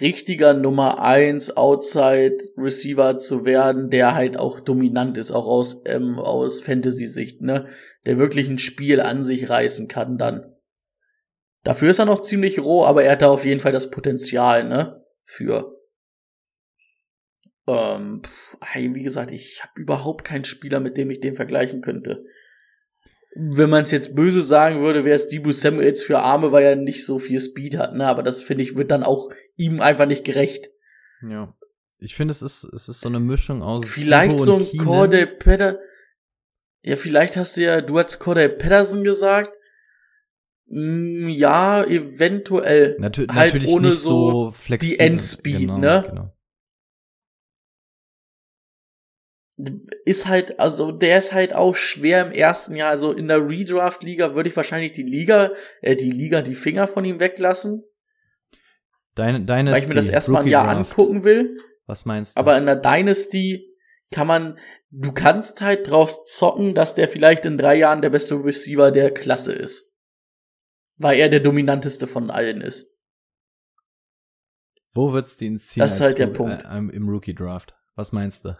richtiger 0.00 0.54
Nummer 0.54 1.02
eins 1.02 1.56
Outside 1.56 2.38
Receiver 2.56 3.18
zu 3.18 3.44
werden, 3.44 3.90
der 3.90 4.14
halt 4.14 4.36
auch 4.36 4.60
dominant 4.60 5.18
ist, 5.18 5.30
auch 5.30 5.46
aus, 5.46 5.82
ähm, 5.86 6.18
aus 6.18 6.60
Fantasy-Sicht, 6.60 7.42
ne? 7.42 7.68
Der 8.06 8.18
wirklich 8.18 8.48
ein 8.48 8.58
Spiel 8.58 9.00
an 9.00 9.22
sich 9.22 9.48
reißen 9.48 9.88
kann 9.88 10.18
dann. 10.18 10.51
Dafür 11.64 11.90
ist 11.90 11.98
er 11.98 12.06
noch 12.06 12.22
ziemlich 12.22 12.58
roh, 12.58 12.84
aber 12.84 13.04
er 13.04 13.12
hat 13.12 13.22
da 13.22 13.28
auf 13.28 13.44
jeden 13.44 13.60
Fall 13.60 13.72
das 13.72 13.90
Potenzial, 13.90 14.68
ne? 14.68 15.04
Für. 15.24 15.76
Ähm, 17.68 18.22
pff, 18.24 18.56
wie 18.74 19.02
gesagt, 19.02 19.30
ich 19.30 19.62
habe 19.62 19.80
überhaupt 19.80 20.24
keinen 20.24 20.44
Spieler, 20.44 20.80
mit 20.80 20.96
dem 20.96 21.10
ich 21.10 21.20
den 21.20 21.36
vergleichen 21.36 21.80
könnte. 21.80 22.24
Wenn 23.34 23.70
man 23.70 23.82
es 23.82 23.92
jetzt 23.92 24.14
böse 24.14 24.42
sagen 24.42 24.82
würde, 24.82 25.04
wäre 25.04 25.14
es 25.14 25.28
Debo 25.28 25.52
Samuels 25.52 26.02
für 26.02 26.18
Arme, 26.18 26.52
weil 26.52 26.64
er 26.64 26.76
nicht 26.76 27.06
so 27.06 27.18
viel 27.18 27.40
Speed 27.40 27.78
hat, 27.78 27.94
ne? 27.94 28.06
Aber 28.06 28.22
das 28.22 28.42
finde 28.42 28.64
ich 28.64 28.76
wird 28.76 28.90
dann 28.90 29.04
auch 29.04 29.30
ihm 29.56 29.80
einfach 29.80 30.06
nicht 30.06 30.24
gerecht. 30.24 30.68
Ja. 31.22 31.54
Ich 31.98 32.16
finde, 32.16 32.32
es 32.32 32.42
ist, 32.42 32.64
es 32.64 32.88
ist 32.88 33.00
so 33.00 33.08
eine 33.08 33.20
Mischung 33.20 33.62
aus. 33.62 33.88
Vielleicht 33.88 34.40
so 34.40 34.56
ein 34.56 34.66
Cordell 34.76 35.28
Petter. 35.28 35.78
Ja, 36.82 36.96
vielleicht 36.96 37.36
hast 37.36 37.56
du 37.56 37.62
ja, 37.62 37.80
du 37.80 37.96
hast 37.96 38.18
Cordell 38.18 38.48
Patterson 38.48 39.04
gesagt. 39.04 39.52
Mm, 40.74 41.28
ja, 41.28 41.84
eventuell. 41.84 42.96
Natu 42.98 43.26
halt 43.28 43.52
natürlich 43.52 43.68
ohne 43.68 43.90
nicht 43.90 44.00
so, 44.00 44.52
flexibel. 44.52 44.96
die 44.96 45.04
Endspeed, 45.04 45.58
genau, 45.58 45.78
ne? 45.78 46.04
Genau. 46.08 46.32
ist 50.06 50.26
halt, 50.26 50.58
also 50.58 50.90
der 50.90 51.18
ist 51.18 51.34
halt 51.34 51.54
auch 51.54 51.76
schwer 51.76 52.24
im 52.24 52.32
ersten 52.32 52.74
Jahr. 52.74 52.88
Also 52.88 53.12
in 53.12 53.28
der 53.28 53.46
Redraft-Liga 53.46 54.34
würde 54.34 54.48
ich 54.48 54.56
wahrscheinlich 54.56 54.92
die 54.92 55.02
Liga, 55.02 55.52
äh, 55.82 55.94
die 55.94 56.10
Liga 56.10 56.40
die 56.40 56.54
Finger 56.54 56.88
von 56.88 57.04
ihm 57.04 57.20
weglassen. 57.20 57.84
Deine, 59.14 59.42
deine 59.42 59.72
weil 59.72 59.82
ich 59.82 59.88
mir 59.88 59.94
das 59.94 60.08
erstmal 60.08 60.42
ein 60.42 60.48
Jahr 60.48 60.68
angucken 60.68 61.22
will. 61.22 61.58
Was 61.84 62.06
meinst 62.06 62.34
du? 62.34 62.40
Aber 62.40 62.56
in 62.56 62.64
der 62.64 62.76
Dynasty 62.76 63.76
kann 64.10 64.26
man, 64.26 64.58
du 64.90 65.12
kannst 65.12 65.60
halt 65.60 65.90
drauf 65.90 66.24
zocken, 66.24 66.74
dass 66.74 66.94
der 66.94 67.08
vielleicht 67.08 67.44
in 67.44 67.58
drei 67.58 67.74
Jahren 67.74 68.00
der 68.00 68.10
beste 68.10 68.42
Receiver 68.42 68.90
der 68.90 69.10
Klasse 69.10 69.52
ist. 69.52 69.91
Weil 71.02 71.18
er 71.18 71.28
der 71.28 71.40
dominanteste 71.40 72.06
von 72.06 72.30
allen 72.30 72.60
ist. 72.60 72.96
Wo 74.94 75.12
wird's 75.12 75.36
den 75.36 75.58
ziehen? 75.58 75.80
Das 75.80 75.94
ist 75.94 76.00
halt 76.00 76.18
der 76.18 76.28
Punkt. 76.28 76.64
Äh, 76.64 76.76
Im 76.76 77.08
Rookie 77.08 77.34
Draft. 77.34 77.74
Was 77.94 78.12
meinst 78.12 78.44
du? 78.44 78.56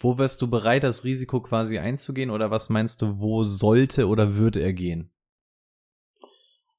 Wo 0.00 0.18
wärst 0.18 0.42
du 0.42 0.48
bereit, 0.48 0.82
das 0.82 1.04
Risiko 1.04 1.40
quasi 1.40 1.78
einzugehen 1.78 2.30
oder 2.30 2.50
was 2.50 2.68
meinst 2.68 3.02
du, 3.02 3.20
wo 3.20 3.44
sollte 3.44 4.08
oder 4.08 4.34
würde 4.34 4.60
er 4.60 4.72
gehen? 4.72 5.12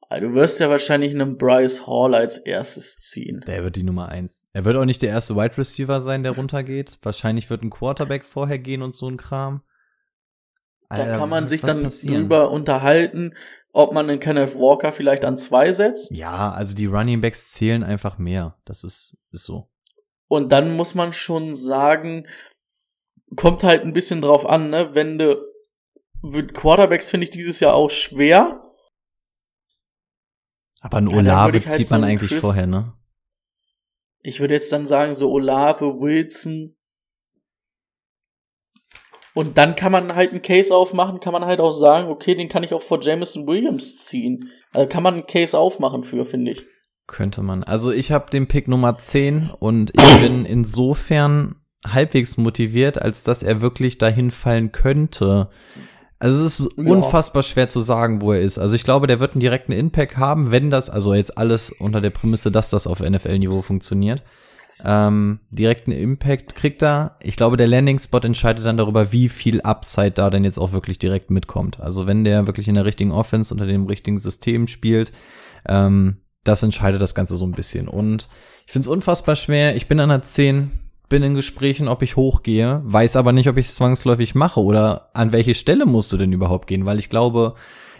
Also 0.09 0.27
du 0.27 0.33
wirst 0.35 0.59
ja 0.59 0.69
wahrscheinlich 0.69 1.13
einen 1.13 1.37
Bryce 1.37 1.87
Hall 1.87 2.13
als 2.13 2.37
erstes 2.37 2.97
ziehen. 2.99 3.41
Der 3.47 3.63
wird 3.63 3.77
die 3.77 3.83
Nummer 3.83 4.09
eins. 4.09 4.45
Er 4.51 4.65
wird 4.65 4.75
auch 4.75 4.85
nicht 4.85 5.01
der 5.01 5.09
erste 5.09 5.35
Wide 5.35 5.57
Receiver 5.57 6.01
sein, 6.01 6.21
der 6.21 6.33
runtergeht. 6.33 6.99
Wahrscheinlich 7.01 7.49
wird 7.49 7.63
ein 7.63 7.69
Quarterback 7.69 8.25
vorher 8.25 8.59
gehen 8.59 8.81
und 8.81 8.93
so 8.93 9.07
ein 9.07 9.17
Kram. 9.17 9.63
Da 10.97 11.17
kann 11.17 11.29
man 11.29 11.47
sich 11.47 11.61
dann 11.61 11.83
passieren? 11.83 12.21
drüber 12.21 12.51
unterhalten, 12.51 13.35
ob 13.71 13.93
man 13.93 14.07
den 14.07 14.19
Kenneth 14.19 14.55
Walker 14.55 14.91
vielleicht 14.91 15.25
an 15.25 15.37
zwei 15.37 15.71
setzt. 15.71 16.15
Ja, 16.15 16.51
also 16.51 16.75
die 16.75 16.85
Running 16.85 17.21
Backs 17.21 17.51
zählen 17.51 17.83
einfach 17.83 18.17
mehr. 18.17 18.57
Das 18.65 18.83
ist, 18.83 19.17
ist 19.31 19.43
so. 19.45 19.69
Und 20.27 20.51
dann 20.51 20.75
muss 20.75 20.95
man 20.95 21.13
schon 21.13 21.55
sagen, 21.55 22.27
kommt 23.35 23.63
halt 23.63 23.83
ein 23.83 23.93
bisschen 23.93 24.21
drauf 24.21 24.45
an, 24.47 24.69
ne? 24.69 24.93
Wenn 24.93 25.17
du 25.17 25.41
mit 26.21 26.53
Quarterbacks 26.53 27.09
finde 27.09 27.25
ich 27.25 27.31
dieses 27.31 27.59
Jahr 27.59 27.73
auch 27.73 27.89
schwer. 27.89 28.59
Aber 30.81 30.97
ein 30.97 31.07
Olave 31.07 31.53
halt 31.53 31.69
zieht 31.69 31.87
so 31.87 31.95
man 31.95 32.03
einen 32.03 32.11
eigentlich 32.17 32.31
Chris- 32.31 32.41
vorher, 32.41 32.67
ne? 32.67 32.93
Ich 34.21 34.39
würde 34.39 34.53
jetzt 34.53 34.71
dann 34.71 34.85
sagen, 34.85 35.13
so 35.13 35.31
Olave, 35.31 35.99
Wilson. 35.99 36.77
Und 39.35 39.57
dann 39.57 39.75
kann 39.75 39.91
man 39.91 40.15
halt 40.15 40.31
einen 40.31 40.41
Case 40.41 40.75
aufmachen, 40.75 41.19
kann 41.19 41.33
man 41.33 41.45
halt 41.45 41.59
auch 41.59 41.71
sagen, 41.71 42.07
okay, 42.09 42.35
den 42.35 42.49
kann 42.49 42.63
ich 42.63 42.73
auch 42.73 42.83
vor 42.83 43.01
Jameson 43.01 43.47
Williams 43.47 43.97
ziehen. 43.97 44.51
Also 44.73 44.87
kann 44.87 45.03
man 45.03 45.15
einen 45.15 45.27
Case 45.27 45.57
aufmachen 45.57 46.03
für, 46.03 46.25
finde 46.25 46.51
ich. 46.51 46.65
Könnte 47.07 47.41
man. 47.41 47.63
Also 47.63 47.91
ich 47.91 48.11
habe 48.11 48.29
den 48.31 48.47
Pick 48.47 48.67
Nummer 48.67 48.97
10 48.97 49.51
und 49.59 49.91
ich 49.95 50.21
bin 50.21 50.45
insofern 50.45 51.55
halbwegs 51.85 52.37
motiviert, 52.37 53.01
als 53.01 53.23
dass 53.23 53.43
er 53.43 53.61
wirklich 53.61 53.97
dahin 53.97 54.31
fallen 54.31 54.71
könnte. 54.71 55.49
Also 56.19 56.45
es 56.45 56.59
ist 56.61 56.77
Ja. 56.77 56.89
unfassbar 56.91 57.43
schwer 57.43 57.67
zu 57.67 57.81
sagen, 57.81 58.21
wo 58.21 58.31
er 58.31 58.39
ist. 58.39 58.57
Also 58.57 58.75
ich 58.75 58.83
glaube, 58.85 59.07
der 59.07 59.19
wird 59.19 59.33
einen 59.33 59.41
direkten 59.41 59.73
Impact 59.73 60.15
haben, 60.15 60.51
wenn 60.51 60.69
das, 60.69 60.89
also 60.89 61.13
jetzt 61.13 61.37
alles 61.37 61.71
unter 61.71 61.99
der 61.99 62.11
Prämisse, 62.11 62.51
dass 62.51 62.69
das 62.69 62.87
auf 62.87 63.01
NFL-Niveau 63.01 63.61
funktioniert. 63.61 64.23
Ähm, 64.83 65.39
direkten 65.51 65.91
Impact 65.91 66.55
kriegt 66.55 66.81
er. 66.81 67.17
Ich 67.21 67.35
glaube, 67.35 67.57
der 67.57 67.67
Landing-Spot 67.67 68.19
entscheidet 68.19 68.65
dann 68.65 68.77
darüber, 68.77 69.11
wie 69.11 69.29
viel 69.29 69.61
Upside 69.61 70.11
da 70.11 70.29
denn 70.29 70.43
jetzt 70.43 70.57
auch 70.57 70.71
wirklich 70.71 70.99
direkt 70.99 71.29
mitkommt. 71.29 71.79
Also 71.79 72.07
wenn 72.07 72.23
der 72.23 72.47
wirklich 72.47 72.67
in 72.67 72.75
der 72.75 72.85
richtigen 72.85 73.11
Offense 73.11 73.53
unter 73.53 73.65
dem 73.65 73.85
richtigen 73.85 74.17
System 74.17 74.67
spielt, 74.67 75.11
ähm, 75.67 76.17
das 76.43 76.63
entscheidet 76.63 77.01
das 77.01 77.15
Ganze 77.15 77.35
so 77.35 77.45
ein 77.45 77.53
bisschen. 77.53 77.87
Und 77.87 78.27
ich 78.65 78.73
finde 78.73 78.87
es 78.87 78.93
unfassbar 78.93 79.35
schwer. 79.35 79.75
Ich 79.75 79.87
bin 79.87 79.99
an 79.99 80.09
der 80.09 80.23
10, 80.23 80.71
bin 81.07 81.23
in 81.23 81.35
Gesprächen, 81.35 81.87
ob 81.87 82.01
ich 82.01 82.15
hochgehe, 82.15 82.81
weiß 82.83 83.15
aber 83.15 83.31
nicht, 83.31 83.47
ob 83.47 83.57
ich 83.57 83.67
es 83.67 83.75
zwangsläufig 83.75 84.35
mache 84.35 84.61
oder 84.61 85.09
an 85.13 85.31
welche 85.31 85.53
Stelle 85.53 85.85
musst 85.85 86.11
du 86.11 86.17
denn 86.17 86.33
überhaupt 86.33 86.67
gehen, 86.67 86.85
weil 86.85 86.99
ich 86.99 87.09
glaube, 87.09 87.55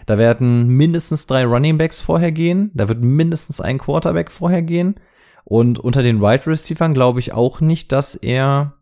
da 0.06 0.18
werden 0.18 0.68
mindestens 0.68 1.26
drei 1.26 1.44
Running 1.44 1.78
Backs 1.78 2.00
vorher 2.00 2.32
gehen, 2.32 2.70
da 2.74 2.88
wird 2.88 3.02
mindestens 3.02 3.60
ein 3.60 3.78
Quarterback 3.78 4.30
vorher 4.30 4.62
gehen 4.62 4.96
und 5.44 5.78
unter 5.78 6.02
den 6.02 6.20
Wide 6.20 6.46
Receivers 6.46 6.94
glaube 6.94 7.20
ich 7.20 7.32
auch 7.32 7.60
nicht, 7.60 7.92
dass 7.92 8.14
er 8.14 8.74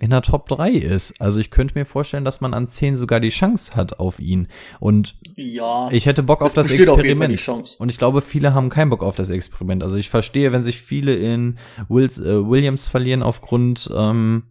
in 0.00 0.10
der 0.10 0.22
Top 0.22 0.48
3 0.48 0.70
ist. 0.70 1.20
Also 1.20 1.40
ich 1.40 1.50
könnte 1.50 1.78
mir 1.78 1.84
vorstellen, 1.84 2.24
dass 2.24 2.40
man 2.40 2.54
an 2.54 2.66
10 2.66 2.96
sogar 2.96 3.20
die 3.20 3.28
Chance 3.28 3.74
hat 3.76 4.00
auf 4.00 4.18
ihn. 4.18 4.48
Und 4.80 5.18
Ja. 5.36 5.88
ich 5.92 6.06
hätte 6.06 6.22
Bock 6.22 6.40
auf 6.40 6.54
das 6.54 6.72
auf 6.72 6.78
Experiment. 6.78 7.36
Chance. 7.38 7.76
Und 7.78 7.90
ich 7.90 7.98
glaube, 7.98 8.22
viele 8.22 8.54
haben 8.54 8.70
keinen 8.70 8.88
Bock 8.88 9.02
auf 9.02 9.14
das 9.14 9.28
Experiment. 9.28 9.82
Also 9.82 9.98
ich 9.98 10.08
verstehe, 10.08 10.52
wenn 10.52 10.64
sich 10.64 10.80
viele 10.80 11.14
in 11.16 11.58
Wills, 11.90 12.18
äh, 12.18 12.48
Williams 12.48 12.86
verlieren 12.86 13.22
aufgrund 13.22 13.90
ähm, 13.94 14.44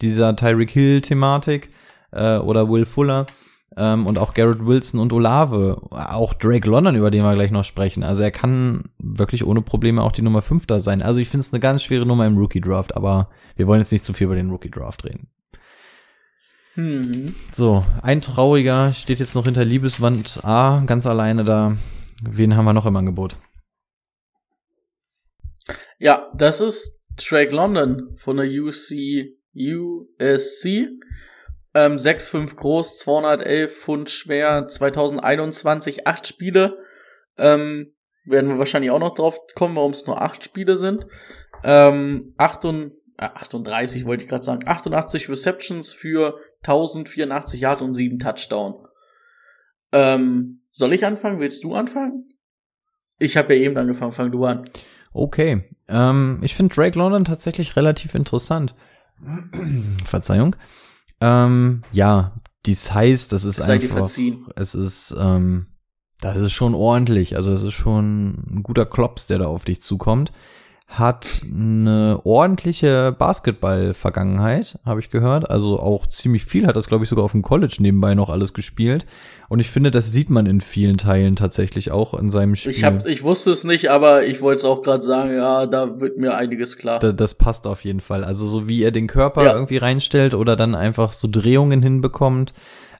dieser 0.00 0.34
Tyreek 0.34 0.70
Hill-Thematik 0.70 1.68
äh, 2.12 2.38
oder 2.38 2.70
Will 2.70 2.86
Fuller 2.86 3.26
ähm, 3.76 4.06
und 4.06 4.18
auch 4.18 4.34
Garrett 4.34 4.64
Wilson 4.64 5.00
und 5.00 5.12
Olave, 5.12 5.80
auch 5.90 6.34
Drake 6.34 6.68
London, 6.68 6.96
über 6.96 7.10
den 7.10 7.22
wir 7.22 7.34
gleich 7.34 7.50
noch 7.50 7.64
sprechen. 7.64 8.02
Also 8.02 8.22
er 8.22 8.30
kann 8.30 8.84
wirklich 8.98 9.44
ohne 9.44 9.62
Probleme 9.62 10.02
auch 10.02 10.12
die 10.12 10.22
Nummer 10.22 10.42
5 10.42 10.66
da 10.66 10.80
sein. 10.80 11.02
Also 11.02 11.20
ich 11.20 11.28
finde 11.28 11.42
es 11.42 11.52
eine 11.52 11.60
ganz 11.60 11.82
schwere 11.82 12.06
Nummer 12.06 12.26
im 12.26 12.36
Rookie-Draft, 12.36 12.96
aber 12.96 13.30
wir 13.56 13.66
wollen 13.66 13.80
jetzt 13.80 13.92
nicht 13.92 14.04
zu 14.04 14.12
viel 14.12 14.26
über 14.26 14.34
den 14.34 14.50
Rookie-Draft 14.50 15.04
reden. 15.04 15.28
Mhm. 16.76 17.34
So, 17.52 17.84
ein 18.02 18.20
Trauriger 18.20 18.92
steht 18.92 19.18
jetzt 19.18 19.34
noch 19.34 19.44
hinter 19.44 19.64
Liebeswand 19.64 20.44
A, 20.44 20.82
ganz 20.86 21.06
alleine 21.06 21.44
da. 21.44 21.76
Wen 22.22 22.56
haben 22.56 22.64
wir 22.64 22.72
noch 22.72 22.86
im 22.86 22.96
Angebot? 22.96 23.36
Ja, 25.98 26.30
das 26.34 26.60
ist 26.60 27.00
Drake 27.16 27.54
London 27.54 28.14
von 28.16 28.36
der 28.36 28.46
UC, 28.46 29.36
USC. 29.54 30.88
Ähm, 31.74 31.96
6'5 31.96 32.56
groß, 32.56 32.98
211 32.98 33.76
Pfund 33.76 34.10
schwer, 34.10 34.66
2021 34.66 36.06
acht 36.06 36.26
Spiele. 36.26 36.78
Ähm, 37.38 37.94
werden 38.24 38.50
wir 38.50 38.58
wahrscheinlich 38.58 38.90
auch 38.90 38.98
noch 38.98 39.14
drauf 39.14 39.38
kommen, 39.54 39.76
warum 39.76 39.92
es 39.92 40.06
nur 40.06 40.20
acht 40.20 40.44
Spiele 40.44 40.76
sind. 40.76 41.06
Ähm, 41.62 42.34
38, 42.38 42.96
äh, 43.18 43.24
38 43.24 44.04
wollte 44.04 44.24
ich 44.24 44.28
gerade 44.28 44.44
sagen, 44.44 44.66
88 44.66 45.28
Receptions 45.28 45.92
für 45.92 46.38
1084 46.62 47.60
Yard 47.60 47.82
und 47.82 47.94
7 47.94 48.18
Touchdown. 48.18 48.86
Ähm, 49.92 50.62
soll 50.70 50.92
ich 50.92 51.04
anfangen? 51.04 51.40
Willst 51.40 51.64
du 51.64 51.74
anfangen? 51.74 52.28
Ich 53.18 53.36
habe 53.36 53.54
ja 53.54 53.60
eben 53.60 53.76
angefangen, 53.76 54.12
fang 54.12 54.32
du 54.32 54.44
an. 54.44 54.64
Okay, 55.12 55.64
ähm, 55.88 56.40
ich 56.42 56.54
finde 56.54 56.74
Drake 56.74 56.98
London 56.98 57.24
tatsächlich 57.24 57.76
relativ 57.76 58.14
interessant. 58.14 58.74
Verzeihung. 60.04 60.56
Ähm, 61.20 61.82
ja, 61.92 62.32
die 62.66 62.74
Size, 62.74 63.28
das 63.28 63.44
ist 63.44 63.56
Sei 63.56 63.74
einfach, 63.74 64.08
es 64.56 64.74
ist, 64.74 65.14
ähm, 65.18 65.66
das 66.20 66.36
ist 66.36 66.52
schon 66.52 66.74
ordentlich. 66.74 67.36
Also 67.36 67.52
es 67.52 67.62
ist 67.62 67.74
schon 67.74 68.44
ein 68.50 68.62
guter 68.62 68.86
Klops, 68.86 69.26
der 69.26 69.38
da 69.38 69.46
auf 69.46 69.64
dich 69.64 69.82
zukommt. 69.82 70.32
Hat 70.90 71.42
eine 71.44 72.20
ordentliche 72.24 73.14
Basketball-Vergangenheit, 73.16 74.76
habe 74.84 74.98
ich 74.98 75.10
gehört. 75.10 75.48
Also 75.48 75.78
auch 75.78 76.08
ziemlich 76.08 76.44
viel 76.44 76.66
hat 76.66 76.74
das, 76.74 76.88
glaube 76.88 77.04
ich, 77.04 77.10
sogar 77.10 77.24
auf 77.24 77.30
dem 77.30 77.42
College 77.42 77.76
nebenbei 77.78 78.16
noch 78.16 78.28
alles 78.28 78.54
gespielt. 78.54 79.06
Und 79.48 79.60
ich 79.60 79.70
finde, 79.70 79.92
das 79.92 80.10
sieht 80.10 80.30
man 80.30 80.46
in 80.46 80.60
vielen 80.60 80.98
Teilen 80.98 81.36
tatsächlich 81.36 81.92
auch 81.92 82.12
in 82.14 82.32
seinem 82.32 82.56
Spiel. 82.56 82.72
Ich, 82.72 82.82
hab, 82.82 83.06
ich 83.06 83.22
wusste 83.22 83.52
es 83.52 83.62
nicht, 83.62 83.88
aber 83.88 84.26
ich 84.26 84.40
wollte 84.40 84.58
es 84.58 84.64
auch 84.64 84.82
gerade 84.82 85.04
sagen, 85.04 85.32
ja, 85.32 85.66
da 85.66 86.00
wird 86.00 86.18
mir 86.18 86.36
einiges 86.36 86.76
klar. 86.76 86.98
Da, 86.98 87.12
das 87.12 87.34
passt 87.34 87.68
auf 87.68 87.84
jeden 87.84 88.00
Fall. 88.00 88.24
Also 88.24 88.46
so 88.48 88.68
wie 88.68 88.82
er 88.82 88.90
den 88.90 89.06
Körper 89.06 89.44
ja. 89.44 89.52
irgendwie 89.52 89.76
reinstellt 89.76 90.34
oder 90.34 90.56
dann 90.56 90.74
einfach 90.74 91.12
so 91.12 91.28
Drehungen 91.30 91.84
hinbekommt 91.84 92.52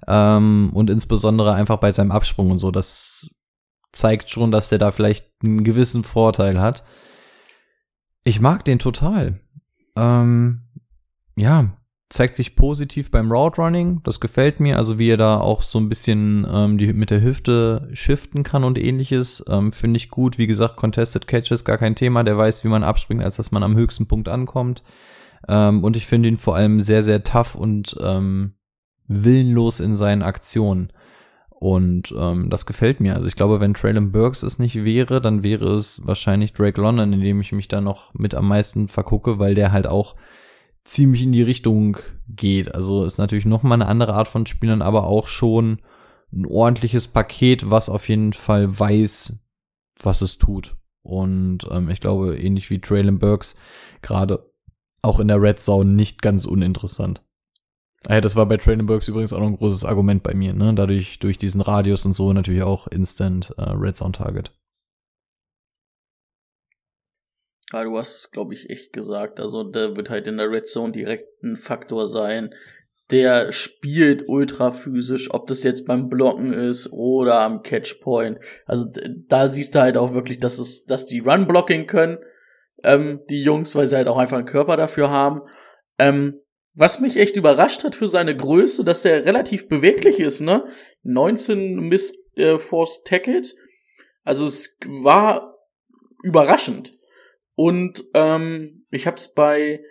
ähm, 0.07 0.71
und 0.73 0.91
insbesondere 0.91 1.55
einfach 1.55 1.79
bei 1.79 1.91
seinem 1.91 2.13
Absprung 2.13 2.53
und 2.53 2.61
so, 2.61 2.71
das 2.71 3.35
zeigt 3.91 4.31
schon, 4.31 4.53
dass 4.53 4.71
er 4.71 4.79
da 4.79 4.93
vielleicht 4.93 5.27
einen 5.43 5.65
gewissen 5.65 6.05
Vorteil 6.05 6.61
hat. 6.61 6.85
Ich 8.25 8.41
mag 8.41 8.65
den 8.65 8.79
total. 8.79 9.41
Ähm, 9.97 10.63
ja, 11.37 11.77
zeigt 12.11 12.35
sich 12.35 12.57
positiv 12.57 13.11
beim 13.11 13.31
Route 13.31 13.63
Running. 13.63 14.01
Das 14.03 14.21
gefällt 14.21 14.61
mir. 14.61 14.77
Also 14.77 14.99
wie 14.99 15.11
er 15.11 15.17
da 15.17 15.39
auch 15.39 15.63
so 15.63 15.79
ein 15.79 15.89
bisschen 15.89 16.47
ähm, 16.53 16.77
die, 16.77 16.93
mit 16.93 17.11
der 17.11 17.23
Hüfte 17.23 17.89
shiften 17.93 18.43
kann 18.43 18.65
und 18.65 18.79
ähnliches, 18.79 19.45
ähm, 19.49 19.73
finde 19.73 19.97
ich 19.97 20.11
gut. 20.11 20.37
Wie 20.37 20.49
gesagt, 20.49 20.77
Contested 20.77 21.27
Catches 21.27 21.65
gar 21.65 21.79
kein 21.79 21.95
Thema. 21.95 22.25
Der 22.25 22.37
weiß, 22.37 22.65
wie 22.65 22.69
man 22.69 22.83
abspringt, 22.83 23.23
als 23.23 23.37
dass 23.37 23.53
man 23.53 23.63
am 23.63 23.77
höchsten 23.77 24.07
Punkt 24.07 24.29
ankommt. 24.29 24.83
Ähm, 25.49 25.85
und 25.85 25.97
ich 25.97 26.07
finde 26.07 26.29
ihn 26.29 26.39
vor 26.39 26.57
allem 26.57 26.81
sehr, 26.81 27.03
sehr 27.03 27.23
tough 27.23 27.55
und 27.55 27.97
ähm, 28.03 28.55
willenlos 29.07 29.81
in 29.81 29.97
seinen 29.97 30.23
Aktionen. 30.23 30.93
Und 31.61 32.15
ähm, 32.17 32.49
das 32.49 32.65
gefällt 32.65 33.01
mir. 33.01 33.15
Also 33.15 33.29
ich 33.29 33.37
glaube, 33.37 33.61
wenn 33.61 33.75
Traylon 33.75 34.13
Burks 34.13 34.43
es 34.43 34.59
nicht 34.59 34.83
wäre, 34.83 35.21
dann 35.21 35.43
wäre 35.43 35.75
es 35.75 36.01
wahrscheinlich 36.07 36.55
Drake 36.55 36.81
London, 36.81 37.13
in 37.13 37.21
dem 37.21 37.39
ich 37.43 37.53
mich 37.53 37.69
da 37.69 37.83
noch 37.83 38.15
mit 38.15 38.35
am 38.35 38.49
meisten 38.49 38.89
vergucke, 38.89 39.39
weil 39.39 39.55
der 39.55 39.71
halt 39.71 39.87
auch 39.87 40.17
ziemlich 40.85 41.23
in 41.23 41.33
die 41.33 41.43
Richtung 41.43 41.99
geht. 42.29 42.75
Also 42.75 43.05
ist 43.05 43.19
natürlich 43.19 43.45
noch 43.45 43.63
mal 43.63 43.75
eine 43.75 43.89
andere 43.89 44.15
Art 44.15 44.27
von 44.27 44.47
Spielern, 44.47 44.81
aber 44.81 45.05
auch 45.05 45.27
schon 45.27 45.83
ein 46.33 46.47
ordentliches 46.47 47.09
Paket, 47.09 47.69
was 47.69 47.91
auf 47.91 48.09
jeden 48.09 48.33
Fall 48.33 48.79
weiß, 48.79 49.39
was 50.01 50.23
es 50.23 50.39
tut. 50.39 50.79
Und 51.03 51.69
ähm, 51.71 51.91
ich 51.91 52.01
glaube, 52.01 52.39
ähnlich 52.39 52.71
wie 52.71 52.81
Traylon 52.81 53.19
Burks, 53.19 53.57
gerade 54.01 54.51
auch 55.03 55.21
in 55.21 55.29
der 55.29 55.43
Red 55.43 55.61
Zone 55.61 55.91
nicht 55.91 56.23
ganz 56.23 56.47
uninteressant. 56.47 57.23
Ah 58.07 58.15
ja, 58.15 58.21
das 58.23 58.35
war 58.35 58.47
bei 58.47 58.57
Trailenbergs 58.57 59.09
übrigens 59.09 59.33
auch 59.33 59.41
noch 59.41 59.49
ein 59.49 59.57
großes 59.57 59.85
Argument 59.85 60.23
bei 60.23 60.35
mir, 60.35 60.55
ne? 60.55 60.73
Dadurch, 60.75 61.19
durch 61.19 61.37
diesen 61.37 61.61
Radius 61.61 62.07
und 62.07 62.15
so 62.15 62.33
natürlich 62.33 62.63
auch 62.63 62.87
Instant 62.87 63.53
äh, 63.59 63.63
Red 63.63 63.97
Zone 63.97 64.13
Target. 64.13 64.53
Ja, 67.73 67.85
du 67.85 67.97
hast 67.99 68.17
es, 68.17 68.31
glaube 68.31 68.55
ich, 68.55 68.71
echt 68.71 68.93
gesagt. 68.93 69.39
Also, 69.39 69.65
der 69.65 69.97
wird 69.97 70.11
halt 70.11 70.27
in 70.27 70.39
der 70.39 70.51
Red 70.51 70.67
Zone 70.67 70.93
direkt 70.93 71.43
ein 71.43 71.57
Faktor 71.57 72.09
sein. 72.09 72.55
Der 73.11 73.53
spielt 73.53 74.25
ultra 74.29 74.71
physisch, 74.71 75.33
ob 75.33 75.47
das 75.47 75.63
jetzt 75.63 75.87
beim 75.87 76.09
Blocken 76.09 76.53
ist 76.53 76.93
oder 76.93 77.41
am 77.41 77.63
Catchpoint. 77.63 78.39
Also, 78.67 78.89
da 79.29 79.47
siehst 79.47 79.75
du 79.75 79.81
halt 79.81 79.97
auch 79.97 80.15
wirklich, 80.15 80.41
dass 80.41 80.59
es, 80.59 80.87
dass 80.87 81.07
die 81.07 81.21
Run 81.21 81.47
Blocking 81.47 81.87
können, 81.87 82.19
ähm, 82.83 83.21
die 83.29 83.43
Jungs, 83.43 83.75
weil 83.75 83.87
sie 83.87 83.97
halt 83.97 84.09
auch 84.09 84.17
einfach 84.17 84.39
einen 84.39 84.47
Körper 84.47 84.77
dafür 84.77 85.11
haben. 85.11 85.43
Ähm, 85.99 86.39
was 86.75 87.01
mich 87.01 87.17
echt 87.17 87.37
überrascht 87.37 87.85
hat 87.85 87.97
für 87.97 88.07
seine 88.07 88.37
Größe, 88.37 88.85
dass 88.85 89.03
der 89.03 89.25
relativ 89.25 89.69
beweglich 89.69 90.21
ist, 90.21 90.41
ne? 90.41 90.67
19 91.03 91.77
Miss 91.77 92.17
äh, 92.37 92.59
Force 92.59 93.03
Tackles. 93.05 93.57
Also 94.23 94.47
es 94.47 94.79
war 94.87 95.59
überraschend. 96.23 96.97
Und 97.55 98.05
ähm, 98.15 98.87
ich 98.91 99.07
hab's 99.07 99.35
bei 99.35 99.83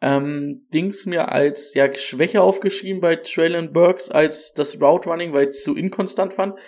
ähm, 0.00 0.66
Dings 0.72 1.06
mir 1.06 1.32
als 1.32 1.74
ja 1.74 1.92
schwächer 1.94 2.42
aufgeschrieben 2.42 3.00
bei 3.00 3.16
Traylon 3.16 3.72
Burks 3.72 4.10
als 4.10 4.52
das 4.52 4.80
Route 4.80 5.08
Running, 5.08 5.32
weil 5.32 5.48
ich 5.48 5.56
zu 5.56 5.76
inkonstant 5.76 6.34
fand. 6.34 6.58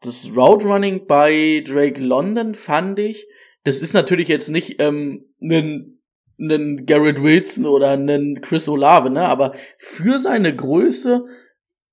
Das 0.00 0.32
Route 0.34 0.66
Running 0.66 1.06
bei 1.06 1.62
Drake 1.66 2.00
London 2.00 2.54
fand 2.54 2.98
ich, 2.98 3.26
das 3.64 3.82
ist 3.82 3.92
natürlich 3.92 4.28
jetzt 4.28 4.48
nicht 4.48 4.80
ähm, 4.80 5.26
ein 5.42 5.99
einen 6.40 6.86
Garrett 6.86 7.22
Wilson 7.22 7.66
oder 7.66 7.90
einen 7.90 8.40
Chris 8.40 8.68
Olave, 8.68 9.10
ne? 9.10 9.26
Aber 9.26 9.52
für 9.78 10.18
seine 10.18 10.54
Größe 10.54 11.26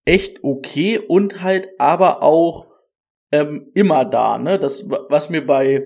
echt 0.05 0.39
okay 0.43 0.99
und 0.99 1.43
halt 1.43 1.67
aber 1.77 2.23
auch 2.23 2.67
ähm, 3.31 3.71
immer 3.73 4.05
da, 4.05 4.37
ne? 4.37 4.57
Das, 4.57 4.89
was 4.89 5.29
mir 5.29 5.45
bei 5.45 5.85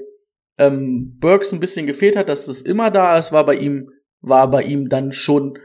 ähm, 0.57 1.17
Burks 1.19 1.51
ein 1.51 1.59
bisschen 1.59 1.85
gefehlt 1.85 2.15
hat, 2.15 2.29
dass 2.29 2.45
das 2.45 2.61
immer 2.61 2.91
da 2.91 3.17
ist, 3.17 3.31
war 3.31 3.45
bei 3.45 3.55
ihm, 3.55 3.89
war 4.21 4.49
bei 4.49 4.63
ihm 4.63 4.89
dann 4.89 5.11
schon, 5.11 5.57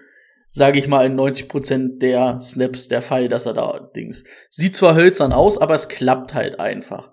sage 0.50 0.78
ich 0.78 0.88
mal, 0.88 1.04
in 1.04 1.18
90% 1.18 1.98
der 1.98 2.40
Snaps 2.40 2.88
der 2.88 3.02
Fall, 3.02 3.28
dass 3.28 3.44
er 3.44 3.52
da 3.52 3.90
Dings. 3.94 4.24
Sieht 4.48 4.74
zwar 4.74 4.94
hölzern 4.94 5.32
aus, 5.32 5.58
aber 5.58 5.74
es 5.74 5.88
klappt 5.88 6.34
halt 6.34 6.58
einfach. 6.58 7.12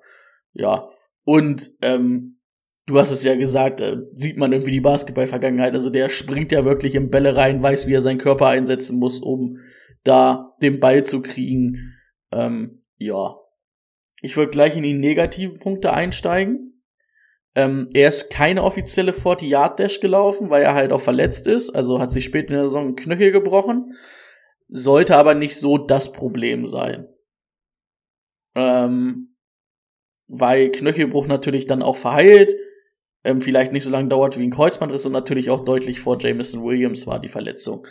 Ja. 0.53 0.89
Und 1.25 1.71
ähm, 1.81 2.39
du 2.85 2.99
hast 2.99 3.11
es 3.11 3.23
ja 3.23 3.35
gesagt, 3.35 3.79
äh, 3.79 3.97
sieht 4.13 4.37
man 4.37 4.51
irgendwie 4.51 4.71
die 4.71 4.81
Basketball-Vergangenheit. 4.81 5.73
Also 5.73 5.89
der 5.89 6.09
springt 6.09 6.51
ja 6.51 6.65
wirklich 6.65 6.95
in 6.95 7.09
Bälle 7.09 7.35
rein, 7.35 7.63
weiß, 7.63 7.87
wie 7.87 7.93
er 7.93 8.01
seinen 8.01 8.17
Körper 8.17 8.47
einsetzen 8.47 8.99
muss, 8.99 9.19
um 9.19 9.59
da 10.03 10.55
den 10.61 10.79
Ball 10.79 11.03
zu 11.03 11.21
kriegen. 11.21 11.95
Ähm, 12.31 12.83
ja. 12.97 13.37
Ich 14.21 14.37
würde 14.37 14.51
gleich 14.51 14.75
in 14.77 14.83
die 14.83 14.93
negativen 14.93 15.59
Punkte 15.59 15.93
einsteigen. 15.93 16.81
Ähm, 17.55 17.87
er 17.93 18.09
ist 18.09 18.29
keine 18.29 18.63
offizielle 18.63 19.11
40-Yard-Dash 19.11 19.99
gelaufen, 19.99 20.49
weil 20.49 20.63
er 20.63 20.73
halt 20.73 20.91
auch 20.91 21.01
verletzt 21.01 21.45
ist. 21.47 21.69
Also 21.69 21.99
hat 21.99 22.11
sich 22.11 22.25
spät 22.25 22.47
in 22.47 22.53
der 22.53 22.63
Saison 22.63 22.89
ein 22.89 22.95
Knöchel 22.95 23.31
gebrochen. 23.31 23.93
Sollte 24.69 25.17
aber 25.17 25.35
nicht 25.35 25.57
so 25.57 25.77
das 25.77 26.11
Problem 26.11 26.65
sein. 26.65 27.07
Ähm, 28.55 29.35
weil 30.27 30.71
Knöchelbruch 30.71 31.27
natürlich 31.27 31.67
dann 31.67 31.83
auch 31.83 31.97
verheilt 31.97 32.53
ähm, 33.23 33.41
vielleicht 33.41 33.71
nicht 33.71 33.83
so 33.83 33.89
lange 33.89 34.09
dauert 34.09 34.37
wie 34.37 34.43
ein 34.43 34.51
Kreuzbandriss 34.51 35.05
und 35.05 35.13
natürlich 35.13 35.49
auch 35.49 35.63
deutlich 35.63 35.99
vor 35.99 36.19
Jameson 36.19 36.63
Williams 36.63 37.07
war 37.07 37.19
die 37.19 37.29
Verletzung. 37.29 37.85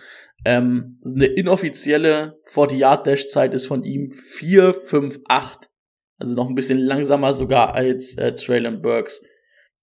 Ähm, 0.44 0.98
eine 1.04 1.26
inoffizielle 1.26 2.38
40-Yard-Dash-Zeit 2.48 3.54
ist 3.54 3.66
von 3.66 3.84
ihm 3.84 4.12
4, 4.12 4.74
5, 4.74 5.20
8. 5.28 5.70
Also 6.18 6.36
noch 6.36 6.48
ein 6.48 6.54
bisschen 6.54 6.78
langsamer 6.78 7.32
sogar 7.32 7.74
als 7.74 8.16
äh, 8.18 8.34
Traylon 8.34 8.82
Burks. 8.82 9.24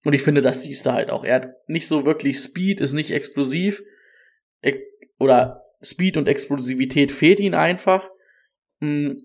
Und 0.04 0.14
ich 0.14 0.22
finde, 0.22 0.40
das 0.40 0.62
siehst 0.62 0.86
du 0.86 0.92
halt 0.92 1.10
auch. 1.10 1.24
Er 1.24 1.36
hat 1.36 1.48
nicht 1.66 1.88
so 1.88 2.06
wirklich 2.06 2.38
Speed, 2.38 2.80
ist 2.80 2.92
nicht 2.92 3.10
explosiv. 3.10 3.82
oder 5.18 5.64
Speed 5.82 6.16
und 6.16 6.28
Explosivität 6.28 7.10
fehlt 7.12 7.40
ihm 7.40 7.54
einfach. 7.54 8.08
Hm, 8.80 9.16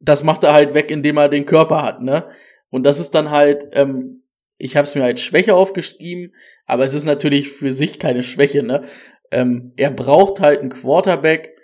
das 0.00 0.24
macht 0.24 0.44
er 0.44 0.52
halt 0.52 0.74
weg, 0.74 0.90
indem 0.90 1.16
er 1.16 1.28
den 1.28 1.46
Körper 1.46 1.82
hat, 1.82 2.02
ne? 2.02 2.28
Und 2.70 2.84
das 2.84 2.98
ist 2.98 3.10
dann 3.10 3.30
halt 3.30 3.68
ähm, 3.72 4.21
ich 4.58 4.76
habe 4.76 4.86
es 4.86 4.94
mir 4.94 5.04
als 5.04 5.20
Schwäche 5.20 5.54
aufgeschrieben, 5.54 6.34
aber 6.66 6.84
es 6.84 6.94
ist 6.94 7.04
natürlich 7.04 7.50
für 7.50 7.72
sich 7.72 7.98
keine 7.98 8.22
Schwäche. 8.22 8.62
Ne? 8.62 8.84
Ähm, 9.30 9.72
er 9.76 9.90
braucht 9.90 10.40
halt 10.40 10.60
einen 10.60 10.70
Quarterback, 10.70 11.56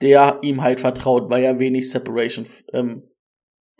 der 0.00 0.38
ihm 0.42 0.62
halt 0.62 0.80
vertraut, 0.80 1.30
weil 1.30 1.42
er 1.42 1.58
wenig 1.58 1.90
Separation 1.90 2.46
ähm, 2.72 3.08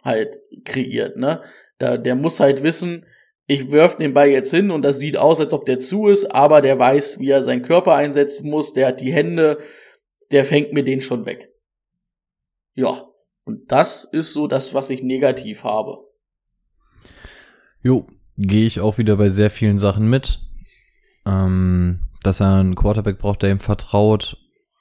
halt 0.03 0.39
kreiert. 0.65 1.17
Ne? 1.17 1.43
Da, 1.79 1.97
der 1.97 2.15
muss 2.15 2.41
halt 2.41 2.63
wissen, 2.63 3.07
ich 3.47 3.71
werf 3.71 3.97
den 3.97 4.15
Ball 4.15 4.29
jetzt 4.29 4.51
hin 4.51 4.71
und 4.71 4.83
das 4.83 4.99
sieht 4.99 5.17
aus, 5.17 5.41
als 5.41 5.53
ob 5.53 5.67
der 5.67 5.79
zu 5.79 6.09
ist, 6.09 6.25
aber 6.27 6.61
der 6.61 6.79
weiß, 6.79 7.21
wie 7.21 7.31
er 7.31 7.43
seinen 7.43 7.63
Körper 7.63 7.95
einsetzen 7.95 8.49
muss, 8.49 8.73
der 8.73 8.89
hat 8.89 9.01
die 9.01 9.13
Hände, 9.13 9.59
der 10.33 10.45
fängt 10.45 10.73
mir 10.73 10.83
den 10.83 11.01
schon 11.01 11.27
weg. 11.27 11.53
Ja, 12.75 13.09
und 13.45 13.71
das 13.71 14.05
ist 14.05 14.33
so 14.33 14.47
das, 14.47 14.73
was 14.73 14.91
ich 14.91 15.03
negativ 15.03 15.65
habe. 15.65 15.99
Jo, 17.83 18.07
gehe 18.37 18.67
ich 18.67 18.81
auch 18.81 18.99
wieder 18.99 19.17
bei 19.17 19.29
sehr 19.29 19.51
vielen 19.51 19.79
Sachen 19.79 20.09
mit. 20.09 20.41
Ähm, 21.27 22.01
dass 22.25 22.41
er 22.41 22.55
einen 22.55 22.75
Quarterback 22.75 23.19
braucht, 23.19 23.43
der 23.43 23.51
ihm 23.51 23.61
vertraut. 23.61 24.39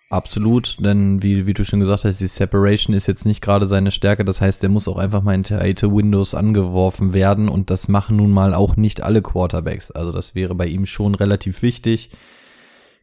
Absolut, 0.10 0.78
denn 0.80 1.24
wie, 1.24 1.48
wie 1.48 1.56
du 1.56 1.66
schon 1.66 1.80
gesagt 1.80 2.04
hast, 2.04 2.22
die 2.22 2.28
Separation 2.28 2.96
ist 2.96 3.08
jetzt 3.08 3.26
nicht 3.26 3.42
gerade 3.42 3.66
seine 3.66 3.92
Stärke. 3.92 4.24
Das 4.24 4.42
heißt, 4.42 4.62
der 4.62 4.70
muss 4.70 4.88
auch 4.88 4.98
einfach 4.98 5.24
mal 5.24 5.34
in 5.34 5.44
tighte 5.44 5.92
Windows 5.92 6.36
angeworfen 6.36 7.14
werden 7.14 7.50
und 7.50 7.70
das 7.70 7.88
machen 7.88 8.18
nun 8.18 8.32
mal 8.32 8.54
auch 8.54 8.76
nicht 8.76 9.02
alle 9.02 9.22
Quarterbacks. 9.22 9.92
Also 9.92 10.12
das 10.12 10.36
wäre 10.36 10.56
bei 10.56 10.68
ihm 10.68 10.86
schon 10.86 11.16
relativ 11.16 11.64
wichtig. 11.64 12.12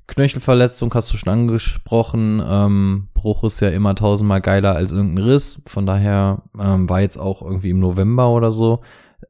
Knöchelverletzung 0.06 0.92
hast 0.94 1.12
du 1.12 1.16
schon 1.16 1.32
angesprochen. 1.32 2.42
Ähm, 2.44 3.08
Bruch 3.14 3.44
ist 3.44 3.60
ja 3.60 3.70
immer 3.70 3.94
tausendmal 3.94 4.40
geiler 4.40 4.76
als 4.76 4.92
irgendein 4.92 5.24
Riss. 5.24 5.62
Von 5.66 5.86
daher 5.86 6.42
ähm, 6.60 6.88
war 6.88 7.00
jetzt 7.00 7.16
auch 7.16 7.42
irgendwie 7.42 7.70
im 7.70 7.80
November 7.80 8.30
oder 8.30 8.52
so 8.52 8.82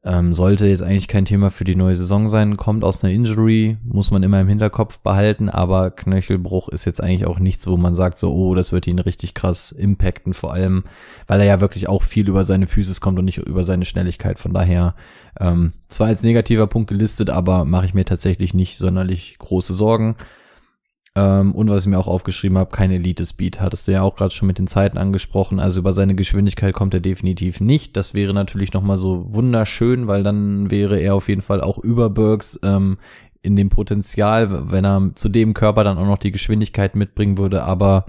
Ähm, 0.03 0.33
sollte 0.33 0.65
jetzt 0.65 0.81
eigentlich 0.81 1.07
kein 1.07 1.25
Thema 1.25 1.51
für 1.51 1.63
die 1.63 1.75
neue 1.75 1.95
Saison 1.95 2.27
sein, 2.27 2.57
kommt 2.57 2.83
aus 2.83 3.03
einer 3.03 3.13
Injury, 3.13 3.77
muss 3.83 4.09
man 4.09 4.23
immer 4.23 4.41
im 4.41 4.47
Hinterkopf 4.47 4.97
behalten, 4.97 5.47
aber 5.47 5.91
Knöchelbruch 5.91 6.69
ist 6.69 6.85
jetzt 6.85 7.03
eigentlich 7.03 7.27
auch 7.27 7.37
nichts, 7.37 7.67
wo 7.67 7.77
man 7.77 7.93
sagt 7.93 8.17
so, 8.17 8.33
oh, 8.33 8.55
das 8.55 8.71
wird 8.71 8.87
ihn 8.87 8.97
richtig 8.97 9.35
krass 9.35 9.71
impacten, 9.71 10.33
vor 10.33 10.53
allem, 10.53 10.85
weil 11.27 11.39
er 11.41 11.45
ja 11.45 11.61
wirklich 11.61 11.87
auch 11.87 12.01
viel 12.01 12.27
über 12.27 12.45
seine 12.45 12.65
Physis 12.65 12.99
kommt 12.99 13.19
und 13.19 13.25
nicht 13.25 13.37
über 13.37 13.63
seine 13.63 13.85
Schnelligkeit. 13.85 14.39
Von 14.39 14.53
daher, 14.53 14.95
ähm, 15.39 15.71
zwar 15.87 16.07
als 16.07 16.23
negativer 16.23 16.65
Punkt 16.65 16.89
gelistet, 16.89 17.29
aber 17.29 17.63
mache 17.63 17.85
ich 17.85 17.93
mir 17.93 18.05
tatsächlich 18.05 18.55
nicht 18.55 18.77
sonderlich 18.77 19.37
große 19.37 19.75
Sorgen. 19.75 20.15
Ähm, 21.13 21.53
und 21.53 21.69
was 21.69 21.83
ich 21.83 21.89
mir 21.89 21.99
auch 21.99 22.07
aufgeschrieben 22.07 22.57
habe, 22.57 22.71
kein 22.71 22.91
Elite-Speed. 22.91 23.59
Hattest 23.59 23.87
du 23.87 23.91
ja 23.91 24.01
auch 24.01 24.15
gerade 24.15 24.33
schon 24.33 24.47
mit 24.47 24.57
den 24.57 24.67
Zeiten 24.67 24.97
angesprochen. 24.97 25.59
Also 25.59 25.81
über 25.81 25.93
seine 25.93 26.15
Geschwindigkeit 26.15 26.73
kommt 26.73 26.93
er 26.93 27.01
definitiv 27.01 27.59
nicht. 27.59 27.97
Das 27.97 28.13
wäre 28.13 28.33
natürlich 28.33 28.73
nochmal 28.73 28.97
so 28.97 29.25
wunderschön, 29.33 30.07
weil 30.07 30.23
dann 30.23 30.71
wäre 30.71 30.99
er 30.99 31.15
auf 31.15 31.27
jeden 31.27 31.41
Fall 31.41 31.61
auch 31.61 31.77
über 31.77 32.09
Burks 32.09 32.59
ähm, 32.63 32.97
in 33.41 33.55
dem 33.55 33.69
Potenzial, 33.69 34.71
wenn 34.71 34.85
er 34.85 35.11
zu 35.15 35.27
dem 35.27 35.53
Körper 35.53 35.83
dann 35.83 35.97
auch 35.97 36.05
noch 36.05 36.19
die 36.19 36.31
Geschwindigkeit 36.31 36.95
mitbringen 36.95 37.37
würde. 37.37 37.63
Aber 37.63 38.05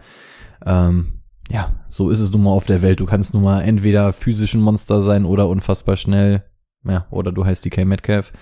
ähm, 0.65 1.15
ja, 1.51 1.73
so 1.91 2.11
ist 2.11 2.21
es 2.21 2.31
nun 2.31 2.45
mal 2.45 2.51
auf 2.51 2.67
der 2.67 2.83
Welt. 2.83 3.01
Du 3.01 3.07
kannst 3.07 3.35
nun 3.35 3.43
mal 3.43 3.63
entweder 3.63 4.13
physischen 4.13 4.61
Monster 4.61 5.03
sein 5.03 5.25
oder 5.25 5.49
unfassbar 5.49 5.97
schnell. 5.97 6.45
Ja, 6.85 7.07
oder 7.11 7.33
du 7.33 7.45
heißt 7.45 7.65
DK 7.65 7.85
Metcalf. 7.85 8.33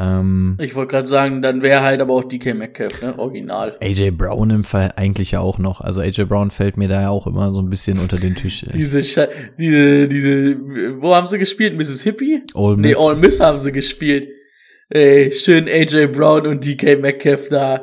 Ähm, 0.00 0.56
ich 0.58 0.74
wollte 0.74 0.92
gerade 0.92 1.06
sagen, 1.06 1.42
dann 1.42 1.60
wäre 1.60 1.82
halt 1.82 2.00
aber 2.00 2.14
auch 2.14 2.24
DK 2.24 2.54
Metcalf, 2.54 3.02
ne? 3.02 3.18
Original. 3.18 3.76
AJ 3.82 4.12
Brown 4.12 4.48
im 4.48 4.64
Fall 4.64 4.94
eigentlich 4.96 5.32
ja 5.32 5.40
auch 5.40 5.58
noch. 5.58 5.82
Also 5.82 6.00
AJ 6.00 6.24
Brown 6.24 6.50
fällt 6.50 6.78
mir 6.78 6.88
da 6.88 7.02
ja 7.02 7.10
auch 7.10 7.26
immer 7.26 7.50
so 7.50 7.60
ein 7.60 7.68
bisschen 7.68 7.98
unter 7.98 8.16
den 8.16 8.34
Tisch. 8.34 8.64
diese, 8.72 9.02
Sche 9.02 9.28
diese, 9.58 10.08
diese, 10.08 10.56
wo 11.02 11.14
haben 11.14 11.28
sie 11.28 11.38
gespielt? 11.38 11.76
Mississippi? 11.76 12.42
Ole 12.54 12.78
Miss. 12.78 12.96
Nee, 12.96 13.04
Ole 13.04 13.16
Miss 13.16 13.40
haben 13.40 13.58
sie 13.58 13.72
gespielt. 13.72 14.28
Ey, 14.88 15.32
schön 15.32 15.68
AJ 15.68 16.06
Brown 16.06 16.46
und 16.46 16.64
DK 16.64 16.98
Metcalf 16.98 17.50
da. 17.50 17.82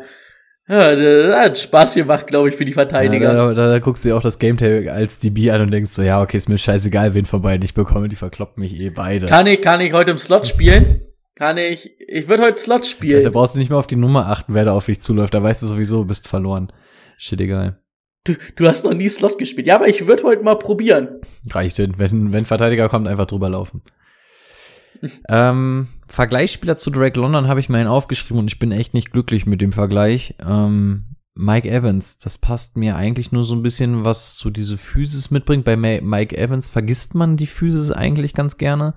Ja, 0.67 0.95
das 0.95 1.35
hat 1.35 1.57
Spaß 1.57 1.95
gemacht, 1.95 2.27
glaube 2.27 2.49
ich, 2.49 2.55
für 2.55 2.65
die 2.65 2.73
Verteidiger. 2.73 3.31
Ja, 3.31 3.33
da, 3.33 3.53
da, 3.53 3.69
da, 3.69 3.79
guckst 3.79 4.03
du 4.03 4.09
dir 4.09 4.17
auch 4.17 4.21
das 4.21 4.37
Game 4.39 4.57
Tape 4.57 4.91
als 4.91 5.19
DB 5.19 5.51
an 5.51 5.61
und 5.61 5.71
denkst 5.71 5.91
so, 5.91 6.01
ja, 6.01 6.21
okay, 6.21 6.35
ist 6.35 6.49
mir 6.49 6.57
scheißegal, 6.57 7.13
wen 7.13 7.25
von 7.25 7.41
beiden 7.41 7.63
ich 7.63 7.73
bekomme, 7.73 8.09
die 8.09 8.17
verkloppen 8.17 8.61
mich 8.61 8.77
eh 8.77 8.89
beide. 8.89 9.27
Kann 9.27 9.47
ich, 9.47 9.61
kann 9.61 9.79
ich 9.79 9.93
heute 9.93 10.11
im 10.11 10.17
Slot 10.17 10.45
spielen? 10.45 11.06
Kann 11.37 11.59
ich. 11.59 11.91
Ich 11.99 12.27
würde 12.27 12.41
heute 12.41 12.57
Slot 12.57 12.87
spielen. 12.87 13.23
Da 13.23 13.29
brauchst 13.29 13.53
du 13.53 13.59
nicht 13.59 13.69
mehr 13.69 13.77
auf 13.77 13.85
die 13.85 13.95
Nummer 13.95 14.27
achten, 14.27 14.55
wer 14.55 14.65
da 14.65 14.73
auf 14.73 14.87
dich 14.87 15.01
zuläuft. 15.01 15.35
Da 15.35 15.43
weißt 15.43 15.61
du 15.61 15.67
sowieso, 15.67 15.97
du 15.97 16.05
bist 16.05 16.27
verloren. 16.27 16.73
Shit, 17.15 17.39
egal. 17.39 17.79
Du, 18.23 18.33
du 18.55 18.67
hast 18.67 18.85
noch 18.85 18.95
nie 18.95 19.07
Slot 19.07 19.37
gespielt. 19.37 19.67
Ja, 19.67 19.75
aber 19.75 19.87
ich 19.87 20.07
würde 20.07 20.23
heute 20.23 20.41
mal 20.41 20.55
probieren. 20.55 21.21
Reicht 21.51 21.77
denn, 21.77 21.99
wenn, 21.99 22.33
wenn 22.33 22.45
Verteidiger 22.45 22.89
kommt, 22.89 23.07
einfach 23.07 23.27
drüber 23.27 23.49
laufen. 23.49 23.83
ähm, 25.29 25.89
Vergleichsspieler 26.07 26.75
zu 26.75 26.89
Drake 26.89 27.19
London 27.19 27.47
habe 27.47 27.59
ich 27.59 27.69
mir 27.69 27.77
einen 27.77 27.87
aufgeschrieben 27.87 28.39
und 28.39 28.47
ich 28.47 28.57
bin 28.57 28.71
echt 28.71 28.95
nicht 28.95 29.11
glücklich 29.11 29.45
mit 29.45 29.61
dem 29.61 29.73
Vergleich. 29.73 30.33
Ähm, 30.43 31.17
Mike 31.35 31.69
Evans, 31.69 32.17
das 32.17 32.39
passt 32.39 32.77
mir 32.77 32.95
eigentlich 32.95 33.31
nur 33.31 33.43
so 33.43 33.53
ein 33.53 33.61
bisschen, 33.61 34.03
was 34.03 34.37
zu 34.37 34.49
diese 34.49 34.75
Physis 34.75 35.29
mitbringt. 35.29 35.65
Bei 35.65 35.77
Mike 35.77 36.35
Evans 36.35 36.67
vergisst 36.67 37.13
man 37.13 37.37
die 37.37 37.45
Physis 37.45 37.91
eigentlich 37.91 38.33
ganz 38.33 38.57
gerne. 38.57 38.95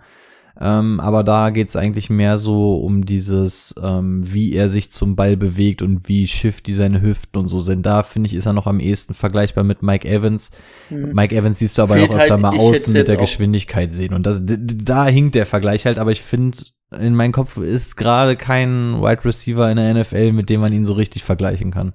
Ähm, 0.62 1.00
aber 1.00 1.24
da 1.24 1.48
geht's 1.48 1.74
eigentlich 1.74 2.10
mehr 2.10 2.36
so 2.36 2.74
um 2.76 3.06
dieses, 3.06 3.74
ähm, 3.82 4.22
wie 4.30 4.52
er 4.52 4.68
sich 4.68 4.92
zum 4.92 5.16
Ball 5.16 5.36
bewegt 5.38 5.80
und 5.80 6.06
wie 6.06 6.26
shifty 6.26 6.74
seine 6.74 7.00
Hüften 7.00 7.38
und 7.38 7.48
so 7.48 7.60
sind. 7.60 7.86
Da 7.86 8.02
finde 8.02 8.26
ich, 8.26 8.34
ist 8.34 8.44
er 8.44 8.52
noch 8.52 8.66
am 8.66 8.78
ehesten 8.78 9.14
vergleichbar 9.14 9.64
mit 9.64 9.82
Mike 9.82 10.06
Evans. 10.06 10.50
Mhm. 10.90 11.12
Mike 11.14 11.34
Evans 11.34 11.60
siehst 11.60 11.78
du 11.78 11.82
aber 11.82 11.94
Fehlt 11.94 12.10
auch 12.10 12.16
öfter 12.16 12.32
halt, 12.34 12.42
mal 12.42 12.58
außen 12.58 12.92
mit 12.92 13.08
der 13.08 13.16
Geschwindigkeit 13.16 13.92
sehen. 13.94 14.12
Und 14.12 14.26
das, 14.26 14.42
da 14.44 15.06
hinkt 15.06 15.34
der 15.34 15.46
Vergleich 15.46 15.86
halt, 15.86 15.98
aber 15.98 16.12
ich 16.12 16.20
finde, 16.20 16.58
in 16.98 17.14
meinem 17.14 17.32
Kopf 17.32 17.56
ist 17.56 17.96
gerade 17.96 18.36
kein 18.36 19.00
Wide 19.00 19.24
Receiver 19.24 19.70
in 19.70 19.76
der 19.76 19.94
NFL, 19.94 20.32
mit 20.32 20.50
dem 20.50 20.60
man 20.60 20.74
ihn 20.74 20.84
so 20.84 20.92
richtig 20.92 21.24
vergleichen 21.24 21.70
kann. 21.70 21.94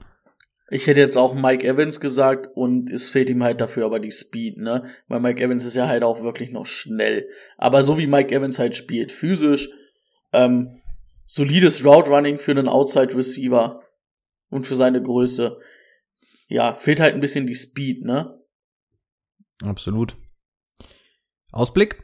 Ich 0.69 0.87
hätte 0.87 0.99
jetzt 0.99 1.17
auch 1.17 1.35
Mike 1.35 1.65
Evans 1.65 1.99
gesagt 1.99 2.49
und 2.55 2.89
es 2.89 3.09
fehlt 3.09 3.29
ihm 3.29 3.43
halt 3.43 3.61
dafür 3.61 3.85
aber 3.85 3.99
die 3.99 4.11
Speed, 4.11 4.57
ne? 4.57 4.89
Weil 5.07 5.19
Mike 5.19 5.41
Evans 5.41 5.63
ist 5.63 5.75
ja 5.75 5.87
halt 5.87 6.03
auch 6.03 6.23
wirklich 6.23 6.51
noch 6.51 6.65
schnell. 6.65 7.29
Aber 7.57 7.83
so 7.83 7.99
wie 7.99 8.07
Mike 8.07 8.33
Evans 8.33 8.57
halt 8.57 8.75
spielt, 8.75 9.11
physisch, 9.11 9.69
ähm, 10.33 10.81
solides 11.25 11.85
Route 11.85 12.09
Running 12.09 12.39
für 12.39 12.51
einen 12.51 12.67
Outside 12.67 13.15
Receiver 13.15 13.83
und 14.49 14.65
für 14.65 14.75
seine 14.75 15.01
Größe. 15.01 15.59
Ja, 16.47 16.73
fehlt 16.73 16.99
halt 16.99 17.13
ein 17.13 17.21
bisschen 17.21 17.45
die 17.45 17.55
Speed, 17.55 18.03
ne? 18.03 18.39
Absolut. 19.63 20.17
Ausblick? 21.51 22.03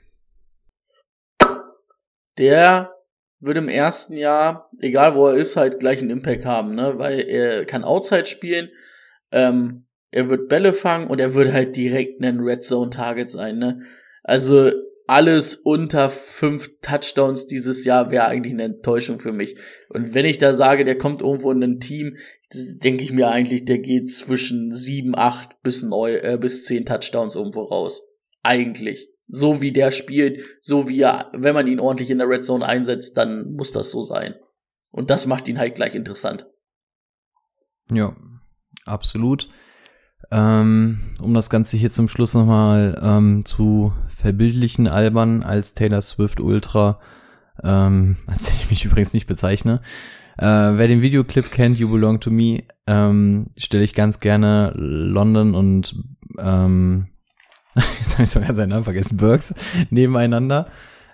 Der 2.38 2.94
wird 3.42 3.58
im 3.58 3.68
ersten 3.68 4.16
Jahr, 4.16 4.70
egal 4.80 5.16
wo 5.16 5.28
er 5.28 5.36
ist, 5.36 5.58
halt 5.58 5.80
gleich 5.80 6.00
einen 6.00 6.12
Impact 6.12 6.46
haben, 6.46 6.76
ne? 6.76 6.94
Weil 6.98 7.20
er 7.22 7.66
kann 7.66 7.84
Outside 7.84 8.26
spielen, 8.26 8.70
ähm, 9.32 9.86
er 10.12 10.30
wird 10.30 10.48
Bälle 10.48 10.74
fangen 10.74 11.08
und 11.08 11.20
er 11.20 11.34
wird 11.34 11.52
halt 11.52 11.76
direkt 11.76 12.22
ein 12.22 12.40
Red 12.40 12.64
Zone 12.64 12.92
Target 12.92 13.30
sein, 13.30 13.58
ne? 13.58 13.82
Also 14.24 14.72
alles 15.08 15.56
unter 15.56 16.10
fünf 16.10 16.70
Touchdowns 16.82 17.48
dieses 17.48 17.84
Jahr 17.84 18.12
wäre 18.12 18.28
eigentlich 18.28 18.54
eine 18.54 18.64
Enttäuschung 18.64 19.20
für 19.20 19.34
mich. 19.34 19.58
Und 19.90 20.14
wenn 20.14 20.26
ich 20.26 20.38
da 20.38 20.54
sage, 20.54 20.86
der 20.86 20.98
kommt 20.98 21.22
irgendwo 21.22 21.52
in 21.52 21.64
ein 21.64 21.80
Team, 21.80 22.16
denke 22.54 23.04
ich 23.04 23.12
mir 23.12 23.30
eigentlich, 23.30 23.66
der 23.66 23.80
geht 23.80 24.12
zwischen 24.12 24.74
sieben, 24.74 25.14
acht 25.18 25.62
bis 25.64 25.84
neun, 25.84 26.14
äh, 26.22 26.38
bis 26.40 26.64
zehn 26.64 26.86
Touchdowns 26.86 27.36
irgendwo 27.36 27.64
raus. 27.64 28.10
Eigentlich 28.44 29.11
so 29.32 29.62
wie 29.62 29.72
der 29.72 29.91
spielt, 29.91 30.41
so 30.62 30.90
wie 30.90 31.02
er, 31.02 31.32
wenn 31.34 31.56
man 31.56 31.68
ihn 31.68 31.80
ordentlich 31.80 32.10
in 32.10 32.18
der 32.18 32.28
Red 32.28 32.44
Zone 32.44 32.66
einsetzt, 32.66 33.18
dann 33.18 33.53
muss 33.53 33.72
das 33.72 33.90
so 33.90 34.02
sein. 34.02 34.36
Und 34.91 35.10
das 35.10 35.26
macht 35.26 35.48
ihn 35.48 35.58
halt 35.58 35.76
gleich 35.76 35.95
interessant. 35.95 36.45
Ja, 37.90 38.16
absolut. 38.86 39.49
Ähm, 40.32 40.99
um 41.22 41.34
das 41.34 41.49
Ganze 41.49 41.78
hier 41.78 41.91
zum 41.91 42.10
Schluss 42.10 42.34
nochmal 42.34 42.99
ähm, 43.02 43.45
zu 43.45 43.94
verbildlichen, 44.08 44.88
albern 44.88 45.44
als 45.44 45.74
Taylor 45.74 46.02
Swift 46.02 46.41
Ultra, 46.41 46.99
ähm, 47.64 48.18
als 48.28 48.49
ich 48.49 48.70
mich 48.70 48.86
übrigens 48.86 49.14
nicht 49.14 49.28
bezeichne. 49.28 49.82
Äh, 50.38 50.45
wer 50.45 50.88
den 50.88 51.02
Videoclip 51.02 51.52
kennt, 51.52 51.80
You 51.80 51.90
Belong 51.90 52.20
to 52.20 52.32
Me, 52.32 52.64
ähm, 52.86 53.48
stelle 53.58 53.84
ich 53.84 53.94
ganz 53.94 54.20
gerne 54.20 54.74
London 54.76 55.56
und 55.56 55.95
ähm, 56.38 57.11
jetzt 57.99 58.14
habe 58.14 58.23
ich 58.23 58.30
sogar 58.30 58.53
seinen 58.53 58.69
Namen 58.69 58.84
vergessen, 58.84 59.18
Burks, 59.18 59.53
nebeneinander. 59.89 60.68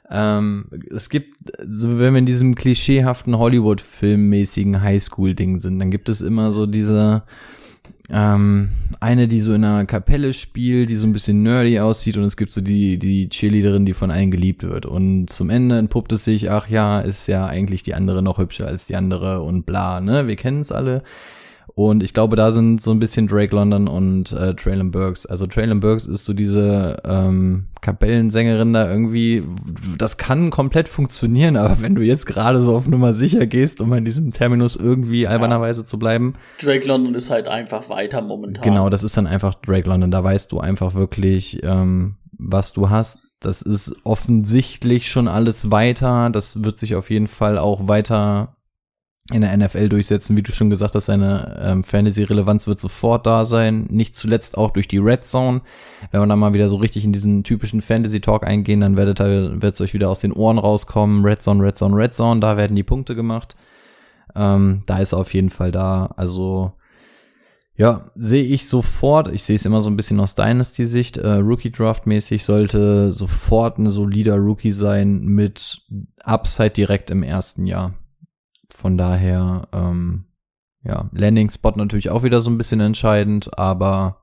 Ähm, 0.09 0.67
es 0.89 1.09
gibt, 1.09 1.35
so 1.67 1.99
wenn 1.99 2.13
wir 2.13 2.19
in 2.19 2.25
diesem 2.25 2.55
klischeehaften 2.55 3.37
Hollywood-Filmmäßigen 3.37 4.81
Highschool-Ding 4.81 5.59
sind, 5.59 5.79
dann 5.79 5.91
gibt 5.91 6.09
es 6.09 6.21
immer 6.21 6.51
so 6.51 6.65
diese 6.65 7.23
ähm, 8.09 8.69
eine, 9.01 9.27
die 9.27 9.41
so 9.41 9.53
in 9.53 9.65
einer 9.65 9.85
Kapelle 9.85 10.33
spielt, 10.33 10.89
die 10.89 10.95
so 10.95 11.05
ein 11.05 11.13
bisschen 11.13 11.43
nerdy 11.43 11.79
aussieht 11.79 12.15
und 12.17 12.23
es 12.23 12.37
gibt 12.37 12.53
so 12.53 12.61
die, 12.61 12.97
die 12.97 13.27
Cheerleaderin, 13.27 13.85
die 13.85 13.93
von 13.93 14.11
allen 14.11 14.31
geliebt 14.31 14.63
wird. 14.63 14.85
Und 14.85 15.29
zum 15.29 15.49
Ende 15.49 15.77
entpuppt 15.77 16.13
es 16.13 16.23
sich, 16.23 16.49
ach 16.49 16.69
ja, 16.69 17.01
ist 17.01 17.27
ja 17.27 17.45
eigentlich 17.45 17.83
die 17.83 17.93
andere 17.93 18.23
noch 18.23 18.37
hübscher 18.37 18.67
als 18.67 18.85
die 18.85 18.95
andere 18.95 19.41
und 19.41 19.65
bla, 19.65 19.99
ne? 19.99 20.27
Wir 20.27 20.37
kennen 20.37 20.61
es 20.61 20.71
alle. 20.71 21.03
Und 21.77 22.01
ich 22.01 22.15
glaube, 22.15 22.35
da 22.35 22.51
sind 22.51 22.81
so 22.81 22.89
ein 22.89 22.97
bisschen 22.97 23.27
Drake 23.27 23.55
London 23.55 23.87
und 23.87 24.31
äh, 24.31 24.55
Traylon 24.55 24.89
Burks. 24.89 25.27
Also 25.27 25.45
Traylon 25.45 25.79
Burks 25.79 26.07
ist 26.07 26.25
so 26.25 26.33
diese 26.33 26.97
ähm, 27.05 27.67
Kapellensängerin 27.81 28.73
da 28.73 28.89
irgendwie, 28.89 29.43
das 29.95 30.17
kann 30.17 30.49
komplett 30.49 30.89
funktionieren, 30.89 31.55
aber 31.55 31.79
wenn 31.79 31.93
du 31.93 32.01
jetzt 32.01 32.25
gerade 32.25 32.63
so 32.63 32.75
auf 32.75 32.87
Nummer 32.87 33.13
sicher 33.13 33.45
gehst, 33.45 33.79
um 33.79 33.93
in 33.93 34.05
diesem 34.05 34.31
Terminus 34.31 34.75
irgendwie 34.75 35.27
albernerweise 35.27 35.85
zu 35.85 35.99
bleiben. 35.99 36.33
Drake 36.59 36.87
London 36.87 37.13
ist 37.13 37.29
halt 37.29 37.47
einfach 37.47 37.89
weiter 37.89 38.23
momentan. 38.23 38.63
Genau, 38.63 38.89
das 38.89 39.03
ist 39.03 39.15
dann 39.15 39.27
einfach 39.27 39.53
Drake 39.53 39.87
London. 39.87 40.09
Da 40.09 40.23
weißt 40.23 40.51
du 40.51 40.59
einfach 40.59 40.95
wirklich, 40.95 41.61
ähm, 41.61 42.15
was 42.39 42.73
du 42.73 42.89
hast. 42.89 43.19
Das 43.39 43.61
ist 43.61 43.95
offensichtlich 44.03 45.11
schon 45.11 45.27
alles 45.27 45.69
weiter. 45.69 46.31
Das 46.31 46.63
wird 46.63 46.79
sich 46.79 46.95
auf 46.95 47.11
jeden 47.11 47.27
Fall 47.27 47.59
auch 47.59 47.87
weiter 47.87 48.56
in 49.33 49.41
der 49.41 49.55
NFL 49.57 49.89
durchsetzen. 49.89 50.37
Wie 50.37 50.43
du 50.43 50.51
schon 50.51 50.69
gesagt 50.69 50.95
hast, 50.95 51.07
seine 51.07 51.59
ähm, 51.61 51.83
Fantasy-Relevanz 51.83 52.65
wird 52.65 52.79
sofort 52.79 53.25
da 53.25 53.43
sein. 53.43 53.85
Nicht 53.89 54.15
zuletzt 54.15 54.57
auch 54.57 54.71
durch 54.71 54.87
die 54.87 54.99
Red 54.99 55.25
Zone. 55.25 55.61
Wenn 56.11 56.21
wir 56.21 56.27
dann 56.27 56.39
mal 56.39 56.53
wieder 56.53 56.69
so 56.69 56.77
richtig 56.77 57.03
in 57.03 57.11
diesen 57.11 57.43
typischen 57.43 57.81
Fantasy-Talk 57.81 58.45
eingehen, 58.45 58.79
dann 58.79 58.95
werdet 58.95 59.19
wird's 59.19 59.81
euch 59.81 59.93
wieder 59.93 60.09
aus 60.09 60.19
den 60.19 60.31
Ohren 60.31 60.57
rauskommen. 60.57 61.25
Red 61.25 61.41
Zone, 61.41 61.61
Red 61.63 61.77
Zone, 61.77 61.95
Red 61.95 62.15
Zone. 62.15 62.39
Da 62.39 62.55
werden 62.55 62.75
die 62.75 62.83
Punkte 62.83 63.15
gemacht. 63.15 63.57
Ähm, 64.33 64.83
da 64.85 64.99
ist 64.99 65.11
er 65.11 65.19
auf 65.19 65.33
jeden 65.33 65.49
Fall 65.49 65.71
da. 65.71 66.13
Also, 66.15 66.71
ja, 67.75 68.11
sehe 68.15 68.43
ich 68.43 68.69
sofort. 68.69 69.27
Ich 69.27 69.43
sehe 69.43 69.57
es 69.57 69.65
immer 69.65 69.81
so 69.81 69.89
ein 69.89 69.97
bisschen 69.97 70.21
aus 70.21 70.35
Dynasty-Sicht. 70.35 71.17
Äh, 71.17 71.33
Rookie-Draft-mäßig 71.33 72.45
sollte 72.45 73.11
sofort 73.11 73.77
ein 73.77 73.89
solider 73.89 74.37
Rookie 74.37 74.71
sein 74.71 75.25
mit 75.25 75.81
Upside 76.23 76.71
direkt 76.71 77.11
im 77.11 77.23
ersten 77.23 77.67
Jahr. 77.67 77.93
Von 78.77 78.95
daher, 78.95 79.67
ähm, 79.73 80.25
ja, 80.83 81.09
Landing 81.11 81.49
Spot 81.49 81.71
natürlich 81.75 82.11
auch 82.11 82.21
wieder 82.21 82.41
so 82.41 82.51
ein 82.51 82.59
bisschen 82.59 82.79
entscheidend, 82.79 83.57
aber 83.57 84.21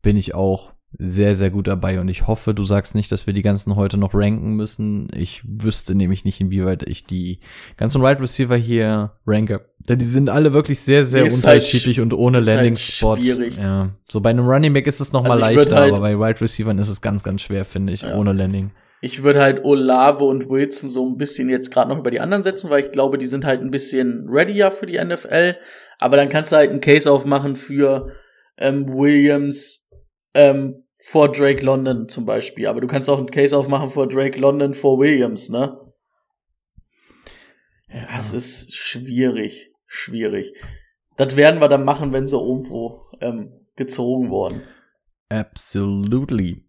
bin 0.00 0.16
ich 0.16 0.34
auch 0.34 0.72
sehr, 0.98 1.34
sehr 1.34 1.50
gut 1.50 1.66
dabei. 1.66 2.00
Und 2.00 2.08
ich 2.08 2.26
hoffe, 2.26 2.54
du 2.54 2.64
sagst 2.64 2.94
nicht, 2.94 3.12
dass 3.12 3.26
wir 3.26 3.34
die 3.34 3.42
ganzen 3.42 3.76
heute 3.76 3.98
noch 3.98 4.14
ranken 4.14 4.54
müssen. 4.54 5.08
Ich 5.14 5.42
wüsste 5.44 5.94
nämlich 5.94 6.24
nicht, 6.24 6.40
inwieweit 6.40 6.88
ich 6.88 7.04
die 7.04 7.40
ganzen 7.76 8.00
Wide 8.00 8.08
right 8.08 8.20
Receiver 8.22 8.56
hier 8.56 9.12
ranke. 9.26 9.68
Denn 9.80 9.98
die 9.98 10.06
sind 10.06 10.30
alle 10.30 10.54
wirklich 10.54 10.80
sehr, 10.80 11.04
sehr 11.04 11.24
halt 11.24 11.34
unterschiedlich 11.34 11.98
halt, 11.98 12.12
und 12.12 12.14
ohne 12.14 12.40
Landing 12.40 12.78
Spot. 12.78 13.16
Halt 13.16 13.58
ja. 13.58 13.90
So 14.08 14.22
bei 14.22 14.30
einem 14.30 14.46
Running 14.46 14.72
Back 14.72 14.86
ist 14.86 15.00
es 15.00 15.12
noch 15.12 15.26
also 15.26 15.38
leichter, 15.38 15.76
halt, 15.76 15.92
aber 15.92 16.00
bei 16.00 16.14
Wide 16.14 16.18
right 16.18 16.40
Receivern 16.40 16.78
ist 16.78 16.88
es 16.88 17.02
ganz, 17.02 17.22
ganz 17.22 17.42
schwer, 17.42 17.66
finde 17.66 17.92
ich, 17.92 18.00
ja. 18.00 18.16
ohne 18.16 18.32
Landing. 18.32 18.70
Ich 19.04 19.24
würde 19.24 19.40
halt 19.40 19.64
Olave 19.64 20.22
und 20.22 20.48
Wilson 20.48 20.88
so 20.88 21.04
ein 21.04 21.16
bisschen 21.16 21.48
jetzt 21.48 21.72
gerade 21.72 21.90
noch 21.90 21.98
über 21.98 22.12
die 22.12 22.20
anderen 22.20 22.44
setzen, 22.44 22.70
weil 22.70 22.84
ich 22.84 22.92
glaube, 22.92 23.18
die 23.18 23.26
sind 23.26 23.44
halt 23.44 23.60
ein 23.60 23.72
bisschen 23.72 24.28
readier 24.30 24.70
für 24.70 24.86
die 24.86 25.02
NFL. 25.02 25.56
Aber 25.98 26.16
dann 26.16 26.28
kannst 26.28 26.52
du 26.52 26.56
halt 26.56 26.70
einen 26.70 26.80
Case 26.80 27.10
aufmachen 27.10 27.56
für 27.56 28.12
ähm, 28.58 28.86
Williams 28.88 29.90
ähm, 30.34 30.84
vor 31.02 31.32
Drake 31.32 31.64
London 31.64 32.08
zum 32.08 32.26
Beispiel. 32.26 32.68
Aber 32.68 32.80
du 32.80 32.86
kannst 32.86 33.10
auch 33.10 33.18
einen 33.18 33.32
Case 33.32 33.58
aufmachen 33.58 33.90
vor 33.90 34.08
Drake 34.08 34.38
London 34.38 34.72
vor 34.72 35.00
Williams, 35.00 35.48
ne? 35.48 35.76
Ja. 37.92 38.06
Das 38.16 38.32
ist 38.32 38.72
schwierig, 38.72 39.72
schwierig. 39.84 40.54
Das 41.16 41.34
werden 41.34 41.60
wir 41.60 41.68
dann 41.68 41.84
machen, 41.84 42.12
wenn 42.12 42.28
sie 42.28 42.38
irgendwo 42.38 43.02
ähm, 43.20 43.64
gezogen 43.74 44.30
wurden. 44.30 44.62
Absolutely. 45.28 46.64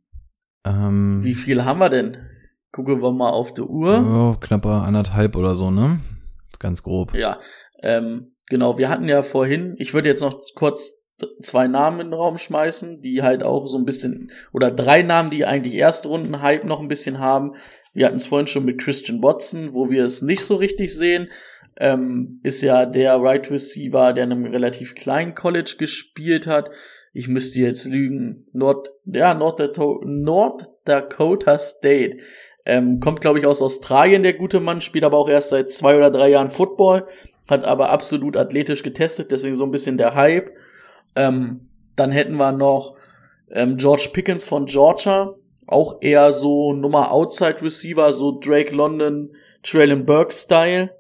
Ähm, 0.66 1.24
Wie 1.24 1.34
viel 1.34 1.66
haben 1.66 1.80
wir 1.80 1.90
denn? 1.90 2.18
Gucken 2.72 3.02
wir 3.02 3.12
mal 3.12 3.30
auf 3.30 3.54
die 3.54 3.62
Uhr. 3.62 4.34
Oh, 4.36 4.40
knapper 4.40 4.84
anderthalb 4.84 5.36
oder 5.36 5.56
so, 5.56 5.70
ne? 5.70 6.00
Ganz 6.60 6.82
grob. 6.84 7.14
Ja, 7.16 7.40
ähm, 7.82 8.34
genau. 8.48 8.78
Wir 8.78 8.90
hatten 8.90 9.08
ja 9.08 9.22
vorhin, 9.22 9.76
ich 9.78 9.94
würde 9.94 10.10
jetzt 10.10 10.22
noch 10.22 10.42
kurz 10.56 11.04
zwei 11.42 11.68
Namen 11.68 12.00
in 12.00 12.08
den 12.08 12.14
Raum 12.14 12.38
schmeißen, 12.38 13.02
die 13.02 13.22
halt 13.22 13.44
auch 13.44 13.68
so 13.68 13.78
ein 13.78 13.86
bisschen, 13.86 14.32
oder 14.52 14.72
drei 14.72 15.04
Namen, 15.04 15.30
die 15.30 15.46
eigentlich 15.46 15.76
Erstrunden-Hype 15.76 16.66
noch 16.66 16.80
ein 16.80 16.88
bisschen 16.88 17.20
haben. 17.20 17.56
Wir 17.94 18.08
hatten 18.08 18.18
es 18.18 18.28
vorhin 18.28 18.48
schon 18.48 18.66
mit 18.66 18.82
Christian 18.82 19.22
Watson, 19.22 19.74
wo 19.74 19.90
wir 19.90 20.06
es 20.06 20.22
nicht 20.22 20.44
so 20.44 20.56
richtig 20.56 20.96
sehen. 20.96 21.30
Ähm, 21.78 22.40
ist 22.44 22.62
ja 22.62 22.86
der 22.86 23.22
Right 23.22 23.50
Receiver, 23.50 24.14
der 24.14 24.26
in 24.26 24.32
einem 24.32 24.46
relativ 24.46 24.96
kleinen 24.96 25.36
College 25.36 25.76
gespielt 25.78 26.48
hat. 26.48 26.70
Ich 27.14 27.28
müsste 27.28 27.60
jetzt 27.60 27.86
lügen. 27.86 28.48
Nord, 28.54 28.90
ja, 29.06 29.34
Dakota, 29.36 30.00
North 30.04 30.70
Dakota 30.84 31.60
State. 31.60 32.18
Ähm, 32.66 33.00
kommt, 33.00 33.22
glaube 33.22 33.40
ich, 33.40 33.46
aus 33.46 33.62
Australien, 33.62 34.24
der 34.24 34.34
gute 34.34 34.60
Mann, 34.60 34.82
spielt 34.82 35.04
aber 35.04 35.18
auch 35.18 35.30
erst 35.30 35.50
seit 35.50 35.70
zwei 35.70 35.96
oder 35.96 36.10
drei 36.10 36.30
Jahren 36.30 36.50
Football, 36.50 37.08
hat 37.50 37.66
aber 37.66 37.90
absolut 37.90 38.38
athletisch 38.38 38.84
getestet, 38.84 39.32
deswegen 39.32 39.56
so 39.56 39.66
ein 39.66 39.72
bisschen 39.72 39.98
der 39.98 40.16
Hype. 40.16 40.52
Ähm, 41.16 41.68
dann 41.96 42.12
hätten 42.12 42.36
wir 42.36 42.52
noch 42.52 42.96
ähm, 43.52 43.78
George 43.78 44.10
Pickens 44.14 44.48
von 44.48 44.66
Georgia, 44.66 45.36
auch 45.68 45.98
eher 46.02 46.34
so 46.34 46.74
Nummer 46.74 47.12
Outside 47.12 47.62
Receiver, 47.62 48.12
so 48.14 48.40
Drake 48.40 48.76
London, 48.76 49.36
Traylon 49.62 50.06
Burke 50.06 50.34
Style. 50.34 50.92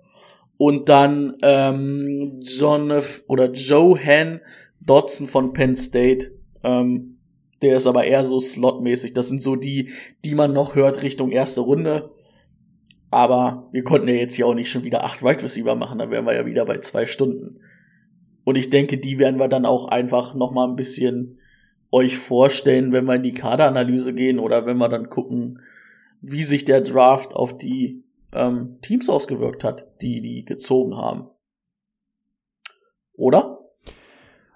Und 0.57 0.88
dann 0.88 1.38
ähm, 1.41 2.40
John 2.41 2.94
oder 3.27 3.52
Johan 3.52 4.40
Dodson 4.85 5.27
von 5.27 5.53
Penn 5.53 5.76
State. 5.76 6.31
Ähm, 6.64 7.19
der 7.61 7.77
ist 7.77 7.88
aber 7.88 8.03
eher 8.05 8.23
so 8.23 8.39
slotmäßig. 8.39 9.14
Das 9.14 9.30
sind 9.30 9.41
so 9.41 9.55
die, 9.55 9.89
die 10.26 10.35
man 10.35 10.53
noch 10.53 10.76
hört 10.76 11.01
Richtung 11.01 11.31
erste 11.31 11.61
Runde. 11.61 12.11
Aber 13.10 13.69
wir 13.72 13.84
konnten 13.84 14.07
ja 14.07 14.15
jetzt 14.15 14.35
hier 14.35 14.47
auch 14.47 14.55
nicht 14.55 14.69
schon 14.69 14.84
wieder 14.84 15.03
acht 15.03 15.23
Wide 15.23 15.43
Receiver 15.43 15.76
machen, 15.76 15.99
dann 15.99 16.10
wären 16.10 16.26
wir 16.26 16.34
ja 16.34 16.47
wieder 16.47 16.65
bei 16.65 16.80
zwei 16.80 17.05
Stunden. 17.05 17.60
Und 18.43 18.57
ich 18.57 18.69
denke, 18.69 18.97
die 18.97 19.19
werden 19.19 19.39
wir 19.39 19.47
dann 19.47 19.65
auch 19.65 19.85
einfach 19.88 20.34
noch 20.34 20.51
mal 20.51 20.68
ein 20.68 20.76
bisschen 20.76 21.39
euch 21.91 22.18
vorstellen, 22.18 22.91
wenn 22.91 23.05
wir 23.05 23.15
in 23.15 23.23
die 23.23 23.35
Kaderanalyse 23.35 24.14
gehen 24.14 24.39
oder 24.39 24.65
wenn 24.65 24.77
wir 24.77 24.89
dann 24.89 25.10
gucken, 25.10 25.61
wie 26.22 26.43
sich 26.43 26.65
der 26.65 26.81
Draft 26.81 27.35
auf 27.35 27.55
die 27.55 28.03
ähm, 28.34 28.80
Teams 28.81 29.10
ausgewirkt 29.10 29.64
hat, 29.64 29.88
die 30.01 30.19
die 30.19 30.43
gezogen 30.43 30.97
haben. 30.97 31.30
Oder? 33.14 33.60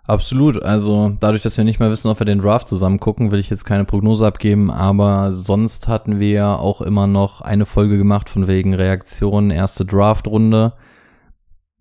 Absolut. 0.08 0.64
Also 0.64 1.16
dadurch, 1.20 1.42
dass 1.42 1.58
wir 1.58 1.66
nicht 1.66 1.80
mehr 1.80 1.92
wissen, 1.92 2.10
ob 2.10 2.20
wir 2.20 2.26
den 2.26 2.40
Draft 2.40 2.70
zusammen 2.70 3.00
gucken, 3.00 3.32
will 3.32 3.40
ich 3.40 3.50
jetzt 3.50 3.66
keine 3.66 3.86
Prognose 3.86 4.26
abgeben. 4.26 4.72
Aber 4.72 5.32
sonst 5.34 5.88
hatten 5.88 6.20
wir 6.20 6.60
auch 6.60 6.82
immer 6.82 7.08
noch 7.08 7.42
eine 7.42 7.66
Folge 7.66 7.98
gemacht 7.98 8.30
von 8.30 8.48
wegen 8.48 8.74
Reaktionen, 8.74 9.52
erste 9.52 9.86
Draftrunde 9.86 10.74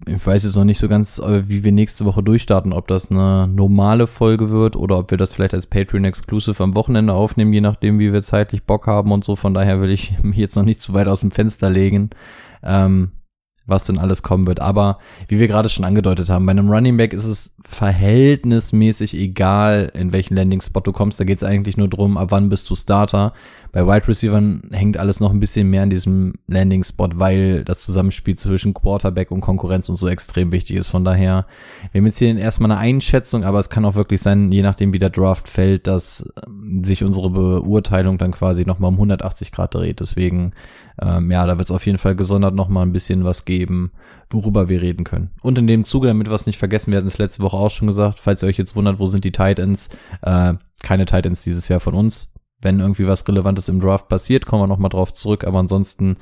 ich 0.05 0.27
weiß 0.27 0.45
jetzt 0.45 0.57
noch 0.57 0.65
nicht 0.65 0.79
so 0.79 0.89
ganz, 0.89 1.19
äh, 1.19 1.49
wie 1.49 1.65
wir 1.65 1.73
nächste 1.73 2.05
Woche 2.05 2.23
durchstarten, 2.23 2.73
ob 2.73 2.87
das 2.87 3.11
eine 3.11 3.49
normale 3.49 4.07
Folge 4.07 4.51
wird 4.51 4.77
oder 4.77 4.99
ob 4.99 5.11
wir 5.11 5.19
das 5.19 5.33
vielleicht 5.33 5.55
als 5.55 5.67
Patreon 5.67 6.05
Exclusive 6.05 6.63
am 6.63 6.75
Wochenende 6.75 7.15
aufnehmen, 7.15 7.53
je 7.53 7.63
nachdem, 7.63 7.99
wie 7.99 8.13
wir 8.13 8.23
zeitlich 8.23 8.65
Bock 8.65 8.87
haben 8.87 9.11
und 9.11 9.25
so. 9.25 9.37
Von 9.37 9.55
daher 9.55 9.81
will 9.81 9.91
ich 9.91 10.13
mich 10.23 10.37
jetzt 10.37 10.57
noch 10.57 10.65
nicht 10.65 10.83
zu 10.83 10.93
weit 10.93 11.09
aus 11.09 11.21
dem 11.21 11.31
Fenster 11.31 11.71
legen. 11.71 12.11
Ähm, 12.63 13.13
was 13.67 13.85
denn 13.85 13.99
alles 13.99 14.23
kommen 14.23 14.47
wird. 14.47 14.61
Aber 14.61 14.99
wie 15.29 15.39
wir 15.39 15.49
gerade 15.49 15.69
schon 15.69 15.85
angedeutet 15.85 16.29
haben, 16.29 16.47
bei 16.47 16.51
einem 16.51 16.71
Running 16.71 16.97
Back 16.97 17.13
ist 17.13 17.25
es 17.25 17.57
verhältnismäßig 17.63 19.15
egal, 19.15 19.91
in 19.95 20.13
welchen 20.13 20.37
Landing 20.37 20.61
Spot 20.61 20.81
du 20.81 20.93
kommst. 20.93 21.19
Da 21.19 21.25
geht 21.25 21.39
es 21.39 21.45
eigentlich 21.45 21.77
nur 21.77 21.89
drum, 21.89 22.17
ab 22.17 22.29
wann 22.31 22.49
bist 22.49 22.71
du 22.71 22.75
Starter. 22.75 23.33
Bei 23.73 23.87
Wide 23.87 24.09
Receivern 24.09 24.63
hängt 24.71 24.97
alles 24.97 25.21
noch 25.21 25.33
ein 25.33 25.41
bisschen 25.41 25.69
mehr 25.69 25.83
an 25.83 25.91
diesem 25.91 26.35
Landing 26.47 26.85
Spot, 26.85 27.09
weil 27.17 27.65
das 27.65 27.81
Zusammenspiel 27.81 28.37
zwischen 28.37 28.73
Quarterback 28.73 29.31
und 29.31 29.41
Konkurrenz 29.41 29.89
und 29.89 29.97
so 29.97 30.09
extrem 30.09 30.53
wichtig 30.53 30.77
ist. 30.77 30.87
Von 30.87 31.05
daher, 31.05 31.47
wir 31.93 32.01
haben 32.01 32.07
jetzt 32.07 32.19
hier 32.19 32.37
erstmal 32.39 32.71
eine 32.71 32.81
Einschätzung, 32.81 33.45
aber 33.45 33.59
es 33.59 33.69
kann 33.69 33.85
auch 33.85 33.97
wirklich 33.97 34.23
sein, 34.23 34.53
je 34.53 34.63
nachdem 34.63 34.93
wie 34.93 34.99
der 34.99 35.11
Draft 35.11 35.49
fällt, 35.49 35.87
dass 35.87 36.33
ähm, 36.47 36.85
sich 36.85 37.03
unsere 37.03 37.31
Beurteilung 37.31 38.17
dann 38.17 38.31
quasi 38.31 38.65
nochmal 38.65 38.89
um 38.89 38.95
180 38.95 39.53
Grad 39.53 39.75
dreht. 39.75 40.01
Deswegen 40.01 40.53
ähm, 41.01 41.31
ja, 41.31 41.47
da 41.47 41.59
wird 41.59 41.69
es 41.69 41.75
auf 41.75 41.85
jeden 41.85 41.99
Fall 41.99 42.17
gesondert 42.17 42.55
noch 42.55 42.69
mal 42.69 42.83
ein 42.83 42.93
bisschen 42.93 43.25
was 43.25 43.45
geben, 43.45 43.56
worüber 44.31 44.69
wir 44.69 44.83
reden 44.83 45.05
können. 45.05 45.31
Und 45.41 45.59
in 45.59 45.67
dem 45.67 45.85
Zuge, 45.85 46.09
damit 46.09 46.29
wir 46.29 46.35
es 46.35 46.47
nicht 46.47 46.59
vergessen, 46.59 46.91
wir 46.91 46.99
hatten 46.99 47.07
es 47.07 47.19
letzte 47.19 47.43
Woche 47.43 47.57
auch 47.57 47.71
schon 47.71 47.87
gesagt, 47.87 48.21
falls 48.21 48.43
ihr 48.43 48.49
euch 48.49 48.59
jetzt 48.59 48.77
wundert, 48.77 48.99
wo 48.99 49.07
sind 49.07 49.25
die 49.25 49.33
Titans, 49.33 49.89
äh, 50.23 50.55
keine 50.83 51.07
Titans 51.07 51.43
dieses 51.43 51.69
Jahr 51.69 51.81
von 51.81 51.95
uns. 51.95 52.35
Wenn 52.61 52.81
irgendwie 52.81 53.07
was 53.07 53.27
Relevantes 53.29 53.69
im 53.69 53.81
Draft 53.81 54.09
passiert, 54.09 54.47
kommen 54.47 54.63
wir 54.63 54.67
noch 54.67 54.79
mal 54.79 54.89
drauf 54.89 55.13
zurück. 55.13 55.45
Aber 55.45 55.59
ansonsten 55.59 56.17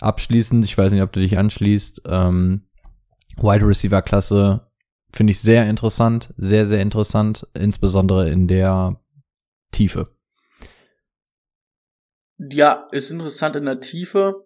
abschließend, 0.00 0.64
ich 0.64 0.76
weiß 0.76 0.92
nicht, 0.92 1.02
ob 1.02 1.12
du 1.12 1.20
dich 1.20 1.38
anschließt, 1.38 2.02
ähm, 2.08 2.62
Wide 3.36 3.66
Receiver 3.66 4.02
Klasse 4.02 4.66
finde 5.12 5.30
ich 5.30 5.40
sehr 5.40 5.68
interessant, 5.68 6.34
sehr, 6.36 6.66
sehr 6.66 6.80
interessant, 6.80 7.46
insbesondere 7.54 8.28
in 8.30 8.48
der 8.48 9.00
Tiefe. 9.72 10.04
Ja, 12.38 12.86
ist 12.92 13.10
interessant 13.10 13.56
in 13.56 13.64
der 13.64 13.80
Tiefe. 13.80 14.45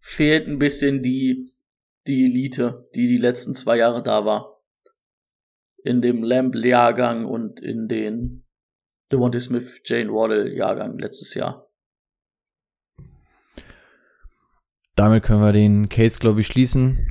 Fehlt 0.00 0.48
ein 0.48 0.58
bisschen 0.58 1.02
die, 1.02 1.54
die 2.06 2.24
Elite, 2.24 2.88
die 2.94 3.06
die 3.06 3.18
letzten 3.18 3.54
zwei 3.54 3.76
Jahre 3.76 4.02
da 4.02 4.24
war. 4.24 4.60
In 5.84 6.02
dem 6.02 6.22
Lamb-Jahrgang 6.22 7.24
und 7.24 7.60
in 7.60 7.88
den 7.88 8.44
Devontae 9.12 9.40
Smith, 9.40 9.80
Jane 9.84 10.10
Waddle-Jahrgang 10.10 10.98
letztes 10.98 11.34
Jahr. 11.34 11.66
Damit 14.96 15.22
können 15.22 15.42
wir 15.42 15.52
den 15.52 15.88
Case, 15.88 16.18
glaube 16.18 16.40
ich, 16.42 16.46
schließen. 16.46 17.06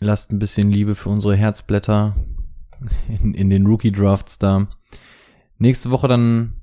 Lasst 0.00 0.32
ein 0.32 0.38
bisschen 0.38 0.70
Liebe 0.70 0.94
für 0.94 1.08
unsere 1.08 1.36
Herzblätter 1.36 2.14
in, 3.08 3.34
in 3.34 3.48
den 3.48 3.66
Rookie-Drafts 3.66 4.38
da. 4.38 4.68
Nächste 5.58 5.90
Woche 5.90 6.08
dann 6.08 6.60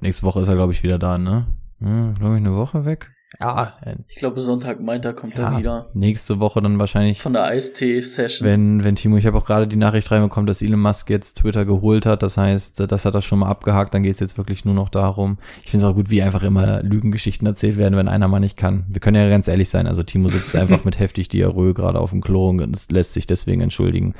Nächste 0.00 0.22
Woche 0.24 0.40
ist 0.40 0.48
er, 0.48 0.54
glaube 0.54 0.72
ich, 0.72 0.82
wieder 0.82 0.98
da, 0.98 1.18
ne? 1.18 1.46
Ja, 1.78 2.12
glaube 2.12 2.36
ich, 2.36 2.40
eine 2.40 2.54
Woche 2.54 2.86
weg. 2.86 3.12
Ja. 3.38 3.78
Ich 4.08 4.16
glaube, 4.16 4.40
Sonntag, 4.40 4.80
Montag 4.80 5.16
kommt 5.16 5.38
ja, 5.38 5.52
er 5.52 5.58
wieder. 5.58 5.86
Nächste 5.94 6.40
Woche 6.40 6.60
dann 6.60 6.80
wahrscheinlich. 6.80 7.22
Von 7.22 7.32
der 7.32 7.44
Eistee-Session. 7.44 8.46
Wenn, 8.46 8.82
wenn 8.82 8.96
Timo, 8.96 9.16
ich 9.18 9.26
habe 9.26 9.38
auch 9.38 9.44
gerade 9.44 9.68
die 9.68 9.76
Nachricht 9.76 10.10
reinbekommen, 10.10 10.48
dass 10.48 10.62
Elon 10.62 10.80
Musk 10.80 11.08
jetzt 11.10 11.38
Twitter 11.38 11.64
geholt 11.64 12.06
hat. 12.06 12.24
Das 12.24 12.36
heißt, 12.36 12.80
das 12.80 13.04
hat 13.04 13.14
er 13.14 13.22
schon 13.22 13.38
mal 13.38 13.48
abgehakt. 13.48 13.94
Dann 13.94 14.02
geht 14.02 14.14
es 14.14 14.20
jetzt 14.20 14.36
wirklich 14.36 14.64
nur 14.64 14.74
noch 14.74 14.88
darum. 14.88 15.38
Ich 15.62 15.70
finde 15.70 15.86
es 15.86 15.90
auch 15.90 15.94
gut, 15.94 16.10
wie 16.10 16.22
einfach 16.22 16.42
immer 16.42 16.82
Lügengeschichten 16.82 17.46
erzählt 17.46 17.76
werden, 17.76 17.96
wenn 17.96 18.08
einer 18.08 18.26
mal 18.26 18.40
nicht 18.40 18.56
kann. 18.56 18.84
Wir 18.88 19.00
können 19.00 19.16
ja 19.16 19.28
ganz 19.28 19.46
ehrlich 19.46 19.70
sein. 19.70 19.86
Also 19.86 20.02
Timo 20.02 20.28
sitzt 20.28 20.56
einfach 20.56 20.84
mit 20.84 20.98
heftig 20.98 21.28
Diarrhoe 21.28 21.72
gerade 21.72 22.00
auf 22.00 22.10
dem 22.10 22.22
Klo 22.22 22.48
und 22.48 22.90
lässt 22.90 23.12
sich 23.12 23.28
deswegen 23.28 23.60
entschuldigen. 23.60 24.14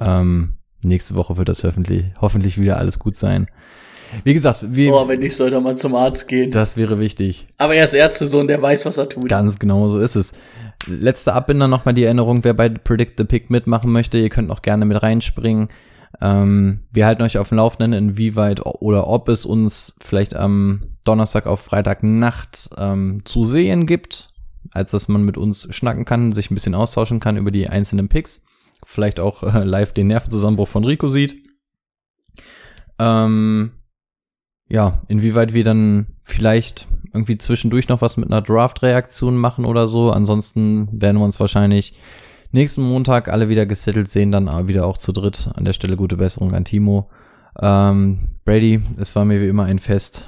Ähm, 0.00 0.54
nächste 0.82 1.14
Woche 1.14 1.36
wird 1.36 1.48
das 1.48 1.62
hoffentlich, 1.62 2.06
hoffentlich 2.20 2.58
wieder 2.58 2.78
alles 2.78 2.98
gut 2.98 3.16
sein. 3.16 3.46
Wie 4.24 4.34
gesagt, 4.34 4.64
wie. 4.68 4.90
Oh, 4.90 5.08
wenn 5.08 5.20
nicht, 5.20 5.36
sollte 5.36 5.60
mal 5.60 5.76
zum 5.76 5.94
Arzt 5.94 6.28
gehen. 6.28 6.50
Das 6.50 6.76
wäre 6.76 6.98
wichtig. 6.98 7.46
Aber 7.58 7.74
er 7.74 7.84
ist 7.84 7.94
Ärztesohn, 7.94 8.48
der 8.48 8.60
weiß, 8.60 8.86
was 8.86 8.98
er 8.98 9.08
tut. 9.08 9.28
Ganz 9.28 9.58
genau 9.58 9.88
so 9.88 9.98
ist 9.98 10.16
es. 10.16 10.32
Letzter 10.86 11.34
Abbinder 11.34 11.68
nochmal 11.68 11.94
die 11.94 12.04
Erinnerung, 12.04 12.42
wer 12.42 12.54
bei 12.54 12.68
Predict 12.68 13.14
the 13.18 13.24
Pick 13.24 13.50
mitmachen 13.50 13.92
möchte, 13.92 14.18
ihr 14.18 14.30
könnt 14.30 14.50
auch 14.50 14.62
gerne 14.62 14.84
mit 14.84 15.02
reinspringen. 15.02 15.68
Ähm, 16.20 16.80
wir 16.90 17.06
halten 17.06 17.22
euch 17.22 17.38
auf 17.38 17.50
dem 17.50 17.58
Laufenden, 17.58 17.92
inwieweit 17.92 18.64
oder 18.64 19.06
ob 19.06 19.28
es 19.28 19.44
uns 19.44 19.96
vielleicht 20.00 20.34
am 20.34 20.82
Donnerstag 21.04 21.46
auf 21.46 21.60
Freitagnacht 21.60 22.70
ähm, 22.76 23.22
zu 23.24 23.44
sehen 23.44 23.86
gibt, 23.86 24.30
als 24.72 24.90
dass 24.90 25.08
man 25.08 25.22
mit 25.22 25.36
uns 25.36 25.68
schnacken 25.74 26.04
kann, 26.04 26.32
sich 26.32 26.50
ein 26.50 26.54
bisschen 26.54 26.74
austauschen 26.74 27.20
kann 27.20 27.36
über 27.36 27.50
die 27.50 27.68
einzelnen 27.68 28.08
Picks. 28.08 28.42
Vielleicht 28.84 29.20
auch 29.20 29.42
äh, 29.42 29.64
live 29.64 29.92
den 29.92 30.08
Nervenzusammenbruch 30.08 30.68
von 30.68 30.84
Rico 30.84 31.08
sieht. 31.08 31.36
Ähm, 32.98 33.72
ja, 34.70 35.02
inwieweit 35.08 35.52
wir 35.52 35.64
dann 35.64 36.06
vielleicht 36.22 36.86
irgendwie 37.12 37.36
zwischendurch 37.36 37.88
noch 37.88 38.00
was 38.00 38.16
mit 38.16 38.30
einer 38.30 38.40
Draft-Reaktion 38.40 39.36
machen 39.36 39.64
oder 39.64 39.88
so. 39.88 40.10
Ansonsten 40.10 40.88
werden 40.92 41.18
wir 41.18 41.24
uns 41.24 41.40
wahrscheinlich 41.40 41.94
nächsten 42.52 42.82
Montag 42.82 43.28
alle 43.28 43.48
wieder 43.48 43.66
gesettelt 43.66 44.08
sehen, 44.08 44.30
dann 44.30 44.68
wieder 44.68 44.86
auch 44.86 44.96
zu 44.96 45.12
dritt. 45.12 45.50
An 45.54 45.64
der 45.64 45.72
Stelle 45.72 45.96
gute 45.96 46.16
Besserung 46.16 46.54
an 46.54 46.64
Timo. 46.64 47.10
Ähm, 47.60 48.28
Brady, 48.44 48.80
es 48.98 49.16
war 49.16 49.24
mir 49.24 49.40
wie 49.40 49.48
immer 49.48 49.64
ein 49.64 49.80
Fest. 49.80 50.24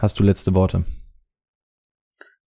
Hast 0.00 0.18
du 0.18 0.24
letzte 0.24 0.54
Worte? 0.54 0.84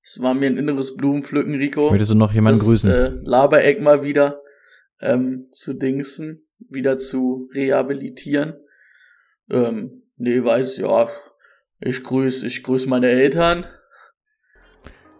Es 0.03 0.21
war 0.21 0.33
mir 0.33 0.47
ein 0.47 0.57
inneres 0.57 0.95
Blumenpflücken, 0.95 1.55
Rico. 1.55 1.89
Möchtest 1.89 2.11
du 2.11 2.15
noch 2.15 2.33
jemanden 2.33 2.59
das, 2.59 2.67
grüßen? 2.67 2.91
Äh, 2.91 3.09
Labereck 3.23 3.81
mal 3.81 4.03
wieder 4.03 4.41
ähm, 4.99 5.47
zu 5.51 5.73
dingsen, 5.73 6.45
wieder 6.69 6.97
zu 6.97 7.49
rehabilitieren. 7.53 8.55
Ähm, 9.49 10.03
nee, 10.17 10.43
weiß, 10.43 10.77
ja, 10.77 11.07
ich 11.79 12.03
grüße, 12.03 12.45
ich 12.45 12.63
grüße 12.63 12.87
meine 12.89 13.07
Eltern 13.07 13.65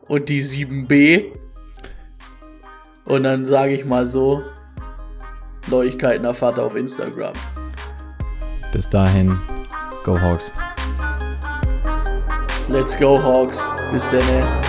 und 0.07 0.29
die 0.29 0.43
7b. 0.43 1.33
Und 3.05 3.23
dann 3.23 3.45
sage 3.45 3.73
ich 3.75 3.85
mal 3.85 4.05
so, 4.05 4.43
Neuigkeiten 5.67 6.25
erfahrt 6.25 6.59
auf 6.59 6.75
Instagram. 6.75 7.33
Bis 8.73 8.89
dahin, 8.89 9.37
go 10.03 10.19
Hawks. 10.19 10.51
Let's 12.69 12.97
go 12.97 13.21
Hawks. 13.21 13.61
Bis 13.91 14.09
dann. 14.09 14.66